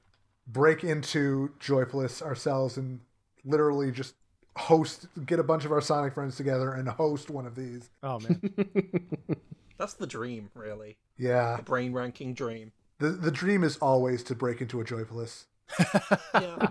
break 0.45 0.83
into 0.83 1.51
Joypolis 1.59 2.21
ourselves 2.21 2.75
and 2.77 2.99
literally 3.45 3.91
just 3.91 4.15
host, 4.57 5.07
get 5.25 5.39
a 5.39 5.43
bunch 5.43 5.63
of 5.65 5.71
our 5.71 5.79
Sonic 5.81 6.13
friends 6.13 6.35
together 6.35 6.73
and 6.73 6.87
host 6.89 7.29
one 7.29 7.45
of 7.45 7.55
these. 7.55 7.89
Oh 8.03 8.19
man. 8.19 8.41
That's 9.77 9.93
the 9.93 10.05
dream, 10.07 10.49
really. 10.53 10.97
Yeah, 11.17 11.55
The 11.57 11.63
brain 11.63 11.93
ranking 11.93 12.33
dream. 12.33 12.71
the 12.99 13.09
the 13.09 13.31
dream 13.31 13.63
is 13.63 13.77
always 13.77 14.21
to 14.23 14.35
break 14.35 14.59
into 14.61 14.81
a 14.81 14.83
Joypolis. 14.83 15.45
Yeah. 16.33 16.67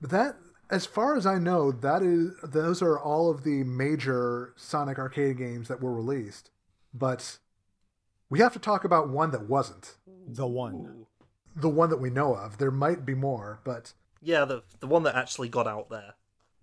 But 0.00 0.10
that, 0.10 0.36
as 0.70 0.84
far 0.86 1.16
as 1.16 1.26
I 1.26 1.38
know, 1.38 1.70
that 1.70 2.02
is 2.02 2.32
those 2.42 2.82
are 2.82 2.98
all 2.98 3.30
of 3.30 3.44
the 3.44 3.62
major 3.64 4.52
Sonic 4.56 4.98
arcade 4.98 5.36
games 5.38 5.68
that 5.68 5.80
were 5.82 5.92
released. 5.94 6.50
But 6.94 7.38
we 8.32 8.38
have 8.38 8.54
to 8.54 8.58
talk 8.58 8.84
about 8.84 9.10
one 9.10 9.30
that 9.32 9.46
wasn't. 9.46 9.96
the 10.26 10.46
one. 10.46 11.04
The 11.54 11.68
one 11.68 11.90
that 11.90 12.00
we 12.00 12.08
know 12.08 12.34
of. 12.34 12.56
There 12.56 12.70
might 12.70 13.04
be 13.04 13.14
more, 13.14 13.60
but 13.62 13.92
yeah, 14.22 14.46
the 14.46 14.62
the 14.80 14.86
one 14.86 15.02
that 15.02 15.14
actually 15.14 15.50
got 15.50 15.66
out 15.66 15.90
there. 15.90 16.14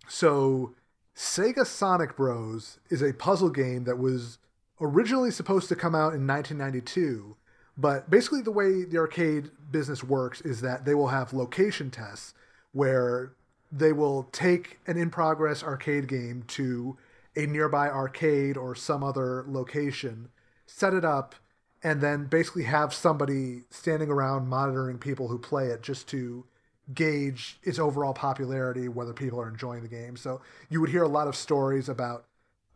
So, 0.07 0.73
Sega 1.15 1.67
Sonic 1.67 2.15
Bros. 2.15 2.79
is 2.89 3.03
a 3.03 3.13
puzzle 3.13 3.51
game 3.51 3.83
that 3.83 3.99
was 3.99 4.39
originally 4.81 5.29
supposed 5.29 5.69
to 5.69 5.75
come 5.75 5.93
out 5.93 6.15
in 6.15 6.25
1992, 6.25 7.37
but 7.77 8.09
basically, 8.09 8.41
the 8.41 8.51
way 8.51 8.83
the 8.83 8.97
arcade 8.97 9.51
business 9.69 10.03
works 10.03 10.41
is 10.41 10.61
that 10.61 10.85
they 10.85 10.95
will 10.95 11.09
have 11.09 11.33
location 11.33 11.91
tests 11.91 12.33
where 12.71 13.33
they 13.71 13.93
will 13.93 14.23
take 14.31 14.79
an 14.87 14.97
in 14.97 15.11
progress 15.11 15.63
arcade 15.63 16.07
game 16.07 16.43
to 16.47 16.97
a 17.35 17.45
nearby 17.45 17.89
arcade 17.89 18.57
or 18.57 18.73
some 18.73 19.03
other 19.03 19.45
location, 19.47 20.29
set 20.65 20.95
it 20.95 21.05
up, 21.05 21.35
and 21.83 22.01
then 22.01 22.25
basically 22.25 22.63
have 22.63 22.93
somebody 22.93 23.63
standing 23.69 24.09
around 24.09 24.47
monitoring 24.47 24.97
people 24.97 25.27
who 25.27 25.37
play 25.37 25.67
it 25.67 25.81
just 25.81 26.07
to 26.09 26.45
gauge 26.93 27.59
its 27.63 27.79
overall 27.79 28.13
popularity, 28.13 28.87
whether 28.87 29.13
people 29.13 29.39
are 29.39 29.49
enjoying 29.49 29.83
the 29.83 29.87
game. 29.87 30.15
So 30.15 30.41
you 30.69 30.81
would 30.81 30.89
hear 30.89 31.03
a 31.03 31.07
lot 31.07 31.27
of 31.27 31.35
stories 31.35 31.87
about 31.87 32.25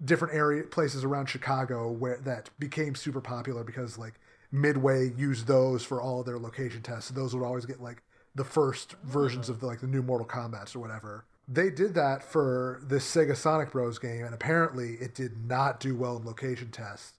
different 0.04 0.34
area 0.34 0.64
places 0.64 1.04
around 1.04 1.28
Chicago 1.28 1.90
where 1.90 2.18
that 2.18 2.50
became 2.60 2.96
super 2.96 3.22
popular 3.22 3.64
because 3.64 3.98
like 3.98 4.14
Midway 4.52 5.12
used 5.18 5.48
those 5.48 5.84
for 5.84 6.02
all 6.02 6.20
of 6.20 6.26
their 6.26 6.38
location 6.38 6.82
tests. 6.82 7.10
So 7.10 7.16
those 7.16 7.34
would 7.34 7.44
always 7.44 7.66
get 7.66 7.82
like 7.82 8.04
the 8.36 8.44
first 8.44 8.96
versions 9.04 9.50
of 9.50 9.60
the, 9.60 9.66
like 9.66 9.82
the 9.82 9.88
new 9.88 10.02
Mortal 10.02 10.28
Kombat's 10.28 10.76
or 10.76 10.80
whatever. 10.80 11.26
They 11.48 11.70
did 11.70 11.94
that 11.96 12.24
for 12.24 12.80
this 12.84 13.04
Sega 13.10 13.36
Sonic 13.36 13.72
Bros 13.72 14.00
game, 14.00 14.24
and 14.24 14.34
apparently 14.34 14.94
it 14.94 15.14
did 15.14 15.46
not 15.46 15.80
do 15.80 15.96
well 15.96 16.18
in 16.18 16.26
location 16.26 16.72
tests, 16.72 17.14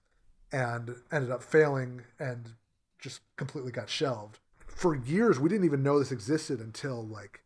and 0.55 0.95
ended 1.11 1.31
up 1.31 1.43
failing 1.43 2.03
and 2.17 2.53
just 2.97 3.19
completely 3.35 3.73
got 3.73 3.89
shelved. 3.89 4.39
For 4.67 4.95
years, 4.95 5.37
we 5.37 5.49
didn't 5.49 5.65
even 5.65 5.83
know 5.83 5.99
this 5.99 6.13
existed 6.13 6.61
until 6.61 7.05
like 7.05 7.41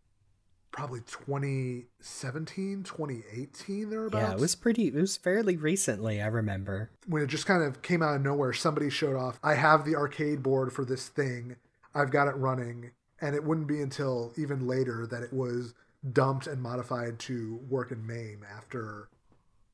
probably 0.72 1.00
2017, 1.00 2.84
2018 2.84 3.90
thereabouts. 3.90 4.30
Yeah, 4.30 4.34
it 4.34 4.40
was 4.40 4.54
pretty. 4.54 4.88
It 4.90 4.94
was 4.94 5.18
fairly 5.18 5.58
recently. 5.58 6.22
I 6.22 6.28
remember. 6.28 6.92
when 7.08 7.24
it 7.24 7.28
just 7.28 7.48
kind 7.48 7.64
of 7.64 7.82
came 7.82 8.04
out 8.04 8.16
of 8.16 8.22
nowhere. 8.22 8.54
Somebody 8.54 8.92
showed 8.92 9.16
off, 9.16 9.40
I 9.44 9.56
have 9.56 9.86
the 9.86 9.96
arcade 9.96 10.44
board 10.44 10.72
for 10.72 10.86
this 10.86 11.10
thing. 11.10 11.56
I've 11.96 12.12
got 12.12 12.28
it 12.28 12.36
running. 12.36 12.92
And 13.20 13.36
it 13.36 13.44
wouldn't 13.44 13.68
be 13.68 13.82
until 13.82 14.34
even 14.38 14.68
later 14.68 15.08
that 15.08 15.24
it 15.24 15.34
was 15.34 15.74
dumped 16.14 16.46
and 16.46 16.62
modified 16.62 17.18
to 17.20 17.60
work 17.68 17.92
in 17.92 18.06
MAME 18.06 18.46
after 18.56 19.10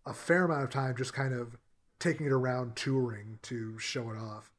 a 0.06 0.14
fair 0.14 0.46
amount 0.46 0.64
of 0.64 0.70
time 0.70 0.96
just 0.98 1.14
kind 1.14 1.34
of 1.34 1.58
taking 2.00 2.26
it 2.26 2.32
around 2.32 2.76
touring 2.76 3.40
to 3.44 3.78
show 3.80 4.10
it 4.12 4.18
off. 4.18 4.52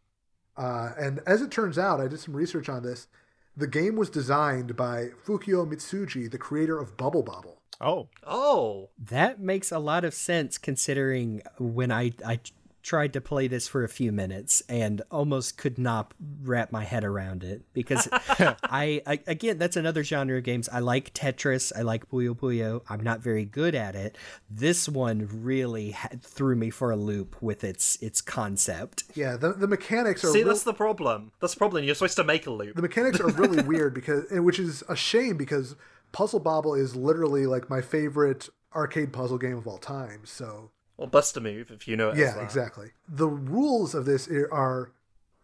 Uh, 0.57 0.93
and 0.99 1.21
as 1.27 1.43
it 1.43 1.51
turns 1.51 1.79
out, 1.79 2.01
I 2.01 2.09
did 2.09 2.21
some 2.21 2.35
research 2.35 2.69
on 2.69 2.83
this. 2.83 3.09
The 3.57 3.67
game 3.67 3.97
was 3.97 4.11
designed 4.11 4.77
by 4.77 5.11
Fukio 5.25 5.67
Mitsuji, 5.67 6.31
the 6.31 6.39
creator 6.39 6.79
of 6.79 6.97
Bubble 6.97 7.23
Bobble. 7.23 7.61
Oh. 7.81 8.09
Oh, 8.27 8.89
That 8.99 9.41
makes 9.41 9.71
a 9.71 9.79
lot 9.79 10.05
of 10.05 10.15
sense 10.15 10.57
considering 10.57 11.43
when 11.59 11.91
I 11.93 12.13
I 12.25 12.41
tried 12.87 13.13
to 13.13 13.21
play 13.21 13.49
this 13.49 13.67
for 13.67 13.83
a 13.83 13.89
few 13.89 14.13
minutes 14.13 14.63
and 14.69 15.03
almost 15.11 15.59
could 15.59 15.77
not 15.77 16.15
wrap 16.43 16.71
my 16.71 16.85
head 16.85 17.03
around 17.03 17.43
it 17.43 17.63
because 17.73 18.09
I, 18.13 19.03
I 19.05 19.19
again 19.27 19.59
that's 19.59 19.77
another 19.77 20.05
genre 20.05 20.39
of 20.39 20.45
games. 20.45 20.69
I 20.69 20.79
like 20.79 21.13
Tetris, 21.13 21.73
I 21.77 21.83
like 21.83 22.09
Puyo 22.09 22.37
Puyo. 22.37 22.83
I'm 22.89 23.03
not 23.03 23.21
very 23.21 23.45
good 23.45 23.75
at 23.75 23.97
it. 23.97 24.17
This 24.49 24.89
one 24.89 25.29
really 25.33 25.91
had, 25.91 26.23
threw 26.23 26.55
me 26.55 26.71
for 26.71 26.93
a 26.93 26.97
loop 26.97 27.43
with 27.43 27.65
its 27.65 27.97
its 28.01 28.21
concept. 28.21 29.03
Yeah, 29.17 29.37
the, 29.37 29.53
the 29.53 29.67
mechanics 29.67 30.23
are 30.23 30.29
See, 30.29 30.39
real- 30.39 30.49
that's 30.49 30.63
the 30.63 30.73
problem. 30.73 31.33
That's 31.41 31.55
the 31.55 31.59
problem. 31.59 31.83
You're 31.83 31.97
supposed 31.97 32.17
to 32.17 32.25
make 32.25 32.47
a 32.47 32.53
loop. 32.53 32.77
the 32.77 32.83
mechanics 32.83 33.19
are 33.19 33.33
really 33.33 33.63
weird 33.67 33.95
because 33.95 34.31
which 34.31 34.61
is 34.61 34.85
a 34.89 34.95
shame 34.95 35.37
because 35.37 35.75
Puzzle 36.13 36.39
Bobble 36.39 36.77
is 36.77 36.95
literally 36.95 37.47
like 37.47 37.69
my 37.69 37.81
favorite 37.81 38.49
arcade 38.77 39.13
puzzle 39.13 39.39
game 39.39 39.57
of 39.57 39.67
all 39.67 39.79
time. 39.79 40.21
So 40.25 40.71
Or 40.99 41.07
bust 41.07 41.37
a 41.37 41.41
move 41.41 41.71
if 41.71 41.87
you 41.87 41.97
know 41.97 42.09
it. 42.09 42.13
as 42.13 42.19
yeah, 42.19 42.43
exactly. 42.43 42.93
The 43.09 43.29
rules 43.29 43.95
of 43.95 44.07
this 44.07 44.29
are 44.29 44.93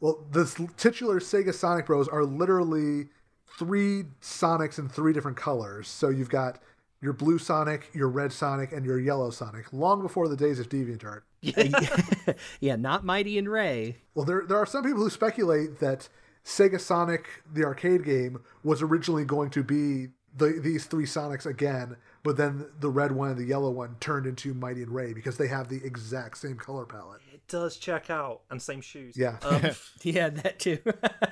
well, 0.01 0.25
the 0.31 0.69
titular 0.77 1.21
Sega 1.21 1.55
Sonic 1.55 1.87
Bros 1.87 2.09
are 2.09 2.25
literally 2.25 3.09
three 3.59 4.05
Sonics 4.21 4.79
in 4.79 4.89
three 4.89 5.13
different 5.13 5.37
colors. 5.37 5.89
So 5.89 6.09
you've 6.09 6.31
got 6.31 6.61
your 7.01 7.13
blue 7.13 7.39
Sonic, 7.39 7.91
your 7.93 8.09
red 8.09 8.33
Sonic, 8.33 8.73
and 8.73 8.87
your 8.87 8.99
yellow 8.99 9.31
Sonic. 9.31 9.73
Long 9.73 10.03
before 10.03 10.29
the 10.29 10.37
days 10.37 10.59
of 10.59 10.69
DeviantArt. 10.69 11.23
Uh, 11.45 12.35
yeah, 12.61 12.77
not 12.77 13.05
Mighty 13.05 13.37
and 13.37 13.49
Ray. 13.51 13.97
Well, 14.15 14.25
there 14.25 14.45
there 14.47 14.59
are 14.59 14.67
some 14.67 14.85
people 14.85 15.03
who 15.03 15.11
speculate 15.11 15.81
that 15.81 16.09
Sega 16.45 16.79
Sonic, 16.79 17.43
the 17.53 17.65
arcade 17.65 18.05
game, 18.05 18.41
was 18.63 18.81
originally 18.81 19.25
going 19.25 19.51
to 19.51 19.65
be 19.65 20.09
the, 20.37 20.61
these 20.63 20.85
three 20.85 21.05
Sonics 21.05 21.45
again, 21.45 21.97
but 22.23 22.37
then 22.37 22.67
the 22.79 22.89
red 22.89 23.13
one 23.13 23.31
and 23.31 23.39
the 23.39 23.45
yellow 23.45 23.71
one 23.71 23.97
turned 24.01 24.27
into 24.27 24.55
Mighty 24.55 24.83
and 24.83 24.95
Ray 24.95 25.13
because 25.13 25.37
they 25.37 25.49
have 25.49 25.69
the 25.69 25.81
exact 25.85 26.39
same 26.39 26.57
color 26.57 26.85
palette. 26.85 27.21
It 27.33 27.47
does 27.49 27.77
check 27.77 28.11
out 28.11 28.43
and 28.51 28.61
same 28.63 28.81
shoes. 28.81 29.17
Yeah. 29.17 29.39
Um, 29.43 29.71
Yeah, 30.03 30.29
that 30.31 30.59
too. 30.59 30.79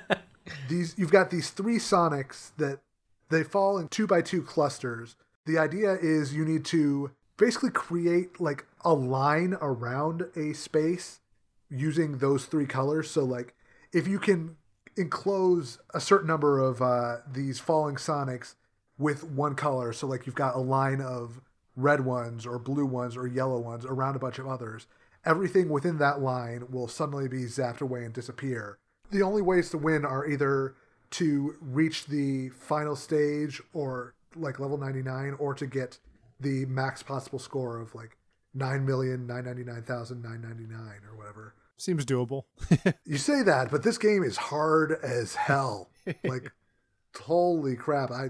These 0.69 0.95
you've 0.97 1.11
got 1.11 1.29
these 1.29 1.49
three 1.51 1.77
Sonics 1.77 2.51
that 2.57 2.79
they 3.29 3.43
fall 3.43 3.77
in 3.77 3.87
two 3.87 4.05
by 4.07 4.21
two 4.21 4.41
clusters. 4.41 5.15
The 5.45 5.57
idea 5.57 5.93
is 5.93 6.33
you 6.33 6.43
need 6.43 6.65
to 6.65 7.11
basically 7.37 7.69
create 7.71 8.41
like 8.41 8.65
a 8.83 8.93
line 8.93 9.55
around 9.61 10.25
a 10.35 10.53
space 10.53 11.19
using 11.69 12.17
those 12.17 12.45
three 12.45 12.65
colors. 12.65 13.09
So 13.09 13.23
like 13.23 13.53
if 13.93 14.07
you 14.07 14.19
can 14.19 14.57
enclose 14.97 15.79
a 15.93 16.01
certain 16.01 16.27
number 16.27 16.59
of 16.59 16.81
uh, 16.81 17.17
these 17.31 17.59
falling 17.59 17.95
Sonics 17.95 18.55
with 19.01 19.23
one 19.23 19.55
color, 19.55 19.91
so 19.91 20.07
like 20.07 20.25
you've 20.25 20.35
got 20.35 20.55
a 20.55 20.59
line 20.59 21.01
of 21.01 21.41
red 21.75 22.05
ones 22.05 22.45
or 22.45 22.59
blue 22.59 22.85
ones 22.85 23.17
or 23.17 23.27
yellow 23.27 23.59
ones 23.59 23.85
around 23.85 24.15
a 24.15 24.19
bunch 24.19 24.39
of 24.39 24.47
others, 24.47 24.87
everything 25.25 25.69
within 25.69 25.97
that 25.97 26.21
line 26.21 26.65
will 26.69 26.87
suddenly 26.87 27.27
be 27.27 27.43
zapped 27.43 27.81
away 27.81 28.03
and 28.03 28.13
disappear. 28.13 28.77
The 29.11 29.23
only 29.23 29.41
ways 29.41 29.69
to 29.71 29.77
win 29.77 30.05
are 30.05 30.25
either 30.25 30.75
to 31.11 31.55
reach 31.59 32.05
the 32.05 32.49
final 32.49 32.95
stage 32.95 33.61
or 33.73 34.13
like 34.35 34.59
level 34.59 34.77
99 34.77 35.35
or 35.39 35.53
to 35.55 35.65
get 35.65 35.97
the 36.39 36.65
max 36.65 37.03
possible 37.03 37.39
score 37.39 37.79
of 37.79 37.93
like 37.93 38.17
9,999,999 38.57 41.09
or 41.09 41.17
whatever. 41.17 41.53
Seems 41.77 42.05
doable. 42.05 42.43
You 43.05 43.17
say 43.17 43.43
that, 43.43 43.71
but 43.71 43.83
this 43.83 43.97
game 43.97 44.23
is 44.23 44.37
hard 44.37 44.97
as 45.03 45.35
hell. 45.35 45.89
Like, 46.23 46.51
holy 47.19 47.75
crap! 47.75 48.11
I 48.11 48.29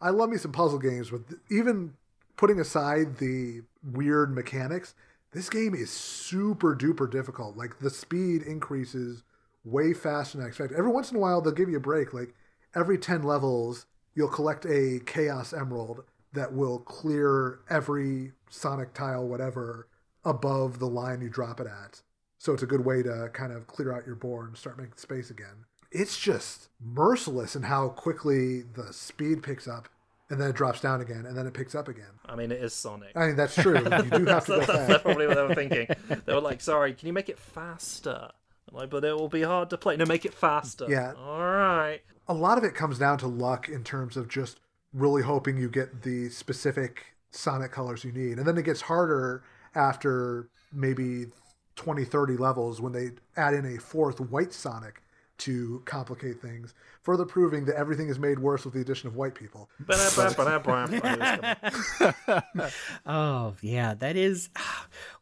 I 0.00 0.10
love 0.10 0.30
me 0.30 0.36
some 0.36 0.52
puzzle 0.52 0.78
games, 0.78 1.10
but 1.10 1.22
even 1.50 1.94
putting 2.36 2.60
aside 2.60 3.18
the 3.18 3.62
weird 3.82 4.34
mechanics, 4.34 4.94
this 5.32 5.48
game 5.48 5.74
is 5.74 5.90
super 5.90 6.74
duper 6.74 7.10
difficult. 7.10 7.56
Like 7.56 7.78
the 7.78 7.90
speed 7.90 8.42
increases 8.42 9.22
way 9.64 9.92
faster 9.92 10.38
than 10.38 10.46
I 10.46 10.48
expected. 10.48 10.78
Every 10.78 10.90
once 10.90 11.10
in 11.10 11.16
a 11.16 11.20
while, 11.20 11.40
they'll 11.40 11.52
give 11.52 11.68
you 11.68 11.76
a 11.76 11.80
break. 11.80 12.12
Like 12.12 12.34
every 12.74 12.98
ten 12.98 13.22
levels, 13.22 13.86
you'll 14.14 14.28
collect 14.28 14.64
a 14.64 15.00
Chaos 15.06 15.52
Emerald 15.52 16.04
that 16.32 16.52
will 16.52 16.78
clear 16.78 17.60
every 17.68 18.32
Sonic 18.48 18.94
tile, 18.94 19.26
whatever, 19.26 19.88
above 20.24 20.78
the 20.78 20.88
line 20.88 21.20
you 21.20 21.28
drop 21.28 21.60
it 21.60 21.66
at. 21.66 22.02
So 22.38 22.52
it's 22.52 22.62
a 22.62 22.66
good 22.66 22.84
way 22.84 23.02
to 23.02 23.28
kind 23.32 23.52
of 23.52 23.66
clear 23.66 23.92
out 23.92 24.06
your 24.06 24.14
board 24.14 24.48
and 24.48 24.56
start 24.56 24.78
making 24.78 24.96
space 24.96 25.30
again. 25.30 25.66
It's 25.90 26.18
just 26.18 26.68
merciless 26.80 27.56
in 27.56 27.64
how 27.64 27.88
quickly 27.88 28.62
the 28.62 28.92
speed 28.92 29.42
picks 29.42 29.66
up 29.68 29.88
and 30.30 30.40
then 30.40 30.50
it 30.50 30.56
drops 30.56 30.80
down 30.80 31.00
again 31.00 31.26
and 31.26 31.36
then 31.36 31.46
it 31.46 31.54
picks 31.54 31.74
up 31.74 31.88
again. 31.88 32.04
I 32.26 32.36
mean, 32.36 32.52
it 32.52 32.62
is 32.62 32.72
Sonic. 32.72 33.12
I 33.16 33.26
mean, 33.26 33.36
that's 33.36 33.54
true. 33.54 33.76
You 33.78 33.84
do 33.84 33.90
have 33.90 34.04
to 34.04 34.10
go 34.10 34.24
That's 34.24 34.46
fast. 34.66 35.02
probably 35.02 35.26
what 35.26 35.36
they 35.36 35.42
were 35.42 35.54
thinking. 35.54 35.88
They 36.24 36.32
were 36.34 36.40
like, 36.40 36.60
"Sorry, 36.60 36.94
can 36.94 37.06
you 37.08 37.12
make 37.12 37.28
it 37.28 37.38
faster?" 37.38 38.30
I'm 38.70 38.76
like, 38.76 38.90
but 38.90 39.04
it 39.04 39.16
will 39.16 39.28
be 39.28 39.42
hard 39.42 39.70
to 39.70 39.78
play. 39.78 39.96
No, 39.96 40.04
make 40.06 40.24
it 40.24 40.34
faster. 40.34 40.86
Yeah. 40.88 41.14
All 41.18 41.40
right. 41.40 42.00
A 42.28 42.34
lot 42.34 42.56
of 42.58 42.62
it 42.64 42.74
comes 42.74 42.98
down 42.98 43.18
to 43.18 43.26
luck 43.26 43.68
in 43.68 43.82
terms 43.82 44.16
of 44.16 44.28
just 44.28 44.60
really 44.92 45.22
hoping 45.22 45.56
you 45.56 45.68
get 45.68 46.02
the 46.02 46.28
specific 46.30 47.16
Sonic 47.32 47.72
colors 47.72 48.04
you 48.04 48.12
need. 48.12 48.38
And 48.38 48.46
then 48.46 48.56
it 48.58 48.64
gets 48.64 48.82
harder 48.82 49.42
after 49.74 50.48
maybe 50.72 51.26
20, 51.76 52.04
30 52.04 52.36
levels 52.36 52.80
when 52.80 52.92
they 52.92 53.10
add 53.36 53.54
in 53.54 53.64
a 53.66 53.80
fourth 53.80 54.20
white 54.20 54.52
Sonic 54.52 55.02
to 55.40 55.82
complicate 55.84 56.40
things, 56.40 56.74
further 57.02 57.24
proving 57.24 57.64
that 57.66 57.76
everything 57.76 58.08
is 58.08 58.18
made 58.18 58.38
worse 58.38 58.64
with 58.64 58.74
the 58.74 58.80
addition 58.80 59.08
of 59.08 59.16
white 59.16 59.34
people. 59.34 59.68
Oh, 63.06 63.54
yeah, 63.62 63.94
that 63.94 64.16
is. 64.16 64.50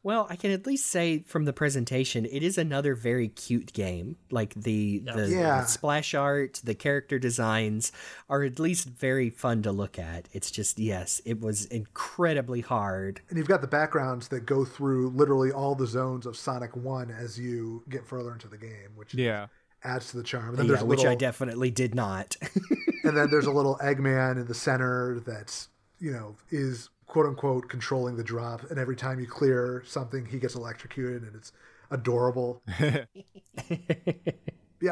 Well, 0.03 0.27
I 0.31 0.37
can 0.37 0.51
at 0.53 0.67
least 0.67 0.87
say 0.87 1.25
from 1.27 1.45
the 1.45 1.53
presentation, 1.53 2.25
it 2.25 2.43
is 2.43 2.57
another 2.57 2.95
very 2.95 3.29
cute 3.29 3.73
game. 3.73 4.17
Like 4.31 4.55
the 4.55 5.01
the, 5.01 5.29
Yeah. 5.29 5.63
the 5.63 5.67
splash 5.67 6.15
art, 6.15 6.61
the 6.65 6.75
character 6.75 7.19
designs 7.19 7.93
are 8.29 8.43
at 8.43 8.59
least 8.59 8.89
very 8.89 9.29
fun 9.31 9.63
to 9.63 9.73
look 9.73 9.99
at. 9.99 10.29
It's 10.33 10.51
just 10.51 10.79
yes, 10.79 11.21
it 11.25 11.41
was 11.41 11.67
incredibly 11.67 12.61
hard. 12.61 13.21
And 13.29 13.39
you've 13.39 13.49
got 13.49 13.61
the 13.61 13.67
backgrounds 13.67 14.29
that 14.29 14.47
go 14.47 14.65
through 14.65 15.11
literally 15.11 15.51
all 15.53 15.75
the 15.75 15.87
zones 15.87 16.27
of 16.27 16.37
Sonic 16.37 16.77
1 16.77 17.11
as 17.11 17.39
you 17.39 17.83
get 17.89 18.07
further 18.07 18.33
into 18.33 18.49
the 18.49 18.59
game, 18.59 18.91
which 18.95 19.15
Yeah. 19.15 19.47
Adds 19.85 20.11
to 20.11 20.17
the 20.17 20.23
charm. 20.23 20.51
And 20.51 20.59
then 20.59 20.67
Yeah, 20.67 20.73
there's 20.73 20.83
a 20.83 20.87
which 20.87 21.05
I 21.05 21.15
definitely 21.15 21.71
did 21.71 21.95
not. 21.95 22.37
and 23.05 23.17
then 23.17 23.31
there's 23.31 23.47
a 23.47 23.53
little 23.53 23.79
Eggman 23.83 24.37
in 24.37 24.47
the 24.47 24.55
center 24.55 25.21
that's 25.27 25.69
you 25.99 26.13
know 26.13 26.37
is 26.51 26.91
quote 27.07 27.27
unquote 27.27 27.69
controlling 27.69 28.17
the 28.17 28.25
drop, 28.25 28.71
and 28.71 28.79
every 28.79 28.97
time 28.97 29.21
you 29.21 29.27
clear 29.27 29.83
something, 29.87 30.27
he 30.27 30.39
gets 30.39 30.55
electrocuted, 30.55 31.23
and 31.23 31.35
it's 31.35 31.53
adorable. 31.91 32.63
yeah, 32.81 33.05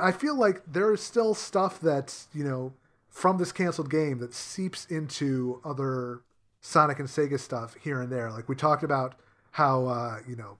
I 0.02 0.12
feel 0.12 0.36
like 0.36 0.62
there 0.66 0.92
is 0.92 1.02
still 1.02 1.34
stuff 1.34 1.80
that's 1.80 2.28
you 2.32 2.44
know 2.44 2.72
from 3.08 3.38
this 3.38 3.52
canceled 3.52 3.90
game 3.90 4.18
that 4.18 4.34
seeps 4.34 4.86
into 4.86 5.60
other 5.64 6.20
Sonic 6.60 6.98
and 6.98 7.08
Sega 7.08 7.38
stuff 7.38 7.76
here 7.82 8.00
and 8.00 8.10
there. 8.10 8.30
Like 8.30 8.48
we 8.48 8.56
talked 8.56 8.82
about 8.82 9.14
how 9.52 9.86
uh, 9.86 10.18
you 10.28 10.36
know 10.36 10.58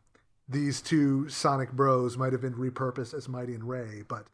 these 0.49 0.81
two 0.81 1.29
Sonic 1.29 1.73
Bros 1.73 2.17
might 2.17 2.33
have 2.33 2.41
been 2.41 2.55
repurposed 2.55 3.15
as 3.15 3.29
Mighty 3.29 3.55
and 3.55 3.69
Ray, 3.69 4.03
but 4.07 4.27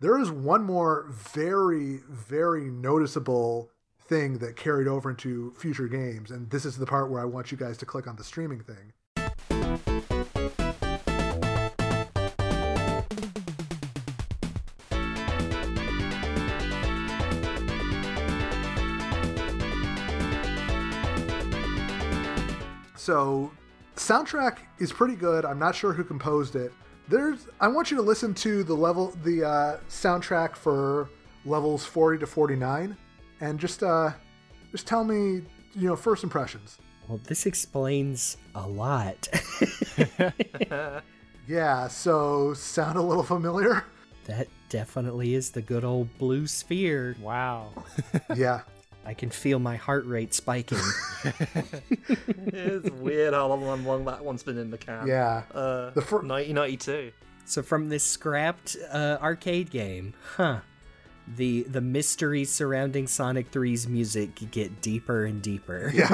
there 0.00 0.18
is 0.18 0.30
one 0.30 0.64
more 0.64 1.06
very, 1.10 2.00
very 2.08 2.70
noticeable 2.70 3.70
thing 4.06 4.38
that 4.38 4.56
carried 4.56 4.88
over 4.88 5.10
into 5.10 5.52
future 5.56 5.88
games, 5.88 6.30
and 6.30 6.50
this 6.50 6.64
is 6.64 6.76
the 6.76 6.86
part 6.86 7.10
where 7.10 7.22
I 7.22 7.24
want 7.24 7.52
you 7.52 7.56
guys 7.56 7.78
to 7.78 7.86
click 7.86 8.06
on 8.06 8.16
the 8.16 8.24
streaming 8.24 8.60
thing. 8.60 8.92
So, 22.96 23.52
soundtrack 23.96 24.58
is 24.78 24.92
pretty 24.92 25.14
good. 25.16 25.44
I'm 25.44 25.58
not 25.58 25.74
sure 25.74 25.92
who 25.92 26.04
composed 26.04 26.56
it. 26.56 26.72
There's 27.08 27.46
I 27.60 27.68
want 27.68 27.90
you 27.90 27.96
to 27.98 28.02
listen 28.02 28.34
to 28.34 28.64
the 28.64 28.74
level 28.74 29.12
the 29.22 29.44
uh, 29.44 29.78
soundtrack 29.88 30.56
for 30.56 31.08
levels 31.44 31.84
40 31.84 32.20
to 32.20 32.26
49 32.26 32.96
and 33.40 33.60
just 33.60 33.82
uh 33.82 34.10
just 34.70 34.86
tell 34.86 35.04
me, 35.04 35.42
you 35.74 35.88
know, 35.88 35.96
first 35.96 36.24
impressions. 36.24 36.78
well, 37.08 37.20
this 37.24 37.46
explains 37.46 38.36
a 38.54 38.66
lot. 38.66 39.28
Yeah, 41.46 41.88
so 41.88 42.54
sound 42.54 42.96
a 42.96 43.02
little 43.02 43.22
familiar? 43.22 43.84
that 44.24 44.48
definitely 44.70 45.34
is 45.34 45.50
the 45.50 45.60
good 45.60 45.84
old 45.84 46.16
blue 46.16 46.46
sphere. 46.46 47.14
Wow. 47.20 47.84
yeah. 48.34 48.62
I 49.06 49.14
can 49.14 49.30
feel 49.30 49.58
my 49.58 49.76
heart 49.76 50.06
rate 50.06 50.32
spiking. 50.34 50.78
it's 51.24 52.90
weird 52.90 53.34
how 53.34 53.48
long, 53.52 53.84
long 53.84 54.04
that 54.06 54.24
one's 54.24 54.42
been 54.42 54.58
in 54.58 54.70
the 54.70 54.78
can. 54.78 55.06
Yeah. 55.06 55.42
Uh, 55.52 55.90
The 55.90 56.02
fir- 56.02 56.22
1992. 56.22 57.12
So 57.46 57.62
from 57.62 57.88
this 57.90 58.04
scrapped 58.04 58.76
uh, 58.90 59.18
arcade 59.20 59.70
game, 59.70 60.14
huh? 60.36 60.60
The 61.36 61.62
the 61.62 61.80
mysteries 61.80 62.50
surrounding 62.52 63.06
Sonic 63.06 63.50
3's 63.50 63.88
music 63.88 64.34
get 64.50 64.82
deeper 64.82 65.24
and 65.24 65.40
deeper. 65.42 65.90
Yeah. 65.94 66.12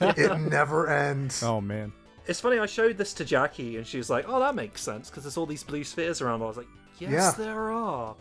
it 0.00 0.40
never 0.50 0.88
ends. 0.88 1.42
Oh 1.42 1.60
man. 1.60 1.92
It's 2.26 2.40
funny. 2.40 2.58
I 2.58 2.66
showed 2.66 2.96
this 2.98 3.12
to 3.14 3.24
Jackie, 3.24 3.76
and 3.76 3.86
she 3.86 3.98
was 3.98 4.08
like, 4.08 4.26
"Oh, 4.28 4.38
that 4.40 4.54
makes 4.54 4.80
sense 4.80 5.10
because 5.10 5.24
there's 5.24 5.36
all 5.36 5.44
these 5.44 5.64
blue 5.64 5.84
spheres 5.84 6.22
around." 6.22 6.40
I 6.40 6.46
was 6.46 6.56
like, 6.56 6.68
"Yes, 6.98 7.10
Yeah. 7.12 7.32
there 7.44 7.70
are." 7.72 8.14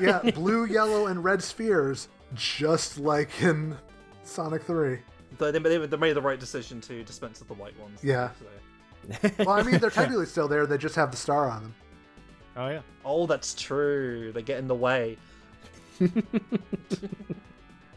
yeah, 0.00 0.30
blue, 0.30 0.64
yellow, 0.64 1.06
and 1.06 1.22
red 1.24 1.42
spheres, 1.42 2.08
just 2.34 2.98
like 2.98 3.42
in 3.42 3.76
Sonic 4.22 4.62
3. 4.62 4.98
They, 5.38 5.50
they, 5.50 5.86
they 5.86 5.96
made 5.96 6.14
the 6.14 6.22
right 6.22 6.40
decision 6.40 6.80
to 6.82 7.02
dispense 7.04 7.38
with 7.38 7.48
the 7.48 7.54
white 7.54 7.78
ones. 7.78 8.00
Yeah. 8.02 8.30
so. 8.38 9.30
Well, 9.38 9.50
I 9.50 9.62
mean, 9.62 9.78
they're 9.78 9.90
technically 9.90 10.26
still 10.26 10.48
there, 10.48 10.66
they 10.66 10.76
just 10.78 10.96
have 10.96 11.10
the 11.10 11.16
star 11.16 11.48
on 11.48 11.62
them. 11.62 11.74
Oh 12.56 12.68
yeah. 12.68 12.80
Oh, 13.04 13.26
that's 13.26 13.54
true. 13.54 14.32
They 14.32 14.42
get 14.42 14.58
in 14.58 14.66
the 14.66 14.74
way. 14.74 15.16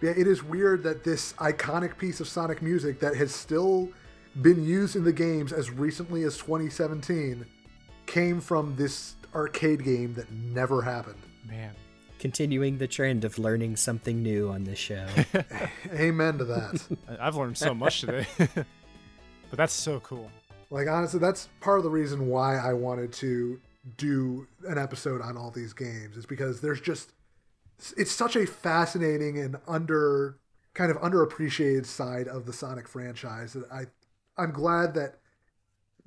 Yeah, 0.01 0.11
it 0.17 0.25
is 0.25 0.43
weird 0.43 0.81
that 0.83 1.03
this 1.03 1.33
iconic 1.33 1.95
piece 1.97 2.19
of 2.19 2.27
Sonic 2.27 2.61
music 2.63 2.99
that 3.01 3.15
has 3.15 3.33
still 3.33 3.89
been 4.41 4.63
used 4.63 4.95
in 4.95 5.03
the 5.03 5.13
games 5.13 5.53
as 5.53 5.69
recently 5.69 6.23
as 6.23 6.37
2017 6.37 7.45
came 8.07 8.41
from 8.41 8.75
this 8.75 9.15
arcade 9.35 9.83
game 9.83 10.15
that 10.15 10.31
never 10.31 10.81
happened. 10.81 11.21
Man. 11.47 11.75
Continuing 12.21 12.77
the 12.77 12.87
trend 12.87 13.25
of 13.25 13.39
learning 13.39 13.75
something 13.75 14.21
new 14.21 14.47
on 14.49 14.63
this 14.63 14.77
show. 14.77 15.07
Amen 15.93 16.37
to 16.37 16.45
that. 16.45 16.87
I- 17.09 17.27
I've 17.27 17.35
learned 17.35 17.57
so 17.57 17.73
much 17.73 18.01
today. 18.01 18.27
but 18.37 19.57
that's 19.57 19.73
so 19.73 19.99
cool. 20.01 20.29
like, 20.69 20.87
honestly, 20.87 21.19
that's 21.19 21.49
part 21.61 21.79
of 21.79 21.83
the 21.83 21.89
reason 21.89 22.27
why 22.27 22.57
I 22.57 22.73
wanted 22.73 23.11
to 23.13 23.59
do 23.97 24.47
an 24.67 24.77
episode 24.77 25.21
on 25.21 25.35
all 25.35 25.49
these 25.49 25.73
games, 25.73 26.15
is 26.15 26.27
because 26.27 26.61
there's 26.61 26.79
just. 26.79 27.11
It's 27.97 28.11
such 28.11 28.35
a 28.35 28.45
fascinating 28.45 29.39
and 29.39 29.57
under 29.67 30.37
kind 30.75 30.91
of 30.91 30.97
underappreciated 30.97 31.87
side 31.87 32.27
of 32.27 32.45
the 32.45 32.53
Sonic 32.53 32.87
franchise 32.87 33.53
that 33.53 33.65
I 33.71 33.85
I'm 34.37 34.51
glad 34.51 34.93
that 34.93 35.15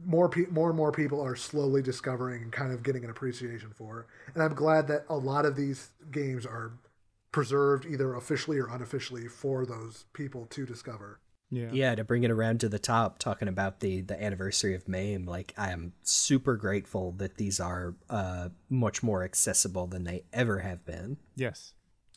more 0.04 0.28
pe- 0.28 0.46
more 0.50 0.68
and 0.68 0.76
more 0.76 0.92
people 0.92 1.20
are 1.20 1.36
slowly 1.36 1.82
discovering 1.82 2.42
and 2.42 2.52
kind 2.52 2.72
of 2.72 2.82
getting 2.82 3.04
an 3.04 3.10
appreciation 3.10 3.70
for. 3.74 4.06
And 4.34 4.42
I'm 4.42 4.54
glad 4.54 4.88
that 4.88 5.04
a 5.08 5.16
lot 5.16 5.44
of 5.44 5.56
these 5.56 5.90
games 6.10 6.46
are 6.46 6.72
preserved 7.32 7.84
either 7.84 8.14
officially 8.14 8.58
or 8.58 8.68
unofficially 8.68 9.26
for 9.26 9.66
those 9.66 10.04
people 10.12 10.46
to 10.46 10.64
discover. 10.64 11.20
Yeah. 11.50 11.70
yeah, 11.72 11.94
to 11.94 12.02
bring 12.02 12.24
it 12.24 12.30
around 12.30 12.60
to 12.60 12.68
the 12.68 12.78
top, 12.78 13.18
talking 13.18 13.48
about 13.48 13.80
the 13.80 14.00
the 14.00 14.20
anniversary 14.20 14.74
of 14.74 14.88
MAME, 14.88 15.26
like 15.26 15.54
I 15.56 15.70
am 15.70 15.92
super 16.02 16.56
grateful 16.56 17.12
that 17.18 17.36
these 17.36 17.60
are 17.60 17.94
uh, 18.10 18.48
much 18.68 19.02
more 19.02 19.22
accessible 19.22 19.86
than 19.86 20.04
they 20.04 20.24
ever 20.32 20.60
have 20.60 20.84
been. 20.84 21.18
Yes. 21.36 21.74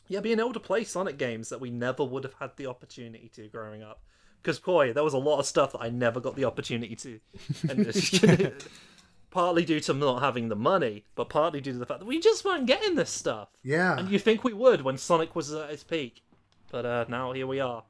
Yeah, 0.08 0.20
being 0.20 0.40
able 0.40 0.54
to 0.54 0.60
play 0.60 0.84
Sonic 0.84 1.18
games 1.18 1.50
that 1.50 1.60
we 1.60 1.70
never 1.70 2.02
would 2.02 2.24
have 2.24 2.34
had 2.40 2.56
the 2.56 2.66
opportunity 2.66 3.30
to 3.34 3.46
growing 3.48 3.82
up. 3.82 4.02
Because, 4.42 4.58
boy, 4.58 4.92
there 4.92 5.04
was 5.04 5.14
a 5.14 5.18
lot 5.18 5.38
of 5.38 5.46
stuff 5.46 5.72
that 5.72 5.80
I 5.80 5.90
never 5.90 6.20
got 6.20 6.36
the 6.36 6.44
opportunity 6.44 6.94
to. 6.96 7.20
And 7.68 7.80
it's- 7.86 8.52
partly 9.30 9.64
due 9.64 9.80
to 9.80 9.92
not 9.94 10.22
having 10.22 10.48
the 10.48 10.56
money, 10.56 11.04
but 11.14 11.28
partly 11.28 11.60
due 11.60 11.72
to 11.72 11.78
the 11.78 11.86
fact 11.86 12.00
that 12.00 12.06
we 12.06 12.18
just 12.20 12.44
weren't 12.44 12.66
getting 12.66 12.94
this 12.94 13.10
stuff. 13.10 13.48
Yeah. 13.62 13.98
And 13.98 14.08
you 14.10 14.18
think 14.18 14.42
we 14.44 14.52
would 14.54 14.82
when 14.82 14.96
Sonic 14.96 15.36
was 15.36 15.52
at 15.52 15.70
its 15.70 15.84
peak. 15.84 16.22
But 16.70 16.86
uh, 16.86 17.04
now 17.08 17.32
here 17.32 17.46
we 17.46 17.60
are. 17.60 17.84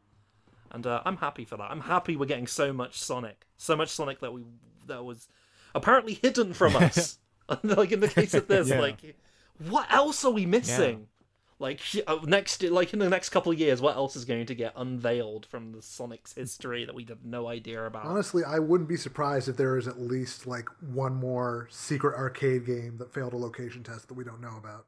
And 0.71 0.87
uh, 0.87 1.01
I'm 1.05 1.17
happy 1.17 1.45
for 1.45 1.57
that. 1.57 1.71
I'm 1.71 1.81
happy 1.81 2.17
we're 2.17 2.27
getting 2.27 2.47
so 2.47 2.73
much 2.73 2.99
Sonic. 3.01 3.47
So 3.57 3.77
much 3.77 3.89
Sonic 3.89 4.21
that 4.21 4.33
we 4.33 4.45
that 4.87 5.05
was 5.05 5.29
apparently 5.75 6.15
hidden 6.15 6.53
from 6.55 6.77
us. 6.85 7.19
like 7.63 7.93
in 7.93 8.01
the 8.01 8.09
case 8.09 8.35
of 8.35 8.49
this, 8.49 8.69
Yeah. 8.69 8.81
like 8.81 9.17
what 9.69 9.91
else 9.93 10.25
are 10.25 10.31
we 10.33 10.45
missing? 10.47 11.07
Like 11.59 11.81
uh, 12.07 12.19
next, 12.25 12.63
like 12.63 12.93
in 12.93 12.99
the 12.99 13.09
next 13.09 13.31
couple 13.31 13.53
of 13.53 13.59
years, 13.59 13.81
what 13.81 13.97
else 13.97 14.17
is 14.17 14.25
going 14.25 14.47
to 14.47 14.55
get 14.55 14.73
unveiled 14.77 15.47
from 15.47 15.73
the 15.73 15.83
Sonic's 15.83 16.35
history 16.35 16.85
that 16.85 16.95
we 16.95 17.05
have 17.05 17.25
no 17.25 17.49
idea 17.49 17.85
about? 17.85 18.05
Honestly, 18.05 18.45
I 18.45 18.59
wouldn't 18.59 18.89
be 18.89 18.97
surprised 18.97 19.49
if 19.49 19.57
there 19.57 19.77
is 19.77 19.89
at 19.89 20.01
least 20.01 20.47
like 20.47 20.69
one 20.81 21.15
more 21.15 21.69
secret 21.71 22.17
arcade 22.17 22.67
game 22.67 22.97
that 22.99 23.13
failed 23.13 23.33
a 23.33 23.37
location 23.37 23.83
test 23.83 24.09
that 24.09 24.15
we 24.15 24.25
don't 24.25 24.41
know 24.41 24.57
about. 24.57 24.87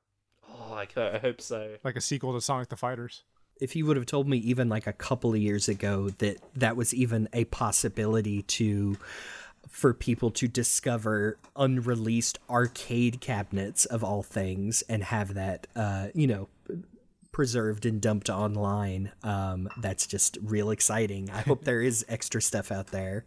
Oh, 0.49 0.75
I, 0.75 0.87
I 0.97 1.19
hope 1.19 1.41
so. 1.41 1.77
Like 1.85 1.97
a 1.97 2.01
sequel 2.01 2.33
to 2.35 2.41
Sonic 2.41 2.69
the 2.69 2.77
Fighters. 2.77 3.25
If 3.61 3.77
you 3.77 3.85
would 3.87 3.97
have 3.97 4.07
told 4.07 4.27
me 4.27 4.39
even 4.39 4.69
like 4.69 4.87
a 4.87 4.93
couple 4.93 5.35
of 5.35 5.37
years 5.37 5.69
ago 5.69 6.09
that 6.19 6.39
that 6.57 6.77
was 6.77 6.95
even 6.95 7.29
a 7.33 7.45
possibility 7.47 8.43
to 8.43 8.97
for 9.69 9.93
people 9.93 10.31
to 10.31 10.49
discover 10.49 11.37
unreleased 11.55 12.39
arcade 12.49 13.21
cabinets 13.21 13.85
of 13.85 14.03
all 14.03 14.23
things 14.23 14.83
and 14.89 15.05
have 15.05 15.35
that 15.35 15.67
uh, 15.77 16.09
you 16.15 16.27
know 16.27 16.49
preserved 17.32 17.86
and 17.86 18.01
dumped 18.01 18.28
online 18.28 19.12
um, 19.23 19.69
that's 19.78 20.07
just 20.07 20.36
real 20.43 20.70
exciting 20.70 21.31
i 21.31 21.40
hope 21.40 21.65
there 21.65 21.81
is 21.81 22.05
extra 22.09 22.40
stuff 22.43 22.70
out 22.73 22.89
there 22.89 23.24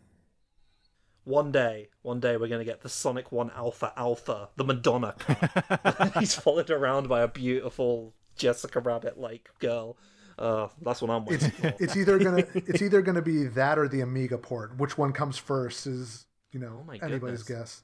One 1.25 1.51
day, 1.53 1.88
one 2.01 2.19
day 2.19 2.35
we're 2.35 2.49
gonna 2.49 2.65
get 2.65 2.81
the 2.81 2.89
Sonic 2.89 3.31
One 3.31 3.49
Alpha 3.55 3.93
Alpha, 3.95 4.49
the 4.57 4.65
Madonna 4.65 5.15
car. 5.17 6.11
He's 6.19 6.35
followed 6.35 6.69
around 6.69 7.07
by 7.07 7.21
a 7.21 7.30
beautiful 7.30 8.13
Jessica 8.35 8.81
Rabbit 8.81 9.17
like 9.17 9.49
girl. 9.59 9.95
Uh, 10.38 10.67
that's 10.81 11.01
what 11.01 11.09
I'm 11.09 11.23
waiting 11.23 11.51
for. 11.51 11.73
It's 11.80 11.95
either 11.95 12.19
gonna 12.19 12.43
it's 12.55 12.81
either 12.81 13.01
gonna 13.01 13.21
be 13.21 13.45
that 13.45 13.80
or 13.80 13.88
the 13.88 14.01
Amiga 14.01 14.38
port. 14.38 14.77
Which 14.77 14.97
one 14.97 15.13
comes 15.13 15.38
first 15.38 15.88
is 15.88 16.25
you 16.51 16.59
know 16.59 16.80
Oh 16.81 16.84
my 16.85 16.99
anybody's 17.01 17.43
guess. 17.43 17.84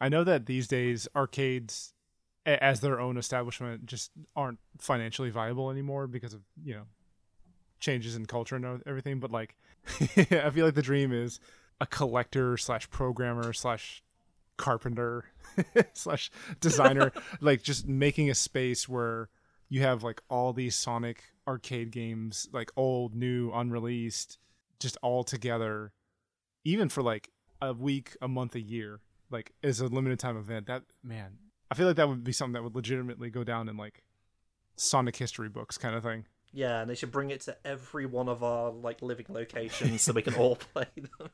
I 0.00 0.08
know 0.08 0.24
that 0.24 0.46
these 0.46 0.66
days 0.66 1.06
arcades, 1.14 1.91
a- 1.91 1.91
as 2.44 2.80
their 2.80 3.00
own 3.00 3.16
establishment, 3.16 3.86
just 3.86 4.10
aren't 4.34 4.58
financially 4.78 5.30
viable 5.30 5.70
anymore 5.70 6.06
because 6.06 6.34
of 6.34 6.40
you 6.62 6.74
know 6.74 6.84
changes 7.80 8.16
in 8.16 8.26
culture 8.26 8.56
and 8.56 8.82
everything. 8.86 9.20
But 9.20 9.30
like, 9.30 9.56
I 10.16 10.50
feel 10.50 10.64
like 10.64 10.74
the 10.74 10.82
dream 10.82 11.12
is 11.12 11.40
a 11.80 11.86
collector 11.86 12.56
slash 12.56 12.88
programmer 12.90 13.52
slash 13.52 14.02
carpenter 14.56 15.24
slash 15.92 16.30
designer, 16.60 17.12
like 17.40 17.62
just 17.62 17.86
making 17.86 18.30
a 18.30 18.34
space 18.34 18.88
where 18.88 19.28
you 19.68 19.82
have 19.82 20.02
like 20.02 20.22
all 20.28 20.52
these 20.52 20.76
Sonic 20.76 21.24
arcade 21.46 21.90
games, 21.90 22.48
like 22.52 22.70
old, 22.76 23.14
new, 23.14 23.50
unreleased, 23.52 24.38
just 24.78 24.96
all 25.02 25.24
together, 25.24 25.92
even 26.64 26.88
for 26.88 27.02
like 27.02 27.30
a 27.60 27.72
week, 27.72 28.16
a 28.20 28.28
month, 28.28 28.54
a 28.54 28.60
year, 28.60 29.00
like 29.30 29.52
as 29.62 29.80
a 29.80 29.86
limited 29.86 30.18
time 30.18 30.36
event. 30.36 30.66
That 30.66 30.82
man, 31.02 31.38
I 31.72 31.74
feel 31.74 31.86
like 31.86 31.96
that 31.96 32.08
would 32.08 32.22
be 32.22 32.32
something 32.32 32.52
that 32.52 32.62
would 32.62 32.74
legitimately 32.74 33.30
go 33.30 33.44
down 33.44 33.68
in 33.68 33.76
like 33.76 34.02
Sonic 34.76 35.16
history 35.16 35.48
books, 35.48 35.78
kind 35.78 35.94
of 35.94 36.02
thing. 36.02 36.26
Yeah, 36.52 36.82
and 36.82 36.90
they 36.90 36.94
should 36.94 37.10
bring 37.10 37.30
it 37.30 37.40
to 37.42 37.56
every 37.64 38.04
one 38.04 38.28
of 38.28 38.42
our 38.42 38.70
like 38.70 39.00
living 39.00 39.26
locations 39.30 40.02
so 40.02 40.12
we 40.12 40.20
can 40.22 40.34
all 40.34 40.56
play 40.74 40.86
them. 40.96 41.30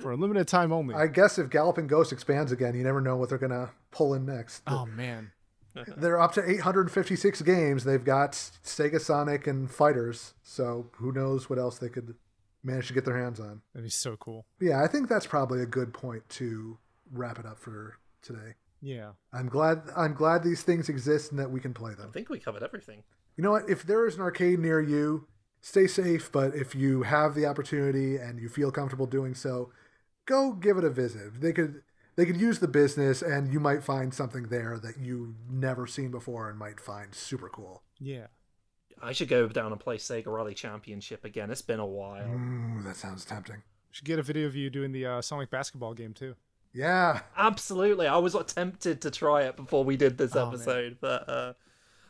for 0.00 0.10
a 0.10 0.16
limited 0.16 0.48
time 0.48 0.72
only. 0.72 0.94
I 0.96 1.06
guess 1.06 1.38
if 1.38 1.48
Galloping 1.48 1.86
Ghost 1.86 2.12
expands 2.12 2.50
again, 2.50 2.74
you 2.74 2.82
never 2.82 3.00
know 3.00 3.16
what 3.16 3.28
they're 3.28 3.38
gonna 3.38 3.70
pull 3.92 4.14
in 4.14 4.26
next. 4.26 4.62
oh 4.66 4.84
man, 4.86 5.30
They're 5.96 6.20
up 6.20 6.32
to 6.32 6.50
856 6.50 7.42
games. 7.42 7.84
They've 7.84 8.02
got 8.04 8.32
SegaSonic 8.32 9.46
and 9.46 9.70
Fighters, 9.70 10.34
so 10.42 10.90
who 10.96 11.12
knows 11.12 11.48
what 11.48 11.58
else 11.60 11.78
they 11.78 11.88
could 11.88 12.16
manage 12.64 12.88
to 12.88 12.94
get 12.94 13.04
their 13.04 13.16
hands 13.16 13.38
on. 13.38 13.62
that'd 13.72 13.84
be 13.86 13.90
so 13.90 14.16
cool. 14.16 14.44
Yeah, 14.60 14.82
I 14.82 14.88
think 14.88 15.08
that's 15.08 15.26
probably 15.26 15.62
a 15.62 15.66
good 15.66 15.94
point 15.94 16.28
to 16.30 16.78
wrap 17.12 17.38
it 17.38 17.46
up 17.46 17.58
for 17.58 17.98
today. 18.22 18.54
Yeah, 18.80 19.12
I'm 19.32 19.48
glad 19.48 19.82
I'm 19.96 20.14
glad 20.14 20.42
these 20.42 20.62
things 20.62 20.88
exist 20.88 21.30
and 21.30 21.40
that 21.40 21.50
we 21.50 21.60
can 21.60 21.74
play 21.74 21.94
them. 21.94 22.08
I 22.08 22.12
think 22.12 22.28
we 22.28 22.38
covered 22.38 22.62
everything. 22.62 23.02
You 23.36 23.44
know 23.44 23.52
what? 23.52 23.68
If 23.68 23.84
there 23.84 24.06
is 24.06 24.16
an 24.16 24.20
arcade 24.20 24.58
near 24.58 24.80
you, 24.80 25.26
stay 25.60 25.86
safe, 25.86 26.30
but 26.30 26.54
if 26.54 26.74
you 26.74 27.02
have 27.02 27.34
the 27.34 27.46
opportunity 27.46 28.16
and 28.16 28.40
you 28.40 28.48
feel 28.48 28.70
comfortable 28.70 29.06
doing 29.06 29.34
so, 29.34 29.70
go 30.26 30.52
give 30.52 30.76
it 30.76 30.84
a 30.84 30.90
visit. 30.90 31.40
They 31.40 31.52
could 31.52 31.82
they 32.16 32.26
could 32.26 32.40
use 32.40 32.58
the 32.58 32.68
business 32.68 33.22
and 33.22 33.52
you 33.52 33.60
might 33.60 33.84
find 33.84 34.12
something 34.12 34.48
there 34.48 34.78
that 34.80 34.98
you've 34.98 35.36
never 35.50 35.86
seen 35.86 36.10
before 36.10 36.48
and 36.50 36.58
might 36.58 36.80
find 36.80 37.14
super 37.14 37.48
cool. 37.48 37.82
yeah. 37.98 38.26
I 39.00 39.12
should 39.12 39.28
go 39.28 39.46
down 39.46 39.70
and 39.70 39.80
play 39.80 39.96
Sega 39.96 40.26
Rally 40.26 40.54
Championship 40.54 41.24
again. 41.24 41.52
It's 41.52 41.62
been 41.62 41.78
a 41.78 41.86
while. 41.86 42.28
Ooh, 42.28 42.82
that 42.82 42.96
sounds 42.96 43.24
tempting. 43.24 43.62
Should 43.92 44.06
get 44.06 44.18
a 44.18 44.24
video 44.24 44.48
of 44.48 44.56
you 44.56 44.70
doing 44.70 44.90
the 44.90 45.06
uh, 45.06 45.22
Sonic 45.22 45.50
basketball 45.50 45.94
game 45.94 46.12
too. 46.12 46.34
Yeah. 46.72 47.20
Absolutely. 47.36 48.06
I 48.06 48.18
was 48.18 48.34
like, 48.34 48.46
tempted 48.48 49.00
to 49.02 49.10
try 49.10 49.42
it 49.42 49.56
before 49.56 49.84
we 49.84 49.96
did 49.96 50.18
this 50.18 50.34
Oh, 50.36 50.46
man. 50.46 50.54
episode, 50.54 50.98
but 51.00 51.28
uh, 51.28 51.52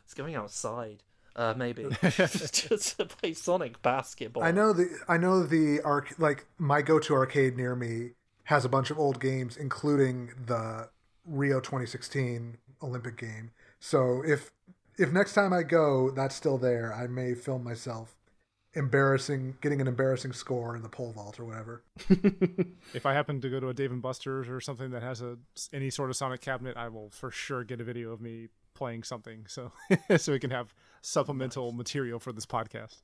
it's 0.04 0.14
going 0.14 0.34
outside. 0.34 1.02
Uh, 1.36 1.54
maybe 1.56 1.86
just 2.02 2.96
to 2.98 3.04
play 3.06 3.32
Sonic 3.32 3.80
basketball. 3.80 4.42
I 4.42 4.50
know 4.50 4.72
the 4.72 4.88
I 5.06 5.18
know 5.18 5.44
the 5.44 5.80
arc 5.84 6.18
like 6.18 6.46
my 6.58 6.82
go-to 6.82 7.14
arcade 7.14 7.56
near 7.56 7.76
me 7.76 8.10
has 8.44 8.64
a 8.64 8.68
bunch 8.68 8.90
of 8.90 8.98
old 8.98 9.20
games 9.20 9.56
including 9.56 10.32
the 10.46 10.88
Rio 11.24 11.60
2016 11.60 12.58
Olympic 12.82 13.16
game. 13.16 13.52
So 13.78 14.22
if 14.26 14.50
if 14.98 15.12
next 15.12 15.34
time 15.34 15.52
I 15.52 15.62
go 15.62 16.10
that's 16.10 16.34
still 16.34 16.58
there, 16.58 16.92
I 16.92 17.06
may 17.06 17.34
film 17.34 17.62
myself 17.62 18.16
embarrassing 18.78 19.56
getting 19.60 19.80
an 19.80 19.88
embarrassing 19.88 20.32
score 20.32 20.76
in 20.76 20.82
the 20.82 20.88
pole 20.88 21.12
vault 21.12 21.38
or 21.38 21.44
whatever. 21.44 21.84
If 22.94 23.04
I 23.04 23.12
happen 23.12 23.40
to 23.42 23.50
go 23.50 23.60
to 23.60 23.68
a 23.68 23.74
Dave 23.74 23.92
and 23.92 24.00
Buster's 24.00 24.48
or 24.48 24.60
something 24.60 24.90
that 24.92 25.02
has 25.02 25.20
a 25.20 25.36
any 25.72 25.90
sort 25.90 26.08
of 26.08 26.16
Sonic 26.16 26.40
cabinet, 26.40 26.76
I 26.76 26.88
will 26.88 27.10
for 27.10 27.30
sure 27.30 27.64
get 27.64 27.80
a 27.80 27.84
video 27.84 28.12
of 28.12 28.20
me 28.20 28.48
playing 28.74 29.02
something, 29.02 29.44
so 29.46 29.72
so 30.16 30.32
we 30.32 30.38
can 30.38 30.50
have 30.50 30.74
supplemental 31.02 31.72
material 31.72 32.18
for 32.18 32.32
this 32.32 32.46
podcast. 32.46 33.02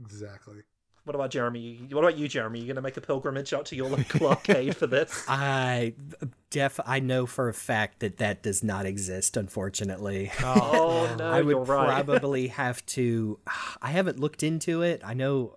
Exactly. 0.00 0.62
What 1.04 1.14
about 1.14 1.30
Jeremy? 1.30 1.86
What 1.90 2.02
about 2.02 2.16
you, 2.16 2.28
Jeremy? 2.28 2.60
You 2.60 2.66
gonna 2.66 2.80
make 2.80 2.96
a 2.96 3.00
pilgrimage 3.02 3.52
out 3.52 3.66
to 3.66 3.76
your 3.76 3.88
local 3.88 4.26
arcade 4.30 4.74
for 4.76 4.86
this? 4.86 5.24
I 5.28 5.94
def 6.50 6.80
I 6.86 7.00
know 7.00 7.26
for 7.26 7.48
a 7.50 7.54
fact 7.54 8.00
that 8.00 8.16
that 8.18 8.42
does 8.42 8.64
not 8.64 8.86
exist. 8.86 9.36
Unfortunately, 9.36 10.32
Oh 10.42 11.14
no, 11.18 11.30
I 11.30 11.42
would 11.42 11.50
you're 11.50 11.64
right. 11.64 12.04
probably 12.06 12.48
have 12.48 12.84
to. 12.86 13.38
I 13.82 13.90
haven't 13.90 14.18
looked 14.18 14.42
into 14.42 14.82
it. 14.82 15.02
I 15.04 15.12
know. 15.14 15.56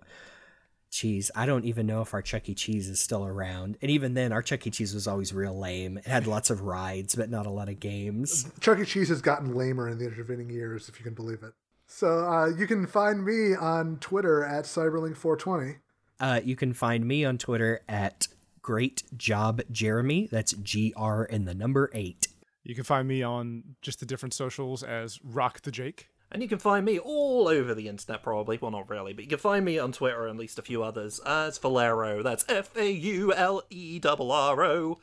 Geez, 0.90 1.30
I 1.34 1.44
don't 1.44 1.66
even 1.66 1.86
know 1.86 2.00
if 2.00 2.14
our 2.14 2.22
Chuck 2.22 2.48
E. 2.48 2.54
Cheese 2.54 2.88
is 2.88 2.98
still 2.98 3.24
around. 3.24 3.76
And 3.82 3.90
even 3.90 4.14
then, 4.14 4.32
our 4.32 4.40
Chuck 4.40 4.66
E. 4.66 4.70
Cheese 4.70 4.94
was 4.94 5.06
always 5.06 5.34
real 5.34 5.58
lame. 5.58 5.98
It 5.98 6.06
had 6.06 6.26
lots 6.26 6.48
of 6.48 6.62
rides, 6.62 7.14
but 7.14 7.28
not 7.28 7.44
a 7.44 7.50
lot 7.50 7.68
of 7.68 7.78
games. 7.78 8.50
Chuck 8.60 8.78
E. 8.78 8.86
Cheese 8.86 9.10
has 9.10 9.20
gotten 9.20 9.54
lamer 9.54 9.88
in 9.90 9.98
the 9.98 10.06
intervening 10.06 10.48
years, 10.48 10.88
if 10.88 10.98
you 10.98 11.04
can 11.04 11.12
believe 11.12 11.42
it. 11.42 11.52
So 11.90 12.26
uh, 12.26 12.46
you 12.48 12.66
can 12.66 12.86
find 12.86 13.24
me 13.24 13.54
on 13.54 13.96
Twitter 13.96 14.44
at 14.44 14.66
Cyberlink420. 14.66 15.76
Uh, 16.20 16.40
you 16.44 16.54
can 16.54 16.74
find 16.74 17.06
me 17.06 17.24
on 17.24 17.38
Twitter 17.38 17.80
at 17.88 18.28
Great 18.60 19.04
Job 19.16 19.62
Jeremy. 19.72 20.28
That's 20.30 20.52
G 20.52 20.92
R 20.96 21.26
and 21.30 21.48
the 21.48 21.54
number 21.54 21.90
eight. 21.94 22.28
You 22.62 22.74
can 22.74 22.84
find 22.84 23.08
me 23.08 23.22
on 23.22 23.62
just 23.80 24.00
the 24.00 24.06
different 24.06 24.34
socials 24.34 24.82
as 24.82 25.18
Rock 25.24 25.62
the 25.62 25.70
Jake. 25.70 26.08
And 26.30 26.42
you 26.42 26.48
can 26.48 26.58
find 26.58 26.84
me 26.84 26.98
all 26.98 27.48
over 27.48 27.74
the 27.74 27.88
internet, 27.88 28.22
probably. 28.22 28.58
Well, 28.60 28.70
not 28.70 28.90
really, 28.90 29.14
but 29.14 29.24
you 29.24 29.30
can 29.30 29.38
find 29.38 29.64
me 29.64 29.78
on 29.78 29.92
Twitter 29.92 30.26
and 30.26 30.36
at 30.36 30.40
least 30.40 30.58
a 30.58 30.62
few 30.62 30.82
others 30.82 31.20
as 31.20 31.56
Falero. 31.56 32.22
That's 32.22 32.44
F 32.50 32.76
A 32.76 32.90
U 32.90 33.32
L 33.32 33.62
E 33.70 33.98
R 34.04 34.16
R 34.20 34.62
O. 34.62 34.98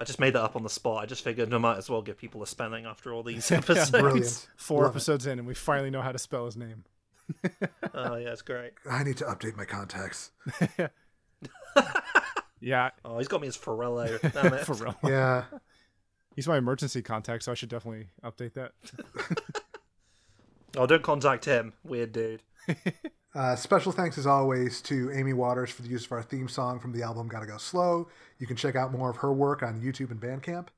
I 0.00 0.04
just 0.04 0.18
made 0.18 0.32
that 0.32 0.42
up 0.42 0.56
on 0.56 0.62
the 0.62 0.70
spot. 0.70 1.02
I 1.02 1.06
just 1.06 1.22
figured 1.22 1.52
I 1.52 1.58
might 1.58 1.76
as 1.76 1.90
well 1.90 2.00
give 2.02 2.16
people 2.16 2.42
a 2.42 2.46
spelling 2.46 2.86
after 2.86 3.12
all 3.12 3.22
these 3.22 3.50
episodes. 3.52 3.90
Brilliant. 3.90 4.48
Four 4.56 4.82
Love 4.84 4.86
it. 4.86 4.96
episodes 4.96 5.26
in, 5.26 5.38
and 5.38 5.46
we 5.46 5.54
finally 5.54 5.90
know 5.90 6.00
how 6.02 6.10
to 6.12 6.18
spell 6.18 6.46
his 6.46 6.56
name. 6.56 6.84
oh, 7.94 8.16
yeah, 8.16 8.30
it's 8.32 8.42
great. 8.42 8.72
I 8.90 9.04
need 9.04 9.18
to 9.18 9.24
update 9.24 9.56
my 9.56 9.64
contacts. 9.64 10.30
Yeah, 12.62 12.90
Oh, 13.06 13.16
he's 13.16 13.26
got 13.28 13.40
me 13.40 13.48
as 13.48 13.56
Forello. 13.56 14.20
Damn 14.32 14.52
it. 14.52 14.66
for. 14.66 14.94
Yeah. 15.08 15.44
He's 16.36 16.46
my 16.46 16.58
emergency 16.58 17.00
contact, 17.00 17.42
so 17.44 17.52
I 17.52 17.54
should 17.54 17.70
definitely 17.70 18.08
update 18.22 18.52
that. 18.52 18.72
Oh, 20.76 20.86
don't 20.86 21.02
contact 21.02 21.46
him. 21.46 21.72
Weird 21.84 22.12
dude. 22.12 22.42
Uh, 23.34 23.56
special 23.56 23.92
thanks 23.92 24.18
as 24.18 24.26
always 24.26 24.82
to 24.82 25.10
Amie 25.12 25.32
Waters 25.32 25.70
for 25.70 25.80
the 25.82 25.88
use 25.88 26.04
of 26.04 26.12
our 26.12 26.22
theme 26.22 26.48
song 26.48 26.78
from 26.80 26.92
the 26.92 27.02
album 27.02 27.28
Gotta 27.28 27.46
Go 27.46 27.56
Slow. 27.56 28.08
You 28.40 28.46
can 28.46 28.56
check 28.56 28.74
out 28.74 28.90
more 28.90 29.10
of 29.10 29.18
her 29.18 29.32
work 29.32 29.62
on 29.62 29.80
YouTube 29.80 30.10
and 30.10 30.20
Bandcamp. 30.20 30.68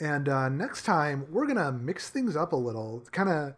And 0.00 0.28
uh, 0.28 0.48
next 0.48 0.82
time, 0.82 1.26
we're 1.30 1.46
going 1.46 1.56
to 1.56 1.72
mix 1.72 2.10
things 2.10 2.36
up 2.36 2.52
a 2.52 2.56
little, 2.56 3.04
kind 3.12 3.28
of 3.28 3.54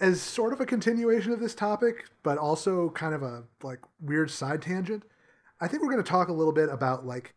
as 0.00 0.22
sort 0.22 0.52
of 0.52 0.60
a 0.60 0.66
continuation 0.66 1.32
of 1.32 1.40
this 1.40 1.54
topic, 1.54 2.06
but 2.22 2.38
also 2.38 2.88
kind 2.90 3.14
of 3.14 3.22
a 3.22 3.42
like 3.62 3.80
weird 4.00 4.30
side 4.30 4.62
tangent. 4.62 5.02
I 5.60 5.68
think 5.68 5.82
we're 5.82 5.90
going 5.90 6.02
to 6.02 6.10
talk 6.10 6.28
a 6.28 6.32
little 6.32 6.52
bit 6.52 6.68
about 6.70 7.04
like 7.04 7.34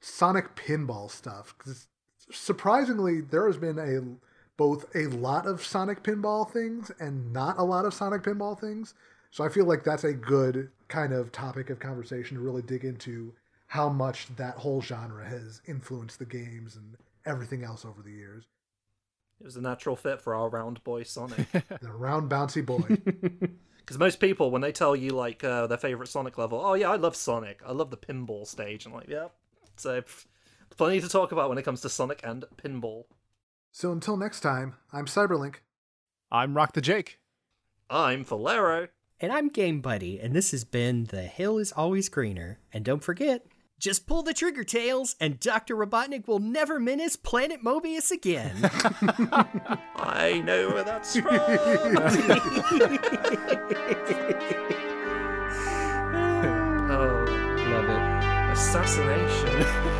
Sonic 0.00 0.56
pinball 0.56 1.10
stuff 1.10 1.54
because 1.58 1.88
surprisingly, 2.30 3.20
there 3.20 3.46
has 3.46 3.58
been 3.58 3.78
a 3.78 4.16
both 4.56 4.84
a 4.94 5.06
lot 5.06 5.46
of 5.46 5.64
Sonic 5.64 6.02
pinball 6.02 6.50
things 6.50 6.90
and 7.00 7.32
not 7.32 7.58
a 7.58 7.64
lot 7.64 7.84
of 7.84 7.94
Sonic 7.94 8.22
pinball 8.22 8.58
things. 8.58 8.94
So 9.30 9.44
I 9.44 9.48
feel 9.48 9.64
like 9.64 9.84
that's 9.84 10.04
a 10.04 10.12
good 10.12 10.70
kind 10.88 11.12
of 11.12 11.32
topic 11.32 11.70
of 11.70 11.80
conversation 11.80 12.36
to 12.36 12.42
really 12.42 12.62
dig 12.62 12.84
into 12.84 13.32
how 13.70 13.88
much 13.88 14.26
that 14.34 14.56
whole 14.56 14.82
genre 14.82 15.24
has 15.24 15.62
influenced 15.64 16.18
the 16.18 16.24
games 16.24 16.74
and 16.74 16.96
everything 17.24 17.62
else 17.62 17.84
over 17.84 18.02
the 18.02 18.10
years. 18.10 18.42
It 19.40 19.44
was 19.44 19.54
a 19.54 19.60
natural 19.60 19.94
fit 19.94 20.20
for 20.20 20.34
our 20.34 20.48
round 20.48 20.82
boy 20.82 21.04
Sonic. 21.04 21.46
The 21.80 21.92
round 21.92 22.28
bouncy 22.28 22.66
boy. 22.66 22.98
Because 23.78 23.98
most 23.98 24.20
people, 24.20 24.50
when 24.52 24.60
they 24.60 24.70
tell 24.72 24.94
you 24.94 25.10
like 25.10 25.42
uh, 25.42 25.66
their 25.68 25.78
favorite 25.78 26.08
Sonic 26.08 26.36
level, 26.36 26.60
oh 26.64 26.74
yeah, 26.74 26.90
I 26.90 26.96
love 26.96 27.14
Sonic. 27.14 27.60
I 27.64 27.72
love 27.72 27.90
the 27.90 27.96
pinball 27.96 28.46
stage. 28.46 28.86
I'm 28.86 28.92
like, 28.92 29.08
yeah. 29.08 29.28
So 29.76 30.00
pff, 30.02 30.26
plenty 30.76 31.00
to 31.00 31.08
talk 31.08 31.30
about 31.30 31.48
when 31.48 31.58
it 31.58 31.64
comes 31.64 31.80
to 31.82 31.88
Sonic 31.88 32.20
and 32.24 32.44
pinball. 32.56 33.04
so 33.70 33.92
until 33.92 34.16
next 34.16 34.40
time, 34.40 34.74
I'm 34.92 35.06
Cyberlink. 35.06 35.56
I'm 36.30 36.56
Rock 36.56 36.72
the 36.72 36.80
Jake. 36.80 37.20
I'm 37.88 38.24
Falero. 38.24 38.88
And 39.20 39.32
I'm 39.32 39.48
Game 39.48 39.80
Buddy, 39.80 40.18
and 40.20 40.34
this 40.34 40.50
has 40.50 40.64
been 40.64 41.04
The 41.04 41.22
Hill 41.22 41.58
is 41.58 41.72
Always 41.72 42.08
Greener. 42.08 42.58
And 42.72 42.84
don't 42.84 43.02
forget, 43.04 43.46
just 43.80 44.06
pull 44.06 44.22
the 44.22 44.34
trigger 44.34 44.62
tails, 44.62 45.16
and 45.18 45.40
Dr. 45.40 45.74
Robotnik 45.74 46.28
will 46.28 46.38
never 46.38 46.78
menace 46.78 47.16
Planet 47.16 47.64
Mobius 47.64 48.10
again. 48.10 48.54
I 49.96 50.42
know 50.44 50.68
where 50.68 50.84
that's 50.84 51.18
from. 51.18 51.34
oh, 56.90 57.24
Love 57.70 57.88
it. 57.88 58.52
assassination. 58.52 59.96